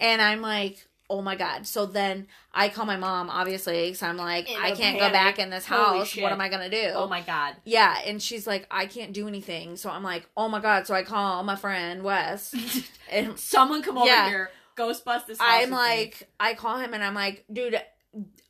And 0.00 0.20
I'm 0.20 0.40
like, 0.42 0.86
oh 1.10 1.22
my 1.22 1.34
god. 1.36 1.66
So 1.66 1.86
then 1.86 2.26
I 2.52 2.68
call 2.68 2.84
my 2.86 2.96
mom, 2.96 3.30
obviously, 3.30 3.86
because 3.86 4.02
I'm 4.02 4.16
like, 4.16 4.50
In 4.50 4.60
I 4.60 4.72
can't 4.72 4.98
go 4.98 5.10
back 5.10 5.38
in 5.38 5.50
this 5.50 5.64
house. 5.64 6.14
What 6.16 6.32
am 6.32 6.40
I 6.40 6.48
gonna 6.48 6.68
do? 6.70 6.90
Oh 6.94 7.08
my 7.08 7.20
god. 7.20 7.56
Yeah, 7.64 7.98
and 8.04 8.20
she's 8.22 8.46
like, 8.46 8.66
I 8.70 8.86
can't 8.86 9.12
do 9.12 9.26
anything. 9.28 9.76
So 9.76 9.90
I'm 9.90 10.02
like, 10.02 10.28
oh 10.36 10.48
my 10.48 10.60
god. 10.60 10.86
So 10.86 10.94
I 10.94 11.02
call 11.02 11.42
my 11.44 11.56
friend 11.56 12.02
Wes, 12.02 12.54
and 13.10 13.38
Someone 13.38 13.82
come 13.82 13.96
over 13.98 14.06
Yeah. 14.06 14.28
here. 14.28 14.50
Ghostbust 14.76 15.26
this 15.26 15.38
house. 15.38 15.48
I'm 15.48 15.60
with 15.62 15.70
me. 15.70 15.76
like, 15.76 16.28
I 16.40 16.54
call 16.54 16.78
him, 16.78 16.94
and 16.94 17.02
I'm 17.04 17.14
like, 17.14 17.44
dude. 17.52 17.80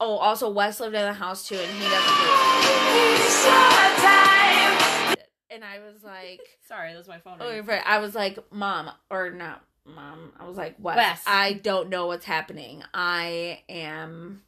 Oh, 0.01 0.17
also 0.17 0.51
Wes 0.51 0.81
lived 0.81 0.95
in 0.95 1.03
the 1.03 1.13
house 1.13 1.47
too, 1.49 1.55
and 1.57 1.71
he 1.71 1.89
doesn't 1.89 2.17
do 2.17 2.25
it. 5.15 5.29
And 5.51 5.65
I 5.65 5.79
was 5.79 6.03
like, 6.03 6.41
sorry, 6.69 6.93
that's 6.95 7.07
my 7.09 7.19
phone. 7.19 7.37
oh, 7.41 7.61
right. 7.61 7.83
I 7.87 7.99
was 7.99 8.15
like, 8.15 8.39
mom, 8.53 8.91
or 9.11 9.31
not, 9.31 9.63
mom. 9.87 10.33
I 10.39 10.49
was 10.49 10.57
like, 10.57 10.75
Wes, 10.79 10.97
Wes. 10.97 11.23
I 11.27 11.53
don't 11.55 11.89
know 11.91 12.07
what's 12.09 12.25
happening. 12.25 12.83
I 12.93 13.61
am. 13.69 14.43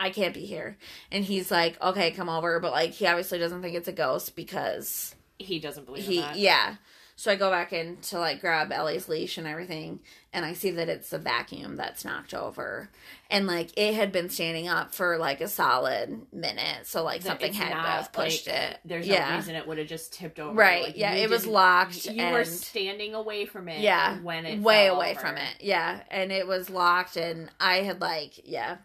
I 0.00 0.10
can't 0.10 0.34
be 0.34 0.44
here. 0.44 0.76
And 1.10 1.24
he's 1.24 1.50
like, 1.50 1.80
okay, 1.82 2.10
come 2.10 2.28
over. 2.28 2.60
But 2.60 2.72
like, 2.72 2.90
he 2.92 3.06
obviously 3.06 3.38
doesn't 3.38 3.62
think 3.62 3.76
it's 3.76 3.88
a 3.88 3.92
ghost 3.92 4.36
because 4.36 5.14
He 5.38 5.58
doesn't 5.58 5.84
believe 5.86 6.04
he 6.04 6.16
in 6.18 6.22
that. 6.22 6.36
yeah 6.36 6.74
so 7.18 7.32
i 7.32 7.34
go 7.36 7.50
back 7.50 7.72
in 7.72 7.96
to 7.98 8.18
like 8.18 8.40
grab 8.40 8.70
ellie's 8.70 9.08
leash 9.08 9.38
and 9.38 9.46
everything 9.46 9.98
and 10.32 10.44
i 10.44 10.52
see 10.52 10.70
that 10.70 10.88
it's 10.88 11.10
the 11.10 11.18
vacuum 11.18 11.74
that's 11.76 12.04
knocked 12.04 12.34
over 12.34 12.88
and 13.30 13.46
like 13.46 13.70
it 13.76 13.94
had 13.94 14.12
been 14.12 14.28
standing 14.28 14.68
up 14.68 14.94
for 14.94 15.16
like 15.18 15.40
a 15.40 15.48
solid 15.48 16.20
minute 16.32 16.84
so 16.86 17.02
like 17.02 17.22
That 17.22 17.28
something 17.30 17.52
had 17.54 17.70
not, 17.70 18.12
pushed 18.12 18.46
like, 18.46 18.54
it 18.56 18.78
There's 18.84 19.08
no 19.08 19.34
reason 19.34 19.54
it 19.56 19.66
would 19.66 19.78
have 19.78 19.88
just 19.88 20.12
tipped 20.12 20.38
over. 20.38 20.52
Right, 20.54 20.84
Like, 20.84 20.96
yeah, 20.96 21.14
it 21.14 21.28
was 21.30 21.46
locked 21.46 22.06
You 22.06 22.30
were 22.30 22.44
standing 22.44 23.14
away 23.14 23.46
from 23.46 23.68
it. 23.68 23.80
yeah 23.80 24.18
when 24.20 24.44
it 24.46 24.60
way 24.60 24.86
away 24.86 25.12
over. 25.12 25.20
from 25.20 25.36
it 25.38 25.56
yeah 25.60 26.00
and 26.10 26.30
it 26.30 26.46
was 26.46 26.70
locked 26.70 27.16
and 27.16 27.50
i 27.58 27.76
had 27.78 28.00
like 28.00 28.32
yeah 28.44 28.76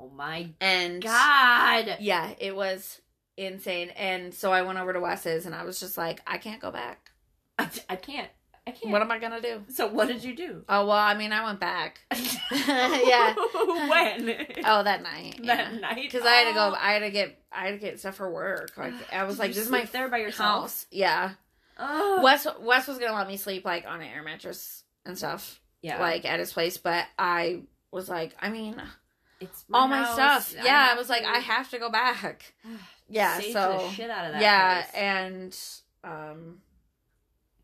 Oh 0.00 0.10
my 0.14 0.50
and 0.60 1.02
god! 1.02 1.96
yeah 2.00 2.30
it 2.38 2.54
was 2.54 3.00
insane 3.36 3.90
and 3.90 4.34
so 4.34 4.52
i 4.52 4.62
went 4.62 4.78
over 4.78 4.92
to 4.92 5.00
wes's 5.00 5.46
and 5.46 5.54
i 5.54 5.62
was 5.64 5.78
just 5.80 5.96
like 5.96 6.20
i 6.26 6.38
can't 6.38 6.60
go 6.60 6.70
back 6.72 7.07
I, 7.58 7.68
I 7.90 7.96
can't. 7.96 8.28
I 8.66 8.70
can't. 8.72 8.92
what 8.92 9.00
am 9.00 9.10
i 9.10 9.18
gonna 9.18 9.40
do 9.40 9.62
so 9.68 9.86
what 9.86 10.08
did 10.08 10.22
you 10.22 10.36
do? 10.36 10.62
oh 10.68 10.86
well 10.86 10.90
i 10.90 11.14
mean 11.14 11.32
i 11.32 11.42
went 11.42 11.58
back 11.58 12.00
yeah 12.66 13.34
when? 13.88 14.36
Oh, 14.64 14.82
that 14.82 15.02
night. 15.02 15.40
that 15.44 15.72
yeah. 15.72 15.78
night. 15.78 16.02
Because 16.02 16.22
I 16.24 16.30
had 16.32 16.48
to 16.48 16.54
go. 16.54 16.72
Oh. 16.74 16.78
I 16.78 16.92
had 16.92 16.98
to 17.00 17.10
get. 17.10 17.42
I 17.52 17.66
had 17.66 17.70
to 17.72 17.78
get 17.78 17.98
stuff 17.98 18.16
for 18.16 18.30
work. 18.30 18.72
Like 18.76 18.92
I 19.12 19.24
was 19.24 19.38
like, 19.38 19.52
this 19.54 19.64
is 19.64 19.70
my 19.70 19.84
there 19.84 20.08
by 20.08 20.18
yourself. 20.18 20.62
house. 20.62 20.86
Yeah. 20.90 21.32
Oh. 21.78 22.20
Wes 22.22 22.46
Wes 22.60 22.86
was 22.88 22.98
gonna 22.98 23.14
let 23.14 23.28
me 23.28 23.36
sleep 23.36 23.64
like 23.64 23.86
on 23.86 24.00
an 24.00 24.06
air 24.08 24.22
mattress 24.22 24.84
and 25.06 25.16
stuff, 25.16 25.60
Yeah. 25.82 26.00
like 26.00 26.24
at 26.24 26.38
his 26.40 26.52
place. 26.52 26.76
But 26.78 27.06
I 27.18 27.62
was 27.90 28.08
like, 28.08 28.34
I 28.40 28.50
mean, 28.50 28.80
it's 29.40 29.64
all 29.72 29.88
my 29.88 30.02
house. 30.02 30.48
stuff. 30.48 30.64
Yeah, 30.64 30.88
I, 30.92 30.98
was 30.98 31.08
like, 31.08 31.24
I 31.24 31.38
have 31.38 31.70
to 31.70 31.78
go 31.78 31.90
back. 31.90 32.52
Yeah. 33.10 33.40
so 33.40 33.86
the 33.88 33.94
shit 33.94 34.10
out 34.10 34.26
of 34.26 34.32
that. 34.32 34.42
yeah, 34.42 34.82
place. 34.82 34.94
and 34.94 35.56
um, 36.04 36.58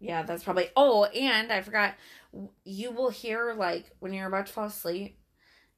yeah, 0.04 0.22
that's 0.22 0.44
probably. 0.44 0.68
Oh, 0.76 1.04
and 1.04 1.50
I 1.50 1.62
forgot. 1.62 1.94
You 2.64 2.90
will 2.90 3.10
hear 3.10 3.54
like 3.54 3.90
when 4.00 4.12
you're 4.12 4.26
about 4.26 4.46
to 4.46 4.52
fall 4.52 4.66
asleep. 4.66 5.18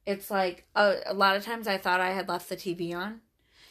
It's 0.05 0.29
like 0.29 0.65
a, 0.75 0.95
a 1.05 1.13
lot 1.13 1.35
of 1.35 1.45
times 1.45 1.67
I 1.67 1.77
thought 1.77 1.99
I 2.01 2.11
had 2.11 2.27
left 2.27 2.49
the 2.49 2.55
TV 2.57 2.93
on. 2.93 3.21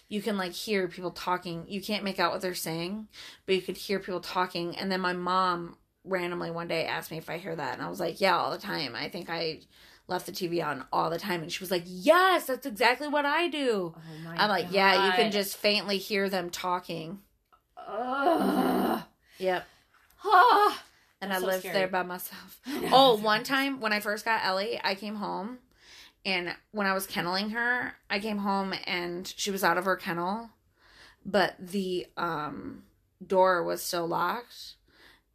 You 0.09 0.23
can 0.23 0.39
like 0.39 0.53
hear 0.53 0.89
people 0.89 1.11
talking. 1.11 1.65
You 1.69 1.83
can't 1.83 2.05
make 2.05 2.19
out 2.19 2.33
what 2.33 2.41
they're 2.41 2.55
saying, 2.55 3.09
but 3.45 3.55
you 3.55 3.61
could 3.61 3.77
hear 3.77 3.99
people 3.99 4.21
talking. 4.21 4.77
And 4.77 4.91
then 4.91 5.01
my 5.01 5.13
mom 5.13 5.77
randomly 6.05 6.51
one 6.51 6.69
day 6.69 6.87
asked 6.87 7.11
me 7.11 7.19
if 7.19 7.29
I 7.29 7.37
hear 7.37 7.55
that, 7.55 7.75
and 7.75 7.83
I 7.83 7.91
was 7.91 8.01
like, 8.01 8.21
"Yeah, 8.21 8.37
all 8.37 8.51
the 8.51 8.59
time. 8.59 8.95
I 8.95 9.09
think 9.09 9.29
I 9.29 9.61
left 10.09 10.27
the 10.27 10.33
TV 10.33 10.65
on 10.65 10.87
all 10.91 11.11
the 11.11 11.19
time." 11.19 11.43
And 11.43 11.53
she 11.53 11.63
was 11.63 11.71
like, 11.71 11.85
"Yes, 11.85 12.47
that's 12.47 12.67
exactly 12.67 13.09
what 13.09 13.27
I 13.27 13.49
do." 13.49 13.95
Oh 13.95 14.19
my 14.25 14.37
I'm 14.37 14.49
like, 14.49 14.73
"Yeah, 14.73 15.07
you 15.07 15.13
can 15.13 15.33
just 15.33 15.57
faintly 15.59 15.99
hear 15.99 16.31
them 16.31 16.49
talking." 16.49 17.19
Ugh. 17.87 19.03
Yep. 19.39 19.67
Ah. 20.27 20.83
and 21.21 21.33
I 21.33 21.39
so 21.41 21.47
lived 21.47 21.61
scary. 21.61 21.75
there 21.75 21.89
by 21.89 22.03
myself. 22.03 22.61
Oh, 22.93 23.17
one 23.17 23.43
time 23.45 23.81
when 23.81 23.93
I 23.93 24.01
first 24.01 24.25
got 24.25 24.45
Ellie, 24.45 24.81
I 24.83 24.95
came 24.95 25.17
home, 25.17 25.59
and 26.25 26.55
when 26.73 26.87
I 26.87 26.93
was 26.95 27.07
kenneling 27.07 27.51
her, 27.51 27.95
I 28.11 28.19
came 28.19 28.39
home 28.39 28.75
and 28.87 29.33
she 29.37 29.51
was 29.51 29.63
out 29.65 29.79
of 29.79 29.85
her 29.85 29.97
kennel, 29.97 30.51
but 31.25 31.55
the 31.59 32.07
um 32.17 32.83
door 33.27 33.63
was 33.63 33.83
still 33.83 34.07
locked. 34.07 34.75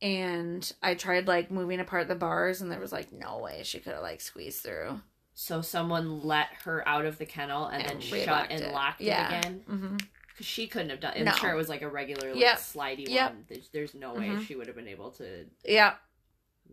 And 0.04 0.72
I 0.82 0.96
tried 0.96 1.28
like 1.28 1.52
moving 1.52 1.80
apart 1.80 2.08
the 2.08 2.16
bars, 2.16 2.60
and 2.62 2.72
there 2.72 2.80
was 2.80 2.92
like 2.92 3.12
no 3.14 3.38
way 3.38 3.62
she 3.64 3.80
could 3.80 3.94
have 3.94 4.02
like 4.02 4.20
squeezed 4.22 4.62
through. 4.64 5.00
So 5.34 5.62
someone 5.62 6.22
let 6.24 6.48
her 6.66 6.88
out 6.88 7.06
of 7.06 7.18
the 7.18 7.26
kennel 7.26 7.68
and, 7.68 7.88
then 7.88 8.00
shut 8.00 8.48
and 8.50 8.62
it. 8.62 8.74
locked 8.74 9.02
Yeah. 9.02 9.38
it 9.38 9.40
again. 9.46 9.62
Mm-hmm. 9.70 9.98
Because 10.34 10.46
she 10.46 10.68
couldn't 10.68 10.90
have 10.90 11.00
done. 11.00 11.14
I'm 11.16 11.26
No. 11.26 11.32
sure 11.34 11.52
it 11.52 11.56
was 11.56 11.70
like 11.70 11.82
a 11.82 11.90
regular, 11.90 12.32
like, 12.32 12.40
Yep. 12.40 12.58
slidey 12.58 13.08
Yep. 13.10 13.30
one. 13.32 13.46
There's, 13.50 13.70
there's 13.70 13.94
no 13.94 14.14
way 14.14 14.28
Mhm. 14.28 14.46
she 14.48 14.56
would 14.56 14.68
have 14.68 14.76
been 14.76 14.88
able 14.88 15.12
to. 15.12 15.46
Yeah. 15.66 15.96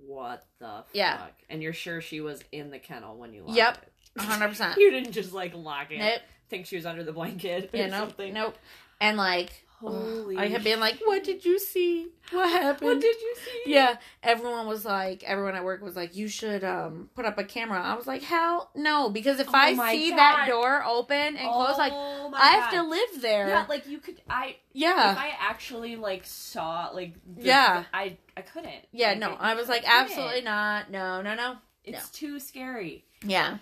What 0.07 0.47
the 0.59 0.67
fuck? 0.67 0.89
Yeah. 0.93 1.27
And 1.51 1.63
you're 1.63 1.73
sure 1.73 2.01
she 2.01 2.21
was 2.21 2.43
in 2.53 2.71
the 2.71 2.79
kennel 2.79 3.17
when 3.17 3.33
you 3.33 3.43
locked 3.43 3.57
Yep. 3.57 3.83
it? 4.17 4.21
hundred 4.23 4.49
percent. 4.51 4.77
You 4.79 4.91
didn't 4.91 5.13
just 5.13 5.33
like 5.33 5.55
lock 5.55 5.91
it. 5.91 5.99
Nope. 5.99 6.21
Think 6.49 6.67
she 6.67 6.77
was 6.77 6.87
under 6.87 7.03
the 7.05 7.13
blanket 7.13 7.71
or 7.75 7.77
Yeah. 7.77 7.87
Nope. 7.89 8.09
something. 8.11 8.33
Nope. 8.33 8.57
And 9.01 9.17
like, 9.17 9.65
Holy. 9.81 10.37
I 10.37 10.49
have 10.49 10.65
been 10.65 10.81
like, 10.81 10.99
"What 11.05 11.23
did 11.25 11.45
you 11.45 11.59
see? 11.59 12.09
What 12.33 12.51
happened?" 12.51 12.89
What 12.89 13.01
did 13.01 13.17
you 13.21 13.35
see? 13.45 13.63
yeah 13.73 13.97
everyone 14.23 14.67
was 14.67 14.85
like 14.85 15.23
everyone 15.25 15.55
at 15.55 15.63
work 15.65 15.83
was 15.83 15.95
like 15.97 16.17
you 16.17 16.27
should 16.29 16.65
um 16.65 17.09
put 17.15 17.25
up 17.25 17.37
a 17.39 17.45
camera 17.45 17.81
i 17.83 17.95
was 17.95 18.07
like 18.07 18.23
hell 18.23 18.71
no 18.75 19.11
because 19.11 19.39
if 19.41 19.49
Oh 19.49 19.53
i 19.55 19.75
see 19.93 20.11
God. 20.11 20.17
that 20.19 20.47
door 20.49 20.83
open 20.85 21.37
and 21.37 21.51
close 21.53 21.77
like 21.79 21.93
Oh 21.95 22.31
i 22.35 22.51
have 22.51 22.71
God. 22.73 22.83
to 22.83 22.89
live 22.89 23.23
there 23.23 23.49
Yeah, 23.49 23.67
like 23.69 23.87
you 23.87 23.99
could. 23.99 24.21
I 24.29 24.57
yeah 24.73 25.13
if 25.13 25.19
I 25.19 25.33
actually 25.39 25.97
like 25.97 26.25
saw 26.25 26.91
like 26.95 27.15
the, 27.37 27.43
Yeah. 27.45 27.85
I 27.93 28.17
I 28.37 28.43
couldn't. 28.43 28.85
yeah 28.93 29.11
Like, 29.11 29.19
no 29.19 29.31
I- 29.35 29.53
i 29.53 29.55
was 29.55 29.69
like 29.69 29.83
couldn't. 29.85 30.01
absolutely 30.03 30.43
not 30.43 30.91
no 30.91 31.21
no 31.23 31.35
no 31.35 31.57
It's 31.85 32.09
too 32.11 32.39
scary. 32.41 33.05
yeah 33.23 33.59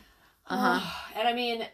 uh-huh 0.49 0.81
and 1.19 1.27
I 1.29 1.33
mean, 1.33 1.67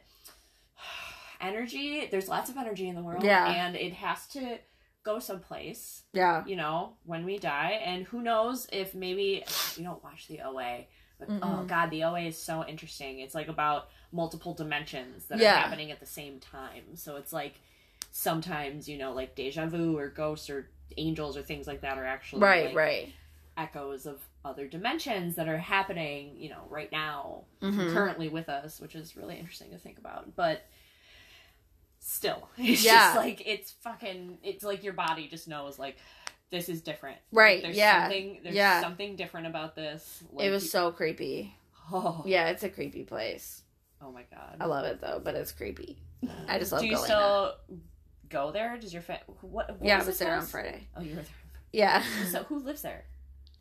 energy. 1.43 2.07
There's 2.11 2.29
lots 2.29 2.49
of 2.51 2.57
energy 2.57 2.89
in 2.89 2.95
the 2.95 3.03
world. 3.03 3.25
Yeah. 3.25 3.51
and 3.51 3.77
it 3.77 3.93
has 3.95 4.27
to 4.29 4.59
go 5.05 5.19
someplace. 5.19 6.03
yeah 6.13 6.45
You 6.47 6.57
know, 6.57 6.95
when 7.05 7.25
we 7.25 7.39
die, 7.39 7.81
and 7.85 8.05
who 8.05 8.23
knows 8.23 8.69
if 8.73 8.95
maybe 8.95 9.45
we 9.77 9.83
don't 9.85 10.03
watch 10.05 10.29
the 10.29 10.41
OA. 10.43 10.87
But 11.19 11.29
oh 11.29 11.33
Mm-mm. 11.33 11.67
god, 11.69 11.91
the 11.91 12.05
OA 12.05 12.21
is 12.23 12.39
so 12.39 12.65
interesting. 12.67 13.19
It's 13.21 13.35
like 13.35 13.49
about 13.49 13.89
multiple 14.13 14.55
dimensions 14.55 15.27
that 15.27 15.39
Yeah. 15.39 15.55
are 15.55 15.59
happening 15.63 15.91
at 15.91 16.01
the 16.01 16.07
same 16.07 16.39
time. 16.41 16.97
So 16.97 17.17
it's 17.17 17.33
like 17.33 17.55
sometimes 18.11 18.89
you 18.89 18.99
know, 18.99 19.13
like 19.13 19.35
deja 19.35 19.67
vu 19.67 19.97
or 19.97 20.09
ghosts 20.09 20.51
or 20.51 20.69
angels 20.97 21.37
or 21.37 21.43
things 21.43 21.67
like 21.67 21.81
that 21.81 21.97
are 21.99 22.05
actually 22.05 22.43
right 22.43 22.67
like, 22.67 22.75
right 22.77 23.13
echoes 23.57 24.07
of 24.07 24.21
other 24.45 24.67
dimensions 24.67 25.35
that 25.37 25.47
are 25.49 25.59
happening, 25.59 26.35
you 26.37 26.49
know, 26.49 26.63
right 26.71 26.91
now, 26.91 27.43
Mhm. 27.61 27.93
currently 27.93 28.29
with 28.29 28.49
us, 28.49 28.81
which 28.81 28.95
is 28.95 29.15
really 29.17 29.37
interesting 29.39 29.71
to 29.71 29.79
think 29.79 29.99
about. 29.99 30.35
But 30.35 30.63
still, 32.05 32.49
it's 32.59 32.85
Yeah. 32.85 32.93
just 33.15 33.17
like 33.17 33.43
it's 33.47 33.71
fucking. 33.83 34.39
It's 34.43 34.65
like 34.65 34.83
your 34.85 34.93
body 34.95 35.29
just 35.29 35.49
knows 35.49 35.79
like 35.79 35.97
this 36.51 36.69
is 36.69 36.83
different. 36.83 37.17
Right, 37.33 37.63
There's 37.63 37.77
yeah, 37.77 38.03
Something, 38.03 38.41
there's 38.43 38.55
yeah. 38.55 38.81
something 38.83 39.17
different 39.17 39.47
about 39.47 39.75
this. 39.75 40.23
Like, 40.33 40.47
it 40.47 40.51
was 40.51 40.71
so 40.71 40.91
creepy 40.93 41.55
Oh, 41.91 42.23
yeah 42.27 42.49
it's 42.51 42.63
a 42.63 42.69
creepy 42.69 43.03
place 43.03 43.63
oh 44.01 44.13
my 44.13 44.23
god. 44.31 44.57
i 44.61 44.67
love 44.67 44.85
it 44.85 45.01
though 45.01 45.21
but 45.23 45.35
it's 45.35 45.51
creepy 45.53 45.99
i 46.49 46.57
just 46.59 46.71
love 46.73 46.81
Do 46.81 46.87
you 46.87 46.97
still 46.97 47.55
go 48.29 48.51
there? 48.53 48.77
Does 48.79 48.93
your 48.93 49.03
fa- 49.03 49.21
what? 49.41 49.69
what 49.71 49.85
yeah 49.85 50.01
i 50.01 50.05
was 50.05 50.19
there 50.19 50.35
on? 50.37 50.47
Friday 50.47 50.87
Oh, 50.97 51.01
you 51.03 51.11
were 51.11 51.23
there. 51.23 51.25
yeah 51.73 52.03
So 52.31 52.45
who 52.45 52.61
lives 52.61 52.83
there? 52.83 53.05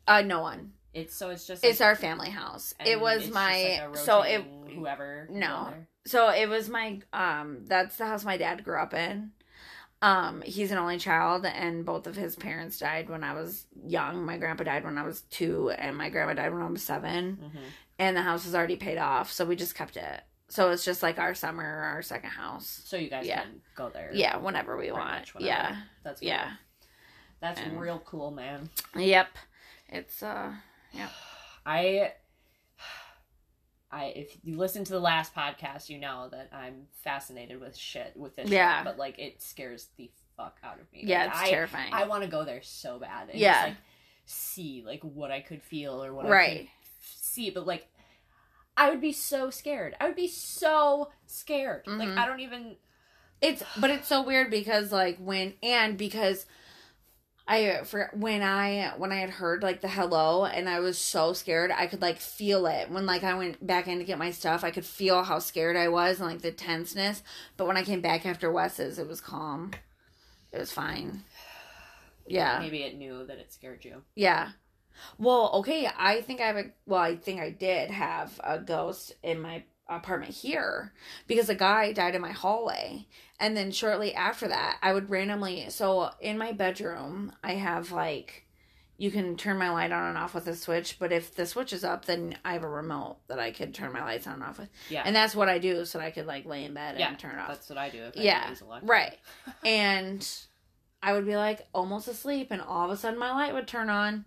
uh 0.06 0.22
no 0.22 0.40
one 0.40 0.72
It's 0.94 1.14
so 1.16 1.30
it's 1.30 1.46
just 1.46 1.64
it's 1.64 1.80
our 1.80 1.96
family 1.96 2.30
house 2.30 2.74
it 2.86 3.00
was 3.00 3.28
my 3.30 3.82
like 3.88 3.96
so 3.96 4.22
it 4.22 4.44
whoever 4.74 5.26
No. 5.30 5.74
So 6.04 6.30
it 6.30 6.48
was 6.48 6.68
my 6.68 7.00
um 7.12 7.64
that's 7.66 7.96
the 7.96 8.06
house 8.06 8.24
my 8.24 8.36
dad 8.36 8.64
grew 8.64 8.78
up 8.80 8.94
in. 8.94 9.32
Um 10.00 10.42
he's 10.42 10.72
an 10.72 10.78
only 10.78 10.98
child 10.98 11.46
and 11.46 11.84
both 11.86 12.06
of 12.06 12.16
his 12.16 12.34
parents 12.36 12.78
died 12.78 13.08
when 13.08 13.22
I 13.22 13.34
was 13.34 13.66
young. 13.86 14.24
My 14.24 14.36
grandpa 14.36 14.64
died 14.64 14.84
when 14.84 14.98
I 14.98 15.04
was 15.04 15.22
2 15.30 15.70
and 15.70 15.96
my 15.96 16.10
grandma 16.10 16.34
died 16.34 16.52
when 16.52 16.62
I 16.62 16.66
was 16.70 16.82
7 16.82 17.36
Mhm. 17.36 17.60
and 17.98 18.16
the 18.16 18.22
house 18.22 18.44
was 18.44 18.54
already 18.54 18.76
paid 18.76 18.98
off, 18.98 19.30
so 19.30 19.44
we 19.44 19.54
just 19.54 19.74
kept 19.76 19.96
it. 19.96 20.22
So 20.48 20.70
it's 20.70 20.84
just 20.84 21.02
like 21.02 21.18
our 21.18 21.34
summer 21.34 21.64
our 21.64 22.02
second 22.02 22.30
house. 22.30 22.82
So 22.84 22.96
you 22.96 23.08
guys 23.08 23.26
Yeah. 23.26 23.42
can 23.42 23.60
go 23.76 23.88
there. 23.88 24.10
Yeah, 24.12 24.36
whenever 24.38 24.76
we 24.76 24.90
want. 24.92 25.32
whenever. 25.34 25.46
Yeah. 25.46 25.76
That's 26.02 26.20
cool. 26.20 26.28
Yeah. 26.28 26.52
That's 27.40 27.60
And- 27.60 27.80
real 27.80 28.00
cool, 28.00 28.30
man. 28.32 28.70
Yep. 28.96 29.28
It's 29.88 30.22
uh 30.22 30.52
yeah. 30.92 31.08
I 31.66 32.14
I 33.92 34.06
if 34.06 34.36
you 34.42 34.56
listen 34.56 34.84
to 34.84 34.92
the 34.92 35.00
last 35.00 35.34
podcast, 35.34 35.88
you 35.90 35.98
know 35.98 36.28
that 36.30 36.48
I'm 36.52 36.86
fascinated 37.04 37.60
with 37.60 37.76
shit 37.76 38.14
with 38.16 38.34
this 38.36 38.48
Yeah. 38.50 38.78
shit, 38.78 38.84
but 38.86 38.98
like 38.98 39.18
it 39.18 39.42
scares 39.42 39.88
the 39.96 40.10
fuck 40.36 40.58
out 40.64 40.80
of 40.80 40.90
me. 40.92 41.02
yeah, 41.04 41.24
Like, 41.24 41.30
it's 41.32 41.40
I, 41.42 41.50
terrifying. 41.50 41.92
I 41.92 42.04
want 42.06 42.22
to 42.24 42.28
go 42.30 42.44
there 42.44 42.62
so 42.62 42.98
bad 42.98 43.28
and 43.28 43.38
Yeah. 43.38 43.52
just 43.52 43.68
like 43.68 43.76
see 44.24 44.82
like 44.86 45.02
what 45.02 45.30
I 45.30 45.40
could 45.40 45.62
feel 45.62 46.02
or 46.02 46.12
what 46.14 46.26
I 46.26 46.30
right. 46.30 46.58
could 46.60 46.68
see, 47.02 47.50
but 47.50 47.66
like 47.66 47.86
I 48.76 48.88
would 48.88 49.02
be 49.02 49.12
so 49.12 49.50
scared. 49.50 49.94
I 50.00 50.06
would 50.06 50.16
be 50.16 50.28
so 50.28 51.10
scared. 51.26 51.86
Like 51.86 52.08
Mhm. 52.08 52.16
I 52.18 52.26
don't 52.26 52.40
even. 52.40 52.76
It's 53.42 53.62
but 53.76 53.90
it's 53.90 54.08
so 54.08 54.22
weird 54.22 54.50
because 54.50 54.90
like 54.92 55.18
when 55.18 55.54
and 55.62 55.98
because 55.98 56.46
I 57.46 57.82
for 57.84 58.10
when 58.14 58.42
I 58.42 58.92
when 58.96 59.10
I 59.12 59.16
had 59.16 59.30
heard 59.30 59.62
like 59.62 59.80
the 59.80 59.88
hello 59.88 60.44
and 60.44 60.68
I 60.68 60.80
was 60.80 60.96
so 60.98 61.32
scared 61.32 61.70
I 61.70 61.86
could 61.86 62.00
like 62.00 62.18
feel 62.18 62.66
it. 62.66 62.90
When 62.90 63.04
like 63.04 63.24
I 63.24 63.34
went 63.34 63.64
back 63.66 63.88
in 63.88 63.98
to 63.98 64.04
get 64.04 64.18
my 64.18 64.30
stuff 64.30 64.62
I 64.64 64.70
could 64.70 64.84
feel 64.84 65.24
how 65.24 65.38
scared 65.38 65.76
I 65.76 65.88
was 65.88 66.20
and 66.20 66.28
like 66.28 66.42
the 66.42 66.52
tenseness. 66.52 67.22
But 67.56 67.66
when 67.66 67.76
I 67.76 67.82
came 67.82 68.00
back 68.00 68.24
after 68.24 68.50
Wes's 68.50 68.98
it 68.98 69.08
was 69.08 69.20
calm. 69.20 69.72
It 70.52 70.58
was 70.58 70.72
fine. 70.72 71.24
Yeah. 72.26 72.58
Maybe 72.60 72.82
it 72.82 72.96
knew 72.96 73.26
that 73.26 73.38
it 73.38 73.52
scared 73.52 73.84
you. 73.84 74.02
yeah. 74.14 74.50
Well 75.18 75.50
okay 75.54 75.88
I 75.98 76.20
think 76.20 76.40
I 76.40 76.46
have 76.46 76.56
a 76.56 76.64
well 76.86 77.00
I 77.00 77.16
think 77.16 77.40
I 77.40 77.50
did 77.50 77.90
have 77.90 78.40
a 78.44 78.58
ghost 78.58 79.14
in 79.22 79.40
my 79.40 79.64
apartment 79.88 80.32
here 80.32 80.92
because 81.26 81.48
a 81.48 81.54
guy 81.54 81.92
died 81.92 82.14
in 82.14 82.20
my 82.22 82.32
hallway 82.32 83.06
and 83.40 83.56
then 83.56 83.70
shortly 83.70 84.14
after 84.14 84.48
that 84.48 84.78
i 84.82 84.92
would 84.92 85.10
randomly 85.10 85.68
so 85.68 86.10
in 86.20 86.38
my 86.38 86.52
bedroom 86.52 87.32
i 87.44 87.52
have 87.54 87.92
like 87.92 88.46
you 88.96 89.10
can 89.10 89.36
turn 89.36 89.58
my 89.58 89.68
light 89.70 89.90
on 89.90 90.10
and 90.10 90.16
off 90.18 90.34
with 90.34 90.46
a 90.46 90.54
switch 90.54 90.98
but 91.00 91.10
if 91.12 91.34
the 91.34 91.44
switch 91.44 91.72
is 91.72 91.82
up 91.84 92.04
then 92.04 92.36
i 92.44 92.52
have 92.52 92.62
a 92.62 92.68
remote 92.68 93.16
that 93.26 93.38
i 93.40 93.50
could 93.50 93.74
turn 93.74 93.92
my 93.92 94.02
lights 94.02 94.26
on 94.26 94.34
and 94.34 94.44
off 94.44 94.58
with 94.58 94.68
Yeah. 94.88 95.02
and 95.04 95.14
that's 95.14 95.34
what 95.34 95.48
i 95.48 95.58
do 95.58 95.84
so 95.84 95.98
that 95.98 96.04
i 96.04 96.10
could 96.10 96.26
like 96.26 96.46
lay 96.46 96.64
in 96.64 96.72
bed 96.74 96.96
yeah. 96.98 97.08
and 97.08 97.18
turn 97.18 97.34
it 97.36 97.40
off 97.40 97.48
That's 97.48 97.68
what 97.68 97.78
I 97.78 97.90
do. 97.90 97.98
If 98.04 98.16
I 98.16 98.22
Yeah, 98.22 98.48
use 98.50 98.62
right 98.82 99.18
and 99.64 100.26
i 101.02 101.12
would 101.12 101.26
be 101.26 101.36
like 101.36 101.66
almost 101.74 102.06
asleep 102.06 102.48
and 102.52 102.62
all 102.62 102.84
of 102.84 102.90
a 102.92 102.96
sudden 102.96 103.18
my 103.18 103.32
light 103.32 103.52
would 103.52 103.66
turn 103.66 103.90
on 103.90 104.24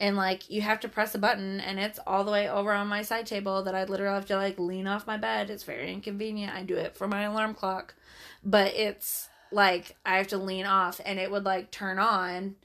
and 0.00 0.16
like 0.16 0.50
you 0.50 0.60
have 0.62 0.80
to 0.80 0.88
press 0.88 1.14
a 1.14 1.18
button 1.18 1.60
and 1.60 1.78
it's 1.78 1.98
all 2.06 2.24
the 2.24 2.30
way 2.30 2.48
over 2.48 2.72
on 2.72 2.88
my 2.88 3.02
side 3.02 3.26
table 3.26 3.62
that 3.62 3.74
i 3.74 3.84
literally 3.84 4.14
have 4.14 4.26
to 4.26 4.36
like 4.36 4.58
lean 4.58 4.86
off 4.86 5.06
my 5.06 5.16
bed. 5.16 5.50
It's 5.50 5.62
very 5.62 5.92
inconvenient. 5.92 6.54
I 6.54 6.62
do 6.64 6.76
it 6.76 6.96
for 6.96 7.06
my 7.06 7.22
alarm 7.22 7.54
clock. 7.54 7.94
But 8.42 8.74
it's 8.74 9.28
like 9.52 9.96
i 10.04 10.16
have 10.16 10.26
to 10.28 10.36
lean 10.38 10.66
off 10.66 11.00
and 11.04 11.18
it 11.18 11.30
would 11.30 11.44
like 11.44 11.70
turn 11.70 11.98
on. 11.98 12.56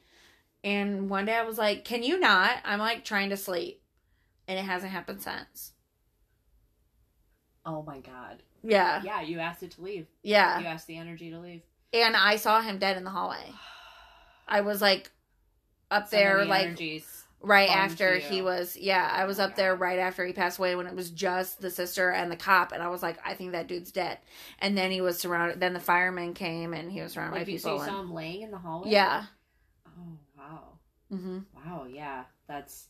And 0.63 1.09
one 1.09 1.25
day 1.25 1.35
i 1.35 1.43
was 1.43 1.57
like 1.57 1.85
can 1.85 2.03
you 2.03 2.19
not? 2.19 2.57
I'm 2.65 2.79
like 2.79 3.05
trying 3.05 3.29
to 3.29 3.37
sleep. 3.37 3.81
And 4.47 4.57
it 4.57 4.65
hasn't 4.65 4.91
happened 4.91 5.21
since. 5.21 5.73
Oh 7.65 7.83
my 7.83 7.99
god. 7.99 8.41
yeah. 8.63 9.01
Yeah, 9.03 9.21
you 9.21 9.39
asked 9.39 9.61
it 9.63 9.71
to 9.71 9.81
leave. 9.81 10.07
yeah. 10.23 10.59
You 10.59 10.65
asked 10.65 10.87
the 10.87 10.97
energy 10.97 11.29
to 11.29 11.39
leave. 11.39 11.61
and 11.93 12.15
i 12.15 12.35
saw 12.35 12.61
him 12.61 12.79
dead 12.79 12.97
in 12.97 13.03
the 13.03 13.09
hallway. 13.11 13.53
I 14.47 14.61
was 14.61 14.81
like 14.81 15.11
up 15.91 16.07
So 16.07 16.15
there 16.17 16.37
many 16.37 16.49
like 16.49 16.65
energies. 16.65 17.18
Right 17.41 17.69
after 17.69 18.17
he 18.17 18.41
was 18.41 18.75
yeah 18.75 19.09
i 19.13 19.23
was 19.25 19.39
up 19.39 19.55
there 19.55 19.73
right 19.75 19.99
after 19.99 20.25
he 20.25 20.33
passed 20.33 20.59
away 20.59 20.75
when 20.75 20.85
it 20.87 20.95
was 20.95 21.09
just 21.09 21.61
the 21.61 21.71
sister 21.71 22.09
and 22.11 22.29
the 22.31 22.35
cop 22.35 22.71
and 22.73 22.83
i 22.83 22.87
was 22.89 23.01
like 23.01 23.17
i 23.25 23.33
think 23.33 23.53
that 23.53 23.67
dude's 23.67 23.91
dead 23.93 24.17
and 24.59 24.77
then 24.77 24.91
he 24.91 24.99
was 24.99 25.17
surrounded 25.17 25.59
then 25.59 25.73
the 25.73 25.79
fireman 25.79 26.33
came 26.33 26.73
and 26.73 26.91
he 26.91 27.01
was 27.01 27.13
surrounded 27.13 27.37
Like 27.37 27.47
by 27.47 27.51
people 27.51 27.71
you 27.71 27.77
saw 27.79 27.85
and, 27.85 27.97
him 27.99 28.13
laying 28.13 28.41
in 28.41 28.51
the 28.51 28.57
hallway. 28.57 28.89
yeah 28.91 29.23
Oh 29.87 30.17
wow. 30.37 30.63
hmm 31.09 31.39
Wow. 31.55 31.85
Yeah. 31.89 32.23
That's. 32.47 32.87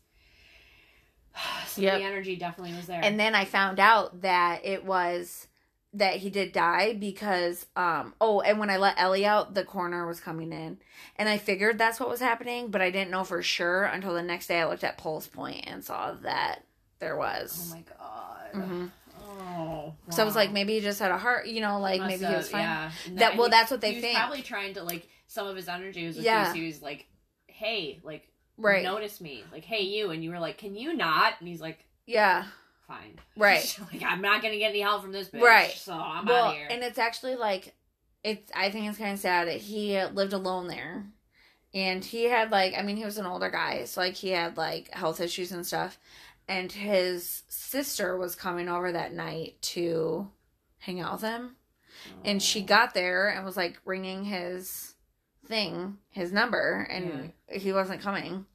So 1.68 1.82
Yep. 1.82 2.00
the 2.00 2.06
energy 2.06 2.36
definitely 2.36 2.76
was 2.76 2.88
there. 2.88 3.02
and 3.04 3.20
then 3.20 3.36
i 3.36 3.46
found 3.46 3.80
out 3.80 4.22
that 4.22 4.66
it 4.66 4.84
was 4.84 5.48
that 5.94 6.18
he 6.18 6.30
did 6.30 6.52
die 6.52 6.94
because 6.94 7.66
um 7.76 8.14
oh 8.22 8.42
and 8.42 8.60
when 8.60 8.70
i 8.70 8.78
let 8.78 8.94
ellie 8.98 9.26
out 9.26 9.56
the 9.56 9.64
coroner 9.64 10.06
was 10.06 10.20
coming 10.20 10.52
in 10.54 10.78
and 11.16 11.28
i 11.28 11.38
figured 11.38 11.78
that's 11.80 12.00
what 12.00 12.08
was 12.10 12.20
happening 12.20 12.70
but 12.70 12.80
i 12.82 12.92
didn't 12.92 13.10
know 13.10 13.24
for 13.24 13.42
sure 13.42 13.86
until 13.86 14.14
the 14.14 14.22
next 14.22 14.46
day 14.48 14.60
i 14.62 14.66
looked 14.68 14.84
at 14.84 14.98
PulsePoint 15.00 15.64
and 15.66 15.84
saw 15.84 16.12
that 16.22 16.60
there 17.00 17.18
was 17.18 17.72
oh 17.72 17.76
my 17.76 17.82
god. 17.98 18.54
Mhm. 18.54 18.92
Oh. 19.22 19.94
so 20.10 20.22
i 20.22 20.26
was 20.26 20.36
like 20.36 20.52
maybe 20.52 20.74
he 20.76 20.80
just 20.80 21.00
had 21.00 21.12
a 21.12 21.18
heart 21.18 21.48
you 21.48 21.60
know 21.62 21.80
like 21.80 22.02
maybe 22.02 22.26
he 22.26 22.34
was 22.36 22.50
fine 22.50 22.62
Yeah. 22.62 22.92
That- 23.14 23.38
well, 23.38 23.50
that's 23.50 23.72
what 23.72 23.82
they 23.82 23.94
he 23.96 24.02
think. 24.02 24.18
Probably 24.18 24.42
trying 24.44 24.74
to 24.76 24.84
like 24.84 25.08
some 25.28 25.48
of 25.48 25.56
his 25.56 25.68
energy 25.68 26.06
was 26.08 26.18
Yeah. 26.18 26.54
he 26.54 26.66
was 26.66 26.82
like, 26.82 27.06
"Hey, 27.48 28.00
like, 28.04 28.28
right 28.58 28.84
notice 28.84 29.22
me, 29.22 29.44
like, 29.52 29.64
hey, 29.64 29.82
you," 29.84 30.10
and 30.12 30.24
you 30.24 30.32
were 30.32 30.40
like, 30.40 30.58
"Can 30.58 30.76
you 30.76 30.94
not?" 30.94 31.34
And 31.40 31.48
he's 31.48 31.62
like, 31.62 31.86
yeah 32.08 32.46
"Fine, 32.90 33.20
Right. 33.38 33.80
like, 33.94 34.04
I'm 34.04 34.22
not 34.22 34.42
gonna 34.42 34.58
get 34.58 34.72
any 34.72 34.82
help 34.82 35.02
from 35.04 35.14
this 35.14 35.30
bitch, 35.30 35.42
Right. 35.42 35.72
So 35.72 35.94
I'm 35.94 36.26
well 36.26 36.44
out 36.46 36.50
of 36.52 36.56
here." 36.58 36.68
and 36.70 36.84
it's 36.84 36.98
actually 37.00 37.36
like 37.38 37.74
it's 38.22 38.52
i 38.54 38.70
think 38.70 38.90
it's 38.90 38.98
kind 38.98 39.14
of 39.14 39.20
sad 39.20 39.48
that 39.48 39.62
he 39.62 40.04
lived 40.08 40.34
alone 40.34 40.68
there. 40.68 41.06
And 41.74 42.04
he 42.04 42.26
had 42.26 42.52
like 42.52 42.74
i 42.78 42.82
mean 42.82 42.98
he 42.98 43.06
was 43.06 43.18
an 43.18 43.26
older 43.26 43.50
guy 43.50 43.86
so 43.86 44.02
like 44.02 44.16
he 44.16 44.32
had 44.32 44.58
like 44.58 44.92
health 44.94 45.22
issues 45.22 45.54
and 45.54 45.66
stuff. 45.66 45.98
And 46.50 46.70
his 46.72 47.44
sister 47.48 48.18
was 48.18 48.36
coming 48.36 48.68
over 48.68 48.92
that 48.92 49.14
night 49.14 49.62
to 49.62 50.30
hang 50.80 51.00
out 51.00 51.14
with 51.14 51.22
him. 51.22 51.56
And 52.26 52.42
she 52.42 52.62
got 52.64 52.94
there 52.96 53.30
and 53.30 53.46
was 53.46 53.56
like 53.56 53.80
ringing 53.86 54.26
his 54.26 54.96
thing 55.46 55.98
his 56.10 56.32
number 56.32 56.88
and 56.90 57.34
he 57.50 57.72
wasn't 57.72 58.02
coming. 58.02 58.46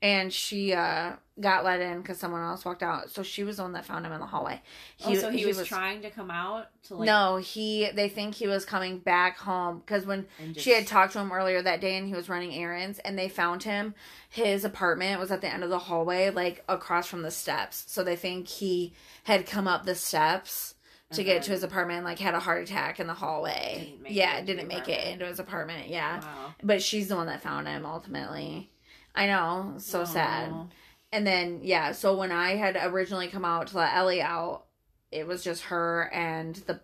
And 0.00 0.32
she 0.32 0.72
uh 0.72 1.16
got 1.40 1.64
let 1.64 1.80
in 1.80 2.00
because 2.00 2.18
someone 2.18 2.42
else 2.42 2.64
walked 2.64 2.82
out. 2.82 3.10
So 3.10 3.22
she 3.22 3.44
was 3.44 3.58
the 3.58 3.62
one 3.62 3.72
that 3.72 3.84
found 3.84 4.06
him 4.06 4.12
in 4.12 4.20
the 4.20 4.26
hallway. 4.26 4.62
Oh, 5.04 5.14
so 5.14 5.30
he, 5.30 5.44
was, 5.44 5.66
trying 5.66 6.02
to 6.02 6.10
come 6.10 6.30
out 6.30 6.68
to 6.84 6.94
like 6.94 7.06
no 7.06 7.36
he 7.36 7.90
they 7.94 8.08
think 8.08 8.34
he 8.34 8.46
was 8.46 8.64
coming 8.64 8.98
back 8.98 9.38
home 9.38 9.80
because 9.80 10.06
when 10.06 10.26
just, 10.52 10.60
she 10.60 10.72
had 10.72 10.86
talked 10.86 11.12
to 11.12 11.18
him 11.18 11.32
earlier 11.32 11.60
that 11.60 11.80
day 11.80 11.96
and 11.96 12.06
he 12.06 12.14
was 12.14 12.28
running 12.28 12.54
errands 12.54 12.98
and 13.00 13.18
they 13.18 13.28
found 13.28 13.64
him 13.64 13.94
his 14.30 14.64
apartment 14.64 15.20
was 15.20 15.30
at 15.30 15.40
the 15.40 15.52
end 15.52 15.62
of 15.62 15.70
the 15.70 15.78
hallway 15.78 16.30
like 16.30 16.64
across 16.68 17.06
from 17.06 17.22
the 17.22 17.30
steps. 17.30 17.84
So 17.88 18.02
they 18.02 18.16
think 18.16 18.48
he 18.48 18.94
had 19.24 19.46
come 19.46 19.68
up 19.68 19.84
the 19.84 19.94
steps 19.94 20.74
to 21.12 21.20
and 21.20 21.26
get 21.26 21.42
to 21.42 21.48
uh-huh. 21.48 21.52
his 21.52 21.62
apartment 21.62 22.04
like 22.04 22.18
had 22.18 22.34
a 22.34 22.40
heart 22.40 22.62
attack 22.62 22.98
in 22.98 23.06
the 23.06 23.14
hallway. 23.14 23.94
Didn't 24.02 24.14
yeah 24.14 24.38
it 24.38 24.46
didn't 24.46 24.68
make 24.68 24.88
it 24.88 25.06
into 25.06 25.26
his 25.26 25.38
apartment 25.38 25.88
yeah. 25.88 26.20
Wow. 26.20 26.54
but 26.62 26.82
she's 26.82 27.08
the 27.08 27.16
one 27.16 27.26
that 27.26 27.42
found 27.42 27.68
him 27.68 27.84
ultimately. 27.84 28.70
I 29.14 29.26
know 29.26 29.74
so 29.78 30.04
sad. 30.04 30.50
Aw. 30.50 30.66
And 31.12 31.26
then 31.26 31.60
yeah, 31.62 31.92
so 31.92 32.16
when 32.16 32.32
I 32.32 32.56
had 32.56 32.76
originally 32.80 33.28
come 33.28 33.44
out 33.44 33.68
to 33.68 33.76
let 33.76 33.94
Ellie 33.94 34.22
out, 34.22 34.64
it 35.10 35.26
was 35.26 35.42
just 35.44 35.64
her 35.64 36.10
and 36.12 36.54
the 36.54 36.80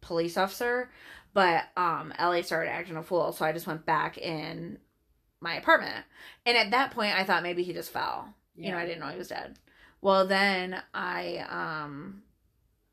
police 0.00 0.36
officer. 0.36 0.90
But 1.34 1.64
um 1.76 2.12
Ellie 2.18 2.42
started 2.42 2.70
acting 2.70 2.96
a 2.96 3.02
fool, 3.02 3.32
so 3.32 3.44
I 3.44 3.52
just 3.52 3.66
went 3.66 3.86
back 3.86 4.18
in 4.18 4.78
my 5.40 5.56
apartment. 5.56 6.04
And 6.44 6.56
at 6.56 6.70
that 6.70 6.92
point 6.92 7.16
I 7.16 7.24
thought 7.24 7.42
maybe 7.42 7.62
he 7.62 7.72
just 7.72 7.92
fell. 7.92 8.34
You 8.54 8.70
know, 8.70 8.78
I 8.78 8.86
didn't 8.86 9.00
know 9.00 9.08
he 9.08 9.18
was 9.18 9.28
dead. 9.28 9.58
Well 10.00 10.26
then 10.26 10.80
I 10.94 11.44
um 11.48 12.22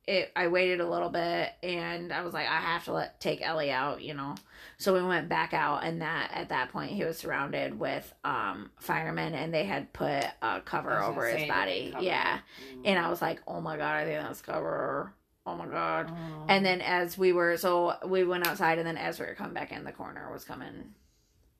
it 0.06 0.32
I 0.36 0.48
waited 0.48 0.82
a 0.82 0.90
little 0.90 1.10
bit 1.10 1.52
and 1.64 2.12
I 2.12 2.22
was 2.24 2.34
like, 2.34 2.48
I 2.48 2.60
have 2.60 2.84
to 2.86 2.94
let 2.94 3.20
take 3.22 3.42
Ellie 3.42 3.72
out, 3.72 4.02
you 4.02 4.14
know. 4.14 4.36
So 4.78 4.94
we 4.94 5.02
went 5.04 5.30
back 5.30 5.54
out 5.54 5.84
and 5.86 6.02
that 6.02 6.32
at 6.34 6.50
that 6.50 6.70
point 6.72 6.92
he 6.92 7.04
was 7.06 7.18
surrounded 7.18 7.80
with 7.80 8.14
um 8.24 8.72
firemen 8.80 9.34
and 9.34 9.54
they 9.54 9.64
had 9.64 9.94
put 9.94 10.26
a 10.42 10.62
cover 10.62 11.02
over 11.02 11.26
his 11.28 11.48
body. 11.48 11.72
did 11.86 11.88
they 11.88 11.92
cover 11.92 12.04
Yeah. 12.04 12.40
Mm. 12.76 12.82
And 12.86 13.00
I 13.00 13.10
was 13.10 13.22
like, 13.22 13.42
Oh 13.48 13.62
my 13.62 13.78
god, 13.78 13.96
I 13.96 14.06
think 14.06 14.22
that's 14.22 14.42
cover. 14.42 15.14
Oh 15.46 15.56
my 15.56 15.68
god. 15.68 16.08
Oh. 16.10 16.46
And 16.50 16.66
then 16.66 16.82
as 16.82 17.18
we 17.18 17.32
were 17.32 17.56
so 17.58 17.96
we 18.06 18.24
went 18.24 18.48
outside 18.48 18.78
and 18.80 18.88
then 18.88 18.98
as 18.98 19.20
we 19.20 19.26
were 19.26 19.36
coming 19.36 19.54
back 19.54 19.72
in 19.72 19.84
the 19.86 19.92
corner 19.92 20.30
was 20.32 20.44
coming 20.44 20.94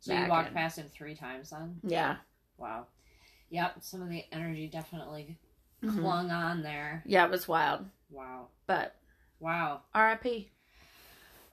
so 0.02 0.14
you 0.14 0.28
walked 0.28 0.50
in. 0.50 0.54
past 0.54 0.78
him 0.78 0.88
three 0.94 1.16
times 1.16 1.50
then. 1.52 1.80
Yeah. 1.84 2.18
Wow. 2.58 2.88
Yep. 3.52 3.76
Some 3.82 4.02
of 4.02 4.10
the 4.10 4.26
energy 4.34 4.68
definitely 4.68 5.38
Mhm. 5.82 6.00
clung 6.00 6.32
on 6.32 6.62
there. 6.64 7.04
Yeah, 7.06 7.26
it 7.26 7.32
was 7.32 7.48
wild. 7.48 7.86
Wow. 8.14 8.48
But 8.68 8.96
Wow. 9.44 9.82
R.I.P. 9.94 10.50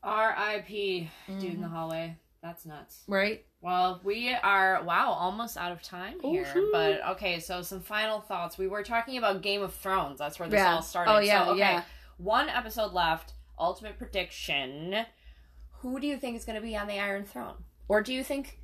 R.I.P. 0.05 1.11
Dude 1.27 1.43
in 1.43 1.61
the 1.61 1.67
mm-hmm. 1.67 1.75
hallway. 1.75 2.17
That's 2.41 2.65
nuts. 2.65 3.03
Right? 3.09 3.45
Well, 3.61 4.01
we 4.05 4.33
are 4.33 4.83
wow, 4.85 5.11
almost 5.11 5.57
out 5.59 5.73
of 5.73 5.83
time 5.83 6.21
here. 6.21 6.43
Ooh-hoo. 6.43 6.71
But 6.73 7.05
okay, 7.11 7.41
so 7.41 7.63
some 7.63 7.81
final 7.81 8.21
thoughts. 8.21 8.57
We 8.57 8.69
were 8.69 8.85
talking 8.85 9.19
about 9.19 9.43
Game 9.43 9.61
of 9.61 9.75
Thrones. 9.75 10.21
That's 10.21 10.39
where 10.39 10.49
this 10.49 10.59
Yeah. 10.59 10.77
all 10.77 10.83
started. 10.83 11.11
Oh, 11.11 11.19
yeah, 11.19 11.45
So, 11.45 11.51
okay, 11.51 11.59
yeah. 11.59 11.83
One 12.17 12.49
episode 12.49 12.93
left. 12.93 13.35
Ultimate 13.59 13.99
prediction. 13.99 15.05
Who 15.81 15.99
do 15.99 16.07
you 16.07 16.17
think 16.17 16.37
is 16.37 16.45
going 16.45 16.57
to 16.57 16.63
be 16.63 16.77
on 16.77 16.87
the 16.87 17.01
Iron 17.01 17.25
Throne? 17.25 17.57
Or 17.89 18.03
do 18.03 18.15
you 18.15 18.23
think 18.23 18.60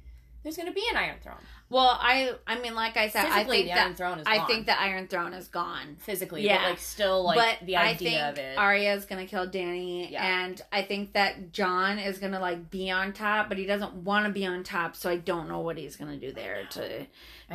there's 0.46 0.56
going 0.56 0.68
to 0.68 0.72
be 0.74 0.84
an 0.92 0.96
Iron 0.96 1.16
Throne? 1.20 1.34
Well, 1.68 1.98
I 2.00 2.30
I 2.46 2.60
mean 2.60 2.76
like 2.76 2.96
I 2.96 3.08
said, 3.08 3.26
I 3.26 3.38
Physically, 3.38 3.56
think 3.56 3.68
the 3.70 3.74
that 3.74 3.82
Iron 3.86 3.94
Throne 3.96 4.18
is 4.20 4.24
I 4.28 4.36
gone. 4.36 4.46
think 4.46 4.66
the 4.66 4.80
Iron 4.80 5.08
Throne 5.08 5.32
is 5.34 5.48
gone. 5.48 5.96
physically, 5.98 6.42
Yeah. 6.44 6.58
but 6.62 6.68
like 6.70 6.78
still 6.78 7.24
like 7.24 7.36
but 7.58 7.66
the 7.66 7.74
I 7.76 7.86
idea 7.88 8.10
think 8.10 8.22
of 8.22 8.38
it. 8.38 8.56
Arya's 8.56 9.04
gonna 9.04 9.26
kill 9.26 9.48
Dany, 9.48 10.08
Yeah. 10.08 10.24
and 10.44 10.62
I 10.70 10.82
think 10.82 11.14
that 11.14 11.50
Jon 11.52 11.98
is 11.98 12.18
gonna 12.18 12.38
like 12.38 12.70
be 12.70 12.88
on 12.92 13.12
top, 13.12 13.48
but 13.48 13.58
he 13.58 13.66
doesn't 13.66 13.94
want 13.94 14.26
to 14.26 14.32
be 14.32 14.46
on 14.46 14.62
top, 14.62 14.94
so 14.94 15.10
I 15.10 15.16
don't 15.16 15.48
know 15.48 15.58
what 15.58 15.76
he's 15.76 15.96
gonna 15.96 16.16
do 16.18 16.30
there 16.30 16.66
to 16.70 17.06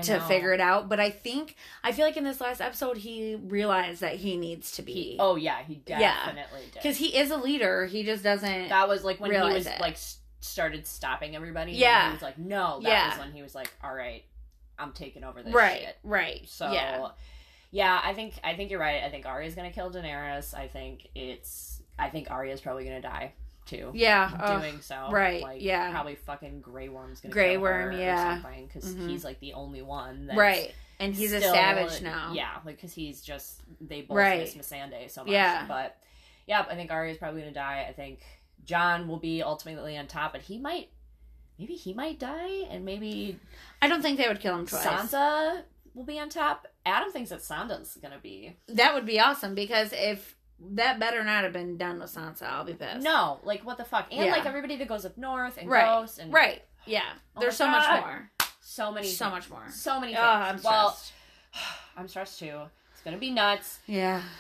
to 0.02 0.20
figure 0.22 0.52
it 0.52 0.60
out. 0.60 0.90
But 0.90 1.00
I 1.00 1.10
think 1.10 1.56
I 1.82 1.94
feel 1.94 2.06
like 2.06 2.18
in 2.18 2.26
this 2.26 2.42
last 2.42 2.60
episode 2.60 2.98
he 2.98 3.36
realized 3.36 4.02
that 4.02 4.16
he 4.18 4.36
needs 4.36 4.72
to 4.74 4.82
He, 4.82 4.94
be 4.94 5.16
oh 5.22 5.38
yeah, 5.38 5.64
he 5.66 5.82
Yeah. 5.88 6.00
definitely 6.26 6.66
did. 6.66 6.74
because 6.74 6.98
he 6.98 7.16
is 7.16 7.32
a 7.32 7.38
leader. 7.38 7.86
He 7.86 8.04
just 8.04 8.24
doesn't. 8.26 8.68
that 8.68 8.90
was 8.90 9.06
like 9.06 9.22
when 9.22 9.32
he 9.32 9.38
was 9.40 9.68
it. 9.68 9.80
like 9.80 9.94
s- 9.94 10.18
started 10.42 10.86
stopping 10.88 11.36
everybody. 11.36 11.72
and 11.72 11.80
Yeah. 11.80 12.08
he 12.08 12.14
was 12.14 12.22
like, 12.22 12.38
no. 12.38 12.80
That 12.82 12.90
Yeah. 12.90 13.10
was 13.10 13.20
when 13.20 13.32
he 13.32 13.42
was 13.42 13.56
like, 13.56 13.72
all 13.84 13.94
right, 13.94 14.24
I'm 14.78 14.92
taking 14.92 15.24
over 15.24 15.42
this 15.44 15.54
right, 15.54 15.82
shit. 15.82 15.98
right. 16.04 16.42
So 16.50 16.72
yeah, 16.72 17.08
Yeah, 17.72 18.02
I 18.04 18.14
think 18.14 18.34
I 18.44 18.56
think 18.56 18.70
you're 18.72 18.80
right. 18.80 19.04
I 19.04 19.10
think 19.10 19.26
Arya's 19.26 19.56
gonna 19.56 19.72
kill 19.72 19.90
Daenerys. 19.92 20.54
I 20.54 20.68
think 20.68 21.08
it's 21.16 21.82
I 21.98 22.10
think 22.10 22.30
Arya's 22.32 22.60
probably 22.60 22.84
gonna 22.84 23.02
die 23.02 23.34
too. 23.66 23.92
Yeah. 23.94 24.32
ugh. 24.40 24.62
Doing 24.62 24.82
so, 24.82 25.10
right, 25.12 25.42
Like, 25.42 25.62
yeah. 25.62 25.92
probably 25.92 26.16
fucking 26.16 26.62
Grey 26.62 26.90
Worm's 26.90 27.22
gonna 27.22 27.32
Grey 27.32 27.58
Worm, 27.58 27.94
yeah. 27.98 28.42
because 28.68 28.94
Mhm. 28.96 29.08
he's 29.10 29.24
like 29.24 29.40
the 29.40 29.54
only 29.54 29.82
one. 29.84 30.26
That's 30.26 30.38
right. 30.38 30.74
And 31.00 31.14
he's 31.16 31.32
a 31.34 31.40
savage 31.42 32.02
now. 32.02 32.34
Yeah, 32.34 32.58
like 32.66 32.76
because 32.78 32.94
he's 32.94 33.22
just 33.22 33.62
they 33.80 34.02
both 34.02 34.18
Right. 34.18 34.40
miss 34.42 34.56
Missandei 34.56 35.10
so 35.10 35.24
much. 35.24 35.32
Yeah. 35.32 35.66
but 35.68 35.98
yeah, 36.48 36.66
I 36.68 36.76
think 36.76 36.92
Arya's 36.92 37.18
probably 37.20 37.42
gonna 37.42 37.54
die. 37.54 37.86
I 37.88 37.94
think 37.94 38.20
Jon 38.66 39.08
will 39.08 39.20
be 39.20 39.42
ultimately 39.44 39.98
on 39.98 40.08
top, 40.08 40.34
but 40.34 40.42
he 40.42 40.58
might. 40.58 40.90
Maybe 41.60 41.74
he 41.76 41.94
might 41.94 42.20
die, 42.20 42.64
and 42.70 42.86
maybe 42.86 43.38
I 43.82 43.88
don't 43.88 44.02
think 44.02 44.18
they 44.18 44.28
would 44.28 44.40
kill 44.40 44.58
him 44.58 44.66
twice. 44.66 44.84
Sansa 44.86 45.62
will 45.94 46.06
be 46.06 46.20
on 46.20 46.30
top. 46.30 46.68
Adam 46.86 47.12
thinks 47.12 47.30
that 47.30 47.40
Sansa's 47.42 47.98
gonna 48.02 48.18
be. 48.22 48.56
That 48.68 48.94
would 48.96 49.06
be 49.06 49.20
awesome 49.20 49.54
because 49.54 49.94
if 49.94 50.36
that 50.60 51.00
better 51.00 51.24
not 51.24 51.44
have 51.44 51.54
been 51.54 51.78
done 51.78 52.00
with 52.00 52.14
Sansa, 52.14 52.44
I'll 52.44 52.64
be 52.64 52.74
pissed. 52.74 53.04
No, 53.04 53.40
like 53.44 53.64
what 53.66 53.78
the 53.78 53.86
fuck, 53.86 54.08
and 54.12 54.26
Yeah. 54.26 54.32
like 54.32 54.46
everybody 54.46 54.76
that 54.78 54.88
goes 54.88 55.06
up 55.06 55.18
north 55.18 55.58
and 55.58 55.70
Right. 55.70 55.86
Ghost 55.86 56.18
and 56.20 56.34
Right. 56.34 56.64
Yeah. 56.86 57.04
Oh 57.36 57.42
There's 57.42 57.56
so 57.58 57.68
much 57.68 57.88
more. 58.02 58.32
so 58.62 58.92
many, 58.92 59.08
So 59.08 59.30
much 59.30 59.50
more. 59.50 59.70
so 59.70 60.00
many. 60.00 60.16
Oh, 60.16 60.22
I'm 60.22 60.58
stressed. 60.58 60.64
well, 60.66 60.98
I'm 61.98 62.08
stressed 62.08 62.40
too. 62.40 62.62
It's 63.02 63.06
gonna 63.06 63.18
be 63.18 63.32
nuts. 63.32 63.80
yeah. 63.88 64.22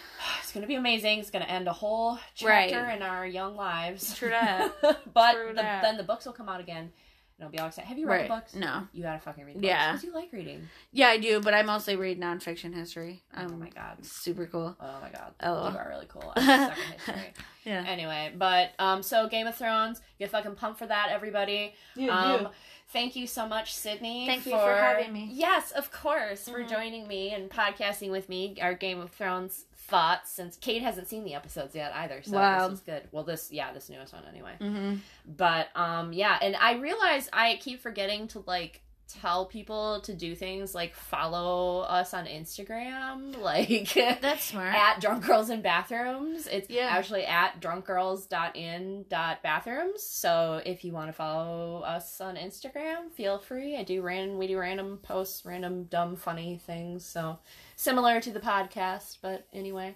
It's 0.43 0.51
gonna 0.51 0.67
be 0.67 0.75
amazing. 0.75 1.17
It's 1.17 1.31
gonna 1.31 1.45
end 1.45 1.67
a 1.67 1.73
whole 1.73 2.19
chapter 2.35 2.47
Right. 2.77 2.95
in 2.95 3.01
our 3.01 3.25
young 3.25 3.55
lives. 3.55 4.13
True 4.15 4.29
that. 4.29 4.71
but 5.13 5.33
True 5.33 5.47
the, 5.47 5.53
that. 5.55 5.81
then 5.81 5.97
the 5.97 6.03
books 6.03 6.25
will 6.25 6.33
come 6.33 6.47
out 6.47 6.59
again, 6.59 6.91
and 7.37 7.43
I'll 7.45 7.49
be 7.49 7.57
all 7.57 7.67
excited. 7.67 7.87
Have 7.87 7.97
you 7.97 8.05
read 8.07 8.17
Right. 8.17 8.27
the 8.29 8.35
books? 8.35 8.53
No. 8.53 8.87
You 8.93 9.01
gotta 9.01 9.19
fucking 9.19 9.43
read 9.45 9.55
the 9.55 9.59
books. 9.61 9.67
Yeah. 9.67 9.91
Because 9.93 10.03
you 10.03 10.13
like 10.13 10.31
reading. 10.31 10.67
Yeah, 10.91 11.07
I 11.07 11.17
do, 11.17 11.39
but 11.41 11.55
I 11.55 11.63
mostly 11.63 11.95
read 11.95 12.19
nonfiction 12.21 12.71
history. 12.75 13.23
oh 13.35 13.45
Um, 13.45 13.59
my 13.59 13.69
god. 13.69 14.05
super 14.05 14.45
cool. 14.45 14.75
Oh 14.79 14.99
my 15.01 15.09
god. 15.09 15.33
LOL. 15.41 15.71
You 15.71 15.77
are 15.79 15.87
really 15.89 16.07
cool. 16.07 16.33
I 16.35 16.41
suck 16.45 16.71
at 16.71 16.77
history. 16.77 17.33
Yeah. 17.63 17.83
Anyway, 17.87 18.33
but 18.35 18.71
um, 18.79 19.03
so 19.03 19.27
Game 19.27 19.45
of 19.47 19.55
Thrones, 19.55 20.01
get 20.19 20.31
fucking 20.31 20.55
pumped 20.55 20.79
for 20.79 20.87
that, 20.87 21.09
everybody. 21.11 21.73
um, 22.09 22.49
Thank 22.91 23.15
you 23.15 23.25
so 23.27 23.47
much, 23.47 23.73
Sydney. 23.73 24.25
Thank 24.27 24.45
you 24.45 24.51
for 24.51 24.75
having 24.75 25.13
me. 25.13 25.29
Yes, 25.31 25.71
of 25.71 25.91
course, 25.91 26.47
for 26.49 26.61
Mhm. 26.63 26.69
joining 26.69 27.07
me 27.07 27.31
and 27.33 27.49
podcasting 27.49 28.11
with 28.11 28.27
me. 28.27 28.57
Our 28.61 28.73
Game 28.73 28.99
of 28.99 29.11
Thrones 29.11 29.65
thoughts, 29.75 30.31
since 30.31 30.57
Kate 30.57 30.81
hasn't 30.81 31.07
seen 31.07 31.23
the 31.23 31.33
episodes 31.33 31.75
yet 31.75 31.93
either. 31.95 32.21
So 32.23 32.33
Wow. 32.37 32.67
this 32.67 32.79
is 32.79 32.83
good. 32.85 33.07
Well, 33.11 33.23
this 33.23 33.51
yeah, 33.51 33.71
this 33.73 33.89
newest 33.89 34.13
one 34.13 34.23
anyway. 34.25 34.53
Mm-hmm. 34.59 34.95
But 35.25 35.69
um, 35.75 36.13
yeah, 36.13 36.37
and 36.41 36.55
I 36.55 36.73
realize 36.73 37.29
I 37.33 37.57
keep 37.61 37.81
forgetting 37.81 38.27
to 38.29 38.43
like 38.47 38.81
tell 39.19 39.45
people 39.45 39.99
to 40.01 40.13
do 40.13 40.35
things 40.35 40.73
like 40.75 40.95
follow 40.95 41.79
us 41.81 42.13
on 42.13 42.25
Instagram, 42.25 43.37
like 43.41 43.93
That's 44.21 44.45
smart. 44.45 44.73
at 44.73 44.99
drunk 45.01 45.25
girls 45.25 45.49
in 45.49 45.61
bathrooms. 45.61 46.47
It's 46.47 46.69
Yeah. 46.69 46.87
actually 46.91 47.25
at 47.25 47.59
drunkgirls.in.bathrooms 47.61 50.03
so 50.03 50.61
if 50.65 50.83
you 50.83 50.91
want 50.93 51.09
to 51.09 51.13
follow 51.13 51.81
us 51.81 52.19
on 52.21 52.35
instagram 52.35 53.11
feel 53.11 53.37
free. 53.39 53.77
I 53.77 53.83
do 53.83 54.01
random 54.01 54.37
we 54.37 54.47
do 54.47 54.57
random 54.57 54.99
posts 55.01 55.45
random 55.45 55.85
dumb 55.85 56.15
funny 56.15 56.59
things 56.65 57.05
so 57.05 57.39
similar 57.75 58.19
to 58.21 58.31
the 58.31 58.39
podcast 58.39 59.17
but 59.21 59.45
anyway. 59.53 59.95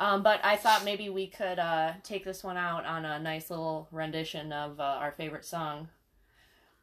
Um, 0.00 0.22
but 0.22 0.40
i 0.44 0.54
thought 0.56 0.84
maybe 0.84 1.08
we 1.10 1.26
could 1.26 1.58
uh, 1.58 1.92
take 2.04 2.24
this 2.24 2.44
one 2.44 2.56
out 2.56 2.86
on 2.86 3.04
a 3.04 3.18
nice 3.18 3.50
little 3.50 3.88
rendition 3.90 4.52
of 4.52 4.78
uh, 4.78 4.82
our 4.82 5.10
favorite 5.12 5.44
song 5.44 5.88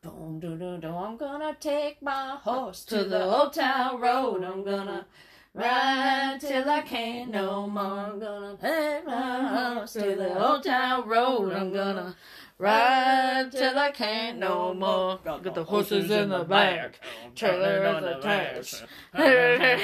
Boom, 0.05 0.39
doo, 0.39 0.55
doo, 0.55 0.77
doo. 0.77 0.87
I'm 0.87 1.17
gonna 1.17 1.57
take 1.59 1.99
my 1.99 2.37
horse 2.43 2.85
to 2.85 3.03
the 3.03 3.23
old 3.25 3.53
town 3.53 3.99
road. 3.99 4.43
I'm 4.43 4.63
gonna 4.63 5.07
Ride 5.55 6.37
till 6.41 6.69
I 6.69 6.81
can't 6.81 7.31
no 7.31 7.65
more. 7.65 7.81
I'm 7.83 8.19
gonna 8.19 8.57
take 8.61 9.05
my 9.05 9.47
horse 9.47 9.93
to 9.93 10.01
the 10.01 10.45
old 10.45 10.63
town 10.65 11.07
road. 11.07 11.53
I'm 11.53 11.71
gonna 11.71 12.13
ride 12.57 13.51
till 13.51 13.77
I 13.77 13.91
can't 13.91 14.39
no 14.39 14.73
more. 14.73 15.19
Got 15.23 15.55
the 15.55 15.63
horses 15.63 16.11
in 16.11 16.29
the 16.29 16.43
back, 16.43 16.99
trailer 17.35 17.85
is 17.85 18.03
attached. 18.17 18.83
yeah. 19.17 19.79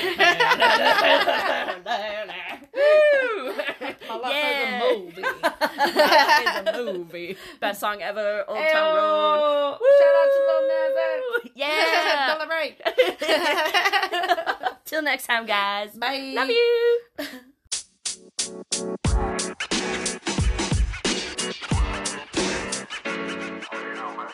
movie. 4.96 5.22
Life 5.22 6.48
is 6.48 6.68
a 6.68 6.84
movie. 6.84 7.38
Best 7.60 7.80
song 7.80 8.02
ever. 8.02 8.44
Old 8.48 8.58
Town 8.58 8.96
Road. 8.96 9.02
Ayo. 9.02 9.78
Shout 10.00 10.16
out 10.20 10.30
to 10.34 10.40
Lil 10.48 10.62
Nas 10.68 10.96
X. 10.98 11.52
Yeah. 11.56 12.28
Celebrate. 12.34 12.76
Till 14.86 15.02
next 15.02 15.26
time, 15.26 15.46
guys. 15.46 15.96
Bye. 15.96 16.34
Love 16.36 16.50
you. 16.50 17.00